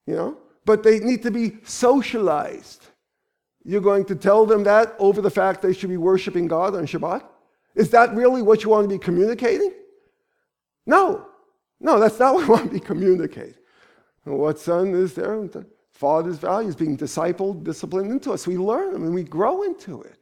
You 0.06 0.14
know? 0.14 0.38
But 0.64 0.84
they 0.84 1.00
need 1.00 1.24
to 1.24 1.32
be 1.32 1.56
socialized. 1.64 2.86
You're 3.64 3.80
going 3.80 4.04
to 4.04 4.14
tell 4.14 4.46
them 4.46 4.62
that 4.62 4.94
over 5.00 5.20
the 5.20 5.28
fact 5.28 5.60
they 5.60 5.72
should 5.72 5.90
be 5.90 5.96
worshiping 5.96 6.46
God 6.46 6.76
on 6.76 6.86
Shabbat? 6.86 7.24
Is 7.74 7.90
that 7.90 8.14
really 8.14 8.42
what 8.42 8.62
you 8.62 8.70
want 8.70 8.88
to 8.88 8.94
be 8.94 9.02
communicating? 9.02 9.72
No. 10.86 11.26
No, 11.80 11.98
that's 11.98 12.18
not 12.18 12.34
what 12.34 12.42
we 12.44 12.48
want 12.48 12.64
to 12.66 12.70
be 12.72 12.80
communicating. 12.80 13.54
And 14.24 14.38
what 14.38 14.58
son 14.58 14.94
is 14.94 15.14
there? 15.14 15.46
The 15.46 15.66
father's 15.92 16.38
values 16.38 16.74
being 16.74 16.96
discipled, 16.96 17.64
disciplined 17.64 18.10
into 18.10 18.32
us. 18.32 18.46
We 18.46 18.56
learn 18.56 18.92
them 18.92 19.04
and 19.04 19.14
we 19.14 19.22
grow 19.22 19.62
into 19.62 20.02
it 20.02 20.16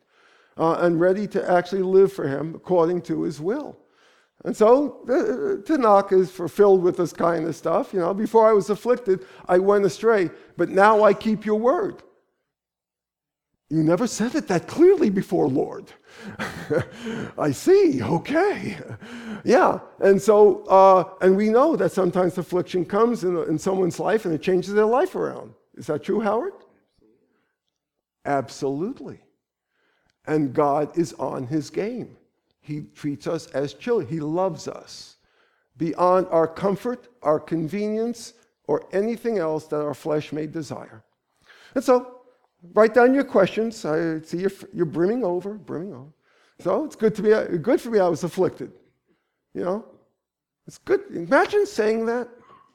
uh, 0.56 0.74
and 0.80 1.00
ready 1.00 1.26
to 1.28 1.50
actually 1.50 1.82
live 1.82 2.12
for 2.12 2.28
him 2.28 2.54
according 2.54 3.02
to 3.02 3.22
his 3.22 3.40
will. 3.40 3.78
And 4.44 4.56
so 4.56 5.02
the 5.06 5.62
Tanakh 5.64 6.12
is 6.12 6.30
fulfilled 6.30 6.82
with 6.82 6.96
this 6.96 7.12
kind 7.12 7.46
of 7.46 7.54
stuff. 7.54 7.92
You 7.92 8.00
know, 8.00 8.12
before 8.12 8.48
I 8.48 8.52
was 8.52 8.70
afflicted, 8.70 9.24
I 9.46 9.58
went 9.58 9.84
astray, 9.84 10.30
but 10.56 10.68
now 10.68 11.04
I 11.04 11.14
keep 11.14 11.46
your 11.46 11.60
word. 11.60 12.02
You 13.72 13.82
never 13.82 14.06
said 14.06 14.34
it 14.34 14.48
that 14.48 14.66
clearly 14.66 15.08
before, 15.08 15.48
Lord. 15.48 15.90
I 17.38 17.52
see, 17.52 18.02
okay. 18.02 18.76
Yeah, 19.44 19.78
and 19.98 20.20
so, 20.20 20.62
uh, 20.64 21.04
and 21.22 21.34
we 21.34 21.48
know 21.48 21.74
that 21.76 21.90
sometimes 21.90 22.36
affliction 22.36 22.84
comes 22.84 23.24
in, 23.24 23.34
in 23.44 23.58
someone's 23.58 23.98
life 23.98 24.26
and 24.26 24.34
it 24.34 24.42
changes 24.42 24.74
their 24.74 24.84
life 24.84 25.14
around. 25.14 25.54
Is 25.74 25.86
that 25.86 26.04
true, 26.04 26.20
Howard? 26.20 26.52
Absolutely. 28.26 29.20
And 30.26 30.52
God 30.52 30.98
is 30.98 31.14
on 31.14 31.46
his 31.46 31.70
game. 31.70 32.18
He 32.60 32.82
treats 32.94 33.26
us 33.26 33.46
as 33.52 33.72
children, 33.72 34.06
He 34.06 34.20
loves 34.20 34.68
us 34.68 35.16
beyond 35.78 36.26
our 36.30 36.46
comfort, 36.46 37.08
our 37.22 37.40
convenience, 37.40 38.34
or 38.66 38.84
anything 38.92 39.38
else 39.38 39.64
that 39.68 39.80
our 39.80 39.94
flesh 39.94 40.30
may 40.30 40.46
desire. 40.46 41.02
And 41.74 41.82
so, 41.82 42.21
write 42.74 42.94
down 42.94 43.14
your 43.14 43.24
questions. 43.24 43.84
I 43.84 44.20
see 44.20 44.38
you're, 44.38 44.52
you're 44.72 44.86
brimming 44.86 45.24
over, 45.24 45.54
brimming 45.54 45.94
over. 45.94 46.12
So 46.60 46.84
it's 46.84 46.96
good 46.96 47.14
to 47.16 47.22
be 47.22 47.58
good 47.58 47.80
for 47.80 47.90
me. 47.90 47.98
I 47.98 48.08
was 48.08 48.24
afflicted. 48.24 48.72
You 49.54 49.64
know, 49.64 49.84
it's 50.66 50.78
good. 50.78 51.00
Imagine 51.14 51.66
saying 51.66 52.06
that. 52.06 52.28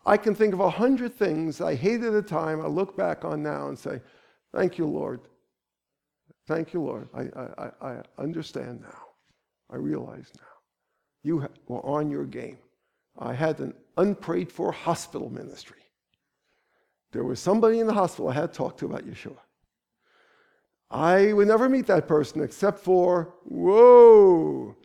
I 0.06 0.16
can 0.16 0.34
think 0.34 0.54
of 0.54 0.62
a 0.62 0.70
hundred 0.70 1.14
things 1.14 1.60
I 1.60 1.76
hated 1.76 2.06
at 2.06 2.14
the 2.14 2.22
time. 2.22 2.62
I 2.62 2.68
look 2.68 2.96
back 2.96 3.26
on 3.26 3.44
now 3.44 3.68
and 3.68 3.78
say, 3.78 4.00
"Thank 4.54 4.78
you, 4.78 4.86
Lord. 4.86 5.20
Thank 6.48 6.74
you, 6.74 6.82
Lord. 6.82 7.10
I, 7.14 7.24
I, 7.62 7.72
I 7.82 8.02
understand 8.18 8.82
now. 8.82 9.04
I 9.70 9.76
realize 9.76 10.32
now. 10.38 10.44
You 11.24 11.50
were 11.68 11.86
on 11.86 12.10
your 12.10 12.26
game. 12.26 12.58
I 13.20 13.34
had 13.34 13.60
an 13.60 13.74
unprayed 13.98 14.50
for 14.50 14.72
hospital 14.72 15.30
ministry. 15.30 15.82
There 17.12 17.26
was 17.26 17.40
somebody 17.40 17.80
in 17.80 17.88
the 17.88 17.94
hospital 17.94 18.30
I 18.30 18.34
had 18.34 18.54
talked 18.54 18.80
to 18.80 18.86
about 18.86 19.06
Yeshua. 19.06 19.38
I 20.90 21.34
would 21.34 21.48
never 21.48 21.68
meet 21.68 21.88
that 21.88 22.08
person 22.08 22.42
except 22.42 22.80
for, 22.80 23.34
whoa, 23.44 24.76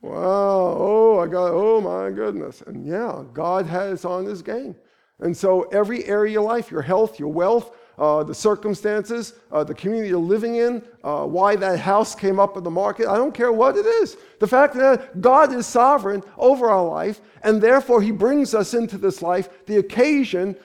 wow, 0.00 0.76
oh, 0.78 1.18
I 1.20 1.26
got, 1.26 1.50
oh 1.52 1.80
my 1.80 2.10
goodness. 2.10 2.62
And 2.66 2.86
yeah, 2.86 3.24
God 3.32 3.66
has 3.66 4.04
on 4.04 4.24
his 4.24 4.40
game. 4.40 4.74
And 5.20 5.36
so 5.36 5.62
every 5.64 6.04
area 6.06 6.30
of 6.30 6.32
your 6.32 6.42
life, 6.42 6.70
your 6.70 6.82
health, 6.82 7.18
your 7.18 7.28
wealth, 7.28 7.76
uh, 7.98 8.24
the 8.24 8.34
circumstances, 8.34 9.34
uh, 9.52 9.62
the 9.62 9.74
community 9.74 10.08
you're 10.08 10.18
living 10.18 10.56
in, 10.56 10.82
uh, 11.04 11.24
why 11.24 11.56
that 11.56 11.78
house 11.78 12.14
came 12.14 12.40
up 12.40 12.56
in 12.56 12.64
the 12.64 12.70
market. 12.70 13.06
I 13.06 13.16
don't 13.16 13.34
care 13.34 13.52
what 13.52 13.76
it 13.76 13.86
is. 13.86 14.16
The 14.40 14.48
fact 14.48 14.74
that 14.74 15.20
God 15.20 15.52
is 15.52 15.66
sovereign 15.66 16.22
over 16.36 16.68
our 16.68 16.84
life, 16.84 17.20
and 17.42 17.62
therefore 17.62 18.02
He 18.02 18.10
brings 18.10 18.54
us 18.54 18.74
into 18.74 18.98
this 18.98 19.22
life. 19.22 19.66
The 19.66 19.76
occasion 19.76 20.56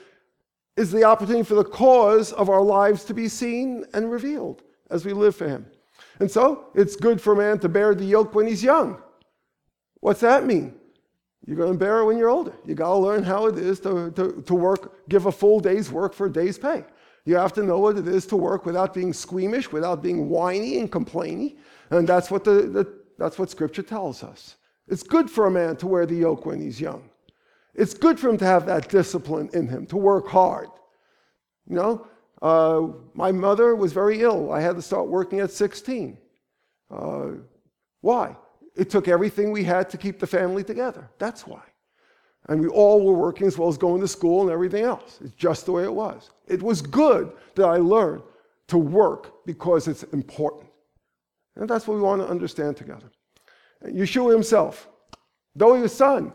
is 0.75 0.91
the 0.91 1.03
opportunity 1.03 1.43
for 1.43 1.55
the 1.55 1.63
cause 1.63 2.31
of 2.31 2.49
our 2.49 2.63
lives 2.63 3.03
to 3.05 3.13
be 3.13 3.27
seen 3.27 3.85
and 3.93 4.09
revealed 4.09 4.63
as 4.89 5.05
we 5.05 5.13
live 5.13 5.35
for 5.35 5.47
Him. 5.47 5.65
And 6.19 6.29
so 6.29 6.67
it's 6.75 6.95
good 6.95 7.21
for 7.21 7.33
a 7.33 7.35
man 7.35 7.59
to 7.59 7.69
bear 7.69 7.95
the 7.95 8.05
yoke 8.05 8.35
when 8.35 8.47
he's 8.47 8.63
young. 8.63 9.01
What's 10.01 10.21
that 10.21 10.45
mean? 10.45 10.75
You're 11.45 11.57
going 11.57 11.73
to 11.73 11.77
bear 11.77 11.99
it 11.99 12.05
when 12.05 12.17
you're 12.17 12.29
older. 12.29 12.53
You 12.65 12.75
got 12.75 12.89
to 12.89 12.97
learn 12.97 13.23
how 13.23 13.47
it 13.47 13.57
is 13.57 13.79
to, 13.81 14.11
to, 14.11 14.41
to 14.41 14.55
work, 14.55 15.07
give 15.09 15.25
a 15.25 15.31
full 15.31 15.59
day's 15.59 15.91
work 15.91 16.13
for 16.13 16.27
a 16.27 16.31
day's 16.31 16.57
pay. 16.57 16.85
You 17.25 17.35
have 17.37 17.53
to 17.53 17.63
know 17.63 17.79
what 17.79 17.97
it 17.97 18.07
is 18.07 18.25
to 18.27 18.35
work 18.35 18.65
without 18.65 18.93
being 18.93 19.13
squeamish, 19.13 19.71
without 19.71 20.01
being 20.01 20.29
whiny 20.29 20.77
and 20.77 20.91
complaining. 20.91 21.57
And 21.89 22.07
that's 22.07 22.29
what, 22.29 22.43
the, 22.43 22.51
the, 22.51 22.93
that's 23.17 23.39
what 23.39 23.49
Scripture 23.49 23.81
tells 23.81 24.23
us. 24.23 24.55
It's 24.87 25.03
good 25.03 25.29
for 25.29 25.47
a 25.47 25.51
man 25.51 25.75
to 25.77 25.87
wear 25.87 26.05
the 26.05 26.15
yoke 26.15 26.45
when 26.45 26.59
he's 26.59 26.81
young. 26.81 27.09
It's 27.75 27.93
good 27.93 28.19
for 28.19 28.29
him 28.29 28.37
to 28.39 28.45
have 28.45 28.65
that 28.65 28.89
discipline 28.89 29.49
in 29.53 29.67
him, 29.67 29.85
to 29.87 29.97
work 29.97 30.27
hard. 30.27 30.69
You 31.67 31.75
know, 31.75 32.07
uh, 32.41 32.87
my 33.13 33.31
mother 33.31 33.75
was 33.75 33.93
very 33.93 34.21
ill. 34.21 34.51
I 34.51 34.61
had 34.61 34.75
to 34.75 34.81
start 34.81 35.07
working 35.07 35.39
at 35.39 35.51
16. 35.51 36.17
Uh, 36.89 37.29
why? 38.01 38.35
It 38.75 38.89
took 38.89 39.07
everything 39.07 39.51
we 39.51 39.63
had 39.63 39.89
to 39.89 39.97
keep 39.97 40.19
the 40.19 40.27
family 40.27 40.63
together. 40.63 41.09
That's 41.17 41.45
why. 41.45 41.61
And 42.47 42.61
we 42.61 42.67
all 42.67 43.05
were 43.05 43.13
working 43.13 43.45
as 43.45 43.57
well 43.57 43.67
as 43.67 43.77
going 43.77 44.01
to 44.01 44.07
school 44.07 44.41
and 44.41 44.51
everything 44.51 44.83
else. 44.83 45.19
It's 45.21 45.33
just 45.33 45.65
the 45.65 45.71
way 45.73 45.83
it 45.83 45.93
was. 45.93 46.31
It 46.47 46.63
was 46.63 46.81
good 46.81 47.31
that 47.55 47.65
I 47.65 47.77
learned 47.77 48.23
to 48.67 48.77
work 48.77 49.45
because 49.45 49.87
it's 49.87 50.03
important. 50.03 50.69
And 51.55 51.69
that's 51.69 51.87
what 51.87 51.95
we 51.95 52.01
want 52.01 52.21
to 52.21 52.27
understand 52.27 52.77
together. 52.77 53.11
Yeshua 53.85 54.31
himself, 54.31 54.87
though 55.55 55.75
he 55.75 55.81
was 55.81 55.93
son, 55.93 56.33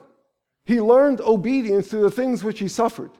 he 0.66 0.80
learned 0.80 1.20
obedience 1.20 1.88
to 1.88 1.96
the 1.96 2.10
things 2.10 2.44
which 2.44 2.58
he 2.58 2.68
suffered. 2.68 3.10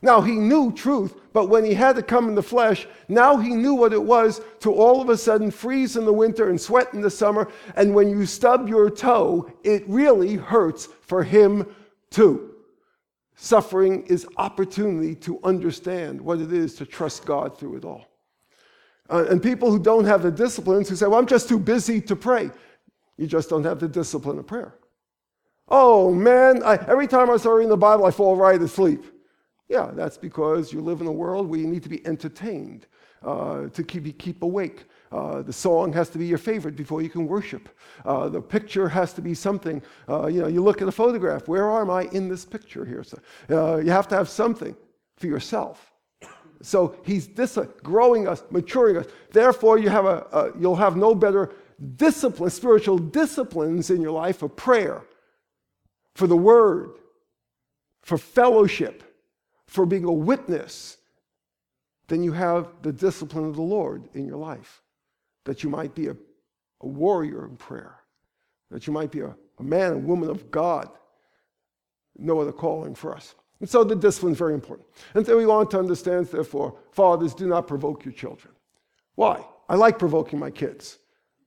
Now, 0.00 0.20
he 0.20 0.32
knew 0.32 0.72
truth, 0.72 1.16
but 1.32 1.48
when 1.48 1.64
he 1.64 1.74
had 1.74 1.96
to 1.96 2.02
come 2.02 2.28
in 2.28 2.36
the 2.36 2.42
flesh, 2.42 2.86
now 3.08 3.36
he 3.36 3.54
knew 3.54 3.74
what 3.74 3.92
it 3.92 4.02
was 4.02 4.40
to 4.60 4.72
all 4.72 5.00
of 5.00 5.08
a 5.08 5.16
sudden 5.16 5.50
freeze 5.50 5.96
in 5.96 6.04
the 6.04 6.12
winter 6.12 6.50
and 6.50 6.60
sweat 6.60 6.94
in 6.94 7.00
the 7.00 7.10
summer. 7.10 7.48
And 7.74 7.94
when 7.94 8.08
you 8.08 8.24
stub 8.24 8.68
your 8.68 8.90
toe, 8.90 9.50
it 9.64 9.82
really 9.88 10.36
hurts 10.36 10.86
for 11.02 11.24
him 11.24 11.66
too. 12.10 12.54
Suffering 13.34 14.04
is 14.06 14.26
opportunity 14.36 15.14
to 15.16 15.40
understand 15.42 16.20
what 16.20 16.40
it 16.40 16.52
is 16.52 16.74
to 16.76 16.86
trust 16.86 17.24
God 17.24 17.58
through 17.58 17.76
it 17.76 17.84
all. 17.84 18.06
Uh, 19.10 19.24
and 19.30 19.42
people 19.42 19.70
who 19.70 19.78
don't 19.78 20.04
have 20.04 20.22
the 20.22 20.30
disciplines, 20.30 20.88
who 20.88 20.96
say, 20.96 21.06
Well, 21.06 21.18
I'm 21.18 21.26
just 21.26 21.48
too 21.48 21.58
busy 21.58 22.00
to 22.02 22.14
pray, 22.14 22.50
you 23.16 23.26
just 23.26 23.48
don't 23.48 23.64
have 23.64 23.80
the 23.80 23.88
discipline 23.88 24.38
of 24.38 24.46
prayer. 24.46 24.74
Oh 25.68 26.12
man, 26.12 26.62
I, 26.62 26.74
every 26.88 27.06
time 27.06 27.30
I 27.30 27.36
start 27.36 27.56
reading 27.56 27.70
the 27.70 27.76
Bible, 27.76 28.06
I 28.06 28.10
fall 28.10 28.36
right 28.36 28.60
asleep. 28.60 29.04
Yeah, 29.68 29.90
that's 29.92 30.16
because 30.16 30.72
you 30.72 30.80
live 30.80 31.00
in 31.00 31.06
a 31.06 31.12
world 31.12 31.48
where 31.48 31.60
you 31.60 31.66
need 31.66 31.82
to 31.82 31.88
be 31.88 32.06
entertained, 32.06 32.86
uh, 33.22 33.68
to 33.68 33.82
keep, 33.82 34.18
keep 34.18 34.42
awake. 34.42 34.84
Uh, 35.12 35.42
the 35.42 35.52
song 35.52 35.92
has 35.92 36.08
to 36.10 36.18
be 36.18 36.26
your 36.26 36.38
favorite 36.38 36.76
before 36.76 37.02
you 37.02 37.10
can 37.10 37.26
worship. 37.26 37.68
Uh, 38.04 38.28
the 38.28 38.40
picture 38.40 38.88
has 38.88 39.12
to 39.12 39.20
be 39.20 39.34
something. 39.34 39.82
Uh, 40.08 40.26
you 40.26 40.40
know, 40.40 40.48
you 40.48 40.62
look 40.62 40.80
at 40.80 40.88
a 40.88 40.92
photograph. 40.92 41.48
Where 41.48 41.70
am 41.80 41.90
I 41.90 42.04
in 42.12 42.28
this 42.28 42.44
picture 42.44 42.84
here? 42.84 43.04
So, 43.04 43.18
uh, 43.50 43.76
you 43.76 43.90
have 43.90 44.08
to 44.08 44.14
have 44.16 44.28
something 44.28 44.74
for 45.16 45.26
yourself. 45.26 45.92
So 46.62 46.96
he's 47.04 47.26
dis- 47.26 47.58
growing 47.82 48.26
us, 48.26 48.42
maturing 48.50 48.96
us. 48.96 49.06
Therefore, 49.32 49.78
you 49.78 49.90
have 49.90 50.06
a, 50.06 50.26
a, 50.32 50.58
you'll 50.58 50.76
have 50.76 50.96
no 50.96 51.14
better 51.14 51.52
discipline, 51.96 52.50
spiritual 52.50 52.98
disciplines 52.98 53.90
in 53.90 54.00
your 54.00 54.10
life 54.10 54.38
for 54.38 54.48
prayer, 54.48 55.04
for 56.16 56.26
the 56.26 56.36
word, 56.36 56.90
for 58.02 58.18
fellowship, 58.18 59.07
for 59.68 59.86
being 59.86 60.04
a 60.04 60.12
witness 60.12 60.96
than 62.08 62.24
you 62.24 62.32
have 62.32 62.68
the 62.82 62.92
discipline 62.92 63.44
of 63.44 63.54
the 63.54 63.62
Lord 63.62 64.08
in 64.14 64.26
your 64.26 64.38
life. 64.38 64.82
That 65.44 65.62
you 65.62 65.70
might 65.70 65.94
be 65.94 66.08
a, 66.08 66.16
a 66.80 66.86
warrior 66.86 67.46
in 67.46 67.56
prayer, 67.56 67.96
that 68.70 68.86
you 68.86 68.92
might 68.92 69.12
be 69.12 69.20
a, 69.20 69.36
a 69.58 69.62
man 69.62 69.92
and 69.92 70.04
woman 70.04 70.28
of 70.28 70.50
God. 70.50 70.88
No 72.16 72.40
other 72.40 72.52
calling 72.52 72.94
for 72.94 73.14
us. 73.14 73.34
And 73.60 73.68
so 73.68 73.84
the 73.84 73.94
discipline 73.94 74.32
is 74.32 74.38
very 74.38 74.54
important. 74.54 74.88
And 75.14 75.24
so 75.24 75.36
we 75.36 75.46
want 75.46 75.70
to 75.72 75.78
understand, 75.78 76.26
therefore, 76.26 76.78
fathers, 76.92 77.34
do 77.34 77.46
not 77.46 77.68
provoke 77.68 78.04
your 78.04 78.14
children. 78.14 78.54
Why? 79.14 79.44
I 79.68 79.74
like 79.74 79.98
provoking 79.98 80.38
my 80.38 80.50
kids. 80.50 80.98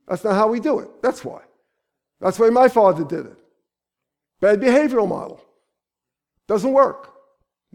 That's 0.08 0.24
not 0.24 0.36
how 0.36 0.48
we 0.48 0.60
do 0.60 0.80
it. 0.80 1.02
That's 1.02 1.26
why. 1.26 1.42
That's 2.20 2.38
way 2.38 2.50
my 2.50 2.68
father 2.68 3.04
did 3.04 3.26
it. 3.26 3.38
Bad 4.40 4.60
behavioral 4.60 5.08
model. 5.08 5.44
Doesn't 6.48 6.74
work. 6.74 7.14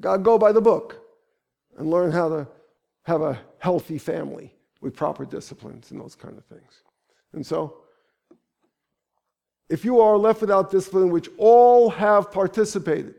To 0.02 0.18
go 0.18 0.39
by 0.39 0.52
the 0.52 0.60
book 0.60 1.01
and 1.78 1.90
learn 1.90 2.12
how 2.12 2.28
to 2.28 2.48
have 3.05 3.23
a 3.23 3.39
healthy 3.59 3.98
family 3.98 4.55
with 4.81 4.94
proper 4.94 5.24
disciplines 5.24 5.90
and 5.90 6.01
those 6.01 6.14
kind 6.14 6.36
of 6.36 6.44
things. 6.44 6.82
And 7.32 7.44
so, 7.44 7.78
if 9.68 9.85
you 9.85 10.01
are 10.01 10.16
left 10.16 10.40
without 10.40 10.70
discipline, 10.70 11.10
which 11.10 11.28
all 11.39 11.90
have 11.90 12.31
participated, 12.31 13.14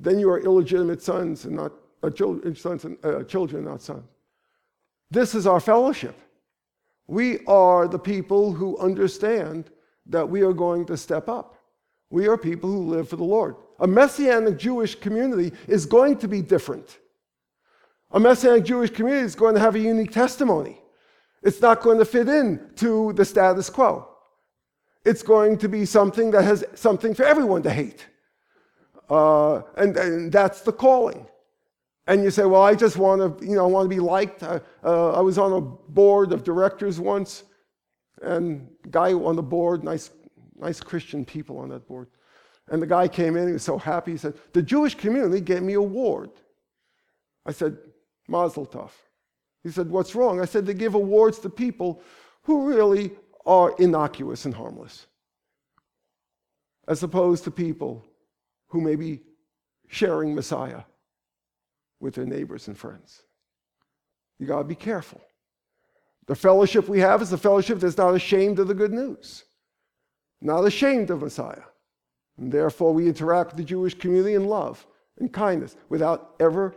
then 0.00 0.18
you 0.18 0.28
are 0.30 0.40
illegitimate 0.40 1.00
sons 1.00 1.44
and 1.44 1.54
not 1.54 1.72
uh, 2.02 2.10
children, 2.10 2.56
sons 2.56 2.84
and, 2.84 2.98
uh, 3.04 3.22
children, 3.22 3.64
not 3.64 3.82
sons. 3.82 4.02
This 5.10 5.34
is 5.34 5.46
our 5.46 5.60
fellowship. 5.60 6.18
We 7.06 7.44
are 7.46 7.86
the 7.86 7.98
people 7.98 8.52
who 8.52 8.78
understand 8.78 9.70
that 10.06 10.28
we 10.28 10.42
are 10.42 10.52
going 10.52 10.86
to 10.86 10.96
step 10.96 11.28
up. 11.28 11.58
We 12.10 12.26
are 12.26 12.36
people 12.36 12.70
who 12.70 12.88
live 12.88 13.08
for 13.08 13.16
the 13.16 13.24
Lord. 13.24 13.56
A 13.82 13.86
Messianic 13.86 14.58
Jewish 14.58 14.94
community 14.94 15.52
is 15.66 15.86
going 15.86 16.16
to 16.18 16.28
be 16.28 16.40
different. 16.40 16.98
A 18.12 18.20
Messianic 18.20 18.64
Jewish 18.64 18.90
community 18.90 19.26
is 19.26 19.34
going 19.34 19.54
to 19.54 19.60
have 19.60 19.74
a 19.74 19.80
unique 19.80 20.12
testimony. 20.12 20.80
It's 21.42 21.60
not 21.60 21.82
going 21.82 21.98
to 21.98 22.04
fit 22.04 22.28
in 22.28 22.70
to 22.76 23.12
the 23.14 23.24
status 23.24 23.68
quo. 23.68 24.08
It's 25.04 25.24
going 25.24 25.58
to 25.58 25.68
be 25.68 25.84
something 25.84 26.30
that 26.30 26.44
has 26.44 26.64
something 26.74 27.12
for 27.12 27.24
everyone 27.24 27.64
to 27.64 27.70
hate. 27.70 28.06
Uh, 29.10 29.62
and, 29.76 29.96
and, 29.96 30.32
that's 30.32 30.60
the 30.60 30.72
calling. 30.72 31.26
And 32.06 32.22
you 32.22 32.30
say, 32.30 32.44
well, 32.44 32.62
I 32.62 32.76
just 32.76 32.96
want 32.96 33.40
to, 33.40 33.44
you 33.44 33.56
know, 33.56 33.64
I 33.64 33.66
want 33.66 33.90
to 33.90 33.94
be 33.94 34.00
liked. 34.00 34.44
Uh, 34.44 34.60
uh, 34.84 35.10
I 35.10 35.20
was 35.20 35.38
on 35.38 35.52
a 35.52 35.60
board 35.60 36.32
of 36.32 36.44
directors 36.44 37.00
once, 37.00 37.42
and 38.22 38.68
guy 38.90 39.12
on 39.12 39.34
the 39.34 39.42
board, 39.42 39.82
nice, 39.82 40.10
nice 40.56 40.80
Christian 40.80 41.24
people 41.24 41.58
on 41.58 41.68
that 41.70 41.88
board. 41.88 42.06
And 42.70 42.80
the 42.80 42.86
guy 42.86 43.08
came 43.08 43.36
in, 43.36 43.46
he 43.46 43.52
was 43.52 43.62
so 43.62 43.78
happy. 43.78 44.12
He 44.12 44.18
said, 44.18 44.34
The 44.52 44.62
Jewish 44.62 44.94
community 44.94 45.40
gave 45.40 45.62
me 45.62 45.74
a 45.74 45.80
award. 45.80 46.30
I 47.44 47.52
said, 47.52 47.76
Mazel 48.28 48.66
tov. 48.66 48.90
He 49.62 49.70
said, 49.70 49.90
What's 49.90 50.14
wrong? 50.14 50.40
I 50.40 50.44
said, 50.44 50.66
They 50.66 50.74
give 50.74 50.94
awards 50.94 51.38
to 51.40 51.50
people 51.50 52.02
who 52.42 52.68
really 52.68 53.12
are 53.44 53.74
innocuous 53.78 54.44
and 54.44 54.54
harmless, 54.54 55.06
as 56.86 57.02
opposed 57.02 57.44
to 57.44 57.50
people 57.50 58.04
who 58.68 58.80
may 58.80 58.96
be 58.96 59.20
sharing 59.88 60.34
Messiah 60.34 60.82
with 62.00 62.14
their 62.14 62.24
neighbors 62.24 62.68
and 62.68 62.78
friends. 62.78 63.22
You 64.38 64.46
got 64.46 64.58
to 64.58 64.64
be 64.64 64.74
careful. 64.74 65.20
The 66.26 66.34
fellowship 66.34 66.88
we 66.88 67.00
have 67.00 67.20
is 67.20 67.32
a 67.32 67.38
fellowship 67.38 67.80
that's 67.80 67.96
not 67.96 68.14
ashamed 68.14 68.58
of 68.58 68.68
the 68.68 68.74
good 68.74 68.92
news, 68.92 69.44
not 70.40 70.64
ashamed 70.64 71.10
of 71.10 71.22
Messiah. 71.22 71.62
And 72.38 72.50
therefore, 72.50 72.92
we 72.92 73.06
interact 73.06 73.50
with 73.50 73.58
the 73.58 73.64
Jewish 73.64 73.94
community 73.94 74.34
in 74.34 74.46
love 74.46 74.86
and 75.18 75.32
kindness 75.32 75.76
without 75.88 76.34
ever, 76.40 76.74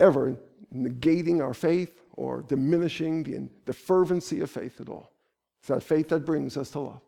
ever 0.00 0.36
negating 0.74 1.42
our 1.42 1.54
faith 1.54 2.00
or 2.14 2.42
diminishing 2.42 3.22
the, 3.22 3.48
the 3.64 3.72
fervency 3.72 4.40
of 4.40 4.50
faith 4.50 4.80
at 4.80 4.88
all. 4.88 5.12
It's 5.60 5.68
that 5.68 5.82
faith 5.82 6.08
that 6.08 6.24
brings 6.24 6.56
us 6.56 6.70
to 6.70 6.80
love. 6.80 7.00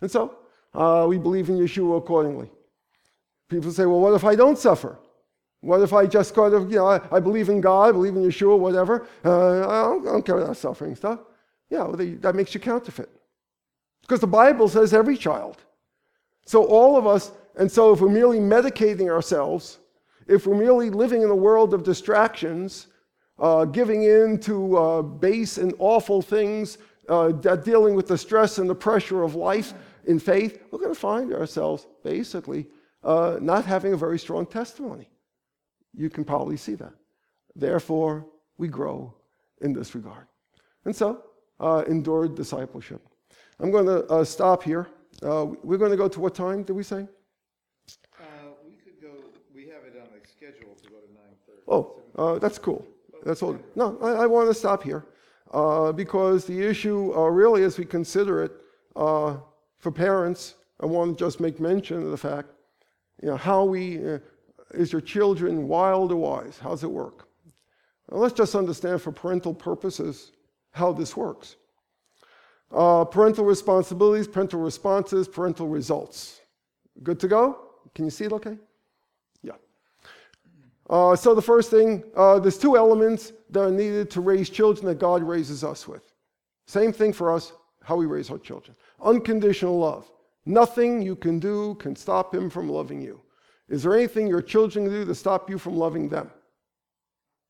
And 0.00 0.10
so, 0.10 0.36
uh, 0.74 1.06
we 1.08 1.18
believe 1.18 1.48
in 1.48 1.58
Yeshua 1.58 1.98
accordingly. 1.98 2.50
People 3.48 3.70
say, 3.70 3.84
well, 3.86 4.00
what 4.00 4.14
if 4.14 4.24
I 4.24 4.34
don't 4.34 4.58
suffer? 4.58 4.98
What 5.60 5.80
if 5.80 5.92
I 5.92 6.06
just 6.06 6.34
kind 6.34 6.54
of, 6.54 6.70
you 6.70 6.78
know, 6.78 6.86
I, 6.86 7.00
I 7.12 7.20
believe 7.20 7.48
in 7.48 7.60
God, 7.60 7.90
I 7.90 7.92
believe 7.92 8.16
in 8.16 8.22
Yeshua, 8.22 8.58
whatever. 8.58 9.06
Uh, 9.24 9.60
I, 9.60 9.82
don't, 9.82 10.08
I, 10.08 10.12
don't, 10.12 10.26
care 10.26 10.38
about 10.38 10.56
suffering 10.56 10.96
stuff. 10.96 11.20
Yeah, 11.70 11.84
well, 11.84 11.92
they, 11.92 12.14
that 12.14 12.34
makes 12.34 12.54
you 12.54 12.60
counterfeit. 12.60 13.10
Because 14.00 14.20
the 14.20 14.26
Bible 14.26 14.68
says 14.68 14.92
every 14.92 15.16
child. 15.16 15.58
So 16.46 16.64
all 16.64 16.96
of 16.96 17.06
us, 17.06 17.32
and 17.56 17.70
so 17.70 17.92
if 17.92 18.00
we're 18.00 18.08
merely 18.08 18.38
medicating 18.38 19.08
ourselves, 19.08 19.78
if 20.26 20.46
we're 20.46 20.56
merely 20.56 20.90
living 20.90 21.22
in 21.22 21.30
a 21.30 21.36
world 21.36 21.74
of 21.74 21.82
distractions, 21.82 22.88
uh, 23.38 23.64
giving 23.64 24.04
in 24.04 24.38
to 24.40 24.76
uh, 24.76 25.02
base 25.02 25.58
and 25.58 25.74
awful 25.78 26.22
things, 26.22 26.78
uh, 27.08 27.30
dealing 27.30 27.94
with 27.94 28.06
the 28.06 28.16
stress 28.16 28.58
and 28.58 28.68
the 28.68 28.74
pressure 28.74 29.22
of 29.22 29.34
life 29.34 29.74
in 30.04 30.18
faith, 30.18 30.62
we're 30.70 30.78
going 30.78 30.94
to 30.94 30.98
find 30.98 31.32
ourselves 31.32 31.86
basically 32.04 32.66
uh, 33.04 33.38
not 33.40 33.64
having 33.64 33.92
a 33.92 33.96
very 33.96 34.18
strong 34.18 34.46
testimony. 34.46 35.08
You 35.94 36.08
can 36.08 36.24
probably 36.24 36.56
see 36.56 36.74
that. 36.76 36.92
Therefore, 37.54 38.26
we 38.58 38.68
grow 38.68 39.14
in 39.60 39.72
this 39.72 39.94
regard. 39.94 40.26
And 40.84 40.94
so, 40.94 41.24
uh, 41.60 41.84
endured 41.86 42.34
discipleship. 42.34 43.06
I'm 43.60 43.70
going 43.70 43.86
to 43.86 44.04
uh, 44.06 44.24
stop 44.24 44.62
here. 44.62 44.88
Uh, 45.22 45.46
we're 45.62 45.78
going 45.78 45.90
to 45.90 45.96
go 45.96 46.08
to 46.08 46.20
what 46.20 46.34
time 46.34 46.62
did 46.64 46.72
we 46.72 46.82
say? 46.82 47.06
Uh, 48.18 48.24
we 48.66 48.74
could 48.74 49.00
go, 49.00 49.10
we 49.54 49.66
have 49.66 49.84
it 49.84 49.94
on 50.00 50.08
the 50.12 50.28
schedule 50.28 50.74
to 50.74 50.88
go 50.88 50.96
to 50.96 51.12
nine 51.14 51.36
thirty. 51.46 51.62
Oh, 51.68 52.00
uh, 52.16 52.38
that's 52.38 52.58
cool. 52.58 52.84
That's 53.24 53.42
all. 53.42 53.56
No, 53.76 53.98
I, 54.02 54.24
I 54.24 54.26
want 54.26 54.48
to 54.48 54.54
stop 54.54 54.82
here 54.82 55.06
uh, 55.52 55.92
because 55.92 56.44
the 56.44 56.60
issue, 56.60 57.12
uh, 57.14 57.28
really, 57.28 57.62
as 57.62 57.78
we 57.78 57.84
consider 57.84 58.42
it, 58.42 58.52
uh, 58.96 59.36
for 59.78 59.92
parents, 59.92 60.56
I 60.80 60.86
want 60.86 61.16
to 61.16 61.24
just 61.24 61.38
make 61.38 61.60
mention 61.60 62.02
of 62.02 62.10
the 62.10 62.16
fact, 62.16 62.48
you 63.22 63.28
know, 63.28 63.36
how 63.36 63.64
we, 63.64 64.14
uh, 64.14 64.18
is 64.74 64.90
your 64.90 65.00
children 65.00 65.68
wild 65.68 66.10
or 66.10 66.16
wise? 66.16 66.58
How 66.58 66.70
does 66.70 66.82
it 66.82 66.90
work? 66.90 67.28
Now, 68.10 68.18
let's 68.18 68.34
just 68.34 68.56
understand 68.56 69.00
for 69.00 69.12
parental 69.12 69.54
purposes 69.54 70.32
how 70.72 70.92
this 70.92 71.16
works. 71.16 71.56
Uh, 72.72 73.04
parental 73.04 73.44
responsibilities, 73.44 74.26
parental 74.26 74.60
responses, 74.60 75.28
parental 75.28 75.68
results. 75.68 76.40
Good 77.02 77.20
to 77.20 77.28
go? 77.28 77.58
Can 77.94 78.06
you 78.06 78.10
see 78.10 78.24
it 78.24 78.32
okay? 78.32 78.56
Yeah. 79.42 79.52
Uh, 80.88 81.14
so 81.14 81.34
the 81.34 81.42
first 81.42 81.70
thing, 81.70 82.02
uh, 82.16 82.38
there's 82.38 82.56
two 82.56 82.78
elements 82.78 83.32
that 83.50 83.60
are 83.60 83.70
needed 83.70 84.10
to 84.12 84.22
raise 84.22 84.48
children 84.48 84.86
that 84.86 84.98
God 84.98 85.22
raises 85.22 85.62
us 85.62 85.86
with. 85.86 86.12
Same 86.66 86.92
thing 86.92 87.12
for 87.12 87.30
us, 87.30 87.52
how 87.82 87.96
we 87.96 88.06
raise 88.06 88.30
our 88.30 88.38
children. 88.38 88.74
Unconditional 89.02 89.78
love. 89.78 90.10
Nothing 90.46 91.02
you 91.02 91.14
can 91.14 91.38
do 91.38 91.74
can 91.74 91.94
stop 91.94 92.34
him 92.34 92.48
from 92.48 92.70
loving 92.70 93.02
you. 93.02 93.20
Is 93.68 93.82
there 93.82 93.94
anything 93.94 94.26
your 94.26 94.42
children 94.42 94.86
can 94.86 94.94
do 94.94 95.04
to 95.04 95.14
stop 95.14 95.50
you 95.50 95.58
from 95.58 95.76
loving 95.76 96.08
them? 96.08 96.30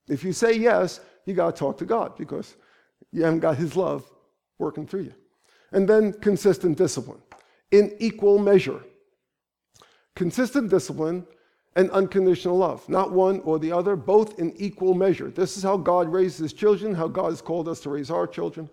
If 0.09 0.25
you 0.25 0.33
say 0.33 0.55
yes, 0.55 1.01
you 1.27 1.35
got 1.35 1.55
to 1.55 1.59
talk 1.59 1.79
to 1.79 1.85
God 1.85 2.17
because 2.17 2.57
you 3.13 3.23
haven't 3.23 3.41
got 3.41 3.57
his 3.57 3.77
love 3.77 4.05
working 4.59 4.87
through 4.87 5.03
you. 5.03 5.15
And 5.73 5.89
then 5.89 6.13
consistent 6.13 6.77
discipline 6.77 7.23
in 7.71 7.95
equal 7.99 8.39
measure. 8.39 8.83
Consistent 10.15 10.71
discipline 10.71 11.27
and 11.75 11.91
unconditional 11.91 12.59
love, 12.59 12.87
not 12.89 13.13
one 13.13 13.41
or 13.41 13.59
the 13.59 13.73
other, 13.73 13.97
both 13.97 14.39
in 14.39 14.53
equal 14.57 14.95
measure. 14.95 15.31
This 15.31 15.57
is 15.57 15.63
how 15.63 15.79
God 15.79 16.13
raises 16.13 16.39
his 16.39 16.53
children, 16.53 16.95
how 16.95 17.09
God 17.09 17.31
has 17.31 17.41
called 17.41 17.67
us 17.69 17.81
to 17.81 17.91
raise 17.91 18.11
our 18.11 18.27
children. 18.27 18.69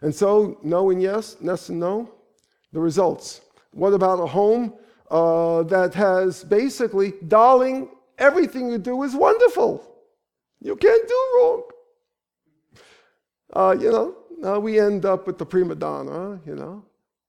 And 0.00 0.14
so, 0.14 0.58
no 0.62 0.88
and 0.90 1.02
yes, 1.02 1.36
yes 1.42 1.68
and 1.68 1.78
no, 1.78 2.10
the 2.72 2.80
results. 2.80 3.42
What 3.72 3.92
about 3.92 4.20
a 4.20 4.26
home 4.26 4.74
uh, 5.10 5.64
that 5.64 5.92
has 5.94 6.44
basically, 6.44 7.12
darling, 7.28 7.90
everything 8.18 8.70
you 8.70 8.78
do 8.78 9.02
is 9.02 9.14
wonderful. 9.14 9.86
You 10.60 10.76
can't 10.76 11.06
do 11.06 11.26
wrong. 11.36 11.62
Uh, 13.52 13.76
you 13.78 13.90
know, 13.90 14.16
uh, 14.46 14.60
we 14.60 14.80
end 14.80 15.04
up 15.04 15.26
with 15.26 15.38
the 15.38 15.46
prima 15.46 15.74
donna, 15.74 16.40
you 16.46 16.54
know, 16.54 16.84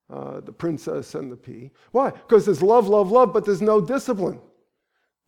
uh, 0.09 0.39
the 0.41 0.51
princess 0.51 1.15
and 1.15 1.31
the 1.31 1.35
pea. 1.35 1.71
Why? 1.91 2.11
Because 2.11 2.45
there's 2.45 2.61
love, 2.61 2.87
love, 2.87 3.11
love, 3.11 3.33
but 3.33 3.45
there's 3.45 3.61
no 3.61 3.81
discipline. 3.81 4.39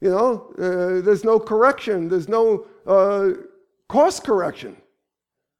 You 0.01 0.09
know, 0.09 0.53
uh, 0.57 1.01
there's 1.01 1.23
no 1.23 1.39
correction, 1.39 2.09
there's 2.09 2.27
no 2.27 2.65
uh, 2.85 3.29
correction. 4.19 4.75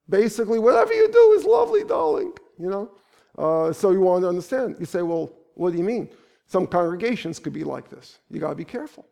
Basically, 0.09 0.59
whatever 0.59 0.93
you 0.93 1.09
do 1.09 1.31
is 1.37 1.45
lovely, 1.45 1.83
darling, 1.85 2.33
you 2.59 2.69
know. 2.69 2.91
Uh, 3.37 3.71
so 3.71 3.91
you 3.91 4.01
want 4.01 4.23
to 4.23 4.29
understand. 4.29 4.75
You 4.79 4.85
say, 4.85 5.01
well, 5.01 5.31
what 5.55 5.71
do 5.71 5.77
you 5.77 5.83
mean? 5.83 6.09
Some 6.45 6.67
congregations 6.67 7.39
could 7.39 7.53
be 7.53 7.63
like 7.63 7.89
this. 7.89 8.19
You 8.29 8.39
got 8.39 8.49
to 8.49 8.55
be 8.55 8.65
careful. 8.65 9.07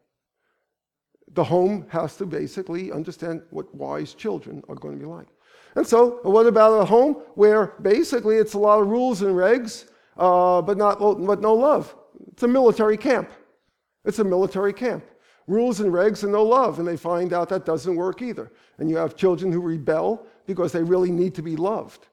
The 1.33 1.43
home 1.43 1.85
has 1.89 2.17
to 2.17 2.25
basically 2.25 2.91
understand 2.91 3.41
what 3.51 3.73
wise 3.73 4.13
children 4.13 4.61
are 4.67 4.75
going 4.75 4.95
to 4.95 4.99
be 4.99 5.09
like. 5.09 5.27
And 5.75 5.87
so, 5.87 6.19
what 6.23 6.47
about 6.47 6.81
a 6.81 6.85
home 6.85 7.13
where 7.35 7.73
basically 7.81 8.37
it's 8.37 8.53
a 8.53 8.59
lot 8.59 8.81
of 8.81 8.87
rules 8.87 9.21
and 9.21 9.35
regs, 9.35 9.85
uh, 10.17 10.61
but 10.61 10.77
not 10.77 10.99
but 10.99 11.41
no 11.41 11.53
love? 11.53 11.95
It's 12.33 12.43
a 12.43 12.47
military 12.47 12.97
camp. 12.97 13.31
It's 14.03 14.19
a 14.19 14.23
military 14.23 14.73
camp. 14.73 15.03
Rules 15.47 15.79
and 15.79 15.91
regs 15.91 16.23
and 16.23 16.31
no 16.31 16.43
love, 16.43 16.79
and 16.79 16.87
they 16.87 16.97
find 16.97 17.33
out 17.33 17.49
that 17.49 17.65
doesn't 17.65 17.95
work 17.95 18.21
either. 18.21 18.51
And 18.77 18.89
you 18.89 18.97
have 18.97 19.15
children 19.15 19.51
who 19.51 19.59
rebel 19.59 20.25
because 20.45 20.71
they 20.71 20.83
really 20.83 21.11
need 21.11 21.35
to 21.35 21.41
be 21.41 21.55
loved. 21.55 22.07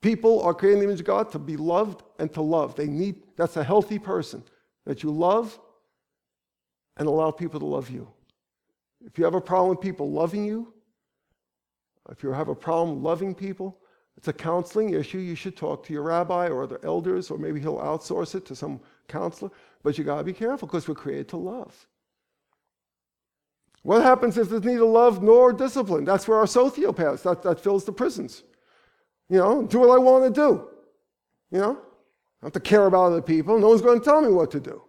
People 0.00 0.42
are 0.42 0.52
created 0.52 0.74
in 0.74 0.80
the 0.80 0.84
image 0.86 1.00
of 1.00 1.06
God 1.06 1.30
to 1.32 1.38
be 1.38 1.56
loved 1.56 2.02
and 2.18 2.32
to 2.34 2.42
love. 2.42 2.74
They 2.74 2.88
need 2.88 3.16
that's 3.36 3.56
a 3.56 3.64
healthy 3.64 3.98
person 3.98 4.42
that 4.84 5.02
you 5.02 5.10
love 5.10 5.58
and 6.96 7.06
allow 7.06 7.30
people 7.30 7.60
to 7.60 7.66
love 7.66 7.88
you. 7.88 8.08
If 9.04 9.18
you 9.18 9.24
have 9.24 9.34
a 9.34 9.40
problem 9.40 9.70
with 9.70 9.80
people 9.80 10.10
loving 10.10 10.44
you, 10.44 10.72
if 12.10 12.22
you 12.22 12.32
have 12.32 12.48
a 12.48 12.54
problem 12.54 13.02
loving 13.02 13.34
people, 13.34 13.78
it's 14.16 14.28
a 14.28 14.32
counseling 14.32 14.94
issue. 14.94 15.18
You 15.18 15.34
should 15.34 15.56
talk 15.56 15.84
to 15.86 15.92
your 15.92 16.02
rabbi 16.02 16.48
or 16.48 16.66
the 16.66 16.78
elders, 16.84 17.30
or 17.30 17.38
maybe 17.38 17.60
he'll 17.60 17.78
outsource 17.78 18.34
it 18.34 18.44
to 18.46 18.56
some 18.56 18.80
counselor. 19.08 19.50
But 19.82 19.98
you 19.98 20.04
got 20.04 20.18
to 20.18 20.24
be 20.24 20.32
careful 20.32 20.68
because 20.68 20.86
we're 20.86 20.94
created 20.94 21.28
to 21.28 21.36
love. 21.36 21.86
What 23.82 24.02
happens 24.02 24.38
if 24.38 24.48
there's 24.48 24.62
neither 24.62 24.84
love 24.84 25.22
nor 25.22 25.52
discipline? 25.52 26.04
That's 26.04 26.28
where 26.28 26.38
our 26.38 26.44
sociopaths, 26.44 27.22
that, 27.22 27.42
that 27.42 27.60
fills 27.60 27.84
the 27.84 27.92
prisons. 27.92 28.44
You 29.28 29.38
know, 29.38 29.62
do 29.62 29.80
what 29.80 29.90
I 29.90 29.98
want 29.98 30.32
to 30.32 30.40
do. 30.40 30.68
You 31.50 31.58
know, 31.58 31.78
I 32.42 32.46
have 32.46 32.52
to 32.52 32.60
care 32.60 32.86
about 32.86 33.06
other 33.06 33.22
people. 33.22 33.58
No 33.58 33.68
one's 33.68 33.82
going 33.82 33.98
to 33.98 34.04
tell 34.04 34.20
me 34.20 34.28
what 34.28 34.50
to 34.52 34.60
do. 34.60 34.82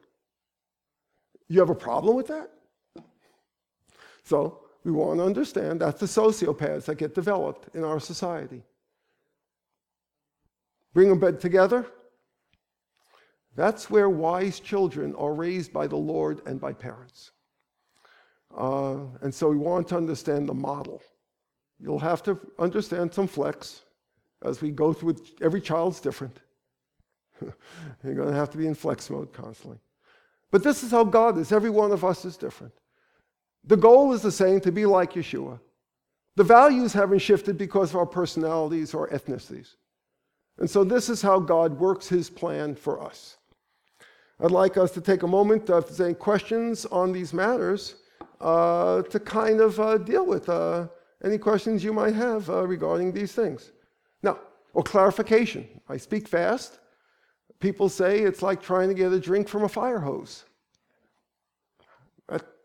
You 1.47 1.59
have 1.59 1.69
a 1.69 1.75
problem 1.75 2.15
with 2.15 2.27
that? 2.27 2.49
So, 4.23 4.62
we 4.83 4.91
want 4.91 5.19
to 5.19 5.25
understand 5.25 5.79
that's 5.79 5.99
the 5.99 6.05
sociopaths 6.05 6.85
that 6.85 6.95
get 6.95 7.15
developed 7.15 7.73
in 7.75 7.83
our 7.83 7.99
society. 7.99 8.63
Bring 10.93 11.17
them 11.17 11.37
together. 11.37 11.87
That's 13.55 13.89
where 13.89 14.09
wise 14.09 14.59
children 14.59 15.15
are 15.15 15.33
raised 15.33 15.71
by 15.71 15.87
the 15.87 15.95
Lord 15.95 16.41
and 16.45 16.59
by 16.59 16.73
parents. 16.73 17.31
Uh, 18.55 18.97
and 19.21 19.33
so 19.33 19.49
we 19.49 19.57
want 19.57 19.87
to 19.89 19.97
understand 19.97 20.47
the 20.47 20.53
model. 20.53 21.01
You'll 21.79 21.99
have 21.99 22.23
to 22.23 22.39
understand 22.59 23.13
some 23.13 23.27
flex 23.27 23.81
as 24.43 24.61
we 24.61 24.71
go 24.71 24.93
through. 24.93 25.15
Every 25.41 25.61
child's 25.61 25.99
different. 25.99 26.39
You're 27.41 28.15
going 28.15 28.29
to 28.29 28.35
have 28.35 28.51
to 28.51 28.57
be 28.57 28.67
in 28.67 28.75
flex 28.75 29.09
mode 29.09 29.33
constantly. 29.33 29.79
But 30.51 30.63
this 30.63 30.83
is 30.83 30.91
how 30.91 31.03
God 31.03 31.37
is. 31.37 31.51
Every 31.51 31.71
one 31.71 31.91
of 31.91 32.05
us 32.05 32.25
is 32.25 32.37
different. 32.37 32.73
The 33.65 33.77
goal 33.77 34.13
is 34.13 34.21
the 34.21 34.31
same 34.31 34.59
to 34.61 34.71
be 34.71 34.85
like 34.85 35.13
Yeshua. 35.13 35.59
The 36.35 36.43
values 36.43 36.93
haven't 36.93 37.19
shifted 37.19 37.57
because 37.57 37.91
of 37.91 37.97
our 37.97 38.05
personalities 38.05 38.93
or 38.93 39.07
ethnicities. 39.09 39.75
And 40.57 40.69
so 40.69 40.83
this 40.83 41.09
is 41.09 41.21
how 41.21 41.39
God 41.39 41.79
works 41.79 42.07
his 42.07 42.29
plan 42.29 42.75
for 42.75 43.01
us. 43.01 43.37
I'd 44.39 44.51
like 44.51 44.77
us 44.77 44.91
to 44.91 45.01
take 45.01 45.23
a 45.23 45.27
moment, 45.27 45.69
if 45.69 45.87
there's 45.87 46.01
any 46.01 46.13
questions 46.13 46.85
on 46.87 47.11
these 47.11 47.33
matters, 47.33 47.95
uh, 48.41 49.03
to 49.03 49.19
kind 49.19 49.61
of 49.61 49.79
uh, 49.79 49.97
deal 49.97 50.25
with 50.25 50.49
uh, 50.49 50.87
any 51.23 51.37
questions 51.37 51.83
you 51.83 51.93
might 51.93 52.13
have 52.15 52.49
uh, 52.49 52.67
regarding 52.67 53.13
these 53.13 53.31
things. 53.31 53.71
Now, 54.21 54.39
or 54.73 54.83
clarification. 54.83 55.67
I 55.87 55.97
speak 55.97 56.27
fast. 56.27 56.79
People 57.59 57.89
say 57.89 58.19
it's 58.19 58.41
like 58.41 58.61
trying 58.61 58.89
to 58.89 58.95
get 58.95 59.13
a 59.13 59.19
drink 59.19 59.47
from 59.47 59.63
a 59.63 59.69
fire 59.69 59.99
hose. 59.99 60.43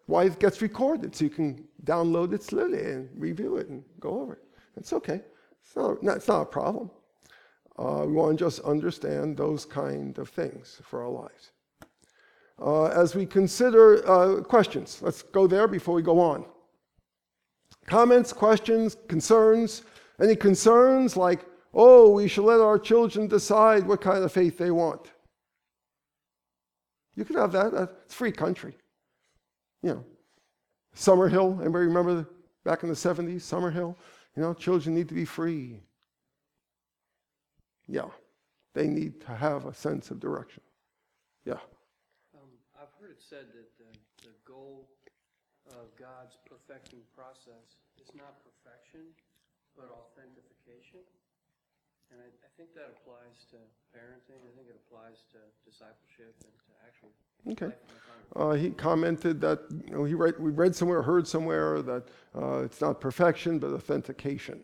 Why 0.09 0.25
it 0.25 0.39
gets 0.39 0.63
recorded, 0.63 1.15
so 1.15 1.25
you 1.25 1.31
can 1.31 1.69
download 1.85 2.33
it 2.33 2.43
slowly 2.43 2.83
and 2.83 3.11
review 3.15 3.59
it 3.59 3.69
and 3.69 3.85
go 4.01 4.23
over 4.23 4.33
it. 4.33 4.45
It's 4.79 4.95
okay. 4.95 5.21
It's 5.63 5.77
not, 5.77 6.03
no, 6.03 6.13
it's 6.13 6.29
not 6.29 6.41
a 6.41 6.47
problem. 6.47 6.91
Uh, 7.79 8.05
we 8.07 8.15
want 8.15 8.39
to 8.39 8.43
just 8.47 8.61
understand 8.61 9.37
those 9.37 9.67
kind 9.67 10.17
of 10.17 10.31
things 10.31 10.81
for 10.83 11.03
our 11.03 11.11
lives. 11.11 11.53
Uh, 12.59 12.87
as 12.87 13.15
we 13.15 13.27
consider 13.27 14.09
uh, 14.09 14.41
questions, 14.41 15.03
let's 15.03 15.21
go 15.21 15.47
there 15.47 15.69
before 15.69 15.95
we 15.95 16.03
go 16.03 16.19
on. 16.19 16.47
Comments, 17.85 18.33
questions, 18.33 18.97
concerns. 19.09 19.83
Any 20.23 20.37
concerns 20.37 21.19
like, 21.19 21.45
oh, 21.75 22.13
we 22.13 22.29
should 22.29 22.47
let 22.47 22.61
our 22.61 22.79
children 22.79 23.27
decide 23.27 23.87
what 23.87 24.01
kind 24.01 24.25
of 24.25 24.33
faith 24.33 24.57
they 24.57 24.71
want? 24.71 25.13
You 27.15 27.27
can 27.27 27.37
have 27.37 27.53
that. 27.53 27.91
It's 28.07 28.15
free 28.15 28.33
country. 28.33 28.75
You 29.83 29.91
know, 29.91 30.05
Summerhill, 30.95 31.61
anybody 31.61 31.87
remember 31.87 32.27
back 32.65 32.83
in 32.83 32.89
the 32.89 32.95
70s, 32.95 33.43
Summerhill? 33.43 33.95
You 34.37 34.43
know, 34.43 34.55
children 34.55 34.95
need 34.95 35.09
to 35.09 35.15
be 35.15 35.25
free. 35.25 35.81
Yeah, 37.87 38.09
they 38.75 38.87
need 38.87 39.21
to 39.23 39.35
have 39.35 39.67
a 39.67 39.75
sense 39.75 40.11
of 40.11 40.21
direction. 40.21 40.63
Yeah. 41.45 41.55
Um, 42.35 42.51
I've 42.77 42.93
heard 43.01 43.11
it 43.11 43.23
said 43.23 43.47
that 43.55 43.71
the, 43.79 44.27
the 44.29 44.35
goal 44.45 44.89
of 45.71 45.95
God's 45.99 46.37
perfecting 46.45 47.01
process 47.15 47.81
is 48.01 48.09
not 48.15 48.37
perfection, 48.45 49.01
but 49.77 49.89
authentication. 49.91 51.01
And 52.11 52.21
I, 52.21 52.29
I 52.29 52.51
think 52.57 52.75
that 52.75 52.89
applies 53.01 53.47
to 53.53 53.57
parenting, 53.95 54.41
I 54.45 54.53
think 54.57 54.69
it 54.69 54.77
applies 54.87 55.17
to 55.33 55.39
discipleship 55.69 56.35
and 56.45 56.53
to 56.67 56.73
actual 56.87 57.11
Okay. 57.47 57.67
life 57.67 57.81
in 57.89 57.95
the 57.95 58.03
congregation. 58.05 58.35
Uh, 58.37 58.53
he 58.53 58.71
commented 58.71 59.41
that 59.41 59.61
you 59.87 59.93
know, 59.93 60.05
he 60.05 60.15
read, 60.15 60.39
we 60.39 60.51
read 60.51 60.75
somewhere, 60.75 61.03
heard 61.03 61.27
somewhere 61.27 61.83
that 61.83 62.05
uh, 62.37 62.63
it's 62.65 62.81
not 62.81 63.01
perfection 63.01 63.59
but 63.59 63.73
authentication, 63.73 64.63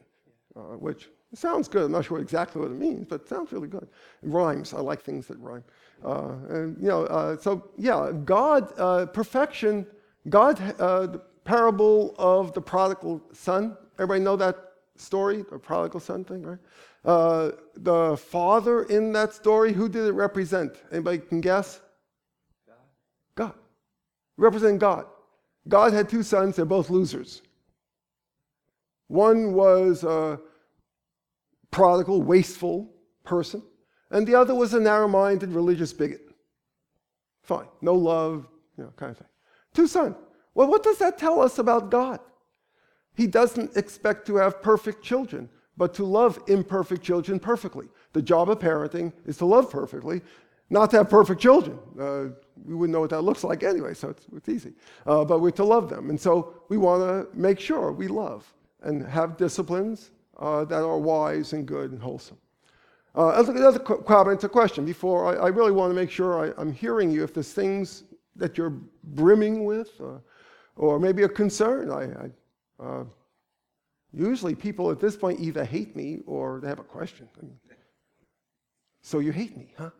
uh, 0.57 0.77
which 0.77 1.09
sounds 1.35 1.69
good. 1.69 1.85
I'm 1.87 1.93
not 1.93 2.05
sure 2.05 2.19
exactly 2.19 2.61
what 2.61 2.71
it 2.71 2.79
means, 2.79 3.07
but 3.09 3.23
it 3.23 3.29
sounds 3.29 3.53
really 3.53 3.69
good. 3.69 3.89
It 4.23 4.29
rhymes. 4.29 4.73
I 4.75 4.81
like 4.81 5.03
things 5.03 5.27
that 5.29 5.39
rhyme. 5.39 5.65
Uh, 6.05 6.35
and 6.51 6.77
you 6.81 6.89
know, 6.89 7.05
uh, 7.07 7.37
so 7.37 7.71
yeah, 7.77 8.12
God 8.25 8.73
uh, 8.79 9.07
perfection. 9.07 9.87
God, 10.29 10.61
uh, 10.81 11.07
the 11.07 11.19
parable 11.45 12.15
of 12.19 12.55
the 12.55 12.61
prodigal 12.61 13.23
son. 13.33 13.77
Everybody 13.99 14.21
know 14.21 14.37
that 14.37 14.57
story, 14.97 15.45
the 15.51 15.59
prodigal 15.59 16.01
son 16.01 16.25
thing, 16.25 16.43
right? 16.43 16.59
Uh, 17.05 17.51
the 17.77 18.17
father 18.17 18.85
in 18.85 19.13
that 19.13 19.35
story, 19.35 19.73
who 19.73 19.89
did 19.89 20.07
it 20.07 20.13
represent? 20.13 20.77
Anybody 20.91 21.19
can 21.19 21.41
guess? 21.41 21.81
God. 23.35 23.55
Represent 24.37 24.79
God. 24.79 25.07
God 25.69 25.93
had 25.93 26.09
two 26.09 26.23
sons, 26.23 26.57
they're 26.57 26.65
both 26.65 26.91
losers. 26.91 27.43
One 29.09 29.53
was 29.53 30.05
a 30.05 30.41
prodigal, 31.71 32.23
wasteful 32.23 32.91
person, 33.25 33.63
and 34.11 34.27
the 34.27 34.35
other 34.35 34.55
was 34.55 34.75
a 34.75 34.81
narrow 34.81 35.09
minded 35.09 35.53
religious 35.53 35.93
bigot. 35.93 36.23
Fine. 37.43 37.67
No 37.83 37.95
love, 37.95 38.47
you 38.79 38.85
know, 38.85 38.93
kind 38.97 39.11
of 39.11 39.19
thing. 39.19 39.29
Two 39.75 39.87
sons. 39.87 40.17
Well, 40.55 40.69
what 40.69 40.83
does 40.83 40.99
that 40.99 41.19
tell 41.19 41.41
us 41.41 41.59
about 41.59 41.91
God? 41.91 42.21
He 43.15 43.27
doesn't 43.27 43.77
expect 43.77 44.27
to 44.27 44.37
have 44.37 44.63
perfect 44.63 45.03
children, 45.03 45.49
but 45.77 45.95
to 45.95 46.05
love 46.05 46.39
imperfect 46.47 47.03
children 47.03 47.39
perfectly. 47.39 47.87
The 48.13 48.23
job 48.23 48.49
of 48.51 48.59
parenting 48.59 49.13
is 49.27 49.37
to 49.39 49.47
love 49.47 49.71
perfectly, 49.71 50.23
not 50.71 50.91
to 50.91 50.99
have 50.99 51.11
perfect 51.11 51.41
children. 51.41 51.79
Uh, 51.99 52.35
we 52.65 52.75
wouldn't 52.75 52.93
know 52.93 53.01
what 53.01 53.11
that 53.11 53.23
looks 53.23 53.45
like 53.45 53.63
anyway, 53.63 53.95
so 53.95 54.11
it's, 54.11 54.27
it's 54.37 54.49
easy. 54.49 54.73
Uh, 55.07 55.25
but 55.25 55.41
we're 55.41 55.51
to 55.53 55.65
love 55.65 55.89
them. 55.91 56.11
And 56.11 56.21
so 56.21 56.55
we 56.69 56.77
want 56.77 57.03
to 57.03 57.37
make 57.37 57.59
sure 57.59 57.93
we 57.93 58.09
love 58.09 58.51
and 58.83 59.07
have 59.07 59.37
disciplines 59.37 60.11
uh, 60.39 60.65
that 60.65 60.83
are 60.83 60.99
wise 60.99 61.53
and 61.53 61.67
good 61.67 61.93
and 61.93 62.01
wholesome. 62.01 62.39
Uh, 63.17 63.45
another 63.47 63.79
comment, 63.79 64.43
a 64.43 64.49
question 64.49 64.85
before 64.85 65.27
I, 65.27 65.47
I 65.47 65.49
really 65.49 65.71
want 65.71 65.91
to 65.91 65.95
make 65.95 66.11
sure 66.11 66.47
I, 66.47 66.61
I'm 66.61 66.73
hearing 66.73 67.11
you. 67.13 67.23
If 67.23 67.35
there's 67.35 67.53
things 67.53 68.05
that 68.35 68.59
you're 68.59 68.75
brimming 69.05 69.65
with, 69.65 69.91
uh, 70.01 70.19
or 70.77 70.99
maybe 70.99 71.23
a 71.23 71.29
concern, 71.29 71.93
I, 71.93 72.03
I 72.25 72.85
uh, 72.85 73.05
usually 74.15 74.55
people 74.55 74.91
at 74.91 75.01
this 75.01 75.16
point 75.16 75.41
either 75.41 75.65
hate 75.65 75.97
me 75.97 76.20
or 76.27 76.61
they 76.61 76.69
have 76.69 76.78
a 76.78 76.85
question. 76.85 77.28
I 77.39 77.45
mean, 77.45 77.59
so 79.03 79.19
you 79.19 79.32
hate 79.32 79.57
me, 79.57 79.73
huh? 79.77 79.91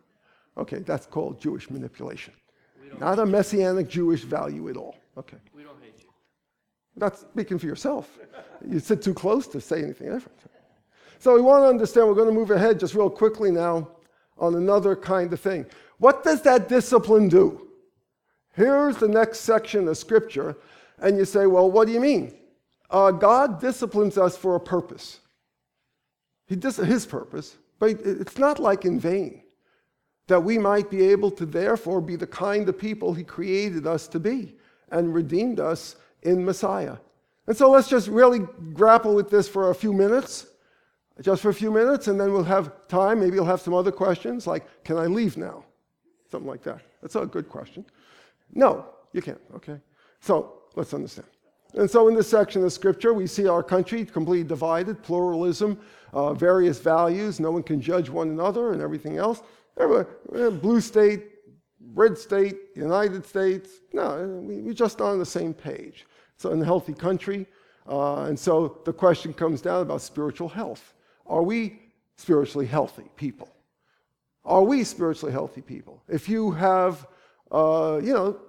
Okay, 0.57 0.79
that's 0.79 1.05
called 1.05 1.39
Jewish 1.39 1.69
manipulation. 1.69 2.33
Not 2.99 3.19
a 3.19 3.25
messianic 3.25 3.89
Jewish 3.89 4.21
value 4.21 4.69
at 4.69 4.77
all. 4.77 4.95
Okay. 5.17 5.37
We 5.53 5.63
don't 5.63 5.81
hate 5.81 5.95
you. 5.99 6.09
That's 6.95 7.21
speaking 7.21 7.59
for 7.59 7.65
yourself. 7.65 8.09
You 8.67 8.79
sit 8.79 9.01
too 9.01 9.13
close 9.13 9.47
to 9.47 9.59
say 9.59 9.83
anything 9.83 10.11
different. 10.11 10.37
So 11.19 11.33
we 11.35 11.41
want 11.41 11.63
to 11.63 11.67
understand, 11.67 12.07
we're 12.07 12.13
going 12.13 12.29
to 12.29 12.33
move 12.33 12.51
ahead 12.51 12.79
just 12.79 12.95
real 12.95 13.09
quickly 13.09 13.51
now 13.51 13.89
on 14.37 14.55
another 14.55 14.95
kind 14.95 15.31
of 15.33 15.39
thing. 15.39 15.65
What 15.97 16.23
does 16.23 16.41
that 16.43 16.69
discipline 16.69 17.29
do? 17.29 17.67
Here's 18.53 18.97
the 18.97 19.07
next 19.07 19.41
section 19.41 19.87
of 19.87 19.97
scripture, 19.97 20.55
and 20.99 21.17
you 21.17 21.25
say, 21.25 21.45
well, 21.47 21.69
what 21.69 21.87
do 21.87 21.93
you 21.93 21.99
mean? 21.99 22.33
Uh, 22.89 23.11
God 23.11 23.59
disciplines 23.59 24.17
us 24.17 24.37
for 24.37 24.55
a 24.55 24.59
purpose. 24.59 25.19
He 26.47 26.55
dis- 26.55 26.77
his 26.77 27.05
purpose, 27.05 27.57
but 27.79 27.89
it's 27.89 28.37
not 28.37 28.59
like 28.59 28.85
in 28.85 28.99
vain 28.99 29.41
that 30.27 30.43
we 30.43 30.57
might 30.57 30.89
be 30.89 31.03
able 31.07 31.31
to 31.31 31.45
therefore 31.45 32.01
be 32.01 32.15
the 32.15 32.27
kind 32.27 32.67
of 32.67 32.77
people 32.77 33.13
he 33.13 33.23
created 33.23 33.85
us 33.85 34.07
to 34.07 34.19
be 34.19 34.55
and 34.91 35.13
redeemed 35.13 35.59
us 35.59 35.95
in 36.23 36.43
Messiah. 36.43 36.97
And 37.47 37.55
so 37.55 37.69
let's 37.69 37.87
just 37.87 38.07
really 38.07 38.39
grapple 38.73 39.13
with 39.13 39.29
this 39.29 39.47
for 39.47 39.69
a 39.69 39.75
few 39.75 39.93
minutes, 39.93 40.47
just 41.21 41.41
for 41.41 41.49
a 41.49 41.53
few 41.53 41.71
minutes, 41.71 42.07
and 42.07 42.19
then 42.19 42.33
we'll 42.33 42.43
have 42.43 42.87
time. 42.87 43.19
Maybe 43.19 43.35
you'll 43.35 43.45
have 43.45 43.61
some 43.61 43.73
other 43.73 43.91
questions 43.91 44.47
like, 44.47 44.83
can 44.83 44.97
I 44.97 45.05
leave 45.05 45.37
now? 45.37 45.63
Something 46.31 46.49
like 46.49 46.63
that. 46.63 46.81
That's 47.01 47.15
a 47.15 47.25
good 47.25 47.47
question. 47.47 47.85
No, 48.53 48.85
you 49.13 49.21
can't, 49.21 49.41
okay? 49.55 49.79
So 50.21 50.63
let's 50.75 50.93
understand. 50.93 51.27
And 51.75 51.89
so 51.89 52.07
in 52.07 52.15
this 52.15 52.29
section 52.29 52.63
of 52.63 52.71
scripture, 52.71 53.13
we 53.13 53.27
see 53.27 53.47
our 53.47 53.61
country 53.61 54.05
completely 54.05 54.47
divided, 54.47 55.03
pluralism, 55.03 55.77
uh, 56.13 56.33
various 56.33 56.79
values, 56.79 57.39
no 57.39 57.51
one 57.51 57.63
can 57.63 57.81
judge 57.81 58.09
one 58.09 58.29
another, 58.29 58.71
and 58.71 58.81
everything 58.81 59.17
else. 59.17 59.41
Eh, 59.77 60.49
blue 60.49 60.79
state, 60.79 61.23
red 61.93 62.17
state, 62.17 62.55
United 62.75 63.25
States. 63.25 63.81
No, 63.91 64.41
we, 64.41 64.61
we're 64.61 64.73
just 64.73 65.01
on 65.01 65.19
the 65.19 65.25
same 65.25 65.53
page. 65.53 66.05
It's 66.35 66.45
an 66.45 66.53
unhealthy 66.53 66.93
country. 66.93 67.45
Uh, 67.87 68.23
and 68.23 68.39
so 68.39 68.79
the 68.85 68.93
question 68.93 69.33
comes 69.33 69.61
down 69.61 69.81
about 69.81 70.01
spiritual 70.01 70.47
health. 70.47 70.93
Are 71.27 71.43
we 71.43 71.81
spiritually 72.15 72.65
healthy 72.65 73.09
people? 73.17 73.49
Are 74.45 74.63
we 74.63 74.83
spiritually 74.83 75.33
healthy 75.33 75.61
people? 75.61 76.01
If 76.07 76.29
you 76.29 76.51
have, 76.51 77.05
uh, 77.51 77.99
you 78.01 78.13
know, 78.13 78.39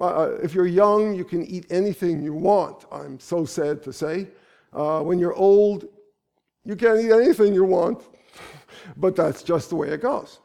uh, 0.00 0.38
if 0.42 0.54
you're 0.54 0.66
young, 0.66 1.14
you 1.14 1.24
can 1.24 1.44
eat 1.44 1.66
anything 1.70 2.22
you 2.22 2.32
want, 2.32 2.86
I'm 2.90 3.20
so 3.20 3.44
sad 3.44 3.82
to 3.82 3.92
say. 3.92 4.28
Uh, 4.72 5.00
when 5.02 5.18
you're 5.18 5.34
old, 5.34 5.86
you 6.64 6.76
can't 6.76 7.00
eat 7.00 7.12
anything 7.12 7.52
you 7.54 7.64
want, 7.64 8.02
but 8.96 9.16
that's 9.16 9.42
just 9.42 9.70
the 9.70 9.76
way 9.76 9.88
it 9.88 10.02
goes. 10.02 10.40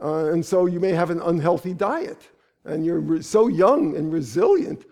Uh, 0.00 0.32
and 0.32 0.44
so 0.44 0.66
you 0.66 0.80
may 0.80 0.92
have 0.92 1.10
an 1.10 1.20
unhealthy 1.22 1.74
diet, 1.74 2.28
and 2.64 2.84
you're 2.84 3.00
re- 3.00 3.22
so 3.22 3.48
young 3.48 3.96
and 3.96 4.12
resilient. 4.12 4.84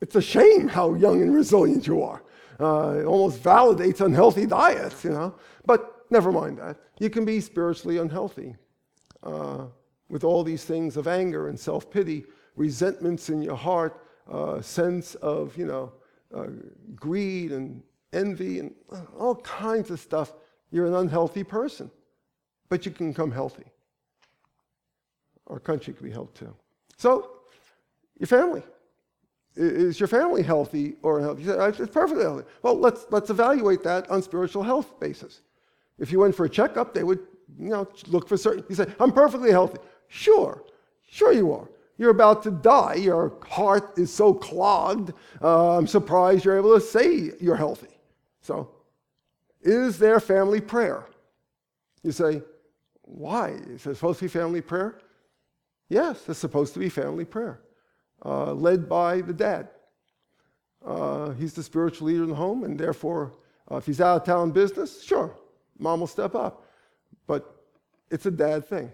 It's 0.00 0.16
a 0.16 0.22
shame 0.22 0.68
how 0.68 0.94
young 0.94 1.22
and 1.22 1.34
resilient 1.34 1.86
you 1.86 2.02
are. 2.02 2.22
Uh, 2.58 3.00
it 3.00 3.04
almost 3.04 3.42
validates 3.42 4.00
unhealthy 4.00 4.46
diets, 4.46 5.04
you 5.04 5.10
know. 5.10 5.34
But 5.66 6.06
never 6.10 6.32
mind 6.32 6.58
that. 6.58 6.76
You 6.98 7.10
can 7.10 7.24
be 7.24 7.40
spiritually 7.40 7.98
unhealthy 7.98 8.56
uh, 9.22 9.66
with 10.10 10.24
all 10.24 10.44
these 10.44 10.64
things 10.64 10.96
of 10.98 11.08
anger 11.08 11.48
and 11.48 11.58
self 11.58 11.90
pity, 11.90 12.24
resentments 12.56 13.30
in 13.30 13.40
your 13.40 13.56
heart, 13.56 14.04
uh, 14.30 14.60
sense 14.60 15.14
of, 15.16 15.56
you 15.56 15.64
know, 15.64 15.92
uh, 16.34 16.46
greed 16.94 17.52
and 17.52 17.82
envy 18.12 18.58
and 18.58 18.74
all 19.18 19.36
kinds 19.36 19.90
of 19.90 19.98
stuff. 19.98 20.34
You're 20.70 20.86
an 20.86 20.94
unhealthy 20.94 21.44
person 21.44 21.90
but 22.70 22.86
you 22.86 22.92
can 22.92 23.12
come 23.12 23.30
healthy. 23.30 23.64
Our 25.48 25.58
country 25.58 25.92
can 25.92 26.06
be 26.06 26.12
healthy 26.12 26.46
too. 26.46 26.54
So, 26.96 27.32
your 28.18 28.28
family. 28.28 28.62
Is 29.56 29.98
your 29.98 30.06
family 30.06 30.42
healthy 30.42 30.94
or 31.02 31.18
unhealthy? 31.18 31.42
It's 31.82 31.92
perfectly 31.92 32.22
healthy. 32.22 32.46
Well, 32.62 32.78
let's, 32.78 33.04
let's 33.10 33.28
evaluate 33.28 33.82
that 33.82 34.08
on 34.08 34.22
spiritual 34.22 34.62
health 34.62 34.98
basis. 35.00 35.40
If 35.98 36.12
you 36.12 36.20
went 36.20 36.36
for 36.36 36.46
a 36.46 36.48
checkup, 36.48 36.94
they 36.94 37.02
would, 37.02 37.18
you 37.58 37.70
know, 37.70 37.88
look 38.06 38.28
for 38.28 38.36
certain. 38.36 38.64
You 38.68 38.76
say, 38.76 38.86
I'm 39.00 39.12
perfectly 39.12 39.50
healthy. 39.50 39.78
Sure, 40.10 40.64
sure 41.08 41.32
you 41.32 41.52
are. 41.52 41.68
You're 41.96 42.10
about 42.10 42.42
to 42.42 42.50
die. 42.50 42.94
Your 42.94 43.32
heart 43.46 43.96
is 43.96 44.12
so 44.12 44.34
clogged. 44.34 45.12
Uh, 45.40 45.78
I'm 45.78 45.86
surprised 45.86 46.44
you're 46.44 46.58
able 46.58 46.74
to 46.74 46.80
say 46.80 47.30
you're 47.40 47.56
healthy. 47.56 47.94
So, 48.42 48.70
is 49.62 49.98
there 49.98 50.18
family 50.18 50.60
prayer? 50.60 51.06
You 52.02 52.12
say, 52.12 52.42
why? 53.02 53.50
Is 53.50 53.86
it 53.86 53.94
supposed 53.94 54.18
to 54.18 54.24
be 54.24 54.28
family 54.28 54.60
prayer? 54.60 54.98
Yes, 55.88 56.28
it's 56.28 56.38
supposed 56.38 56.72
to 56.74 56.80
be 56.80 56.88
family 56.88 57.24
prayer, 57.24 57.60
uh, 58.24 58.52
led 58.52 58.88
by 58.88 59.20
the 59.20 59.32
dad. 59.32 59.68
Uh, 60.84 61.30
he's 61.32 61.52
the 61.52 61.62
spiritual 61.62 62.08
leader 62.08 62.24
in 62.24 62.30
the 62.30 62.34
home, 62.34 62.64
and 62.64 62.78
therefore, 62.78 63.34
uh, 63.70 63.76
if 63.76 63.86
he's 63.86 64.00
out 64.00 64.22
of 64.22 64.24
town 64.24 64.50
business, 64.50 65.02
sure, 65.02 65.36
mom 65.78 66.00
will 66.00 66.06
step 66.06 66.34
up. 66.34 66.64
But 67.26 67.54
it's 68.10 68.26
a 68.26 68.30
dad 68.30 68.66
thing. 68.66 68.90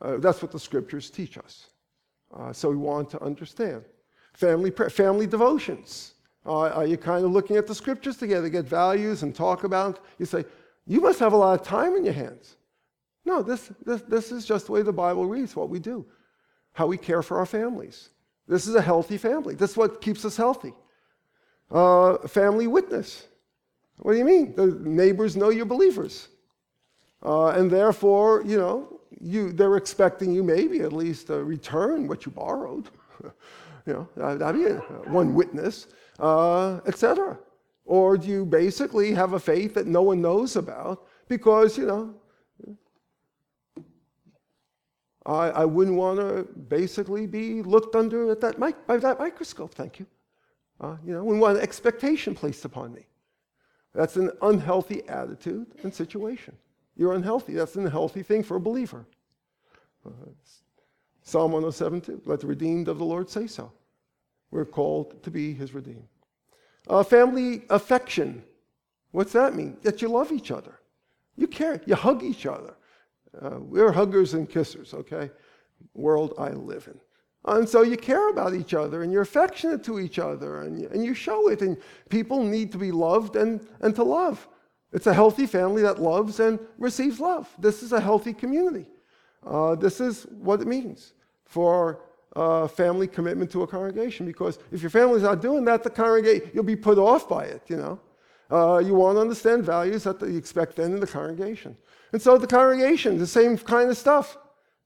Uh, 0.00 0.16
that's 0.16 0.42
what 0.42 0.50
the 0.50 0.58
scriptures 0.58 1.10
teach 1.10 1.38
us. 1.38 1.68
Uh, 2.34 2.52
so 2.52 2.70
we 2.70 2.76
want 2.76 3.10
to 3.10 3.22
understand. 3.22 3.84
Family, 4.34 4.70
prayer, 4.70 4.90
family 4.90 5.26
devotions. 5.26 6.14
Uh, 6.46 6.68
are 6.70 6.86
you 6.86 6.96
kind 6.96 7.24
of 7.24 7.32
looking 7.32 7.56
at 7.56 7.66
the 7.66 7.74
scriptures 7.74 8.16
together, 8.16 8.48
get 8.48 8.64
values 8.64 9.22
and 9.22 9.34
talk 9.34 9.64
about? 9.64 10.04
You 10.18 10.26
say, 10.26 10.44
you 10.86 11.00
must 11.00 11.18
have 11.18 11.32
a 11.32 11.36
lot 11.36 11.60
of 11.60 11.66
time 11.66 11.96
in 11.96 12.04
your 12.04 12.14
hands. 12.14 12.56
No, 13.24 13.42
this, 13.42 13.70
this, 13.84 14.02
this 14.02 14.32
is 14.32 14.46
just 14.46 14.66
the 14.66 14.72
way 14.72 14.82
the 14.82 14.92
Bible 14.92 15.26
reads 15.26 15.54
what 15.54 15.68
we 15.68 15.78
do, 15.78 16.06
how 16.72 16.86
we 16.86 16.96
care 16.96 17.22
for 17.22 17.38
our 17.38 17.46
families. 17.46 18.10
This 18.48 18.66
is 18.66 18.74
a 18.74 18.82
healthy 18.82 19.18
family. 19.18 19.54
This 19.54 19.72
is 19.72 19.76
what 19.76 20.00
keeps 20.00 20.24
us 20.24 20.36
healthy. 20.36 20.72
Uh, 21.70 22.16
family 22.26 22.66
witness. 22.66 23.26
What 23.98 24.12
do 24.12 24.18
you 24.18 24.24
mean? 24.24 24.54
The 24.54 24.66
neighbors 24.66 25.36
know 25.36 25.50
you're 25.50 25.66
believers. 25.66 26.28
Uh, 27.22 27.48
and 27.48 27.70
therefore, 27.70 28.42
you 28.46 28.56
know, 28.56 28.99
you, 29.20 29.52
they're 29.52 29.76
expecting 29.76 30.32
you 30.32 30.42
maybe 30.42 30.80
at 30.80 30.92
least 30.92 31.28
to 31.28 31.44
return 31.44 32.08
what 32.08 32.24
you 32.26 32.32
borrowed. 32.32 32.88
you 33.86 34.08
know, 34.16 34.36
that'd 34.36 34.56
be 34.56 34.70
one 35.10 35.34
witness, 35.34 35.86
uh, 36.18 36.80
etc. 36.86 37.38
Or 37.84 38.16
do 38.16 38.28
you 38.28 38.44
basically 38.44 39.12
have 39.12 39.34
a 39.34 39.40
faith 39.40 39.74
that 39.74 39.86
no 39.86 40.02
one 40.02 40.20
knows 40.20 40.56
about 40.56 41.06
because, 41.28 41.76
you 41.76 41.86
know, 41.86 42.14
I, 45.26 45.50
I 45.50 45.64
wouldn't 45.64 45.96
want 45.96 46.18
to 46.18 46.44
basically 46.68 47.26
be 47.26 47.62
looked 47.62 47.94
under 47.94 48.30
at 48.30 48.40
that 48.40 48.58
mic- 48.58 48.86
by 48.86 48.96
that 48.96 49.18
microscope, 49.18 49.74
thank 49.74 49.98
you. 49.98 50.06
Uh, 50.80 50.96
you 51.04 51.12
know, 51.12 51.22
we 51.22 51.38
want 51.38 51.58
an 51.58 51.62
expectation 51.62 52.34
placed 52.34 52.64
upon 52.64 52.92
me. 52.94 53.06
That's 53.94 54.16
an 54.16 54.30
unhealthy 54.40 55.06
attitude 55.08 55.66
and 55.82 55.92
situation. 55.92 56.56
You're 57.00 57.14
unhealthy. 57.14 57.54
That's 57.54 57.76
an 57.76 57.86
unhealthy 57.86 58.22
thing 58.22 58.42
for 58.42 58.56
a 58.56 58.60
believer. 58.60 59.06
Uh, 60.04 60.10
Psalm 61.22 61.50
107 61.50 62.02
2. 62.02 62.22
Let 62.26 62.40
the 62.40 62.46
redeemed 62.46 62.88
of 62.88 62.98
the 62.98 63.06
Lord 63.06 63.30
say 63.30 63.46
so. 63.46 63.72
We're 64.50 64.66
called 64.66 65.22
to 65.22 65.30
be 65.30 65.54
his 65.54 65.72
redeemed. 65.72 66.08
Uh, 66.86 67.02
family 67.02 67.62
affection. 67.70 68.44
What's 69.12 69.32
that 69.32 69.54
mean? 69.54 69.78
That 69.80 70.02
you 70.02 70.08
love 70.08 70.30
each 70.30 70.50
other. 70.50 70.78
You 71.36 71.46
care. 71.46 71.80
You 71.86 71.94
hug 71.94 72.22
each 72.22 72.44
other. 72.44 72.74
Uh, 73.40 73.60
we're 73.60 73.92
huggers 73.92 74.34
and 74.34 74.46
kissers, 74.46 74.92
okay? 74.92 75.30
World 75.94 76.34
I 76.36 76.50
live 76.50 76.86
in. 76.86 77.00
And 77.46 77.66
so 77.66 77.80
you 77.80 77.96
care 77.96 78.28
about 78.28 78.52
each 78.52 78.74
other 78.74 79.04
and 79.04 79.10
you're 79.10 79.22
affectionate 79.22 79.82
to 79.84 80.00
each 80.00 80.18
other 80.18 80.64
and, 80.64 80.84
and 80.84 81.02
you 81.02 81.14
show 81.14 81.48
it. 81.48 81.62
And 81.62 81.78
people 82.10 82.44
need 82.44 82.70
to 82.72 82.78
be 82.78 82.92
loved 82.92 83.36
and, 83.36 83.66
and 83.80 83.94
to 83.94 84.04
love. 84.04 84.46
It's 84.92 85.06
a 85.06 85.14
healthy 85.14 85.46
family 85.46 85.82
that 85.82 86.00
loves 86.00 86.40
and 86.40 86.58
receives 86.78 87.20
love. 87.20 87.48
This 87.58 87.82
is 87.82 87.92
a 87.92 88.00
healthy 88.00 88.32
community. 88.32 88.86
Uh, 89.46 89.74
this 89.74 90.00
is 90.00 90.24
what 90.30 90.60
it 90.60 90.66
means 90.66 91.14
for 91.44 92.02
uh, 92.36 92.66
family 92.68 93.06
commitment 93.06 93.50
to 93.52 93.62
a 93.62 93.66
congregation. 93.66 94.26
Because 94.26 94.58
if 94.72 94.82
your 94.82 94.90
family's 94.90 95.22
not 95.22 95.40
doing 95.40 95.64
that, 95.64 95.82
the 95.82 95.90
congregation 95.90 96.50
you'll 96.52 96.64
be 96.64 96.76
put 96.76 96.98
off 96.98 97.28
by 97.28 97.44
it. 97.44 97.62
You 97.68 97.76
know, 97.76 98.00
uh, 98.50 98.78
you 98.78 98.94
want 98.94 99.16
to 99.16 99.20
understand 99.20 99.64
values 99.64 100.04
that 100.04 100.20
you 100.20 100.36
expect 100.36 100.76
then 100.76 100.92
in 100.92 101.00
the 101.00 101.06
congregation. 101.06 101.76
And 102.12 102.20
so 102.20 102.36
the 102.36 102.46
congregation, 102.46 103.18
the 103.18 103.26
same 103.26 103.56
kind 103.56 103.90
of 103.90 103.96
stuff. 103.96 104.36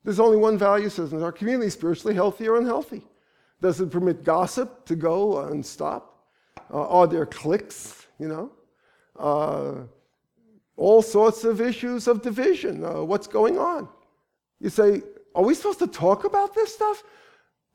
There's 0.04 0.20
only 0.20 0.36
one 0.36 0.58
value 0.58 0.90
system. 0.90 1.22
Our 1.22 1.32
community 1.32 1.70
spiritually 1.70 2.14
healthy 2.14 2.46
or 2.46 2.56
unhealthy? 2.56 3.02
Does 3.62 3.80
it 3.80 3.90
permit 3.90 4.22
gossip 4.22 4.84
to 4.84 4.94
go 4.94 5.38
and 5.38 5.64
stop? 5.64 6.26
Uh, 6.70 6.86
are 6.88 7.06
there 7.06 7.24
cliques? 7.24 8.06
You 8.18 8.28
know, 8.28 8.52
uh, 9.18 9.86
all 10.76 11.02
sorts 11.02 11.44
of 11.44 11.60
issues 11.60 12.08
of 12.08 12.22
division. 12.22 12.84
Uh, 12.84 13.02
what's 13.02 13.26
going 13.26 13.58
on? 13.58 13.88
You 14.60 14.70
say, 14.70 15.02
are 15.34 15.42
we 15.42 15.54
supposed 15.54 15.78
to 15.80 15.86
talk 15.86 16.24
about 16.24 16.54
this 16.54 16.74
stuff? 16.74 17.02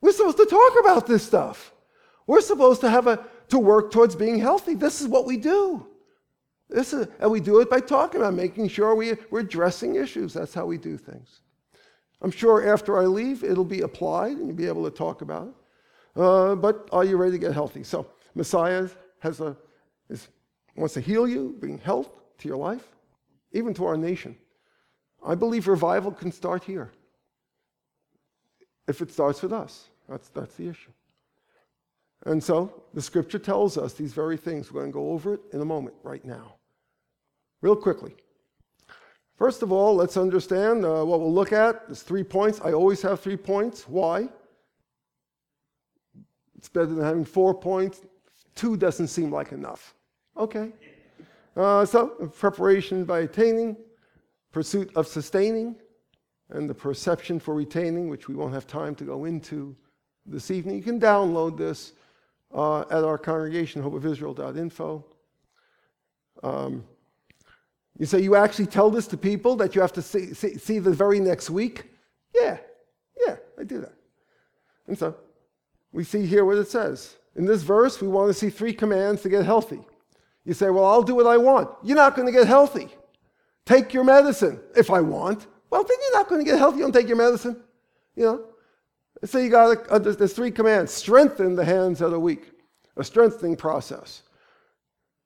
We're 0.00 0.12
supposed 0.12 0.38
to 0.38 0.46
talk 0.46 0.72
about 0.80 1.06
this 1.06 1.22
stuff. 1.22 1.72
We're 2.26 2.40
supposed 2.40 2.80
to 2.82 2.90
have 2.90 3.06
a 3.06 3.24
to 3.48 3.58
work 3.58 3.90
towards 3.90 4.14
being 4.14 4.38
healthy. 4.38 4.74
This 4.74 5.00
is 5.00 5.08
what 5.08 5.26
we 5.26 5.36
do. 5.36 5.86
This 6.68 6.92
is, 6.92 7.08
and 7.18 7.30
we 7.30 7.40
do 7.40 7.60
it 7.60 7.68
by 7.68 7.80
talking 7.80 8.20
about 8.20 8.34
making 8.34 8.68
sure 8.68 8.94
we, 8.94 9.14
we're 9.30 9.40
addressing 9.40 9.96
issues. 9.96 10.32
That's 10.32 10.54
how 10.54 10.66
we 10.66 10.78
do 10.78 10.96
things. 10.96 11.40
I'm 12.22 12.30
sure 12.30 12.72
after 12.72 12.98
I 12.98 13.06
leave, 13.06 13.42
it'll 13.42 13.64
be 13.64 13.80
applied 13.80 14.36
and 14.36 14.46
you'll 14.46 14.56
be 14.56 14.68
able 14.68 14.84
to 14.84 14.96
talk 14.96 15.22
about 15.22 15.48
it. 15.48 16.20
Uh, 16.20 16.54
but 16.54 16.88
are 16.92 17.04
you 17.04 17.16
ready 17.16 17.32
to 17.32 17.38
get 17.38 17.52
healthy? 17.52 17.82
So, 17.82 18.06
Messiah 18.34 18.88
has 19.18 19.40
a, 19.40 19.56
is, 20.08 20.28
wants 20.76 20.94
to 20.94 21.00
heal 21.00 21.26
you, 21.26 21.56
bring 21.58 21.78
health 21.78 22.19
to 22.40 22.48
your 22.48 22.56
life, 22.56 22.86
even 23.52 23.74
to 23.74 23.84
our 23.86 23.96
nation. 23.96 24.36
I 25.24 25.34
believe 25.34 25.68
revival 25.68 26.12
can 26.12 26.32
start 26.32 26.64
here. 26.64 26.90
If 28.88 29.00
it 29.00 29.12
starts 29.12 29.42
with 29.42 29.52
us, 29.52 29.88
that's, 30.08 30.28
that's 30.30 30.54
the 30.56 30.68
issue. 30.68 30.90
And 32.26 32.42
so 32.42 32.82
the 32.92 33.00
scripture 33.00 33.38
tells 33.38 33.78
us 33.78 33.94
these 33.94 34.12
very 34.12 34.36
things. 34.36 34.72
We're 34.72 34.80
going 34.80 34.92
to 34.92 34.94
go 34.94 35.10
over 35.12 35.34
it 35.34 35.40
in 35.52 35.60
a 35.60 35.64
moment, 35.64 35.94
right 36.02 36.24
now. 36.24 36.56
Real 37.62 37.76
quickly. 37.76 38.14
First 39.36 39.62
of 39.62 39.72
all, 39.72 39.94
let's 39.94 40.16
understand 40.16 40.84
uh, 40.84 41.02
what 41.02 41.20
we'll 41.20 41.32
look 41.32 41.52
at. 41.52 41.86
There's 41.86 42.02
three 42.02 42.24
points. 42.24 42.60
I 42.62 42.72
always 42.72 43.00
have 43.02 43.20
three 43.20 43.38
points. 43.38 43.88
Why? 43.88 44.28
It's 46.58 46.68
better 46.68 46.86
than 46.86 47.02
having 47.02 47.24
four 47.24 47.54
points. 47.54 48.02
Two 48.54 48.76
doesn't 48.76 49.08
seem 49.08 49.32
like 49.32 49.52
enough. 49.52 49.94
Okay. 50.36 50.72
Uh, 51.56 51.84
so, 51.84 52.08
preparation 52.38 53.04
by 53.04 53.20
attaining, 53.20 53.76
pursuit 54.52 54.90
of 54.94 55.06
sustaining, 55.06 55.76
and 56.50 56.68
the 56.68 56.74
perception 56.74 57.40
for 57.40 57.54
retaining, 57.54 58.08
which 58.08 58.28
we 58.28 58.34
won't 58.34 58.54
have 58.54 58.66
time 58.66 58.94
to 58.94 59.04
go 59.04 59.24
into 59.24 59.74
this 60.26 60.50
evening. 60.50 60.76
You 60.76 60.82
can 60.82 61.00
download 61.00 61.56
this 61.56 61.92
uh, 62.54 62.80
at 62.82 63.04
our 63.04 63.18
congregation, 63.18 63.82
hopeofisrael.info. 63.82 65.04
Um, 66.42 66.84
you 67.98 68.06
say, 68.06 68.20
you 68.20 68.34
actually 68.34 68.66
tell 68.66 68.90
this 68.90 69.06
to 69.08 69.16
people 69.16 69.56
that 69.56 69.74
you 69.74 69.80
have 69.80 69.92
to 69.94 70.02
see, 70.02 70.32
see, 70.34 70.56
see 70.56 70.78
the 70.78 70.90
very 70.90 71.20
next 71.20 71.50
week? 71.50 71.90
Yeah, 72.34 72.58
yeah, 73.26 73.36
I 73.58 73.64
do 73.64 73.80
that. 73.80 73.94
And 74.86 74.98
so 74.98 75.14
we 75.92 76.04
see 76.04 76.24
here 76.24 76.44
what 76.44 76.56
it 76.56 76.68
says. 76.68 77.16
In 77.36 77.44
this 77.44 77.62
verse, 77.62 78.00
we 78.00 78.08
want 78.08 78.28
to 78.28 78.34
see 78.34 78.50
three 78.50 78.72
commands 78.72 79.22
to 79.22 79.28
get 79.28 79.44
healthy. 79.44 79.80
You 80.44 80.54
say, 80.54 80.70
well, 80.70 80.84
I'll 80.84 81.02
do 81.02 81.14
what 81.14 81.26
I 81.26 81.36
want. 81.36 81.70
You're 81.82 81.96
not 81.96 82.16
going 82.16 82.26
to 82.26 82.32
get 82.32 82.46
healthy. 82.46 82.88
Take 83.66 83.92
your 83.92 84.04
medicine 84.04 84.60
if 84.76 84.90
I 84.90 85.00
want. 85.00 85.46
Well, 85.70 85.84
then 85.84 85.96
you're 86.02 86.18
not 86.18 86.28
going 86.28 86.44
to 86.44 86.50
get 86.50 86.58
healthy. 86.58 86.78
You 86.78 86.84
don't 86.84 86.92
take 86.92 87.08
your 87.08 87.16
medicine. 87.16 87.62
You 88.16 88.24
know? 88.24 88.44
So 89.24 89.38
you 89.38 89.50
got 89.50 89.86
uh, 89.88 89.98
there's 89.98 90.32
three 90.32 90.50
commands. 90.50 90.92
Strengthen 90.92 91.54
the 91.54 91.64
hands 91.64 92.00
of 92.00 92.10
the 92.10 92.18
weak. 92.18 92.50
A 92.96 93.04
strengthening 93.04 93.56
process. 93.56 94.22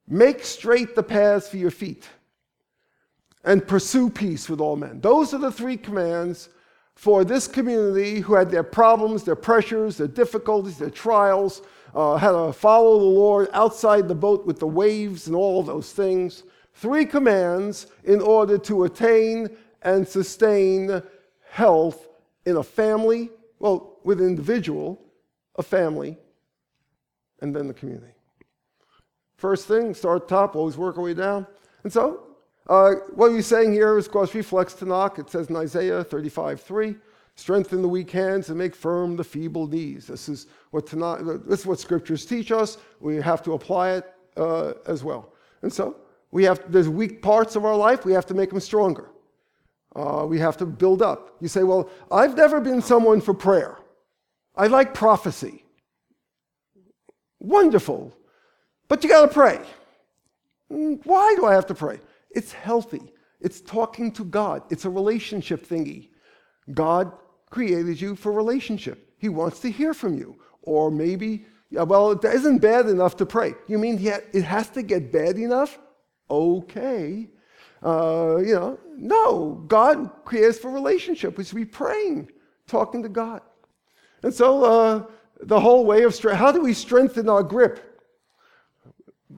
Make 0.07 0.45
straight 0.45 0.95
the 0.95 1.03
paths 1.03 1.49
for 1.49 1.57
your 1.57 1.70
feet. 1.70 2.09
And 3.45 3.66
pursue 3.66 4.11
peace 4.11 4.49
with 4.49 4.61
all 4.61 4.77
men. 4.77 5.01
Those 5.01 5.32
are 5.32 5.39
the 5.39 5.53
three 5.53 5.77
commands 5.77 6.49
for 6.95 7.24
this 7.24 7.47
community 7.47 8.20
who 8.20 8.35
had 8.35 8.51
their 8.51 8.62
problems, 8.62 9.24
their 9.24 9.36
pressures, 9.36 9.97
their 9.97 10.09
difficulties, 10.09 10.78
their 10.78 10.91
trials, 10.91 11.62
uh, 11.95 12.16
had 12.16 12.33
to 12.33 12.53
follow 12.53 12.99
the 12.99 13.05
Lord 13.05 13.49
outside 13.53 14.09
the 14.09 14.15
boat 14.15 14.47
with 14.47 14.59
the 14.59 14.66
waves 14.66 15.27
and 15.27 15.37
all 15.37 15.62
those 15.62 15.93
things. 15.93 16.43
Three 16.75 17.07
commands 17.07 17.87
in 18.03 18.21
order 18.21 18.59
to 18.59 18.85
attain 18.85 19.57
and 19.83 20.07
sustain 20.07 21.03
health 21.51 22.09
in 22.47 22.57
a 22.57 22.62
family, 22.62 23.31
well, 23.59 23.99
with 24.03 24.21
an 24.21 24.27
individual, 24.27 25.01
a 25.57 25.62
family, 25.62 26.19
and 27.41 27.55
then 27.55 27.69
the 27.69 27.75
community. 27.75 28.12
First 29.37 29.69
thing, 29.69 29.95
start 29.95 30.29
top, 30.29 30.57
always 30.57 30.77
work 30.77 30.99
our 30.99 31.05
way 31.05 31.15
down. 31.15 31.47
And 31.85 31.93
so, 31.93 32.25
uh, 32.66 32.93
what 33.15 33.31
he's 33.31 33.47
saying 33.47 33.73
here 33.73 33.99
is, 33.99 34.07
of 34.07 34.12
course, 34.12 34.35
reflects 34.35 34.75
Tanakh. 34.75 35.19
It 35.19 35.31
says 35.31 35.49
in 35.49 35.57
Isaiah 35.57 36.03
35 36.03 36.61
3, 36.61 36.97
strengthen 37.36 37.82
the 37.82 37.89
weak 37.89 38.11
hands 38.11 38.48
and 38.48 38.59
make 38.59 38.74
firm 38.74 39.16
the 39.16 39.24
feeble 39.24 39.66
knees. 39.66 40.06
This 40.06 40.28
is 40.28 40.47
what, 40.70 40.86
Tanakh, 40.86 41.47
this 41.47 41.61
is 41.61 41.66
what 41.66 41.81
scriptures 41.81 42.24
teach 42.24 42.52
us. 42.52 42.78
We 43.01 43.16
have 43.16 43.43
to 43.43 43.52
apply 43.52 43.93
it 43.93 44.12
uh, 44.36 44.74
as 44.86 45.02
well. 45.02 45.32
And 45.62 45.73
so, 45.73 45.97
We 46.31 46.44
have, 46.44 46.61
there's 46.73 46.89
weak 46.89 47.23
parts 47.23 47.56
of 47.56 47.65
our 47.65 47.77
life, 47.77 48.05
we 48.05 48.12
have 48.12 48.27
to 48.27 48.35
make 48.35 48.51
them 48.51 48.61
stronger. 48.61 49.11
Uh, 49.94 50.27
we 50.28 50.40
have 50.40 50.56
to 50.56 50.66
build 50.66 51.01
up. 51.02 51.36
You 51.40 51.48
say, 51.48 51.62
well, 51.62 51.89
I've 52.11 52.36
never 52.36 52.61
been 52.61 52.82
someone 52.82 53.20
for 53.20 53.35
prayer. 53.35 53.78
I 54.56 54.66
like 54.66 54.93
prophecy. 54.93 55.65
Wonderful. 57.39 58.12
But 58.89 59.02
you 59.02 59.09
got 59.11 59.27
to 59.28 59.32
pray. 59.32 59.61
Mm, 60.70 61.01
Why 61.05 61.35
do 61.36 61.47
I 61.47 61.55
have 61.55 61.66
to 61.66 61.74
pray? 61.74 62.01
It's 62.31 62.52
healthy. 62.52 63.12
It's 63.40 63.61
talking 63.61 64.11
to 64.12 64.24
God. 64.24 64.62
It's 64.70 64.85
a 64.86 64.90
relationship 64.90 65.66
thingy. 65.66 66.09
God 66.73 67.12
created 67.55 68.01
you 68.01 68.16
for 68.16 68.32
relationship. 68.32 69.14
He 69.16 69.28
wants 69.28 69.60
to 69.60 69.70
hear 69.70 69.94
from 69.94 70.18
you. 70.18 70.35
Or 70.62 70.90
maybe, 70.90 71.47
well, 71.70 72.10
it 72.10 72.24
isn't 72.24 72.59
bad 72.59 72.86
enough 72.86 73.16
to 73.18 73.26
pray. 73.26 73.55
You 73.68 73.78
mean 73.78 73.97
it 74.05 74.43
has 74.43 74.68
to 74.70 74.82
get 74.82 75.12
bad 75.12 75.39
enough? 75.39 75.78
Okay. 76.28 77.28
Uh, 77.81 78.39
you 78.39 78.55
know, 78.55 78.81
no. 78.97 79.64
God 79.68 80.10
creates 80.24 80.59
for 80.59 80.68
relationship. 80.72 81.39
We 81.39 81.44
should 81.44 81.55
be 81.55 81.64
praying, 81.64 82.32
talking 82.66 83.05
to 83.05 83.09
God. 83.09 83.40
And 84.24 84.35
so 84.35 84.64
uh, 84.64 85.05
the 85.40 85.60
whole 85.60 85.85
way 85.86 86.02
of 86.02 86.12
strength, 86.12 86.39
how 86.39 86.51
do 86.51 86.60
we 86.60 86.74
strengthen 86.74 87.28
our 87.28 87.44
grip? 87.44 88.02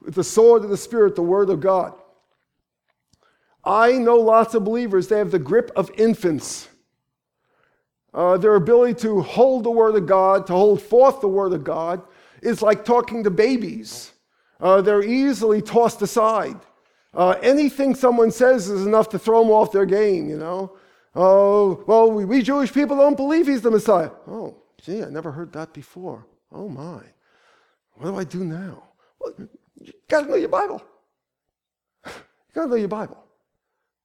The 0.07 0.23
sword 0.23 0.63
of 0.63 0.71
the 0.71 0.77
Spirit, 0.77 1.15
the 1.15 1.21
Word 1.21 1.51
of 1.51 1.59
God. 1.59 1.93
I 3.63 3.91
know 3.91 4.15
lots 4.15 4.55
of 4.55 4.63
believers, 4.63 5.07
they 5.07 5.19
have 5.19 5.29
the 5.29 5.37
grip 5.51 5.69
of 5.75 5.91
infants. 5.97 6.69
Uh, 8.17 8.35
their 8.35 8.55
ability 8.55 8.95
to 8.95 9.21
hold 9.21 9.63
the 9.63 9.69
Word 9.69 9.93
of 9.93 10.07
God, 10.07 10.47
to 10.47 10.53
hold 10.53 10.81
forth 10.81 11.21
the 11.21 11.27
Word 11.27 11.53
of 11.53 11.63
God, 11.63 12.01
is 12.41 12.63
like 12.63 12.83
talking 12.83 13.23
to 13.23 13.29
babies. 13.29 14.11
Uh, 14.59 14.81
they're 14.81 15.03
easily 15.03 15.61
tossed 15.61 16.01
aside. 16.01 16.59
Uh, 17.13 17.35
anything 17.43 17.93
someone 17.93 18.31
says 18.31 18.69
is 18.69 18.87
enough 18.87 19.07
to 19.09 19.19
throw 19.19 19.43
them 19.43 19.51
off 19.51 19.71
their 19.71 19.85
game, 19.85 20.27
you 20.27 20.35
know. 20.35 20.75
Oh, 21.13 21.83
well, 21.85 22.09
we, 22.09 22.25
we 22.25 22.41
Jewish 22.41 22.73
people 22.73 22.97
don't 22.97 23.15
believe 23.15 23.45
he's 23.45 23.61
the 23.61 23.69
Messiah. 23.69 24.09
Oh, 24.27 24.63
gee, 24.81 25.03
I 25.03 25.09
never 25.09 25.31
heard 25.31 25.53
that 25.53 25.71
before. 25.71 26.25
Oh, 26.51 26.67
my. 26.67 27.03
What 27.97 28.09
do 28.09 28.15
I 28.15 28.23
do 28.23 28.43
now? 28.43 28.81
Well, 29.21 29.33
you 29.79 29.93
got 30.07 30.21
to 30.21 30.29
know 30.31 30.37
your 30.37 30.49
Bible. 30.49 30.81
You 32.03 32.11
got 32.55 32.63
to 32.63 32.69
know 32.69 32.75
your 32.77 32.87
Bible. 32.87 33.23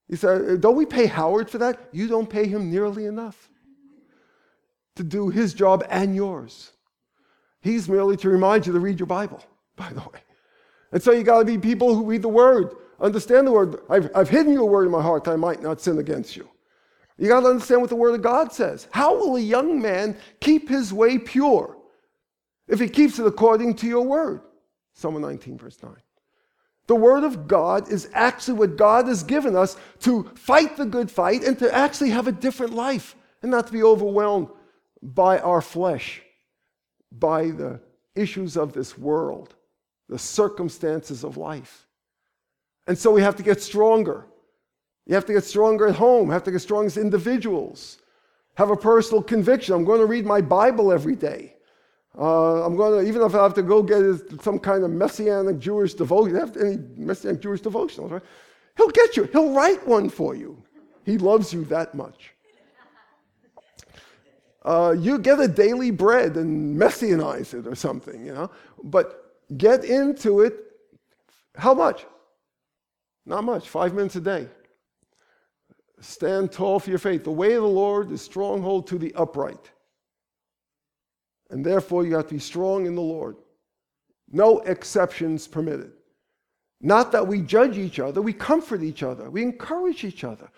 You 0.06 0.16
say, 0.16 0.58
don't 0.58 0.76
we 0.76 0.84
pay 0.84 1.06
Howard 1.06 1.48
for 1.48 1.56
that? 1.56 1.88
You 1.92 2.08
don't 2.08 2.28
pay 2.28 2.46
him 2.46 2.70
nearly 2.70 3.06
enough 3.06 3.48
to 4.96 5.02
do 5.02 5.28
his 5.28 5.54
job 5.54 5.84
and 5.90 6.14
yours. 6.14 6.72
He's 7.60 7.88
merely 7.88 8.16
to 8.18 8.28
remind 8.28 8.66
you 8.66 8.72
to 8.72 8.80
read 8.80 8.98
your 8.98 9.06
Bible, 9.06 9.42
by 9.76 9.90
the 9.92 10.00
way. 10.00 10.20
And 10.90 11.02
so 11.02 11.12
you 11.12 11.22
got 11.22 11.38
to 11.38 11.44
be 11.44 11.58
people 11.58 11.94
who 11.94 12.04
read 12.04 12.22
the 12.22 12.28
Word, 12.28 12.74
understand 13.00 13.46
the 13.46 13.52
Word. 13.52 13.80
I've, 13.88 14.10
I've 14.14 14.28
hidden 14.28 14.52
your 14.52 14.68
Word 14.68 14.84
in 14.84 14.92
my 14.92 15.02
heart 15.02 15.24
that 15.24 15.32
I 15.32 15.36
might 15.36 15.62
not 15.62 15.80
sin 15.80 15.98
against 15.98 16.36
you. 16.36 16.48
You 17.18 17.28
got 17.28 17.40
to 17.40 17.48
understand 17.48 17.80
what 17.80 17.90
the 17.90 17.96
Word 17.96 18.14
of 18.14 18.22
God 18.22 18.52
says. 18.52 18.88
How 18.90 19.14
will 19.16 19.36
a 19.36 19.40
young 19.40 19.80
man 19.80 20.16
keep 20.40 20.68
his 20.68 20.92
way 20.92 21.18
pure 21.18 21.76
if 22.68 22.80
he 22.80 22.88
keeps 22.88 23.18
it 23.18 23.26
according 23.26 23.76
to 23.76 23.86
your 23.86 24.02
Word? 24.02 24.42
Psalm 24.94 25.18
19, 25.20 25.56
verse 25.56 25.78
9. 25.82 25.94
The 26.88 26.96
Word 26.96 27.22
of 27.22 27.46
God 27.46 27.90
is 27.90 28.10
actually 28.12 28.58
what 28.58 28.76
God 28.76 29.06
has 29.06 29.22
given 29.22 29.54
us 29.54 29.76
to 30.00 30.24
fight 30.34 30.76
the 30.76 30.84
good 30.84 31.10
fight 31.10 31.44
and 31.44 31.58
to 31.60 31.72
actually 31.72 32.10
have 32.10 32.26
a 32.26 32.32
different 32.32 32.74
life 32.74 33.14
and 33.40 33.50
not 33.50 33.68
to 33.68 33.72
be 33.72 33.82
overwhelmed 33.82 34.48
by 35.02 35.38
our 35.40 35.60
flesh, 35.60 36.22
by 37.10 37.50
the 37.50 37.80
issues 38.14 38.56
of 38.56 38.72
this 38.72 38.96
world, 38.96 39.54
the 40.08 40.18
circumstances 40.18 41.24
of 41.24 41.36
life. 41.36 41.86
And 42.86 42.96
so 42.96 43.10
we 43.10 43.22
have 43.22 43.36
to 43.36 43.42
get 43.42 43.60
stronger. 43.60 44.26
You 45.06 45.14
have 45.14 45.26
to 45.26 45.32
get 45.32 45.44
stronger 45.44 45.88
at 45.88 45.96
home, 45.96 46.30
have 46.30 46.44
to 46.44 46.52
get 46.52 46.60
strong 46.60 46.86
as 46.86 46.96
individuals, 46.96 47.98
have 48.54 48.70
a 48.70 48.76
personal 48.76 49.22
conviction. 49.22 49.74
I'm 49.74 49.84
going 49.84 50.00
to 50.00 50.06
read 50.06 50.24
my 50.24 50.40
Bible 50.40 50.92
every 50.92 51.16
day. 51.16 51.56
Uh, 52.16 52.64
I'm 52.64 52.76
going 52.76 53.02
to, 53.02 53.08
even 53.08 53.22
if 53.22 53.34
I 53.34 53.42
have 53.42 53.54
to 53.54 53.62
go 53.62 53.82
get 53.82 54.42
some 54.42 54.58
kind 54.58 54.84
of 54.84 54.90
messianic 54.90 55.58
Jewish 55.58 55.94
devotion, 55.94 56.34
have 56.36 56.56
any 56.56 56.78
messianic 56.96 57.40
Jewish 57.40 57.62
devotionals, 57.62 58.10
right? 58.10 58.22
He'll 58.76 58.90
get 58.90 59.16
you. 59.16 59.24
He'll 59.24 59.52
write 59.52 59.86
one 59.86 60.08
for 60.08 60.34
you. 60.34 60.62
He 61.04 61.18
loves 61.18 61.52
you 61.52 61.64
that 61.66 61.94
much. 61.94 62.31
Uh, 64.64 64.94
you 64.96 65.18
get 65.18 65.40
a 65.40 65.48
daily 65.48 65.90
bread 65.90 66.36
and 66.36 66.76
messianize 66.76 67.52
it 67.52 67.66
or 67.66 67.74
something, 67.74 68.24
you 68.24 68.32
know. 68.32 68.50
But 68.84 69.34
get 69.56 69.84
into 69.84 70.40
it. 70.40 70.54
How 71.56 71.74
much? 71.74 72.06
Not 73.26 73.44
much. 73.44 73.68
Five 73.68 73.94
minutes 73.94 74.16
a 74.16 74.20
day. 74.20 74.48
Stand 76.00 76.52
tall 76.52 76.80
for 76.80 76.90
your 76.90 76.98
faith. 76.98 77.24
The 77.24 77.30
way 77.30 77.54
of 77.54 77.62
the 77.62 77.68
Lord 77.68 78.10
is 78.10 78.22
stronghold 78.22 78.86
to 78.88 78.98
the 78.98 79.14
upright. 79.14 79.70
And 81.50 81.64
therefore, 81.64 82.06
you 82.06 82.14
have 82.14 82.28
to 82.28 82.34
be 82.34 82.40
strong 82.40 82.86
in 82.86 82.94
the 82.94 83.02
Lord. 83.02 83.36
No 84.30 84.60
exceptions 84.60 85.46
permitted. 85.46 85.92
Not 86.80 87.12
that 87.12 87.26
we 87.26 87.42
judge 87.42 87.78
each 87.78 88.00
other, 88.00 88.20
we 88.20 88.32
comfort 88.32 88.82
each 88.82 89.04
other, 89.04 89.30
we 89.30 89.42
encourage 89.42 90.02
each 90.02 90.24
other. 90.24 90.50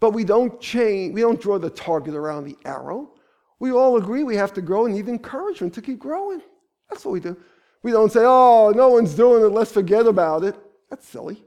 But 0.00 0.10
we 0.10 0.24
don't 0.24 0.60
change, 0.60 1.14
we 1.14 1.20
don't 1.20 1.40
draw 1.40 1.58
the 1.58 1.70
target 1.70 2.14
around 2.14 2.44
the 2.44 2.56
arrow. 2.64 3.14
We 3.60 3.72
all 3.72 3.96
agree 3.96 4.22
we 4.22 4.36
have 4.36 4.52
to 4.54 4.62
grow 4.62 4.86
and 4.86 4.94
need 4.94 5.08
encouragement 5.08 5.74
to 5.74 5.82
keep 5.82 5.98
growing. 5.98 6.42
That's 6.88 7.04
what 7.04 7.12
we 7.12 7.20
do. 7.20 7.36
We 7.82 7.92
don't 7.92 8.12
say, 8.12 8.22
oh, 8.24 8.72
no 8.74 8.88
one's 8.88 9.14
doing 9.14 9.44
it, 9.44 9.48
let's 9.48 9.72
forget 9.72 10.06
about 10.06 10.44
it. 10.44 10.56
That's 10.90 11.06
silly. 11.06 11.44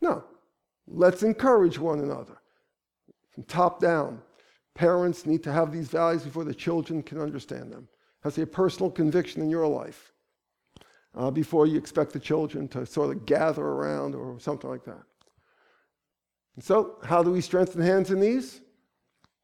No. 0.00 0.24
Let's 0.86 1.22
encourage 1.22 1.78
one 1.78 2.00
another. 2.00 2.38
From 3.32 3.44
top 3.44 3.80
down. 3.80 4.20
Parents 4.74 5.24
need 5.24 5.42
to 5.44 5.52
have 5.52 5.72
these 5.72 5.88
values 5.88 6.24
before 6.24 6.44
the 6.44 6.54
children 6.54 7.02
can 7.02 7.20
understand 7.20 7.72
them. 7.72 7.88
To 8.28 8.42
a 8.42 8.46
personal 8.46 8.90
conviction 8.90 9.42
in 9.42 9.50
your 9.50 9.66
life 9.66 10.12
uh, 11.14 11.30
before 11.30 11.66
you 11.66 11.76
expect 11.76 12.12
the 12.12 12.18
children 12.18 12.68
to 12.68 12.86
sort 12.86 13.14
of 13.14 13.26
gather 13.26 13.62
around 13.62 14.14
or 14.14 14.40
something 14.40 14.68
like 14.68 14.84
that. 14.84 15.02
And 16.56 16.64
so, 16.64 16.98
how 17.04 17.22
do 17.22 17.30
we 17.30 17.40
strengthen 17.40 17.82
hands 17.82 18.10
and 18.10 18.20
knees? 18.20 18.60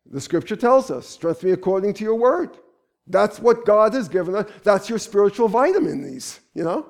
The 0.07 0.21
scripture 0.21 0.57
tells 0.57 0.91
us, 0.91 1.07
strengthen 1.07 1.49
me 1.49 1.53
according 1.53 1.95
to 1.95 2.05
your 2.05 2.17
word. 2.17 2.57
That's 3.07 3.39
what 3.41 3.67
God 3.67 3.95
has 3.95 4.09
given 4.09 4.35
us. 4.35 4.47
That's 4.63 4.89
your 4.89 4.99
spiritual 4.99 5.49
vitamin, 5.49 6.03
these, 6.03 6.41
you 6.55 6.63
know? 6.63 6.87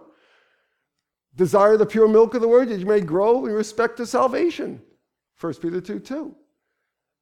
Desire 1.37 1.77
the 1.77 1.87
pure 1.87 2.09
milk 2.09 2.35
of 2.35 2.43
the 2.43 2.49
word 2.49 2.69
that 2.69 2.81
you 2.81 2.87
may 2.87 3.01
grow 3.01 3.47
in 3.47 3.53
respect 3.53 3.97
to 3.99 4.07
salvation. 4.07 4.83
1 5.41 5.55
Peter 5.55 5.81
2 5.81 6.01
2. 6.01 6.35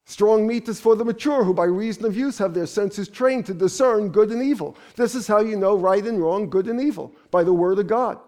Strong 0.06 0.46
meat 0.46 0.66
is 0.68 0.80
for 0.80 0.96
the 0.96 1.04
mature, 1.04 1.44
who 1.44 1.52
by 1.52 1.66
reason 1.66 2.06
of 2.06 2.16
use 2.16 2.38
have 2.38 2.54
their 2.54 2.66
senses 2.66 3.08
trained 3.08 3.44
to 3.44 3.52
discern 3.52 4.08
good 4.08 4.30
and 4.30 4.42
evil. 4.42 4.74
This 4.96 5.14
is 5.14 5.26
how 5.26 5.40
you 5.40 5.54
know 5.54 5.76
right 5.76 6.04
and 6.04 6.18
wrong, 6.18 6.48
good 6.48 6.66
and 6.66 6.80
evil, 6.80 7.14
by 7.30 7.44
the 7.44 7.52
word 7.52 7.78
of 7.78 7.88
God. 7.88 8.18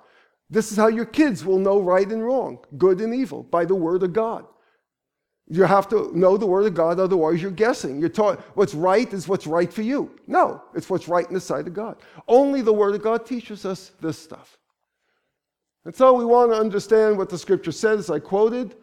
This 0.51 0.71
is 0.71 0.77
how 0.77 0.89
your 0.89 1.07
kids 1.07 1.43
will 1.43 1.59
know 1.59 1.81
right 1.81 2.07
and 2.07 2.23
wrong, 2.23 2.59
good 2.77 3.01
and 3.01 3.15
evil, 3.15 3.45
by 3.45 3.65
the 3.65 3.75
word 3.75 4.03
of 4.03 4.13
God. 4.13 4.45
You 5.53 5.65
have 5.65 5.89
to 5.89 6.17
know 6.17 6.37
the 6.37 6.47
word 6.47 6.67
of 6.67 6.75
God, 6.75 7.01
otherwise 7.01 7.43
you're 7.43 7.51
guessing. 7.51 7.99
You're 7.99 8.09
taught 8.09 8.39
what's 8.55 8.73
right 8.73 9.13
is 9.13 9.27
what's 9.27 9.49
right 9.49 9.71
for 9.73 9.83
you. 9.83 10.13
No, 10.29 10.63
it's 10.77 10.89
what's 10.89 11.09
right 11.09 11.27
in 11.27 11.35
the 11.35 11.41
sight 11.41 11.67
of 11.67 11.75
God. 11.75 11.97
Only 12.29 12.63
the 12.63 12.73
word 12.73 12.95
of 12.95 13.03
God 13.03 13.27
teaches 13.27 13.67
us 13.67 13.91
this 14.01 14.17
stuff. 14.17 14.57
And 15.85 15.93
so 15.93 16.13
we 16.13 16.25
want 16.25 16.53
to 16.53 16.57
understand 16.57 17.19
what 17.19 17.29
the 17.29 17.37
scripture 17.37 17.73
says. 17.73 18.11
I 18.11 18.21
quoted 18.21 18.77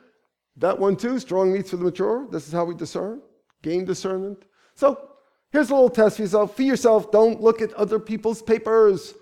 that 0.57 0.77
one 0.77 0.97
too, 0.97 1.19
strong 1.19 1.53
meats 1.53 1.69
for 1.69 1.77
the 1.77 1.85
mature. 1.85 2.27
This 2.31 2.47
is 2.47 2.53
how 2.53 2.65
we 2.65 2.75
discern, 2.75 3.21
gain 3.61 3.85
discernment. 3.85 4.43
So 4.75 5.11
here's 5.51 5.69
a 5.69 5.73
little 5.73 5.89
test 5.89 6.17
for 6.17 6.23
yourself. 6.23 6.53
For 6.53 6.63
yourself, 6.63 7.11
don't 7.11 7.39
look 7.39 7.61
at 7.61 7.71
other 7.75 7.97
people's 7.97 8.41
papers. 8.41 9.13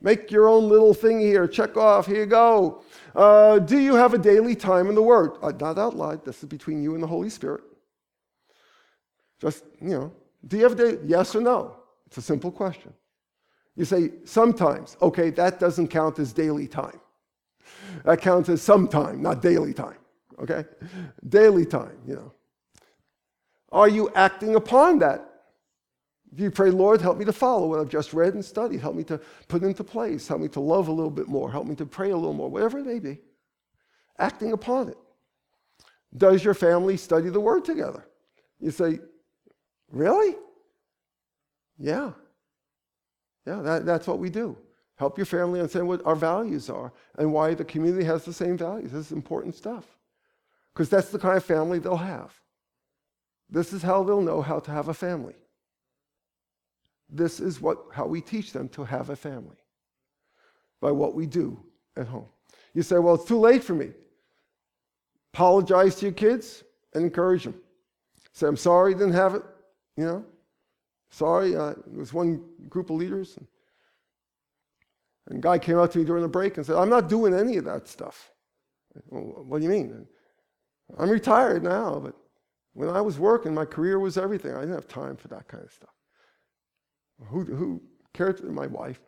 Make 0.00 0.30
your 0.30 0.48
own 0.48 0.68
little 0.68 0.94
thing 0.94 1.20
here. 1.20 1.46
Check 1.46 1.76
off. 1.76 2.06
Here 2.06 2.20
you 2.20 2.26
go. 2.26 2.82
Uh, 3.16 3.58
do 3.58 3.78
you 3.78 3.94
have 3.94 4.12
a 4.12 4.18
daily 4.18 4.54
time 4.54 4.88
in 4.88 4.94
the 4.94 5.02
Word? 5.02 5.38
Uh, 5.40 5.50
not 5.58 5.78
out 5.78 5.96
loud. 5.96 6.22
This 6.24 6.42
is 6.42 6.48
between 6.48 6.82
you 6.82 6.92
and 6.94 7.02
the 7.02 7.06
Holy 7.06 7.30
Spirit. 7.30 7.64
Just, 9.40 9.64
you 9.80 9.88
know, 9.88 10.12
do 10.46 10.58
you 10.58 10.62
have 10.64 10.78
a 10.78 10.92
day? 10.92 10.98
Yes 11.06 11.34
or 11.34 11.40
no? 11.40 11.76
It's 12.06 12.18
a 12.18 12.22
simple 12.22 12.50
question. 12.52 12.92
You 13.74 13.86
say, 13.86 14.10
sometimes. 14.24 14.98
Okay, 15.00 15.30
that 15.30 15.58
doesn't 15.58 15.88
count 15.88 16.18
as 16.18 16.34
daily 16.34 16.68
time. 16.68 17.00
That 18.04 18.20
counts 18.20 18.50
as 18.50 18.60
some 18.60 18.86
time, 18.86 19.22
not 19.22 19.40
daily 19.40 19.72
time. 19.72 19.98
Okay? 20.38 20.66
Daily 21.26 21.64
time, 21.64 21.96
you 22.06 22.16
know. 22.16 22.32
Are 23.72 23.88
you 23.88 24.10
acting 24.14 24.56
upon 24.56 24.98
that? 24.98 25.35
Do 26.36 26.42
you 26.42 26.50
pray, 26.50 26.70
Lord, 26.70 27.00
help 27.00 27.16
me 27.16 27.24
to 27.24 27.32
follow 27.32 27.66
what 27.66 27.80
I've 27.80 27.88
just 27.88 28.12
read 28.12 28.34
and 28.34 28.44
studied? 28.44 28.80
Help 28.80 28.94
me 28.94 29.04
to 29.04 29.18
put 29.48 29.62
into 29.62 29.82
place. 29.82 30.28
Help 30.28 30.42
me 30.42 30.48
to 30.48 30.60
love 30.60 30.88
a 30.88 30.92
little 30.92 31.10
bit 31.10 31.28
more. 31.28 31.50
Help 31.50 31.66
me 31.66 31.74
to 31.76 31.86
pray 31.86 32.10
a 32.10 32.16
little 32.16 32.34
more, 32.34 32.50
whatever 32.50 32.78
it 32.78 32.86
may 32.86 32.98
be. 32.98 33.18
Acting 34.18 34.52
upon 34.52 34.90
it. 34.90 34.98
Does 36.16 36.44
your 36.44 36.54
family 36.54 36.96
study 36.96 37.30
the 37.30 37.40
Word 37.40 37.64
together? 37.64 38.06
You 38.60 38.70
say, 38.70 39.00
Really? 39.90 40.36
Yeah. 41.78 42.12
Yeah, 43.46 43.62
that, 43.62 43.86
that's 43.86 44.06
what 44.06 44.18
we 44.18 44.30
do. 44.30 44.56
Help 44.96 45.18
your 45.18 45.26
family 45.26 45.60
understand 45.60 45.86
what 45.86 46.04
our 46.06 46.16
values 46.16 46.70
are 46.70 46.92
and 47.18 47.32
why 47.32 47.54
the 47.54 47.64
community 47.64 48.04
has 48.04 48.24
the 48.24 48.32
same 48.32 48.56
values. 48.56 48.92
This 48.92 49.06
is 49.06 49.12
important 49.12 49.54
stuff. 49.54 49.84
Because 50.72 50.88
that's 50.88 51.10
the 51.10 51.18
kind 51.18 51.36
of 51.36 51.44
family 51.44 51.78
they'll 51.78 51.96
have. 51.96 52.34
This 53.48 53.72
is 53.72 53.82
how 53.82 54.02
they'll 54.02 54.22
know 54.22 54.42
how 54.42 54.58
to 54.58 54.70
have 54.70 54.88
a 54.88 54.94
family. 54.94 55.34
This 57.08 57.40
is 57.40 57.60
what, 57.60 57.78
how 57.92 58.06
we 58.06 58.20
teach 58.20 58.52
them 58.52 58.68
to 58.70 58.84
have 58.84 59.10
a 59.10 59.16
family 59.16 59.56
by 60.80 60.90
what 60.90 61.14
we 61.14 61.26
do 61.26 61.58
at 61.96 62.06
home. 62.06 62.26
You 62.74 62.82
say, 62.82 62.98
well, 62.98 63.14
it's 63.14 63.24
too 63.24 63.38
late 63.38 63.62
for 63.64 63.74
me. 63.74 63.90
Apologize 65.32 65.96
to 65.96 66.06
your 66.06 66.12
kids 66.12 66.64
and 66.94 67.04
encourage 67.04 67.44
them. 67.44 67.54
Say, 68.32 68.46
I'm 68.46 68.56
sorry 68.56 68.94
didn't 68.94 69.12
have 69.12 69.34
it, 69.34 69.42
you 69.96 70.04
know. 70.04 70.24
Sorry, 71.10 71.56
uh, 71.56 71.70
it 71.70 71.94
was 71.94 72.12
one 72.12 72.44
group 72.68 72.90
of 72.90 72.96
leaders. 72.96 73.36
And, 73.36 73.46
and 75.28 75.38
a 75.38 75.40
guy 75.40 75.58
came 75.58 75.78
up 75.78 75.92
to 75.92 75.98
me 75.98 76.04
during 76.04 76.22
the 76.22 76.28
break 76.28 76.56
and 76.56 76.66
said, 76.66 76.76
I'm 76.76 76.90
not 76.90 77.08
doing 77.08 77.34
any 77.34 77.56
of 77.56 77.64
that 77.64 77.88
stuff. 77.88 78.32
Well, 79.08 79.44
what 79.44 79.58
do 79.58 79.64
you 79.64 79.70
mean? 79.70 80.06
I'm 80.98 81.10
retired 81.10 81.62
now, 81.62 81.98
but 81.98 82.14
when 82.74 82.90
I 82.90 83.00
was 83.00 83.18
working, 83.18 83.54
my 83.54 83.64
career 83.64 83.98
was 83.98 84.18
everything. 84.18 84.52
I 84.52 84.60
didn't 84.60 84.74
have 84.74 84.88
time 84.88 85.16
for 85.16 85.28
that 85.28 85.48
kind 85.48 85.64
of 85.64 85.72
stuff. 85.72 85.95
Who, 87.24 87.44
who 87.44 87.82
cared? 88.12 88.38
For 88.38 88.46
my 88.46 88.66
wife. 88.66 89.00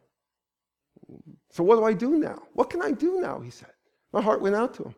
So 1.51 1.63
what 1.63 1.77
do 1.77 1.85
I 1.85 1.93
do 1.93 2.19
now? 2.19 2.43
What 2.55 2.71
can 2.71 2.83
I 2.83 2.93
do 2.93 3.21
now? 3.21 3.41
He 3.41 3.51
said. 3.51 3.71
My 4.13 4.21
heart 4.21 4.41
went 4.41 4.55
out 4.55 4.75
to 4.75 4.85
him. 4.85 4.95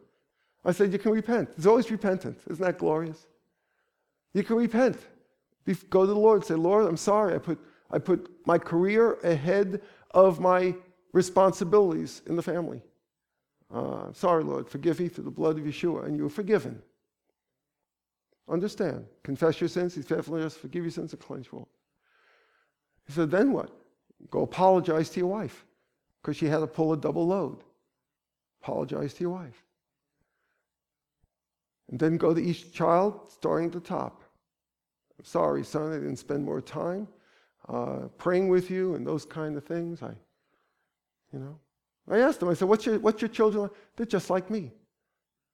I 0.64 0.72
said, 0.72 0.92
You 0.92 0.98
can 0.98 1.12
repent. 1.12 1.56
There's 1.56 1.66
always 1.66 1.90
repentance. 1.90 2.42
Isn't 2.48 2.64
that 2.64 2.78
glorious? 2.78 3.26
You 4.34 4.42
can 4.44 4.56
repent. 4.56 4.98
Go 5.88 6.02
to 6.02 6.06
the 6.06 6.18
Lord 6.18 6.38
and 6.38 6.44
say, 6.44 6.54
Lord, 6.54 6.86
I'm 6.86 6.96
sorry. 6.96 7.34
I 7.34 7.38
put, 7.38 7.58
I 7.90 7.98
put 7.98 8.30
my 8.46 8.58
career 8.58 9.14
ahead 9.22 9.82
of 10.12 10.40
my 10.40 10.74
responsibilities 11.12 12.22
in 12.26 12.36
the 12.36 12.42
family. 12.42 12.82
Uh, 13.72 14.12
sorry, 14.12 14.42
Lord, 14.42 14.68
forgive 14.68 14.98
me 14.98 15.08
through 15.08 15.24
the 15.24 15.30
blood 15.30 15.58
of 15.58 15.64
Yeshua, 15.64 16.06
and 16.06 16.16
you 16.16 16.26
are 16.26 16.30
forgiven. 16.30 16.82
Understand. 18.48 19.06
Confess 19.22 19.60
your 19.60 19.68
sins. 19.68 19.94
He's 19.94 20.06
faithful 20.06 20.34
and 20.34 20.44
just 20.44 20.58
forgive 20.58 20.82
your 20.82 20.90
sins 20.90 21.12
and 21.12 21.22
cleanse 21.22 21.46
you 21.52 21.58
all. 21.58 21.68
He 23.10 23.14
said, 23.16 23.32
then 23.32 23.50
what? 23.52 23.70
Go 24.30 24.42
apologize 24.42 25.10
to 25.10 25.18
your 25.18 25.28
wife 25.28 25.64
because 26.22 26.36
she 26.36 26.46
had 26.46 26.60
to 26.60 26.66
pull 26.68 26.92
a 26.92 26.96
double 26.96 27.26
load. 27.26 27.64
Apologize 28.62 29.14
to 29.14 29.24
your 29.24 29.32
wife. 29.32 29.64
And 31.90 31.98
then 31.98 32.16
go 32.16 32.32
to 32.32 32.40
each 32.40 32.72
child, 32.72 33.32
starting 33.32 33.66
at 33.66 33.72
the 33.72 33.80
top. 33.80 34.22
I'm 35.18 35.24
sorry, 35.24 35.64
son, 35.64 35.90
I 35.90 35.96
didn't 35.96 36.18
spend 36.18 36.44
more 36.44 36.60
time 36.60 37.08
uh, 37.68 38.06
praying 38.16 38.48
with 38.48 38.70
you 38.70 38.94
and 38.94 39.04
those 39.04 39.24
kind 39.24 39.56
of 39.56 39.64
things. 39.64 40.04
I, 40.04 40.12
you 41.32 41.40
know, 41.40 41.58
I 42.08 42.18
asked 42.18 42.38
them. 42.38 42.48
I 42.48 42.54
said, 42.54 42.68
"What's 42.68 42.86
your 42.86 43.00
what's 43.00 43.20
your 43.20 43.28
children 43.28 43.62
like?" 43.62 43.72
They're 43.96 44.06
just 44.06 44.30
like 44.30 44.50
me. 44.50 44.70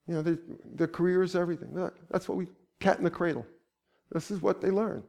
You 0.06 0.14
know, 0.14 0.36
their 0.74 0.88
career 0.88 1.22
is 1.22 1.34
everything. 1.34 1.70
That's 2.10 2.28
what 2.28 2.36
we 2.36 2.48
cat 2.80 2.98
in 2.98 3.04
the 3.04 3.10
cradle. 3.10 3.46
This 4.12 4.30
is 4.30 4.42
what 4.42 4.60
they 4.60 4.70
learn. 4.70 5.02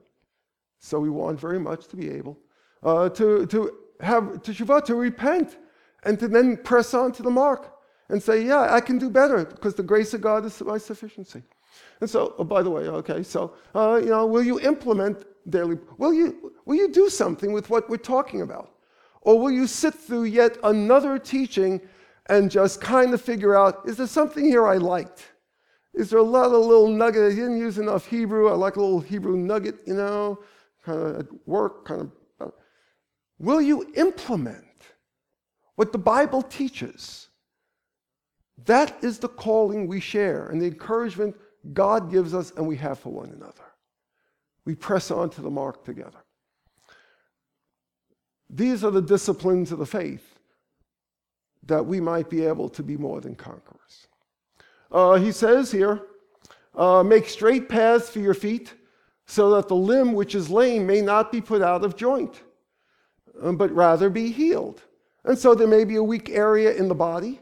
So 0.79 0.99
we 0.99 1.09
want 1.09 1.39
very 1.39 1.59
much 1.59 1.87
to 1.87 1.95
be 1.95 2.09
able 2.09 2.37
uh, 2.83 3.09
to 3.09 3.45
to 3.47 3.71
have 4.01 4.23
teshuvah, 4.43 4.85
to 4.85 4.95
repent, 4.95 5.57
and 6.03 6.19
to 6.19 6.27
then 6.27 6.57
press 6.57 6.93
on 6.93 7.11
to 7.13 7.23
the 7.23 7.31
mark 7.31 7.73
and 8.09 8.21
say, 8.21 8.43
yeah, 8.45 8.73
I 8.73 8.79
can 8.79 8.97
do 8.97 9.09
better 9.09 9.45
because 9.45 9.75
the 9.75 9.83
grace 9.83 10.13
of 10.13 10.21
God 10.21 10.45
is 10.45 10.61
my 10.61 10.77
sufficiency. 10.77 11.43
And 11.99 12.09
so, 12.09 12.35
oh, 12.37 12.43
by 12.43 12.61
the 12.61 12.69
way, 12.69 12.83
okay, 12.87 13.23
so, 13.23 13.53
uh, 13.75 13.99
you 14.01 14.09
know, 14.09 14.25
will 14.25 14.43
you 14.43 14.59
implement 14.59 15.25
daily, 15.49 15.77
will 15.97 16.13
you, 16.13 16.53
will 16.65 16.75
you 16.75 16.89
do 16.89 17.09
something 17.09 17.51
with 17.51 17.69
what 17.69 17.89
we're 17.89 17.97
talking 17.97 18.41
about? 18.41 18.71
Or 19.21 19.39
will 19.39 19.51
you 19.51 19.67
sit 19.67 19.93
through 19.93 20.25
yet 20.25 20.57
another 20.63 21.19
teaching 21.19 21.81
and 22.27 22.49
just 22.49 22.79
kind 22.81 23.13
of 23.13 23.21
figure 23.21 23.55
out, 23.55 23.81
is 23.85 23.97
there 23.97 24.07
something 24.07 24.45
here 24.45 24.67
I 24.67 24.77
liked? 24.77 25.31
Is 25.93 26.09
there 26.09 26.19
a 26.19 26.23
lot 26.23 26.45
of 26.45 26.65
little 26.65 26.87
nugget? 26.87 27.31
I 27.31 27.35
didn't 27.35 27.57
use 27.57 27.77
enough 27.77 28.05
Hebrew. 28.05 28.49
I 28.49 28.53
like 28.53 28.75
a 28.75 28.81
little 28.81 28.99
Hebrew 28.99 29.35
nugget, 29.35 29.79
you 29.85 29.95
know, 29.95 30.39
kind 30.87 31.01
of 31.01 31.19
at 31.19 31.47
work, 31.47 31.85
kind 31.85 32.09
of. 32.39 32.53
Will 33.39 33.61
you 33.61 33.91
implement 33.95 34.63
what 35.75 35.91
the 35.91 35.97
Bible 35.97 36.41
teaches? 36.41 37.27
That 38.65 38.97
is 39.03 39.19
the 39.19 39.27
calling 39.27 39.87
we 39.87 39.99
share 39.99 40.47
and 40.47 40.61
the 40.61 40.65
encouragement 40.65 41.35
God 41.73 42.09
gives 42.09 42.33
us 42.33 42.51
and 42.55 42.65
we 42.65 42.77
have 42.77 42.97
for 42.97 43.11
one 43.11 43.29
another. 43.29 43.65
We 44.65 44.75
press 44.75 45.11
on 45.11 45.29
to 45.31 45.41
the 45.41 45.49
mark 45.49 45.83
together. 45.83 46.23
These 48.49 48.83
are 48.83 48.91
the 48.91 49.01
disciplines 49.01 49.71
of 49.71 49.79
the 49.79 49.85
faith 49.85 50.39
that 51.65 51.85
we 51.85 51.99
might 51.99 52.29
be 52.29 52.45
able 52.45 52.69
to 52.69 52.81
be 52.81 52.95
more 52.95 53.19
than 53.19 53.35
conquerors. 53.35 54.07
Uh, 54.89 55.15
he 55.15 55.33
says 55.33 55.69
here, 55.69 56.01
uh, 56.73 57.03
make 57.03 57.27
straight 57.27 57.67
paths 57.67 58.09
for 58.09 58.19
your 58.19 58.33
feet 58.33 58.73
so 59.27 59.51
that 59.51 59.67
the 59.67 59.75
limb 59.75 60.13
which 60.13 60.33
is 60.33 60.49
lame 60.49 60.87
may 60.87 61.01
not 61.01 61.31
be 61.31 61.41
put 61.41 61.61
out 61.61 61.83
of 61.83 61.95
joint, 61.95 62.41
um, 63.41 63.57
but 63.57 63.71
rather 63.71 64.09
be 64.09 64.31
healed. 64.31 64.81
And 65.23 65.37
so 65.37 65.53
there 65.53 65.67
may 65.67 65.83
be 65.83 65.97
a 65.97 66.03
weak 66.03 66.29
area 66.29 66.73
in 66.73 66.87
the 66.87 66.95
body 66.95 67.39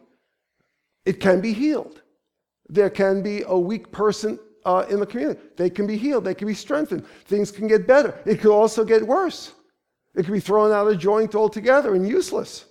it 1.05 1.19
can 1.19 1.39
be 1.39 1.53
healed. 1.53 2.01
There 2.67 2.89
can 2.89 3.21
be 3.21 3.43
a 3.45 3.57
weak 3.57 3.91
person 3.91 4.39
uh, 4.65 4.85
in 4.89 4.99
the 4.99 5.05
community. 5.05 5.39
They 5.55 5.69
can 5.69 5.85
be 5.85 5.97
healed. 5.97 6.25
They 6.25 6.33
can 6.33 6.47
be 6.47 6.55
strengthened. 6.55 7.05
Things 7.25 7.51
can 7.51 7.67
get 7.67 7.87
better. 7.87 8.19
It 8.25 8.41
could 8.41 8.51
also 8.51 8.83
get 8.83 9.05
worse. 9.05 9.53
It 10.15 10.23
could 10.23 10.33
be 10.33 10.39
thrown 10.39 10.71
out 10.71 10.87
of 10.87 10.97
joint 10.97 11.35
altogether 11.35 11.93
and 11.93 12.07
useless. 12.07 12.65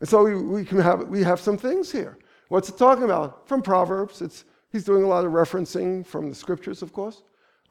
And 0.00 0.08
so 0.08 0.24
we, 0.24 0.34
we 0.34 0.64
can 0.64 0.78
have 0.78 1.08
we 1.08 1.22
have 1.22 1.40
some 1.40 1.56
things 1.56 1.90
here. 1.90 2.18
What's 2.48 2.68
it 2.68 2.76
talking 2.76 3.04
about? 3.04 3.48
From 3.48 3.62
Proverbs. 3.62 4.20
It's 4.20 4.44
he's 4.70 4.84
doing 4.84 5.04
a 5.04 5.08
lot 5.08 5.24
of 5.24 5.32
referencing 5.32 6.06
from 6.06 6.28
the 6.28 6.34
scriptures, 6.34 6.82
of 6.82 6.92
course. 6.92 7.22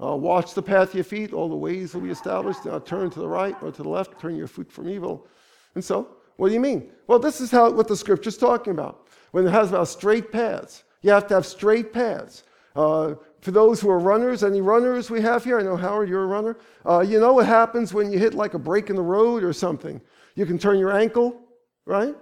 Uh, 0.01 0.15
watch 0.15 0.53
the 0.53 0.61
path 0.61 0.89
of 0.89 0.95
your 0.95 1.03
feet; 1.03 1.33
all 1.33 1.49
the 1.49 1.55
ways 1.55 1.93
will 1.93 2.01
be 2.01 2.09
established. 2.09 2.65
Now 2.65 2.79
turn 2.79 3.09
to 3.11 3.19
the 3.19 3.27
right 3.27 3.55
or 3.61 3.71
to 3.71 3.83
the 3.83 3.89
left. 3.89 4.19
Turn 4.19 4.35
your 4.35 4.47
foot 4.47 4.71
from 4.71 4.89
evil. 4.89 5.27
And 5.75 5.83
so, 5.83 6.07
what 6.37 6.47
do 6.47 6.53
you 6.53 6.59
mean? 6.59 6.91
Well, 7.07 7.19
this 7.19 7.41
is 7.41 7.51
how 7.51 7.69
what 7.71 7.87
the 7.87 7.97
scripture's 7.97 8.37
talking 8.37 8.71
about 8.71 9.07
when 9.31 9.45
it 9.45 9.51
has 9.51 9.69
about 9.69 9.87
straight 9.87 10.31
paths. 10.31 10.83
You 11.01 11.11
have 11.11 11.27
to 11.27 11.35
have 11.35 11.45
straight 11.45 11.93
paths. 11.93 12.43
Uh, 12.75 13.15
for 13.41 13.51
those 13.51 13.79
who 13.79 13.89
are 13.89 13.99
runners, 13.99 14.43
any 14.43 14.61
runners 14.61 15.09
we 15.09 15.21
have 15.21 15.43
here? 15.43 15.59
I 15.59 15.63
know, 15.63 15.77
Howard, 15.77 16.09
you're 16.09 16.23
a 16.23 16.27
runner. 16.27 16.57
Uh, 16.85 16.99
you 16.99 17.19
know 17.19 17.33
what 17.33 17.45
happens 17.45 17.93
when 17.93 18.11
you 18.11 18.19
hit 18.19 18.33
like 18.33 18.53
a 18.53 18.59
break 18.59 18.89
in 18.89 18.95
the 18.95 19.01
road 19.01 19.43
or 19.43 19.53
something? 19.53 20.01
You 20.35 20.45
can 20.45 20.57
turn 20.57 20.77
your 20.77 20.91
ankle, 20.91 21.41
right? 21.85 22.15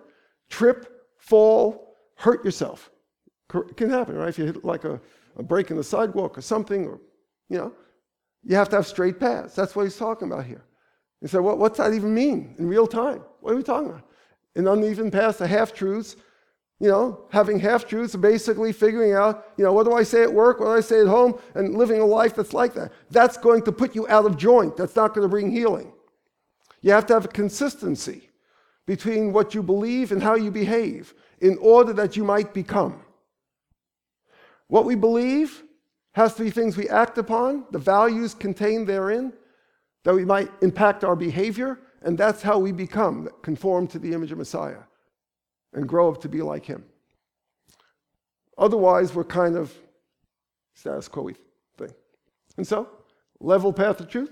Trip, 0.49 1.05
fall, 1.17 1.95
hurt 2.15 2.45
yourself. 2.45 2.91
It 3.53 3.77
can 3.77 3.89
happen, 3.89 4.15
right? 4.15 4.29
If 4.29 4.37
you 4.37 4.45
hit 4.45 4.63
like 4.63 4.83
a, 4.83 4.99
a 5.37 5.43
break 5.43 5.71
in 5.71 5.77
the 5.77 5.83
sidewalk 5.83 6.37
or 6.37 6.41
something, 6.41 6.87
or, 6.87 6.99
you 7.49 7.57
know, 7.57 7.73
you 8.43 8.55
have 8.55 8.69
to 8.69 8.77
have 8.77 8.87
straight 8.87 9.19
paths. 9.19 9.55
That's 9.55 9.75
what 9.75 9.83
he's 9.83 9.97
talking 9.97 10.31
about 10.31 10.45
here. 10.45 10.63
He 11.21 11.27
said, 11.27 11.41
well, 11.41 11.57
what's 11.57 11.77
that 11.77 11.93
even 11.93 12.13
mean 12.13 12.55
in 12.59 12.67
real 12.67 12.87
time? 12.87 13.21
What 13.41 13.53
are 13.53 13.55
we 13.55 13.63
talking 13.63 13.89
about? 13.89 14.03
An 14.55 14.67
uneven 14.67 15.11
path, 15.11 15.39
the 15.39 15.47
half 15.47 15.73
truths, 15.73 16.15
you 16.79 16.87
know, 16.87 17.25
having 17.31 17.59
half 17.59 17.87
truths, 17.87 18.15
basically 18.15 18.71
figuring 18.71 19.13
out, 19.13 19.47
you 19.57 19.63
know, 19.63 19.73
what 19.73 19.85
do 19.85 19.93
I 19.93 20.03
say 20.03 20.21
at 20.23 20.31
work, 20.31 20.59
what 20.59 20.67
do 20.67 20.71
I 20.73 20.81
say 20.81 21.01
at 21.01 21.07
home, 21.07 21.39
and 21.55 21.75
living 21.75 21.99
a 21.99 22.05
life 22.05 22.35
that's 22.35 22.53
like 22.53 22.73
that. 22.75 22.91
That's 23.09 23.37
going 23.37 23.63
to 23.63 23.71
put 23.71 23.95
you 23.95 24.07
out 24.07 24.25
of 24.25 24.37
joint. 24.37 24.77
That's 24.77 24.95
not 24.95 25.13
going 25.13 25.23
to 25.23 25.29
bring 25.29 25.49
healing. 25.49 25.91
You 26.81 26.91
have 26.91 27.07
to 27.07 27.15
have 27.15 27.25
a 27.25 27.29
consistency 27.29 28.29
between 28.85 29.33
what 29.33 29.55
you 29.55 29.63
believe 29.63 30.11
and 30.11 30.21
how 30.21 30.35
you 30.35 30.51
behave 30.51 31.13
in 31.41 31.57
order 31.57 31.93
that 31.93 32.15
you 32.15 32.23
might 32.23 32.53
become. 32.53 33.03
What 34.67 34.85
we 34.85 34.95
believe 34.95 35.63
has 36.17 36.33
to 36.33 36.43
be 36.43 36.49
things 36.49 36.75
we 36.75 36.89
act 36.89 37.19
upon, 37.19 37.63
the 37.69 37.77
values 37.77 38.33
contained 38.33 38.87
therein, 38.87 39.31
that 40.03 40.15
we 40.15 40.25
might 40.25 40.49
impact 40.63 41.03
our 41.03 41.15
behavior, 41.15 41.79
and 42.01 42.17
that's 42.17 42.41
how 42.41 42.57
we 42.57 42.71
become 42.71 43.29
conformed 43.43 43.91
to 43.91 43.99
the 43.99 44.13
image 44.13 44.31
of 44.31 44.39
Messiah 44.39 44.79
and 45.73 45.87
grow 45.87 46.09
up 46.11 46.19
to 46.21 46.27
be 46.27 46.41
like 46.41 46.65
him. 46.65 46.83
Otherwise, 48.57 49.13
we're 49.13 49.23
kind 49.23 49.55
of 49.55 49.71
status 50.73 51.07
quo 51.07 51.29
thing. 51.77 51.93
And 52.57 52.65
so, 52.65 52.89
level 53.39 53.71
path 53.71 53.99
of 53.99 54.09
truth, 54.09 54.31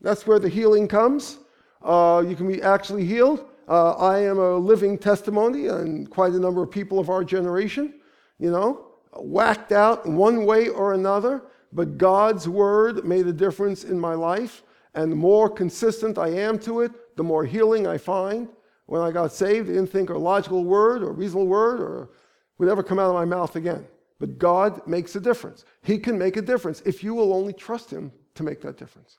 that's 0.00 0.28
where 0.28 0.38
the 0.38 0.48
healing 0.48 0.86
comes. 0.86 1.38
Uh, 1.82 2.22
you 2.24 2.36
can 2.36 2.46
be 2.46 2.62
actually 2.62 3.04
healed. 3.04 3.44
Uh, 3.66 3.94
I 3.94 4.20
am 4.20 4.38
a 4.38 4.54
living 4.54 4.96
testimony, 4.98 5.66
and 5.66 6.08
quite 6.08 6.32
a 6.32 6.38
number 6.38 6.62
of 6.62 6.70
people 6.70 7.00
of 7.00 7.10
our 7.10 7.24
generation, 7.24 7.94
you 8.38 8.52
know, 8.52 8.93
whacked 9.16 9.72
out 9.72 10.06
one 10.06 10.44
way 10.44 10.68
or 10.68 10.94
another, 10.94 11.42
but 11.72 11.98
God's 11.98 12.48
word 12.48 13.04
made 13.04 13.26
a 13.26 13.32
difference 13.32 13.84
in 13.84 13.98
my 13.98 14.14
life. 14.14 14.62
And 14.94 15.10
the 15.10 15.16
more 15.16 15.50
consistent 15.50 16.18
I 16.18 16.28
am 16.28 16.58
to 16.60 16.82
it, 16.82 17.16
the 17.16 17.24
more 17.24 17.44
healing 17.44 17.86
I 17.86 17.98
find. 17.98 18.48
When 18.86 19.00
I 19.00 19.10
got 19.10 19.32
saved, 19.32 19.68
I 19.68 19.74
didn't 19.74 19.90
think 19.90 20.10
a 20.10 20.18
logical 20.18 20.64
word 20.64 21.02
or 21.02 21.12
reasonable 21.12 21.48
word 21.48 21.80
or 21.80 22.10
would 22.58 22.68
ever 22.68 22.82
come 22.82 22.98
out 22.98 23.08
of 23.08 23.14
my 23.14 23.24
mouth 23.24 23.56
again. 23.56 23.86
But 24.20 24.38
God 24.38 24.86
makes 24.86 25.16
a 25.16 25.20
difference. 25.20 25.64
He 25.82 25.98
can 25.98 26.16
make 26.16 26.36
a 26.36 26.42
difference 26.42 26.80
if 26.86 27.02
you 27.02 27.14
will 27.14 27.32
only 27.32 27.52
trust 27.52 27.90
Him 27.90 28.12
to 28.34 28.42
make 28.42 28.60
that 28.60 28.76
difference. 28.76 29.18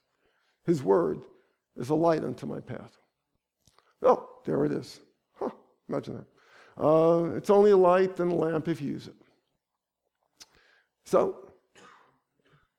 His 0.65 0.81
word 0.81 1.21
is 1.75 1.89
a 1.89 1.95
light 1.95 2.23
unto 2.23 2.45
my 2.45 2.59
path. 2.59 2.97
Oh, 4.01 4.29
there 4.45 4.65
it 4.65 4.71
is. 4.71 4.99
Imagine 5.89 6.15
that. 6.15 6.83
Uh, 6.83 7.35
it's 7.35 7.49
only 7.49 7.71
a 7.71 7.77
light 7.77 8.19
and 8.19 8.31
a 8.31 8.35
lamp 8.35 8.67
if 8.67 8.81
you 8.81 8.91
use 8.91 9.07
it. 9.07 9.15
So, 11.05 11.51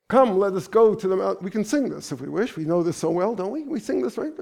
come, 0.08 0.38
let 0.38 0.52
us 0.54 0.68
go 0.68 0.94
to 0.94 1.08
the 1.08 1.16
mount. 1.16 1.42
We 1.42 1.50
can 1.50 1.64
sing 1.64 1.88
this 1.88 2.12
if 2.12 2.20
we 2.20 2.28
wish. 2.28 2.56
We 2.56 2.64
know 2.64 2.82
this 2.82 2.96
so 2.96 3.10
well, 3.10 3.34
don't 3.34 3.52
we? 3.52 3.62
We 3.62 3.80
sing 3.80 4.02
this, 4.02 4.18
right? 4.18 4.32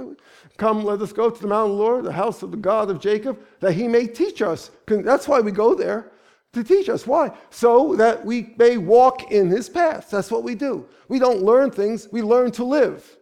Come, 0.56 0.84
let 0.84 1.00
us 1.00 1.12
go 1.12 1.30
to 1.30 1.40
the 1.40 1.46
mountain 1.46 1.78
Lord, 1.78 2.04
the 2.04 2.12
house 2.12 2.42
of 2.42 2.50
the 2.50 2.56
God 2.56 2.90
of 2.90 3.00
Jacob, 3.00 3.38
that 3.60 3.72
he 3.72 3.86
may 3.86 4.06
teach 4.06 4.42
us. 4.42 4.70
That's 4.86 5.28
why 5.28 5.40
we 5.40 5.52
go 5.52 5.74
there, 5.74 6.10
to 6.54 6.64
teach 6.64 6.88
us. 6.88 7.06
Why? 7.06 7.30
So 7.50 7.94
that 7.96 8.24
we 8.24 8.54
may 8.56 8.78
walk 8.78 9.30
in 9.30 9.48
his 9.48 9.68
paths. 9.68 10.10
That's 10.10 10.30
what 10.30 10.42
we 10.42 10.54
do. 10.54 10.86
We 11.08 11.18
don't 11.18 11.42
learn 11.42 11.70
things, 11.70 12.08
we 12.10 12.22
learn 12.22 12.50
to 12.52 12.64
live. 12.64 13.18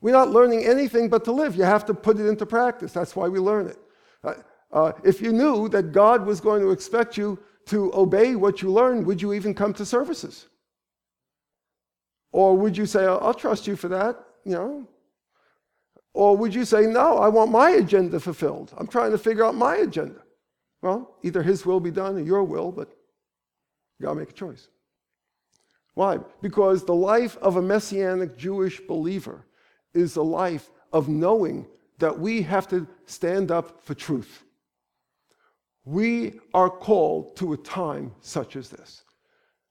We're 0.00 0.12
not 0.12 0.30
learning 0.30 0.64
anything 0.64 1.08
but 1.08 1.24
to 1.26 1.32
live. 1.32 1.54
You 1.54 1.62
have 1.62 1.86
to 1.86 1.94
put 1.94 2.18
it 2.18 2.26
into 2.26 2.44
practice. 2.44 2.92
That's 2.92 3.14
why 3.14 3.28
we 3.28 3.38
learn 3.38 3.68
it. 3.68 3.78
Uh, 4.24 4.34
uh, 4.72 4.92
if 5.04 5.20
you 5.20 5.32
knew 5.32 5.68
that 5.68 5.92
God 5.92 6.26
was 6.26 6.40
going 6.40 6.60
to 6.62 6.70
expect 6.70 7.16
you 7.16 7.38
to 7.66 7.92
obey 7.94 8.34
what 8.34 8.62
you 8.62 8.70
learn, 8.70 9.04
would 9.04 9.22
you 9.22 9.32
even 9.32 9.54
come 9.54 9.72
to 9.74 9.86
services? 9.86 10.46
Or 12.32 12.56
would 12.56 12.76
you 12.76 12.86
say, 12.86 13.04
I'll 13.04 13.34
trust 13.34 13.66
you 13.66 13.76
for 13.76 13.88
that, 13.88 14.18
you 14.44 14.52
know? 14.52 14.88
Or 16.14 16.36
would 16.36 16.54
you 16.54 16.64
say, 16.64 16.86
no, 16.86 17.18
I 17.18 17.28
want 17.28 17.50
my 17.50 17.70
agenda 17.70 18.20
fulfilled. 18.20 18.72
I'm 18.76 18.86
trying 18.86 19.12
to 19.12 19.18
figure 19.18 19.44
out 19.44 19.54
my 19.54 19.76
agenda. 19.76 20.20
Well, 20.82 21.16
either 21.22 21.42
his 21.42 21.64
will 21.64 21.80
be 21.80 21.90
done 21.90 22.16
or 22.16 22.20
your 22.20 22.42
will, 22.42 22.72
but 22.72 22.88
you 23.98 24.06
gotta 24.06 24.18
make 24.18 24.30
a 24.30 24.34
choice. 24.34 24.68
Why? 25.94 26.18
Because 26.40 26.84
the 26.84 26.94
life 26.94 27.36
of 27.38 27.56
a 27.56 27.62
messianic 27.62 28.36
Jewish 28.36 28.80
believer 28.80 29.44
is 29.94 30.16
a 30.16 30.22
life 30.22 30.70
of 30.92 31.08
knowing 31.08 31.66
that 31.98 32.18
we 32.18 32.42
have 32.42 32.66
to 32.68 32.86
stand 33.06 33.50
up 33.50 33.84
for 33.84 33.94
truth. 33.94 34.44
We 35.84 36.40
are 36.54 36.70
called 36.70 37.36
to 37.36 37.52
a 37.54 37.56
time 37.56 38.12
such 38.20 38.56
as 38.56 38.68
this. 38.68 39.04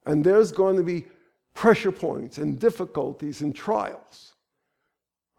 And 0.06 0.24
there's 0.24 0.52
going 0.52 0.78
to 0.78 0.84
be 0.84 1.06
pressure 1.54 1.92
points 1.92 2.38
and 2.38 2.60
difficulties 2.60 3.42
and 3.42 3.56
trials. 3.56 4.34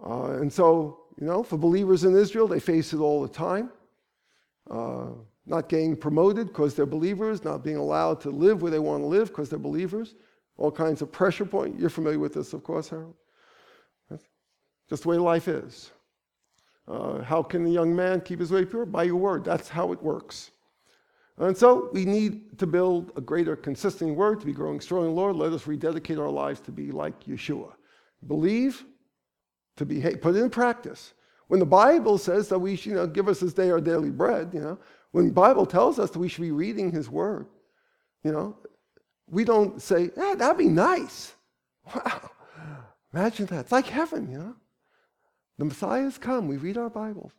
Uh, 0.05 0.33
and 0.33 0.53
so, 0.53 1.01
you 1.21 1.27
know, 1.27 1.43
for 1.43 1.57
believers 1.57 2.05
in 2.05 2.17
Israel, 2.17 2.49
they 2.49 2.61
face 2.61 2.93
it 2.93 2.99
all 2.99 3.23
the 3.23 3.29
time. 3.29 3.71
Uh, 4.71 5.09
not 5.45 5.69
getting 5.69 5.97
promoted 5.97 6.49
because 6.49 6.75
they're 6.75 6.87
believers, 6.87 7.45
not 7.45 7.65
being 7.65 7.77
allowed 7.77 8.21
to 8.21 8.31
live 8.31 8.63
where 8.63 8.71
they 8.71 8.79
want 8.79 9.03
to 9.03 9.07
live 9.07 9.29
because 9.29 9.51
they're 9.51 9.59
believers. 9.59 10.15
All 10.57 10.71
kinds 10.71 11.03
of 11.03 11.11
pressure 11.11 11.45
points. 11.45 11.81
You're 11.81 11.91
familiar 11.91 12.19
with 12.19 12.35
this, 12.35 12.53
of 12.53 12.63
course, 12.63 12.89
Harold. 12.89 13.15
Just 14.89 15.05
the 15.05 15.09
way 15.09 15.17
life 15.17 15.49
is. 15.49 15.91
Uh, 16.87 17.23
how 17.23 17.43
can 17.43 17.67
a 17.67 17.71
young 17.71 17.95
man 17.95 18.21
keep 18.21 18.41
his 18.41 18.51
way 18.51 18.65
pure? 18.65 18.85
By 18.85 19.05
your 19.05 19.17
word. 19.17 19.45
That's 19.45 19.69
how 19.69 19.93
it 19.93 20.03
works. 20.03 20.51
And 21.39 21.57
so 21.57 21.89
we 21.93 22.05
need 22.05 22.59
to 22.59 22.67
build 22.67 23.13
a 23.17 23.21
greater 23.21 23.57
consistent 23.57 24.15
word 24.17 24.41
to 24.41 24.47
be 24.47 24.53
growing 24.53 24.81
strong 24.81 25.07
in 25.07 25.15
Lord. 25.15 25.37
Let 25.37 25.53
us 25.53 25.67
rededicate 25.67 26.19
our 26.19 26.31
lives 26.31 26.61
to 26.61 26.73
be 26.73 26.91
like 26.91 27.25
Yeshua. 27.25 27.73
Believe, 28.27 28.85
to 29.77 29.87
behave, 29.87 30.21
put 30.21 30.37
it 30.37 30.43
in 30.43 30.51
practice. 30.51 31.15
When 31.49 31.59
the 31.59 31.67
Bible 31.67 32.19
says 32.19 32.49
that 32.49 32.59
we 32.59 32.77
should, 32.77 32.91
you 32.91 32.95
know, 32.97 33.07
give 33.07 33.29
us 33.29 33.41
this 33.41 33.55
day 33.55 33.71
our 33.71 33.81
daily 33.81 34.11
bread, 34.11 34.51
you 34.53 34.61
know, 34.61 34.79
when 35.11 35.27
the 35.27 35.33
Bible 35.33 35.67
tells 35.67 35.99
us 35.99 36.11
that 36.11 36.19
we 36.19 36.29
should 36.29 36.43
be 36.43 36.51
reading 36.51 36.91
his 36.91 37.11
word, 37.11 37.47
you 38.23 38.33
know, 38.33 38.57
we 39.29 39.45
don't 39.45 39.81
say, 39.81 40.11
"Yeah, 40.17 40.35
that'd 40.37 40.59
be 40.59 40.69
nice. 40.69 41.35
Wow. 41.95 42.31
Imagine 43.13 43.47
that. 43.47 43.61
It's 43.61 43.73
like 43.73 43.87
heaven, 43.87 44.31
you 44.31 44.39
know. 44.39 44.55
The 45.59 45.65
Messiah 45.67 46.03
has 46.03 46.19
come. 46.19 46.49
We 46.49 46.57
read 46.57 46.79
our 46.79 46.89
Bibles. 46.89 47.33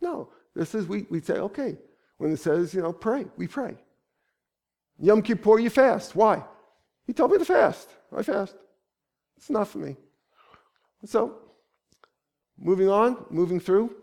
No, 0.00 0.30
this 0.54 0.74
is, 0.74 0.86
we, 0.86 1.06
we 1.10 1.20
say, 1.20 1.34
okay, 1.34 1.76
when 2.20 2.32
it 2.32 2.36
says, 2.36 2.74
you 2.74 2.82
know, 2.82 2.92
pray, 2.92 3.24
we 3.38 3.48
pray. 3.48 3.74
Yom 4.98 5.22
Kippur, 5.22 5.58
you 5.58 5.70
fast. 5.70 6.14
Why? 6.14 6.44
He 7.06 7.14
told 7.14 7.32
me 7.32 7.38
to 7.38 7.46
fast. 7.46 7.88
I 8.14 8.22
fast. 8.22 8.54
It's 9.38 9.48
enough 9.48 9.70
for 9.70 9.78
me. 9.78 9.96
So, 11.06 11.38
moving 12.58 12.90
on, 12.90 13.24
moving 13.30 13.58
through, 13.58 13.96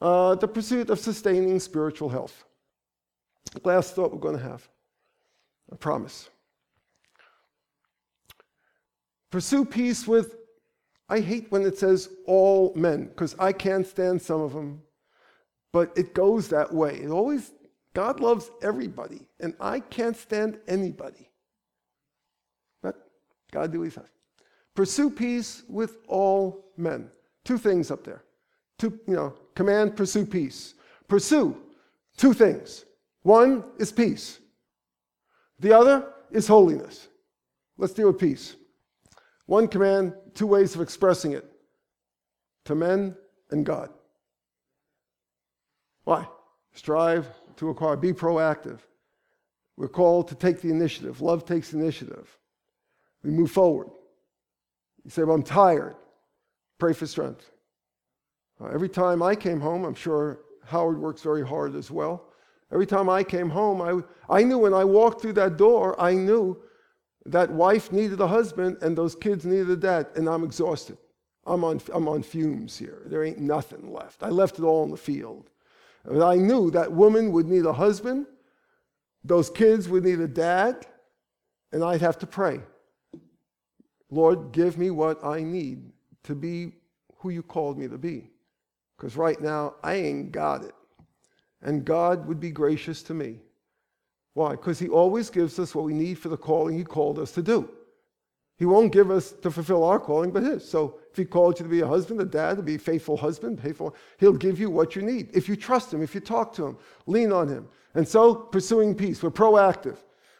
uh, 0.00 0.36
the 0.36 0.48
pursuit 0.48 0.88
of 0.88 0.98
sustaining 0.98 1.60
spiritual 1.60 2.08
health. 2.08 2.44
Last 3.62 3.94
thought 3.94 4.10
we're 4.10 4.20
going 4.20 4.38
to 4.38 4.42
have. 4.42 4.66
I 5.70 5.76
promise. 5.76 6.30
Pursue 9.30 9.66
peace 9.66 10.08
with, 10.08 10.36
I 11.10 11.20
hate 11.20 11.52
when 11.52 11.60
it 11.60 11.76
says 11.76 12.08
all 12.26 12.72
men, 12.74 13.08
because 13.08 13.36
I 13.38 13.52
can't 13.52 13.86
stand 13.86 14.22
some 14.22 14.40
of 14.40 14.54
them, 14.54 14.80
but 15.72 15.92
it 15.96 16.14
goes 16.14 16.48
that 16.48 16.72
way. 16.72 16.96
It 16.96 17.10
always, 17.10 17.52
God 17.94 18.20
loves 18.20 18.50
everybody, 18.62 19.26
and 19.40 19.54
I 19.60 19.80
can't 19.80 20.16
stand 20.16 20.58
anybody. 20.66 21.30
But 22.82 22.96
God 23.50 23.72
do 23.72 23.80
what 23.80 23.84
he 23.84 23.90
says. 23.90 24.08
Pursue 24.74 25.10
peace 25.10 25.62
with 25.68 25.98
all 26.06 26.72
men. 26.76 27.10
Two 27.44 27.58
things 27.58 27.90
up 27.90 28.04
there. 28.04 28.24
Two, 28.78 28.98
you 29.06 29.14
know, 29.14 29.34
command, 29.54 29.96
pursue 29.96 30.24
peace. 30.24 30.74
Pursue 31.08 31.56
two 32.16 32.32
things. 32.32 32.84
One 33.22 33.64
is 33.78 33.90
peace. 33.90 34.38
The 35.58 35.72
other 35.72 36.12
is 36.30 36.46
holiness. 36.46 37.08
Let's 37.76 37.92
deal 37.92 38.08
with 38.08 38.18
peace. 38.18 38.56
One 39.46 39.66
command, 39.66 40.14
two 40.34 40.46
ways 40.46 40.74
of 40.74 40.80
expressing 40.80 41.32
it 41.32 41.44
to 42.66 42.74
men 42.74 43.16
and 43.50 43.64
God. 43.64 43.90
Why? 46.08 46.26
Strive 46.72 47.28
to 47.56 47.68
acquire, 47.68 47.94
be 47.94 48.14
proactive. 48.14 48.78
We're 49.76 49.88
called 49.88 50.28
to 50.28 50.34
take 50.34 50.62
the 50.62 50.70
initiative. 50.70 51.20
Love 51.20 51.44
takes 51.44 51.74
initiative. 51.74 52.38
We 53.22 53.30
move 53.30 53.50
forward. 53.50 53.88
You 55.04 55.10
say, 55.10 55.22
Well, 55.24 55.34
I'm 55.34 55.42
tired. 55.42 55.96
Pray 56.78 56.94
for 56.94 57.06
strength. 57.06 57.50
Uh, 58.58 58.68
every 58.68 58.88
time 58.88 59.22
I 59.22 59.34
came 59.34 59.60
home, 59.60 59.84
I'm 59.84 59.94
sure 59.94 60.40
Howard 60.64 60.98
works 60.98 61.20
very 61.20 61.46
hard 61.46 61.74
as 61.74 61.90
well. 61.90 62.32
Every 62.72 62.86
time 62.86 63.10
I 63.10 63.22
came 63.22 63.50
home, 63.50 63.82
I, 63.82 64.00
I 64.34 64.44
knew 64.44 64.56
when 64.56 64.72
I 64.72 64.84
walked 64.84 65.20
through 65.20 65.34
that 65.34 65.58
door, 65.58 65.94
I 66.00 66.14
knew 66.14 66.58
that 67.26 67.50
wife 67.50 67.92
needed 67.92 68.18
a 68.22 68.28
husband 68.28 68.78
and 68.80 68.96
those 68.96 69.14
kids 69.14 69.44
needed 69.44 69.68
a 69.68 69.76
dad, 69.76 70.06
and 70.16 70.26
I'm 70.26 70.42
exhausted. 70.42 70.96
I'm 71.44 71.64
on, 71.64 71.82
I'm 71.92 72.08
on 72.08 72.22
fumes 72.22 72.78
here. 72.78 73.02
There 73.04 73.22
ain't 73.22 73.40
nothing 73.40 73.92
left. 73.92 74.22
I 74.22 74.30
left 74.30 74.58
it 74.58 74.62
all 74.62 74.84
in 74.84 74.90
the 74.90 74.96
field. 74.96 75.50
I 76.06 76.36
knew 76.36 76.70
that 76.70 76.92
woman 76.92 77.32
would 77.32 77.46
need 77.46 77.66
a 77.66 77.72
husband, 77.72 78.26
those 79.24 79.50
kids 79.50 79.88
would 79.88 80.04
need 80.04 80.20
a 80.20 80.28
dad, 80.28 80.86
and 81.72 81.84
I'd 81.84 82.00
have 82.00 82.18
to 82.18 82.26
pray. 82.26 82.60
Lord, 84.10 84.52
give 84.52 84.78
me 84.78 84.90
what 84.90 85.22
I 85.24 85.42
need 85.42 85.92
to 86.24 86.34
be 86.34 86.72
who 87.18 87.30
you 87.30 87.42
called 87.42 87.78
me 87.78 87.88
to 87.88 87.98
be. 87.98 88.30
Because 88.96 89.16
right 89.16 89.40
now, 89.40 89.74
I 89.82 89.94
ain't 89.94 90.32
got 90.32 90.64
it. 90.64 90.74
And 91.62 91.84
God 91.84 92.26
would 92.26 92.40
be 92.40 92.50
gracious 92.50 93.02
to 93.04 93.14
me. 93.14 93.40
Why? 94.34 94.52
Because 94.52 94.78
He 94.78 94.88
always 94.88 95.30
gives 95.30 95.58
us 95.58 95.74
what 95.74 95.84
we 95.84 95.94
need 95.94 96.18
for 96.18 96.28
the 96.28 96.36
calling 96.36 96.76
He 96.76 96.84
called 96.84 97.18
us 97.18 97.32
to 97.32 97.42
do. 97.42 97.68
He 98.56 98.64
won't 98.64 98.92
give 98.92 99.10
us 99.10 99.32
to 99.32 99.50
fulfill 99.50 99.84
our 99.84 100.00
calling, 100.00 100.30
but 100.30 100.42
His. 100.42 100.68
So 100.68 101.00
if 101.18 101.26
He 101.26 101.30
called 101.30 101.58
you 101.58 101.64
to 101.64 101.70
be 101.70 101.80
a 101.80 101.86
husband, 101.86 102.20
a 102.20 102.24
dad, 102.24 102.56
to 102.56 102.62
be 102.62 102.76
a 102.76 102.78
faithful 102.78 103.16
husband, 103.16 103.60
faithful, 103.60 103.94
He'll 104.18 104.32
give 104.32 104.60
you 104.60 104.70
what 104.70 104.94
you 104.94 105.02
need. 105.02 105.30
If 105.34 105.48
you 105.48 105.56
trust 105.56 105.92
Him, 105.92 106.02
if 106.02 106.14
you 106.14 106.20
talk 106.20 106.52
to 106.54 106.66
Him, 106.66 106.78
lean 107.06 107.32
on 107.32 107.48
Him. 107.48 107.68
And 107.94 108.06
so, 108.06 108.34
pursuing 108.34 108.94
peace, 108.94 109.22
we're 109.22 109.30
proactive. 109.30 109.96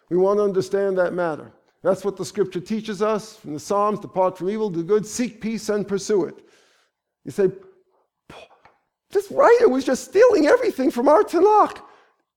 We 0.08 0.16
want 0.16 0.38
to 0.38 0.44
understand 0.44 0.96
that 0.98 1.12
matter. 1.12 1.52
That's 1.82 2.04
what 2.04 2.16
the 2.16 2.24
scripture 2.24 2.60
teaches 2.60 3.02
us 3.02 3.36
from 3.36 3.54
the 3.54 3.60
Psalms 3.60 4.00
depart 4.00 4.38
from 4.38 4.50
evil, 4.50 4.70
do 4.70 4.82
good, 4.82 5.04
seek 5.04 5.40
peace, 5.40 5.68
and 5.68 5.86
pursue 5.86 6.24
it. 6.24 6.36
You 7.24 7.30
say, 7.30 7.50
this 9.10 9.30
writer 9.30 9.68
was 9.68 9.84
just 9.84 10.04
stealing 10.04 10.46
everything 10.46 10.90
from 10.90 11.08
our 11.08 11.22
Tanakh. 11.22 11.80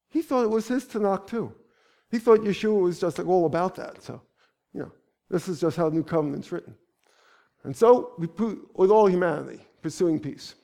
He 0.09 0.21
thought 0.21 0.43
it 0.43 0.49
was 0.49 0.67
his 0.67 0.85
Tanakh 0.85 1.27
too. 1.27 1.53
He 2.09 2.19
thought 2.19 2.41
Yeshua 2.41 2.81
was 2.81 2.99
just 2.99 3.17
like 3.17 3.27
all 3.27 3.45
about 3.45 3.75
that. 3.75 4.01
So, 4.03 4.21
you 4.73 4.81
know, 4.81 4.91
this 5.29 5.47
is 5.47 5.59
just 5.59 5.77
how 5.77 5.89
the 5.89 5.95
New 5.95 6.03
Covenant's 6.03 6.51
written. 6.51 6.75
And 7.63 7.75
so, 7.75 8.13
we 8.17 8.27
put, 8.27 8.59
with 8.75 8.91
all 8.91 9.07
humanity, 9.07 9.59
pursuing 9.81 10.19
peace. 10.19 10.55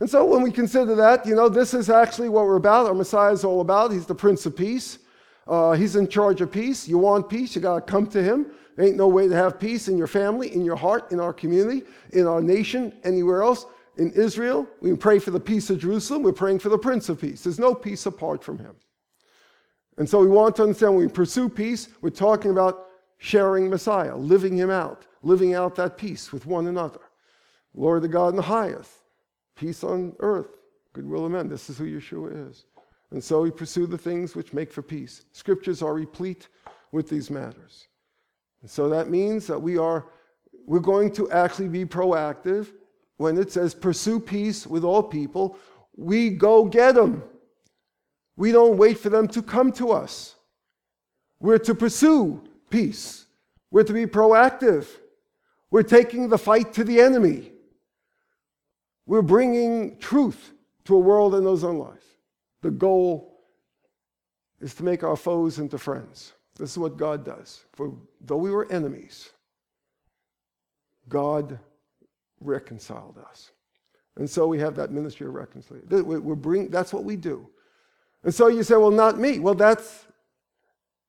And 0.00 0.08
so, 0.08 0.24
when 0.24 0.42
we 0.42 0.50
consider 0.50 0.94
that, 0.96 1.26
you 1.26 1.34
know, 1.34 1.48
this 1.48 1.74
is 1.74 1.90
actually 1.90 2.28
what 2.28 2.44
we're 2.44 2.56
about. 2.56 2.86
Our 2.86 2.94
Messiah 2.94 3.32
is 3.32 3.44
all 3.44 3.60
about. 3.60 3.92
He's 3.92 4.06
the 4.06 4.14
Prince 4.14 4.46
of 4.46 4.56
Peace. 4.56 4.98
Uh, 5.46 5.72
he's 5.72 5.96
in 5.96 6.08
charge 6.08 6.40
of 6.40 6.50
peace. 6.50 6.88
You 6.88 6.98
want 6.98 7.28
peace, 7.28 7.54
you 7.54 7.60
got 7.60 7.86
to 7.86 7.92
come 7.92 8.06
to 8.08 8.22
him. 8.22 8.46
There 8.76 8.86
ain't 8.86 8.96
no 8.96 9.08
way 9.08 9.28
to 9.28 9.34
have 9.34 9.60
peace 9.60 9.88
in 9.88 9.98
your 9.98 10.06
family, 10.06 10.54
in 10.54 10.64
your 10.64 10.76
heart, 10.76 11.12
in 11.12 11.20
our 11.20 11.32
community, 11.32 11.82
in 12.12 12.26
our 12.26 12.40
nation, 12.40 12.92
anywhere 13.04 13.42
else 13.42 13.66
in 13.96 14.10
Israel, 14.12 14.66
we 14.80 14.94
pray 14.96 15.18
for 15.18 15.30
the 15.30 15.40
peace 15.40 15.70
of 15.70 15.78
Jerusalem, 15.78 16.22
we're 16.22 16.32
praying 16.32 16.58
for 16.58 16.68
the 16.68 16.78
Prince 16.78 17.08
of 17.08 17.20
Peace. 17.20 17.44
There's 17.44 17.58
no 17.58 17.74
peace 17.74 18.06
apart 18.06 18.42
from 18.42 18.58
him. 18.58 18.74
And 19.98 20.08
so 20.08 20.18
we 20.18 20.26
want 20.26 20.56
to 20.56 20.64
understand 20.64 20.94
when 20.94 21.06
we 21.06 21.12
pursue 21.12 21.48
peace, 21.48 21.88
we're 22.00 22.10
talking 22.10 22.50
about 22.50 22.88
sharing 23.18 23.70
Messiah, 23.70 24.16
living 24.16 24.56
him 24.56 24.70
out, 24.70 25.06
living 25.24 25.54
out 25.54 25.74
that 25.76 25.96
peace 25.96 26.32
with 26.32 26.46
one 26.46 26.66
another. 26.66 27.00
Glory 27.74 28.00
to 28.02 28.08
God 28.08 28.28
in 28.28 28.36
the 28.36 28.42
highest, 28.42 28.90
peace 29.56 29.82
on 29.82 30.14
earth, 30.20 30.58
goodwill 30.92 31.26
of 31.26 31.32
men. 31.32 31.48
This 31.48 31.68
is 31.68 31.78
who 31.78 31.86
Yeshua 31.86 32.50
is. 32.50 32.64
And 33.10 33.22
so 33.22 33.42
we 33.42 33.50
pursue 33.50 33.86
the 33.86 33.98
things 33.98 34.34
which 34.34 34.52
make 34.52 34.72
for 34.72 34.82
peace. 34.82 35.24
Scriptures 35.32 35.82
are 35.82 35.94
replete 35.94 36.48
with 36.92 37.08
these 37.08 37.30
matters. 37.30 37.88
And 38.62 38.70
so 38.70 38.88
that 38.88 39.10
means 39.10 39.46
that 39.46 39.60
we 39.60 39.78
are 39.78 40.06
we're 40.66 40.80
going 40.80 41.12
to 41.12 41.30
actually 41.30 41.68
be 41.68 41.84
proactive 41.84 42.72
when 43.18 43.36
it 43.36 43.52
says 43.52 43.74
pursue 43.74 44.18
peace 44.18 44.66
with 44.66 44.82
all 44.84 45.02
people. 45.02 45.58
We 45.96 46.30
go 46.30 46.64
get 46.64 46.94
them. 46.94 47.22
We 48.36 48.50
don't 48.50 48.78
wait 48.78 48.98
for 48.98 49.10
them 49.10 49.28
to 49.28 49.42
come 49.42 49.72
to 49.72 49.92
us. 49.92 50.36
We're 51.38 51.58
to 51.58 51.74
pursue 51.74 52.42
peace. 52.70 53.26
We're 53.70 53.84
to 53.84 53.92
be 53.92 54.06
proactive. 54.06 54.86
We're 55.74 55.82
taking 55.82 56.28
the 56.28 56.38
fight 56.38 56.72
to 56.74 56.84
the 56.84 57.00
enemy. 57.00 57.50
We're 59.06 59.22
bringing 59.22 59.98
truth 59.98 60.52
to 60.84 60.94
a 60.94 61.00
world 61.00 61.32
that 61.32 61.40
knows 61.40 61.64
unlife. 61.64 62.20
The 62.62 62.70
goal 62.70 63.40
is 64.60 64.72
to 64.74 64.84
make 64.84 65.02
our 65.02 65.16
foes 65.16 65.58
into 65.58 65.76
friends. 65.76 66.32
This 66.56 66.70
is 66.70 66.78
what 66.78 66.96
God 66.96 67.24
does. 67.24 67.64
For 67.72 67.92
though 68.20 68.36
we 68.36 68.52
were 68.52 68.70
enemies, 68.70 69.30
God 71.08 71.58
reconciled 72.38 73.18
us. 73.28 73.50
And 74.16 74.30
so 74.30 74.46
we 74.46 74.60
have 74.60 74.76
that 74.76 74.92
ministry 74.92 75.26
of 75.26 75.34
reconciliation. 75.34 75.88
We're 76.06 76.36
bring, 76.36 76.68
that's 76.68 76.92
what 76.92 77.02
we 77.02 77.16
do. 77.16 77.48
And 78.22 78.32
so 78.32 78.46
you 78.46 78.62
say, 78.62 78.76
well, 78.76 78.92
not 78.92 79.18
me. 79.18 79.40
Well, 79.40 79.56
that's, 79.56 80.06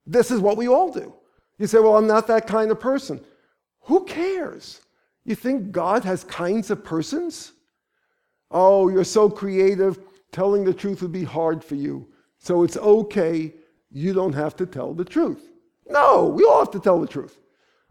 this 0.08 0.32
is 0.32 0.40
what 0.40 0.58
we 0.58 0.68
all 0.68 0.92
do. 0.92 1.14
You 1.60 1.68
say, 1.68 1.78
well, 1.78 1.98
I'm 1.98 2.08
not 2.08 2.26
that 2.26 2.48
kind 2.48 2.72
of 2.72 2.80
person. 2.80 3.24
Who 3.86 4.03
cares? 4.06 4.82
You 5.24 5.36
think 5.36 5.72
God 5.72 6.03
has 6.03 6.24
kinds 6.24 6.70
of 6.70 6.84
persons? 6.84 7.53
Oh, 8.52 8.90
you're 8.90 9.03
so 9.03 9.30
creative. 9.30 9.99
Telling 10.32 10.64
the 10.64 10.74
truth 10.74 11.02
would 11.02 11.12
be 11.12 11.24
hard 11.24 11.64
for 11.64 11.76
you. 11.76 12.07
So 12.38 12.64
it's 12.64 12.78
okay. 12.78 13.53
You 13.91 14.14
don't 14.14 14.34
have 14.34 14.56
to 14.57 14.66
tell 14.66 14.94
the 14.94 15.06
truth. 15.06 15.52
No, 15.88 16.28
we 16.28 16.44
all 16.44 16.60
have 16.60 16.72
to 16.72 16.80
tell 16.80 16.99
the 16.99 17.07
truth. 17.07 17.40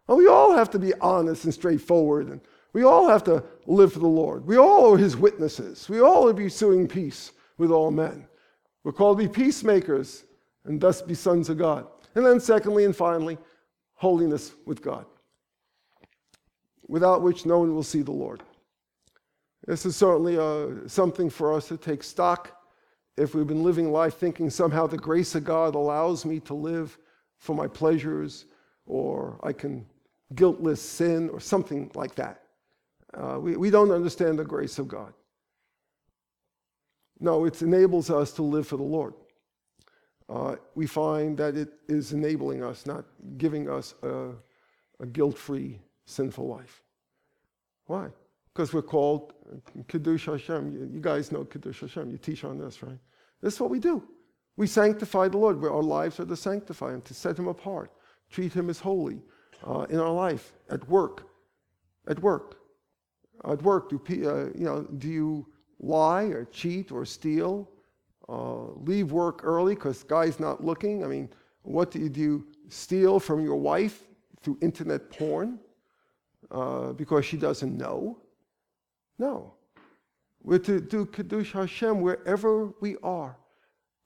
And 0.07 0.17
we 0.17 0.27
all 0.27 0.55
have 0.55 0.69
to 0.71 0.79
be 0.79 0.93
honest 1.01 1.45
and 1.45 1.53
straightforward. 1.53 2.27
And 2.27 2.41
we 2.73 2.83
all 2.83 3.07
have 3.07 3.23
to 3.23 3.43
live 3.65 3.93
for 3.93 3.99
the 3.99 4.07
Lord. 4.07 4.45
We 4.45 4.57
all 4.57 4.93
are 4.93 4.97
his 4.97 5.17
witnesses. 5.17 5.89
We 5.89 6.01
all 6.01 6.29
are 6.29 6.33
pursuing 6.33 6.87
peace 6.87 7.31
with 7.57 7.71
all 7.71 7.89
men. 7.89 8.27
We're 8.83 8.91
called 8.91 9.17
to 9.17 9.27
be 9.27 9.33
peacemakers 9.33 10.25
and 10.65 10.79
thus 10.79 11.01
be 11.01 11.15
sons 11.15 11.49
of 11.49 11.57
God. 11.57 11.87
And 12.13 12.25
then, 12.25 12.39
secondly 12.39 12.85
and 12.85 12.95
finally, 12.95 13.37
holiness 13.95 14.53
with 14.65 14.81
God, 14.81 15.05
without 16.87 17.21
which 17.21 17.45
no 17.45 17.59
one 17.59 17.73
will 17.73 17.83
see 17.83 18.01
the 18.01 18.11
Lord. 18.11 18.43
This 19.65 19.85
is 19.85 19.95
certainly 19.95 20.37
uh, 20.37 20.87
something 20.87 21.29
for 21.29 21.53
us 21.53 21.67
to 21.69 21.77
take 21.77 22.03
stock 22.03 22.51
if 23.17 23.33
we've 23.33 23.47
been 23.47 23.63
living 23.63 23.91
life 23.91 24.15
thinking 24.15 24.49
somehow 24.49 24.87
the 24.87 24.97
grace 24.97 25.35
of 25.35 25.43
God 25.43 25.73
allows 25.73 26.25
me 26.25 26.39
to 26.41 26.53
live 26.53 26.97
for 27.37 27.55
my 27.55 27.67
pleasures 27.67 28.45
or 28.85 29.39
I 29.41 29.53
can 29.53 29.85
guiltless 30.35 30.81
sin 30.81 31.29
or 31.29 31.39
something 31.39 31.89
like 31.95 32.15
that. 32.15 32.41
Uh, 33.13 33.39
we, 33.39 33.55
we 33.55 33.69
don't 33.69 33.91
understand 33.91 34.37
the 34.37 34.43
grace 34.43 34.77
of 34.77 34.87
God. 34.87 35.13
No, 37.19 37.45
it 37.45 37.61
enables 37.61 38.09
us 38.09 38.33
to 38.33 38.43
live 38.43 38.67
for 38.67 38.77
the 38.77 38.83
Lord. 38.83 39.13
Uh, 40.27 40.55
we 40.73 40.85
find 40.85 41.37
that 41.37 41.55
it 41.55 41.69
is 41.87 42.11
enabling 42.11 42.63
us, 42.63 42.85
not 42.85 43.05
giving 43.37 43.69
us 43.69 43.93
a, 44.03 44.31
a 44.99 45.05
guilt 45.05 45.37
free, 45.37 45.79
sinful 46.05 46.47
life. 46.47 46.83
Why? 47.85 48.07
Because 48.53 48.73
we're 48.73 48.81
called 48.81 49.33
Kiddush 49.87 50.27
Hashem. 50.27 50.71
You, 50.73 50.89
you, 50.93 51.01
guys 51.01 51.31
know 51.31 51.43
Kiddush 51.43 51.81
Hashem. 51.81 52.09
You 52.09 52.17
teach 52.17 52.43
on 52.43 52.57
this, 52.57 52.81
right? 52.81 52.97
This 53.41 53.55
is 53.55 53.59
what 53.59 53.69
we 53.69 53.79
do. 53.79 54.03
We 54.57 54.67
sanctify 54.67 55.27
the 55.27 55.37
Lord. 55.37 55.63
Our 55.63 55.83
lives 55.83 56.19
are 56.19 56.25
to 56.25 56.35
sanctify 56.35 56.93
Him, 56.93 57.01
to 57.01 57.13
set 57.13 57.37
Him 57.37 57.47
apart, 57.47 57.91
treat 58.29 58.53
Him 58.53 58.69
as 58.69 58.79
holy, 58.79 59.21
uh, 59.67 59.85
in 59.89 59.99
our 59.99 60.11
life, 60.11 60.53
at 60.69 60.87
work, 60.87 61.27
at 62.07 62.19
work, 62.19 62.55
at 63.43 63.61
work. 63.61 63.89
Do 63.89 63.99
uh, 64.09 64.57
you 64.57 64.65
know? 64.65 64.83
Do 64.83 65.09
you 65.09 65.47
lie 65.79 66.23
or 66.23 66.45
cheat 66.45 66.91
or 66.91 67.05
steal? 67.05 67.69
Uh, 68.27 68.71
leave 68.77 69.11
work 69.11 69.41
early 69.43 69.75
because 69.75 70.03
guy's 70.03 70.39
not 70.39 70.63
looking. 70.63 71.03
I 71.03 71.07
mean, 71.07 71.29
what 71.61 71.91
do 71.91 71.99
you 71.99 72.09
do? 72.09 72.45
Steal 72.69 73.19
from 73.19 73.43
your 73.43 73.57
wife 73.57 74.03
through 74.41 74.57
internet 74.61 75.11
porn 75.11 75.59
uh, 76.51 76.93
because 76.93 77.25
she 77.25 77.37
doesn't 77.37 77.77
know? 77.77 78.17
No. 79.17 79.53
We're 80.43 80.59
to 80.59 80.79
do 80.79 81.05
Kiddush 81.05 81.53
Hashem 81.53 82.01
wherever 82.01 82.67
we 82.79 82.97
are. 83.03 83.37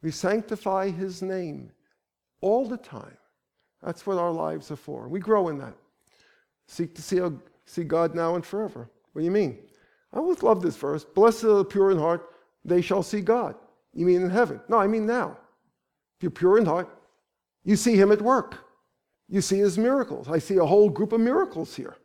We 0.02 0.11
sanctify 0.11 0.90
His 0.90 1.22
name 1.22 1.72
all 2.41 2.66
the 2.66 2.78
time. 2.78 3.18
That's 3.84 4.06
what 4.06 4.18
our 4.18 4.32
lives 4.32 4.72
are 4.72 4.78
for. 4.78 5.07
We 5.07 5.20
grow 5.20 5.49
in 5.49 5.57
that. 5.60 5.76
Seek 6.68 6.95
to 6.95 7.02
see, 7.02 7.20
see 7.66 7.84
God 7.84 8.16
now 8.16 8.36
and 8.36 8.45
forever. 8.45 8.90
What 9.11 9.22
do 9.22 9.26
you 9.26 9.32
mean? 9.32 9.60
I 10.14 10.18
always 10.18 10.44
love 10.44 10.61
this 10.61 10.78
verse. 10.78 11.03
Blessed 11.03 11.44
are 11.45 11.57
the 11.57 11.66
pure 11.66 11.91
in 11.91 11.98
heart, 11.98 12.30
they 12.64 12.82
shall 12.82 13.03
see 13.03 13.22
God. 13.22 13.56
You 13.94 14.06
mean 14.06 14.22
in 14.22 14.30
heaven? 14.30 14.61
No, 14.70 14.78
I 14.78 14.88
mean 14.88 15.06
now. 15.06 15.38
If 16.18 16.24
you're 16.24 16.32
pure 16.32 16.57
in 16.57 16.66
heart, 16.66 16.90
you 17.64 17.76
see 17.76 17.95
Him 17.95 18.11
at 18.11 18.22
work. 18.22 18.57
You 19.28 19.41
see 19.41 19.60
His 19.60 19.78
miracles. 19.78 20.28
I 20.28 20.40
see 20.40 20.57
a 20.57 20.66
whole 20.66 20.90
group 20.90 21.11
of 21.11 21.22
miracles 21.22 21.76
here. 21.76 21.95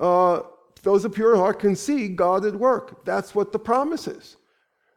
Uh, 0.00 0.42
those 0.82 1.04
of 1.04 1.14
pure 1.14 1.36
heart 1.36 1.60
can 1.60 1.74
see 1.74 2.08
God 2.08 2.44
at 2.44 2.54
work. 2.54 3.04
That's 3.04 3.34
what 3.34 3.52
the 3.52 3.58
promise 3.58 4.06
is. 4.06 4.36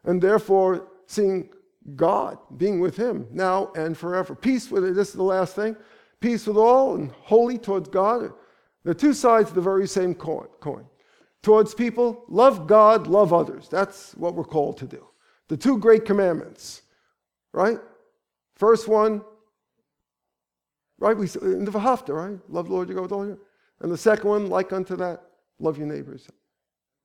And 0.03 0.21
therefore, 0.21 0.87
seeing 1.05 1.49
God, 1.95 2.37
being 2.57 2.79
with 2.79 2.97
Him 2.97 3.27
now 3.31 3.71
and 3.75 3.97
forever. 3.97 4.35
Peace 4.35 4.69
with 4.69 4.83
it. 4.83 4.95
This 4.95 5.09
is 5.09 5.15
the 5.15 5.23
last 5.23 5.55
thing. 5.55 5.75
Peace 6.19 6.45
with 6.45 6.57
all 6.57 6.95
and 6.95 7.11
holy 7.11 7.57
towards 7.57 7.89
God. 7.89 8.33
The 8.83 8.93
two 8.93 9.13
sides 9.13 9.49
of 9.49 9.55
the 9.55 9.61
very 9.61 9.87
same 9.87 10.13
coin. 10.15 10.85
Towards 11.43 11.73
people, 11.73 12.25
love 12.27 12.67
God, 12.67 13.07
love 13.07 13.31
others. 13.31 13.69
That's 13.69 14.13
what 14.15 14.33
we're 14.33 14.43
called 14.43 14.77
to 14.79 14.85
do. 14.85 15.05
The 15.47 15.57
two 15.57 15.77
great 15.77 16.03
commandments, 16.03 16.81
right? 17.53 17.79
First 18.55 18.87
one, 18.87 19.21
right? 20.99 21.15
We 21.15 21.27
in 21.41 21.63
the 21.63 21.71
V'ahavta, 21.71 22.09
right? 22.09 22.39
Love 22.49 22.67
the 22.67 22.73
Lord 22.73 22.89
your 22.89 22.95
God 22.95 23.01
with 23.03 23.11
all 23.11 23.25
your. 23.25 23.39
And 23.81 23.91
the 23.91 23.97
second 23.97 24.29
one, 24.29 24.49
like 24.49 24.73
unto 24.73 24.95
that, 24.97 25.21
love 25.59 25.77
your 25.77 25.87
neighbors. 25.87 26.27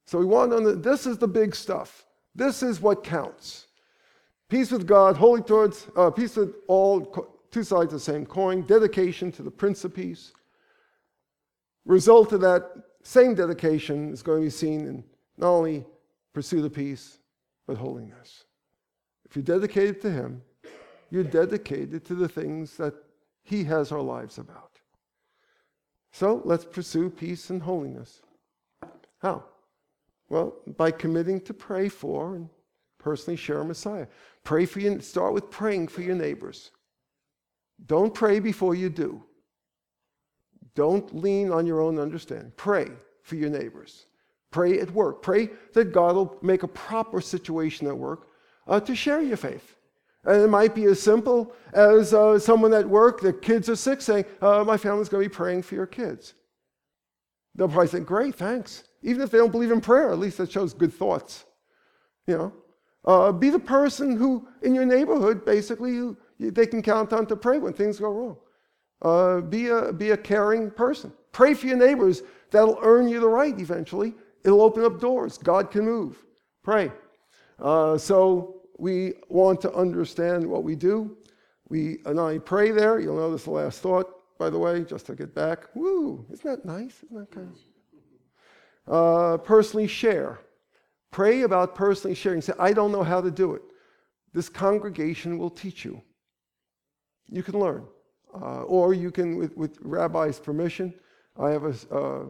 So 0.06 0.18
we 0.18 0.24
want. 0.24 0.82
This 0.82 1.06
is 1.06 1.18
the 1.18 1.28
big 1.28 1.54
stuff. 1.54 2.06
This 2.34 2.62
is 2.62 2.80
what 2.80 3.04
counts. 3.04 3.66
Peace 4.48 4.70
with 4.70 4.86
God, 4.86 5.16
holy 5.16 5.42
towards, 5.42 5.86
uh, 5.96 6.10
peace 6.10 6.36
with 6.36 6.54
all, 6.68 7.28
two 7.50 7.62
sides 7.62 7.92
of 7.92 7.92
the 7.92 8.00
same 8.00 8.26
coin, 8.26 8.62
dedication 8.62 9.32
to 9.32 9.42
the 9.42 9.50
Prince 9.50 9.84
of 9.84 9.94
Peace. 9.94 10.32
Result 11.84 12.32
of 12.32 12.40
that 12.42 12.70
same 13.02 13.34
dedication 13.34 14.12
is 14.12 14.22
going 14.22 14.40
to 14.40 14.46
be 14.46 14.50
seen 14.50 14.86
in 14.86 15.04
not 15.36 15.48
only 15.48 15.84
pursuit 16.32 16.64
of 16.64 16.74
peace, 16.74 17.18
but 17.66 17.76
holiness. 17.76 18.44
If 19.24 19.36
you're 19.36 19.42
dedicated 19.42 20.00
to 20.02 20.10
Him, 20.10 20.42
you're 21.10 21.24
dedicated 21.24 22.04
to 22.06 22.14
the 22.14 22.28
things 22.28 22.76
that 22.76 22.94
He 23.44 23.64
has 23.64 23.90
our 23.90 24.00
lives 24.00 24.38
about. 24.38 24.71
So 26.12 26.42
let's 26.44 26.64
pursue 26.64 27.10
peace 27.10 27.50
and 27.50 27.62
holiness. 27.62 28.20
How? 29.20 29.44
Well, 30.28 30.54
by 30.76 30.90
committing 30.90 31.40
to 31.42 31.54
pray 31.54 31.88
for 31.88 32.36
and 32.36 32.48
personally 32.98 33.36
share 33.36 33.64
Messiah. 33.64 34.06
Pray 34.44 34.66
for 34.66 34.80
you, 34.80 35.00
start 35.00 35.32
with 35.32 35.50
praying 35.50 35.88
for 35.88 36.02
your 36.02 36.14
neighbors. 36.14 36.70
Don't 37.86 38.14
pray 38.14 38.38
before 38.40 38.74
you 38.74 38.88
do. 38.88 39.22
Don't 40.74 41.14
lean 41.14 41.50
on 41.50 41.66
your 41.66 41.80
own 41.80 41.98
understanding. 41.98 42.52
Pray 42.56 42.88
for 43.22 43.36
your 43.36 43.50
neighbors. 43.50 44.06
Pray 44.50 44.80
at 44.80 44.90
work. 44.92 45.22
Pray 45.22 45.50
that 45.74 45.92
God 45.92 46.14
will 46.14 46.38
make 46.42 46.62
a 46.62 46.68
proper 46.68 47.20
situation 47.20 47.86
at 47.86 47.96
work 47.96 48.28
uh, 48.66 48.80
to 48.80 48.94
share 48.94 49.20
your 49.22 49.36
faith. 49.36 49.76
And 50.24 50.42
it 50.42 50.48
might 50.48 50.74
be 50.74 50.84
as 50.84 51.02
simple 51.02 51.52
as 51.72 52.14
uh, 52.14 52.38
someone 52.38 52.72
at 52.72 52.88
work, 52.88 53.20
the 53.20 53.32
kids 53.32 53.68
are 53.68 53.76
sick, 53.76 54.00
saying, 54.00 54.24
uh, 54.40 54.62
My 54.64 54.76
family's 54.76 55.08
going 55.08 55.22
to 55.22 55.28
be 55.28 55.34
praying 55.34 55.62
for 55.62 55.74
your 55.74 55.86
kids. 55.86 56.34
They'll 57.54 57.68
probably 57.68 57.88
think, 57.88 58.06
Great, 58.06 58.34
thanks. 58.34 58.84
Even 59.02 59.22
if 59.22 59.30
they 59.30 59.38
don't 59.38 59.50
believe 59.50 59.72
in 59.72 59.80
prayer, 59.80 60.12
at 60.12 60.18
least 60.18 60.38
that 60.38 60.52
shows 60.52 60.72
good 60.72 60.92
thoughts. 60.92 61.44
You 62.26 62.38
know, 62.38 62.52
uh, 63.04 63.32
be 63.32 63.50
the 63.50 63.58
person 63.58 64.16
who, 64.16 64.46
in 64.62 64.74
your 64.74 64.84
neighborhood, 64.84 65.44
basically, 65.44 65.92
you, 65.92 66.16
you, 66.38 66.52
they 66.52 66.66
can 66.66 66.82
count 66.82 67.12
on 67.12 67.26
to 67.26 67.34
pray 67.34 67.58
when 67.58 67.72
things 67.72 67.98
go 67.98 68.10
wrong. 68.10 68.36
Uh, 69.02 69.40
be, 69.40 69.66
a, 69.68 69.92
be 69.92 70.10
a 70.10 70.16
caring 70.16 70.70
person. 70.70 71.12
Pray 71.32 71.54
for 71.54 71.66
your 71.66 71.76
neighbors. 71.76 72.22
That'll 72.52 72.78
earn 72.82 73.08
you 73.08 73.18
the 73.18 73.28
right 73.28 73.58
eventually. 73.58 74.14
It'll 74.44 74.62
open 74.62 74.84
up 74.84 75.00
doors. 75.00 75.38
God 75.38 75.72
can 75.72 75.84
move. 75.84 76.24
Pray. 76.62 76.92
Uh, 77.58 77.98
so 77.98 78.61
we 78.82 79.14
want 79.28 79.60
to 79.60 79.72
understand 79.74 80.44
what 80.44 80.64
we 80.64 80.74
do. 80.74 81.16
We 81.68 81.98
and 82.04 82.18
I 82.18 82.38
pray 82.38 82.72
there. 82.72 82.98
You'll 82.98 83.16
notice 83.16 83.44
the 83.44 83.52
last 83.52 83.78
thought, 83.78 84.08
by 84.40 84.50
the 84.50 84.58
way, 84.58 84.82
just 84.82 85.06
to 85.06 85.14
get 85.14 85.32
back. 85.36 85.68
Woo! 85.76 86.26
Isn't 86.32 86.44
that 86.50 86.64
nice? 86.64 86.96
Isn't 87.04 87.20
that 87.20 87.30
kind 87.30 87.52
of? 88.88 88.92
Uh, 88.92 89.38
personally 89.38 89.86
share. 89.86 90.40
Pray 91.12 91.42
about 91.42 91.76
personally 91.76 92.16
sharing. 92.16 92.40
Say, 92.40 92.54
I 92.58 92.72
don't 92.72 92.90
know 92.90 93.04
how 93.04 93.20
to 93.20 93.30
do 93.30 93.54
it. 93.54 93.62
this 94.32 94.48
congregation 94.48 95.38
will 95.38 95.50
teach 95.50 95.84
you. 95.84 96.02
You 97.28 97.44
can 97.44 97.60
learn. 97.60 97.84
Uh, 98.34 98.62
or 98.64 98.94
you 98.94 99.12
can, 99.12 99.36
with, 99.36 99.56
with 99.56 99.78
Rabbi's 99.82 100.40
permission, 100.40 100.92
I 101.38 101.50
have 101.50 101.64
a, 101.64 101.74
uh, 101.94 102.24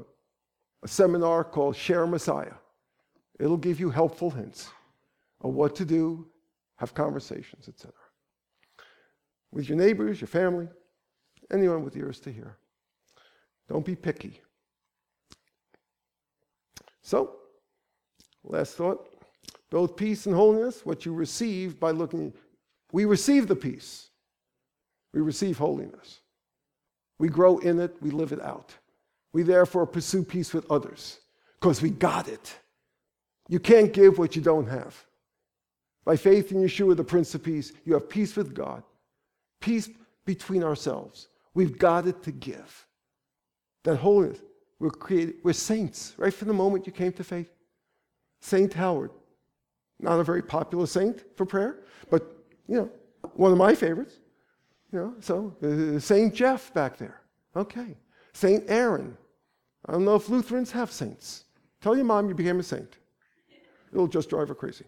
a 0.82 0.88
seminar 0.88 1.44
called 1.44 1.76
Share 1.76 2.06
Messiah. 2.06 2.56
It'll 3.40 3.64
give 3.68 3.80
you 3.80 3.88
helpful 3.88 4.30
hints 4.30 4.68
of 5.40 5.54
what 5.54 5.74
to 5.76 5.86
do, 5.86 6.26
have 6.82 6.94
conversations, 6.94 7.68
etc. 7.68 7.92
With 9.52 9.68
your 9.68 9.78
neighbors, 9.78 10.20
your 10.20 10.26
family, 10.26 10.66
anyone 11.52 11.84
with 11.84 11.96
ears 11.96 12.18
to 12.20 12.32
hear. 12.32 12.56
Don't 13.68 13.86
be 13.86 13.94
picky. 13.94 14.40
So, 17.00 17.36
last 18.42 18.74
thought 18.74 19.08
build 19.70 19.96
peace 19.96 20.26
and 20.26 20.34
holiness, 20.34 20.84
what 20.84 21.06
you 21.06 21.14
receive 21.14 21.78
by 21.78 21.92
looking. 21.92 22.32
We 22.90 23.04
receive 23.04 23.46
the 23.46 23.54
peace, 23.54 24.08
we 25.14 25.20
receive 25.20 25.58
holiness. 25.58 26.18
We 27.20 27.28
grow 27.28 27.58
in 27.58 27.78
it, 27.78 27.94
we 28.00 28.10
live 28.10 28.32
it 28.32 28.42
out. 28.42 28.74
We 29.32 29.44
therefore 29.44 29.86
pursue 29.86 30.24
peace 30.24 30.52
with 30.52 30.68
others 30.68 31.20
because 31.60 31.80
we 31.80 31.90
got 31.90 32.26
it. 32.26 32.52
You 33.48 33.60
can't 33.60 33.92
give 33.92 34.18
what 34.18 34.34
you 34.34 34.42
don't 34.42 34.66
have. 34.66 35.06
By 36.04 36.16
faith 36.16 36.50
in 36.50 36.58
Yeshua, 36.58 36.96
the 36.96 37.04
Prince 37.04 37.34
of 37.34 37.42
Peace, 37.42 37.72
you 37.84 37.94
have 37.94 38.08
peace 38.08 38.34
with 38.36 38.54
God, 38.54 38.82
peace 39.60 39.88
between 40.24 40.64
ourselves. 40.64 41.28
We've 41.54 41.78
got 41.78 42.06
it 42.06 42.22
to 42.24 42.32
give. 42.32 42.86
That 43.84 43.96
holiness, 43.96 44.38
we're 44.78 44.90
created, 44.90 45.36
we're 45.44 45.52
saints, 45.52 46.14
right 46.16 46.34
from 46.34 46.48
the 46.48 46.54
moment 46.54 46.86
you 46.86 46.92
came 46.92 47.12
to 47.12 47.24
faith. 47.24 47.50
Saint 48.40 48.72
Howard, 48.72 49.10
not 50.00 50.18
a 50.18 50.24
very 50.24 50.42
popular 50.42 50.86
saint 50.86 51.24
for 51.36 51.46
prayer, 51.46 51.84
but 52.10 52.22
you 52.66 52.76
know, 52.76 52.90
one 53.34 53.52
of 53.52 53.58
my 53.58 53.74
favorites. 53.74 54.18
You 54.92 54.98
know, 54.98 55.14
so 55.20 55.56
uh, 55.62 55.98
Saint 55.98 56.34
Jeff 56.34 56.74
back 56.74 56.98
there. 56.98 57.22
Okay. 57.56 57.96
Saint 58.34 58.64
Aaron. 58.68 59.16
I 59.86 59.92
don't 59.92 60.04
know 60.04 60.16
if 60.16 60.28
Lutherans 60.28 60.70
have 60.72 60.92
saints. 60.92 61.44
Tell 61.80 61.96
your 61.96 62.04
mom 62.04 62.28
you 62.28 62.34
became 62.34 62.60
a 62.60 62.62
saint. 62.62 62.98
It'll 63.92 64.06
just 64.06 64.30
drive 64.30 64.48
her 64.48 64.54
crazy. 64.54 64.84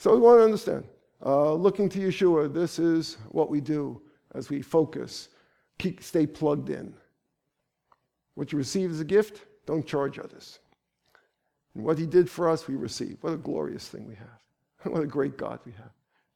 So 0.00 0.14
we 0.14 0.20
want 0.20 0.38
to 0.38 0.44
understand. 0.44 0.84
Uh, 1.22 1.52
looking 1.52 1.86
to 1.90 1.98
Yeshua, 1.98 2.50
this 2.50 2.78
is 2.78 3.18
what 3.32 3.50
we 3.50 3.60
do 3.60 4.00
as 4.34 4.48
we 4.48 4.62
focus, 4.62 5.28
keep, 5.78 6.02
stay 6.02 6.26
plugged 6.26 6.70
in. 6.70 6.94
What 8.34 8.50
you 8.50 8.56
receive 8.56 8.90
as 8.90 9.00
a 9.00 9.04
gift, 9.04 9.44
don't 9.66 9.86
charge 9.86 10.18
others. 10.18 10.60
And 11.74 11.84
what 11.84 11.98
he 11.98 12.06
did 12.06 12.30
for 12.30 12.48
us, 12.48 12.66
we 12.66 12.76
receive. 12.76 13.18
What 13.20 13.34
a 13.34 13.36
glorious 13.36 13.88
thing 13.88 14.08
we 14.08 14.14
have. 14.14 14.40
what 14.90 15.02
a 15.02 15.06
great 15.06 15.36
God 15.36 15.60
we 15.66 15.72
have. 15.72 15.90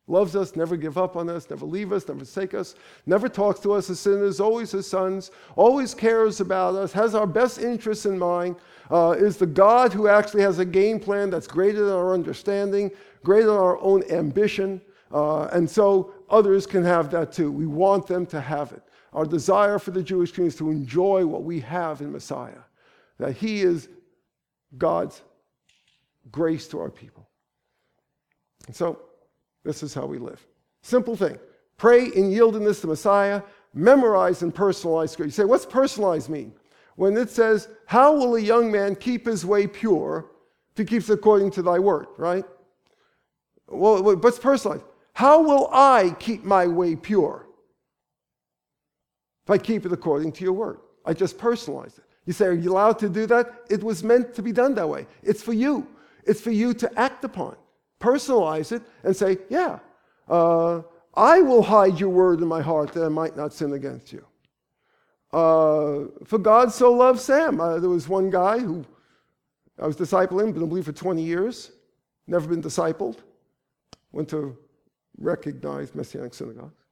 Loves 0.08 0.36
us, 0.36 0.54
never 0.54 0.76
give 0.76 0.98
up 0.98 1.16
on 1.16 1.30
us, 1.30 1.48
never 1.48 1.64
leave 1.64 1.90
us, 1.90 2.06
never 2.06 2.18
forsake 2.18 2.52
us, 2.52 2.74
never 3.06 3.30
talks 3.30 3.60
to 3.60 3.72
us 3.72 3.88
as 3.88 3.98
sinners, 3.98 4.40
always 4.40 4.74
as 4.74 4.86
sons, 4.86 5.30
always 5.56 5.94
cares 5.94 6.42
about 6.42 6.74
us, 6.74 6.92
has 6.92 7.14
our 7.14 7.26
best 7.26 7.58
interests 7.58 8.04
in 8.04 8.18
mind, 8.18 8.56
uh, 8.90 9.14
is 9.16 9.38
the 9.38 9.46
God 9.46 9.94
who 9.94 10.06
actually 10.06 10.42
has 10.42 10.58
a 10.58 10.64
game 10.66 11.00
plan 11.00 11.30
that's 11.30 11.46
greater 11.46 11.86
than 11.86 11.94
our 11.94 12.12
understanding, 12.12 12.90
greater 13.24 13.46
than 13.46 13.56
our 13.56 13.78
own 13.80 14.04
ambition. 14.10 14.80
Uh, 15.12 15.44
and 15.46 15.68
so 15.68 16.14
others 16.30 16.66
can 16.66 16.84
have 16.84 17.10
that 17.10 17.32
too. 17.32 17.50
We 17.50 17.66
want 17.66 18.06
them 18.06 18.26
to 18.26 18.40
have 18.40 18.72
it. 18.72 18.82
Our 19.12 19.24
desire 19.24 19.78
for 19.78 19.90
the 19.90 20.02
Jewish 20.02 20.32
community 20.32 20.54
is 20.54 20.58
to 20.58 20.70
enjoy 20.70 21.26
what 21.26 21.42
we 21.42 21.60
have 21.60 22.00
in 22.00 22.12
Messiah, 22.12 22.62
that 23.18 23.36
He 23.36 23.62
is 23.62 23.88
God's 24.78 25.22
grace 26.30 26.66
to 26.68 26.80
our 26.80 26.90
people. 26.90 27.28
And 28.66 28.74
so, 28.74 29.00
this 29.64 29.82
is 29.82 29.94
how 29.94 30.06
we 30.06 30.18
live. 30.18 30.44
Simple 30.82 31.16
thing. 31.16 31.38
Pray 31.76 32.06
in 32.06 32.30
yieldedness 32.30 32.80
to 32.82 32.86
Messiah, 32.86 33.42
memorize 33.72 34.42
and 34.42 34.54
personalize 34.54 35.10
scripture. 35.10 35.28
You 35.28 35.32
say, 35.32 35.44
what's 35.44 35.66
personalized 35.66 36.28
mean? 36.28 36.52
When 36.96 37.16
it 37.16 37.30
says, 37.30 37.68
How 37.86 38.14
will 38.14 38.36
a 38.36 38.40
young 38.40 38.70
man 38.70 38.94
keep 38.94 39.26
his 39.26 39.44
way 39.44 39.66
pure 39.66 40.30
if 40.72 40.78
he 40.78 40.84
keeps 40.84 41.08
according 41.08 41.50
to 41.52 41.62
thy 41.62 41.78
word, 41.78 42.06
right? 42.16 42.44
Well, 43.68 44.02
what's 44.02 44.38
personalized? 44.38 44.84
How 45.12 45.42
will 45.42 45.68
I 45.72 46.14
keep 46.18 46.44
my 46.44 46.66
way 46.66 46.96
pure 46.96 47.46
if 49.44 49.50
I 49.50 49.58
keep 49.58 49.86
it 49.86 49.92
according 49.92 50.32
to 50.32 50.44
your 50.44 50.52
word? 50.52 50.78
I 51.04 51.12
just 51.12 51.38
personalized 51.38 51.98
it. 51.98 52.04
You 52.26 52.32
say, 52.32 52.46
Are 52.46 52.52
you 52.52 52.72
allowed 52.72 52.98
to 53.00 53.08
do 53.08 53.26
that? 53.26 53.52
It 53.70 53.82
was 53.82 54.02
meant 54.02 54.34
to 54.34 54.42
be 54.42 54.52
done 54.52 54.74
that 54.74 54.88
way. 54.88 55.06
It's 55.22 55.42
for 55.42 55.52
you, 55.52 55.86
it's 56.24 56.40
for 56.40 56.50
you 56.50 56.74
to 56.74 56.98
act 56.98 57.24
upon 57.24 57.56
personalize 58.04 58.70
it 58.72 58.82
and 59.02 59.16
say, 59.16 59.38
yeah, 59.48 59.78
uh, 60.28 60.82
I 61.14 61.40
will 61.40 61.62
hide 61.62 61.98
your 61.98 62.10
word 62.10 62.40
in 62.40 62.48
my 62.48 62.60
heart 62.60 62.92
that 62.92 63.04
I 63.04 63.08
might 63.08 63.36
not 63.36 63.52
sin 63.52 63.72
against 63.72 64.12
you. 64.12 64.24
Uh, 65.32 66.10
for 66.24 66.38
God 66.38 66.72
so 66.72 66.92
loved 66.92 67.20
Sam. 67.20 67.60
Uh, 67.60 67.78
there 67.78 67.90
was 67.90 68.08
one 68.08 68.30
guy 68.30 68.58
who 68.58 68.84
I 69.80 69.86
was 69.86 69.96
discipling, 69.96 70.52
been 70.52 70.62
a 70.62 70.66
believer 70.66 70.92
for 70.92 70.98
20 70.98 71.22
years, 71.22 71.72
never 72.26 72.46
been 72.46 72.62
discipled, 72.62 73.18
went 74.14 74.28
to 74.28 74.56
recognize 75.18 75.94
Messianic 75.94 76.34
synagogues. 76.34 76.84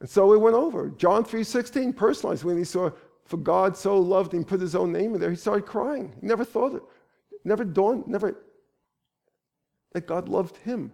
And 0.00 0.08
so 0.08 0.32
it 0.32 0.40
went 0.40 0.56
over. 0.56 0.90
John 0.90 1.24
3.16, 1.24 1.94
personalized, 1.96 2.44
when 2.44 2.58
he 2.58 2.64
saw, 2.64 2.90
for 3.24 3.36
God 3.36 3.76
so 3.76 3.98
loved 3.98 4.34
him, 4.34 4.44
put 4.44 4.60
his 4.60 4.74
own 4.74 4.92
name 4.92 5.14
in 5.14 5.20
there, 5.20 5.30
he 5.30 5.36
started 5.36 5.66
crying. 5.66 6.14
He 6.20 6.26
never 6.26 6.44
thought 6.44 6.74
it. 6.74 6.82
Never 7.44 7.64
dawned, 7.64 8.06
never 8.06 8.36
that 9.92 10.06
God 10.06 10.28
loved 10.28 10.56
him 10.58 10.92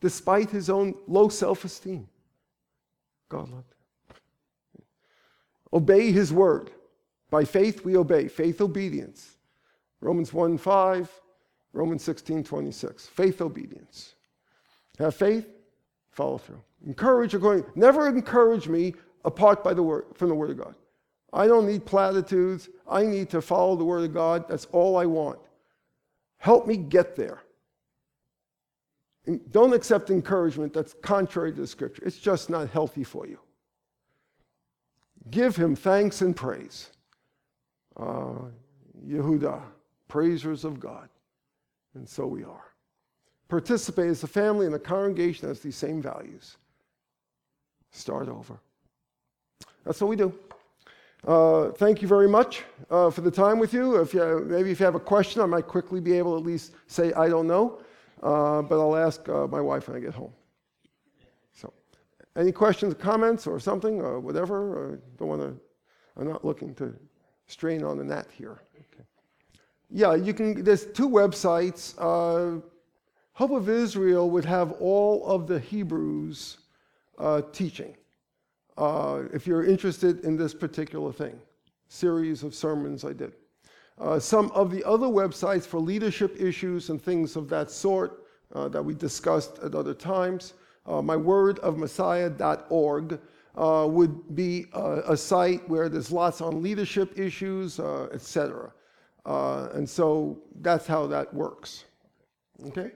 despite 0.00 0.50
his 0.50 0.70
own 0.70 0.94
low 1.06 1.28
self 1.28 1.64
esteem. 1.64 2.08
God 3.28 3.50
loved 3.50 3.72
him. 3.72 4.84
Obey 5.72 6.10
his 6.10 6.32
word. 6.32 6.70
By 7.28 7.44
faith 7.44 7.84
we 7.84 7.96
obey. 7.96 8.28
Faith 8.28 8.60
obedience. 8.60 9.36
Romans 10.00 10.32
1 10.32 10.58
5, 10.58 11.10
Romans 11.72 12.02
16 12.02 12.44
26. 12.44 13.06
Faith 13.06 13.40
obedience. 13.40 14.14
Have 14.98 15.14
faith, 15.14 15.46
follow 16.10 16.38
through. 16.38 16.60
Encourage 16.86 17.34
according. 17.34 17.64
Never 17.74 18.08
encourage 18.08 18.68
me 18.68 18.94
apart 19.24 19.62
by 19.62 19.74
the 19.74 19.82
word 19.82 20.04
from 20.14 20.28
the 20.28 20.34
word 20.34 20.50
of 20.50 20.58
God. 20.58 20.74
I 21.32 21.46
don't 21.46 21.66
need 21.66 21.86
platitudes. 21.86 22.68
I 22.88 23.04
need 23.04 23.30
to 23.30 23.40
follow 23.40 23.76
the 23.76 23.84
word 23.84 24.04
of 24.04 24.14
God. 24.14 24.46
That's 24.48 24.66
all 24.72 24.96
I 24.96 25.06
want. 25.06 25.38
Help 26.38 26.66
me 26.66 26.76
get 26.76 27.14
there. 27.16 27.40
Don't 29.50 29.74
accept 29.74 30.10
encouragement 30.10 30.72
that's 30.72 30.94
contrary 31.02 31.52
to 31.52 31.60
the 31.60 31.66
scripture. 31.66 32.02
It's 32.04 32.18
just 32.18 32.50
not 32.50 32.70
healthy 32.70 33.04
for 33.04 33.26
you. 33.26 33.38
Give 35.30 35.54
him 35.54 35.76
thanks 35.76 36.22
and 36.22 36.34
praise. 36.34 36.90
Uh, 37.96 38.48
Yehuda, 39.06 39.62
praisers 40.08 40.64
of 40.64 40.80
God. 40.80 41.08
And 41.94 42.08
so 42.08 42.26
we 42.26 42.44
are. 42.44 42.72
Participate 43.48 44.10
as 44.10 44.22
a 44.22 44.28
family 44.28 44.66
and 44.66 44.74
the 44.74 44.78
congregation 44.78 45.48
has 45.48 45.60
these 45.60 45.76
same 45.76 46.00
values. 46.00 46.56
Start 47.90 48.28
over. 48.28 48.60
That's 49.84 50.00
what 50.00 50.08
we 50.08 50.16
do. 50.16 50.32
Uh, 51.26 51.70
thank 51.72 52.00
you 52.00 52.08
very 52.08 52.28
much 52.28 52.62
uh, 52.90 53.10
for 53.10 53.20
the 53.20 53.30
time 53.30 53.58
with 53.58 53.74
you. 53.74 53.96
If 53.96 54.14
you. 54.14 54.46
Maybe 54.48 54.70
if 54.70 54.80
you 54.80 54.86
have 54.86 54.94
a 54.94 55.00
question, 55.00 55.42
I 55.42 55.46
might 55.46 55.66
quickly 55.66 56.00
be 56.00 56.16
able 56.16 56.32
to 56.34 56.40
at 56.40 56.46
least 56.46 56.72
say, 56.86 57.12
I 57.12 57.28
don't 57.28 57.46
know. 57.46 57.80
Uh, 58.22 58.62
but 58.62 58.78
I'll 58.78 58.96
ask 58.96 59.28
uh, 59.28 59.46
my 59.46 59.60
wife 59.60 59.88
when 59.88 59.96
I 59.96 60.00
get 60.00 60.14
home. 60.14 60.32
So, 61.54 61.72
any 62.36 62.52
questions, 62.52 62.94
comments, 62.94 63.46
or 63.46 63.58
something, 63.58 64.00
or 64.00 64.20
whatever? 64.20 64.56
Or 64.56 65.00
don't 65.18 65.28
want 65.28 65.42
to. 65.42 65.58
I'm 66.16 66.28
not 66.28 66.44
looking 66.44 66.74
to 66.76 66.94
strain 67.46 67.82
on 67.82 67.98
the 67.98 68.04
net 68.04 68.26
here. 68.30 68.60
Yeah, 69.90 70.14
you 70.14 70.32
can. 70.32 70.62
There's 70.62 70.86
two 70.86 71.08
websites. 71.08 71.94
Uh, 71.98 72.60
Hope 73.32 73.50
of 73.52 73.68
Israel 73.70 74.28
would 74.30 74.44
have 74.44 74.72
all 74.72 75.24
of 75.24 75.46
the 75.46 75.58
Hebrews 75.58 76.58
uh, 77.18 77.40
teaching. 77.52 77.96
Uh, 78.76 79.22
if 79.32 79.46
you're 79.46 79.64
interested 79.64 80.22
in 80.24 80.36
this 80.36 80.52
particular 80.52 81.10
thing, 81.10 81.40
series 81.88 82.42
of 82.42 82.54
sermons 82.54 83.02
I 83.04 83.14
did. 83.14 83.32
Uh, 83.98 84.18
some 84.18 84.50
of 84.50 84.70
the 84.70 84.84
other 84.84 85.06
websites 85.06 85.64
for 85.64 85.80
leadership 85.80 86.36
issues 86.38 86.90
and 86.90 87.02
things 87.02 87.34
of 87.34 87.48
that 87.48 87.70
sort 87.70 88.24
uh, 88.54 88.68
that 88.68 88.84
we 88.84 88.92
discussed 88.94 89.58
at 89.62 89.74
other 89.74 89.94
times. 89.94 90.52
Uh, 90.86 91.00
mywordofmessiah.org 91.00 93.20
uh, 93.56 93.86
would 93.88 94.34
be 94.34 94.66
a, 94.74 95.16
site 95.16 95.66
where 95.68 95.88
there's 95.88 96.12
lots 96.12 96.42
on 96.42 96.62
leadership 96.62 97.18
issues, 97.18 97.80
etc. 97.80 98.70
Uh, 99.24 99.68
and 99.74 99.88
so 99.88 100.38
that's 100.60 100.86
how 100.86 101.06
that 101.06 101.32
works. 101.34 101.84
Okay? 102.66 102.92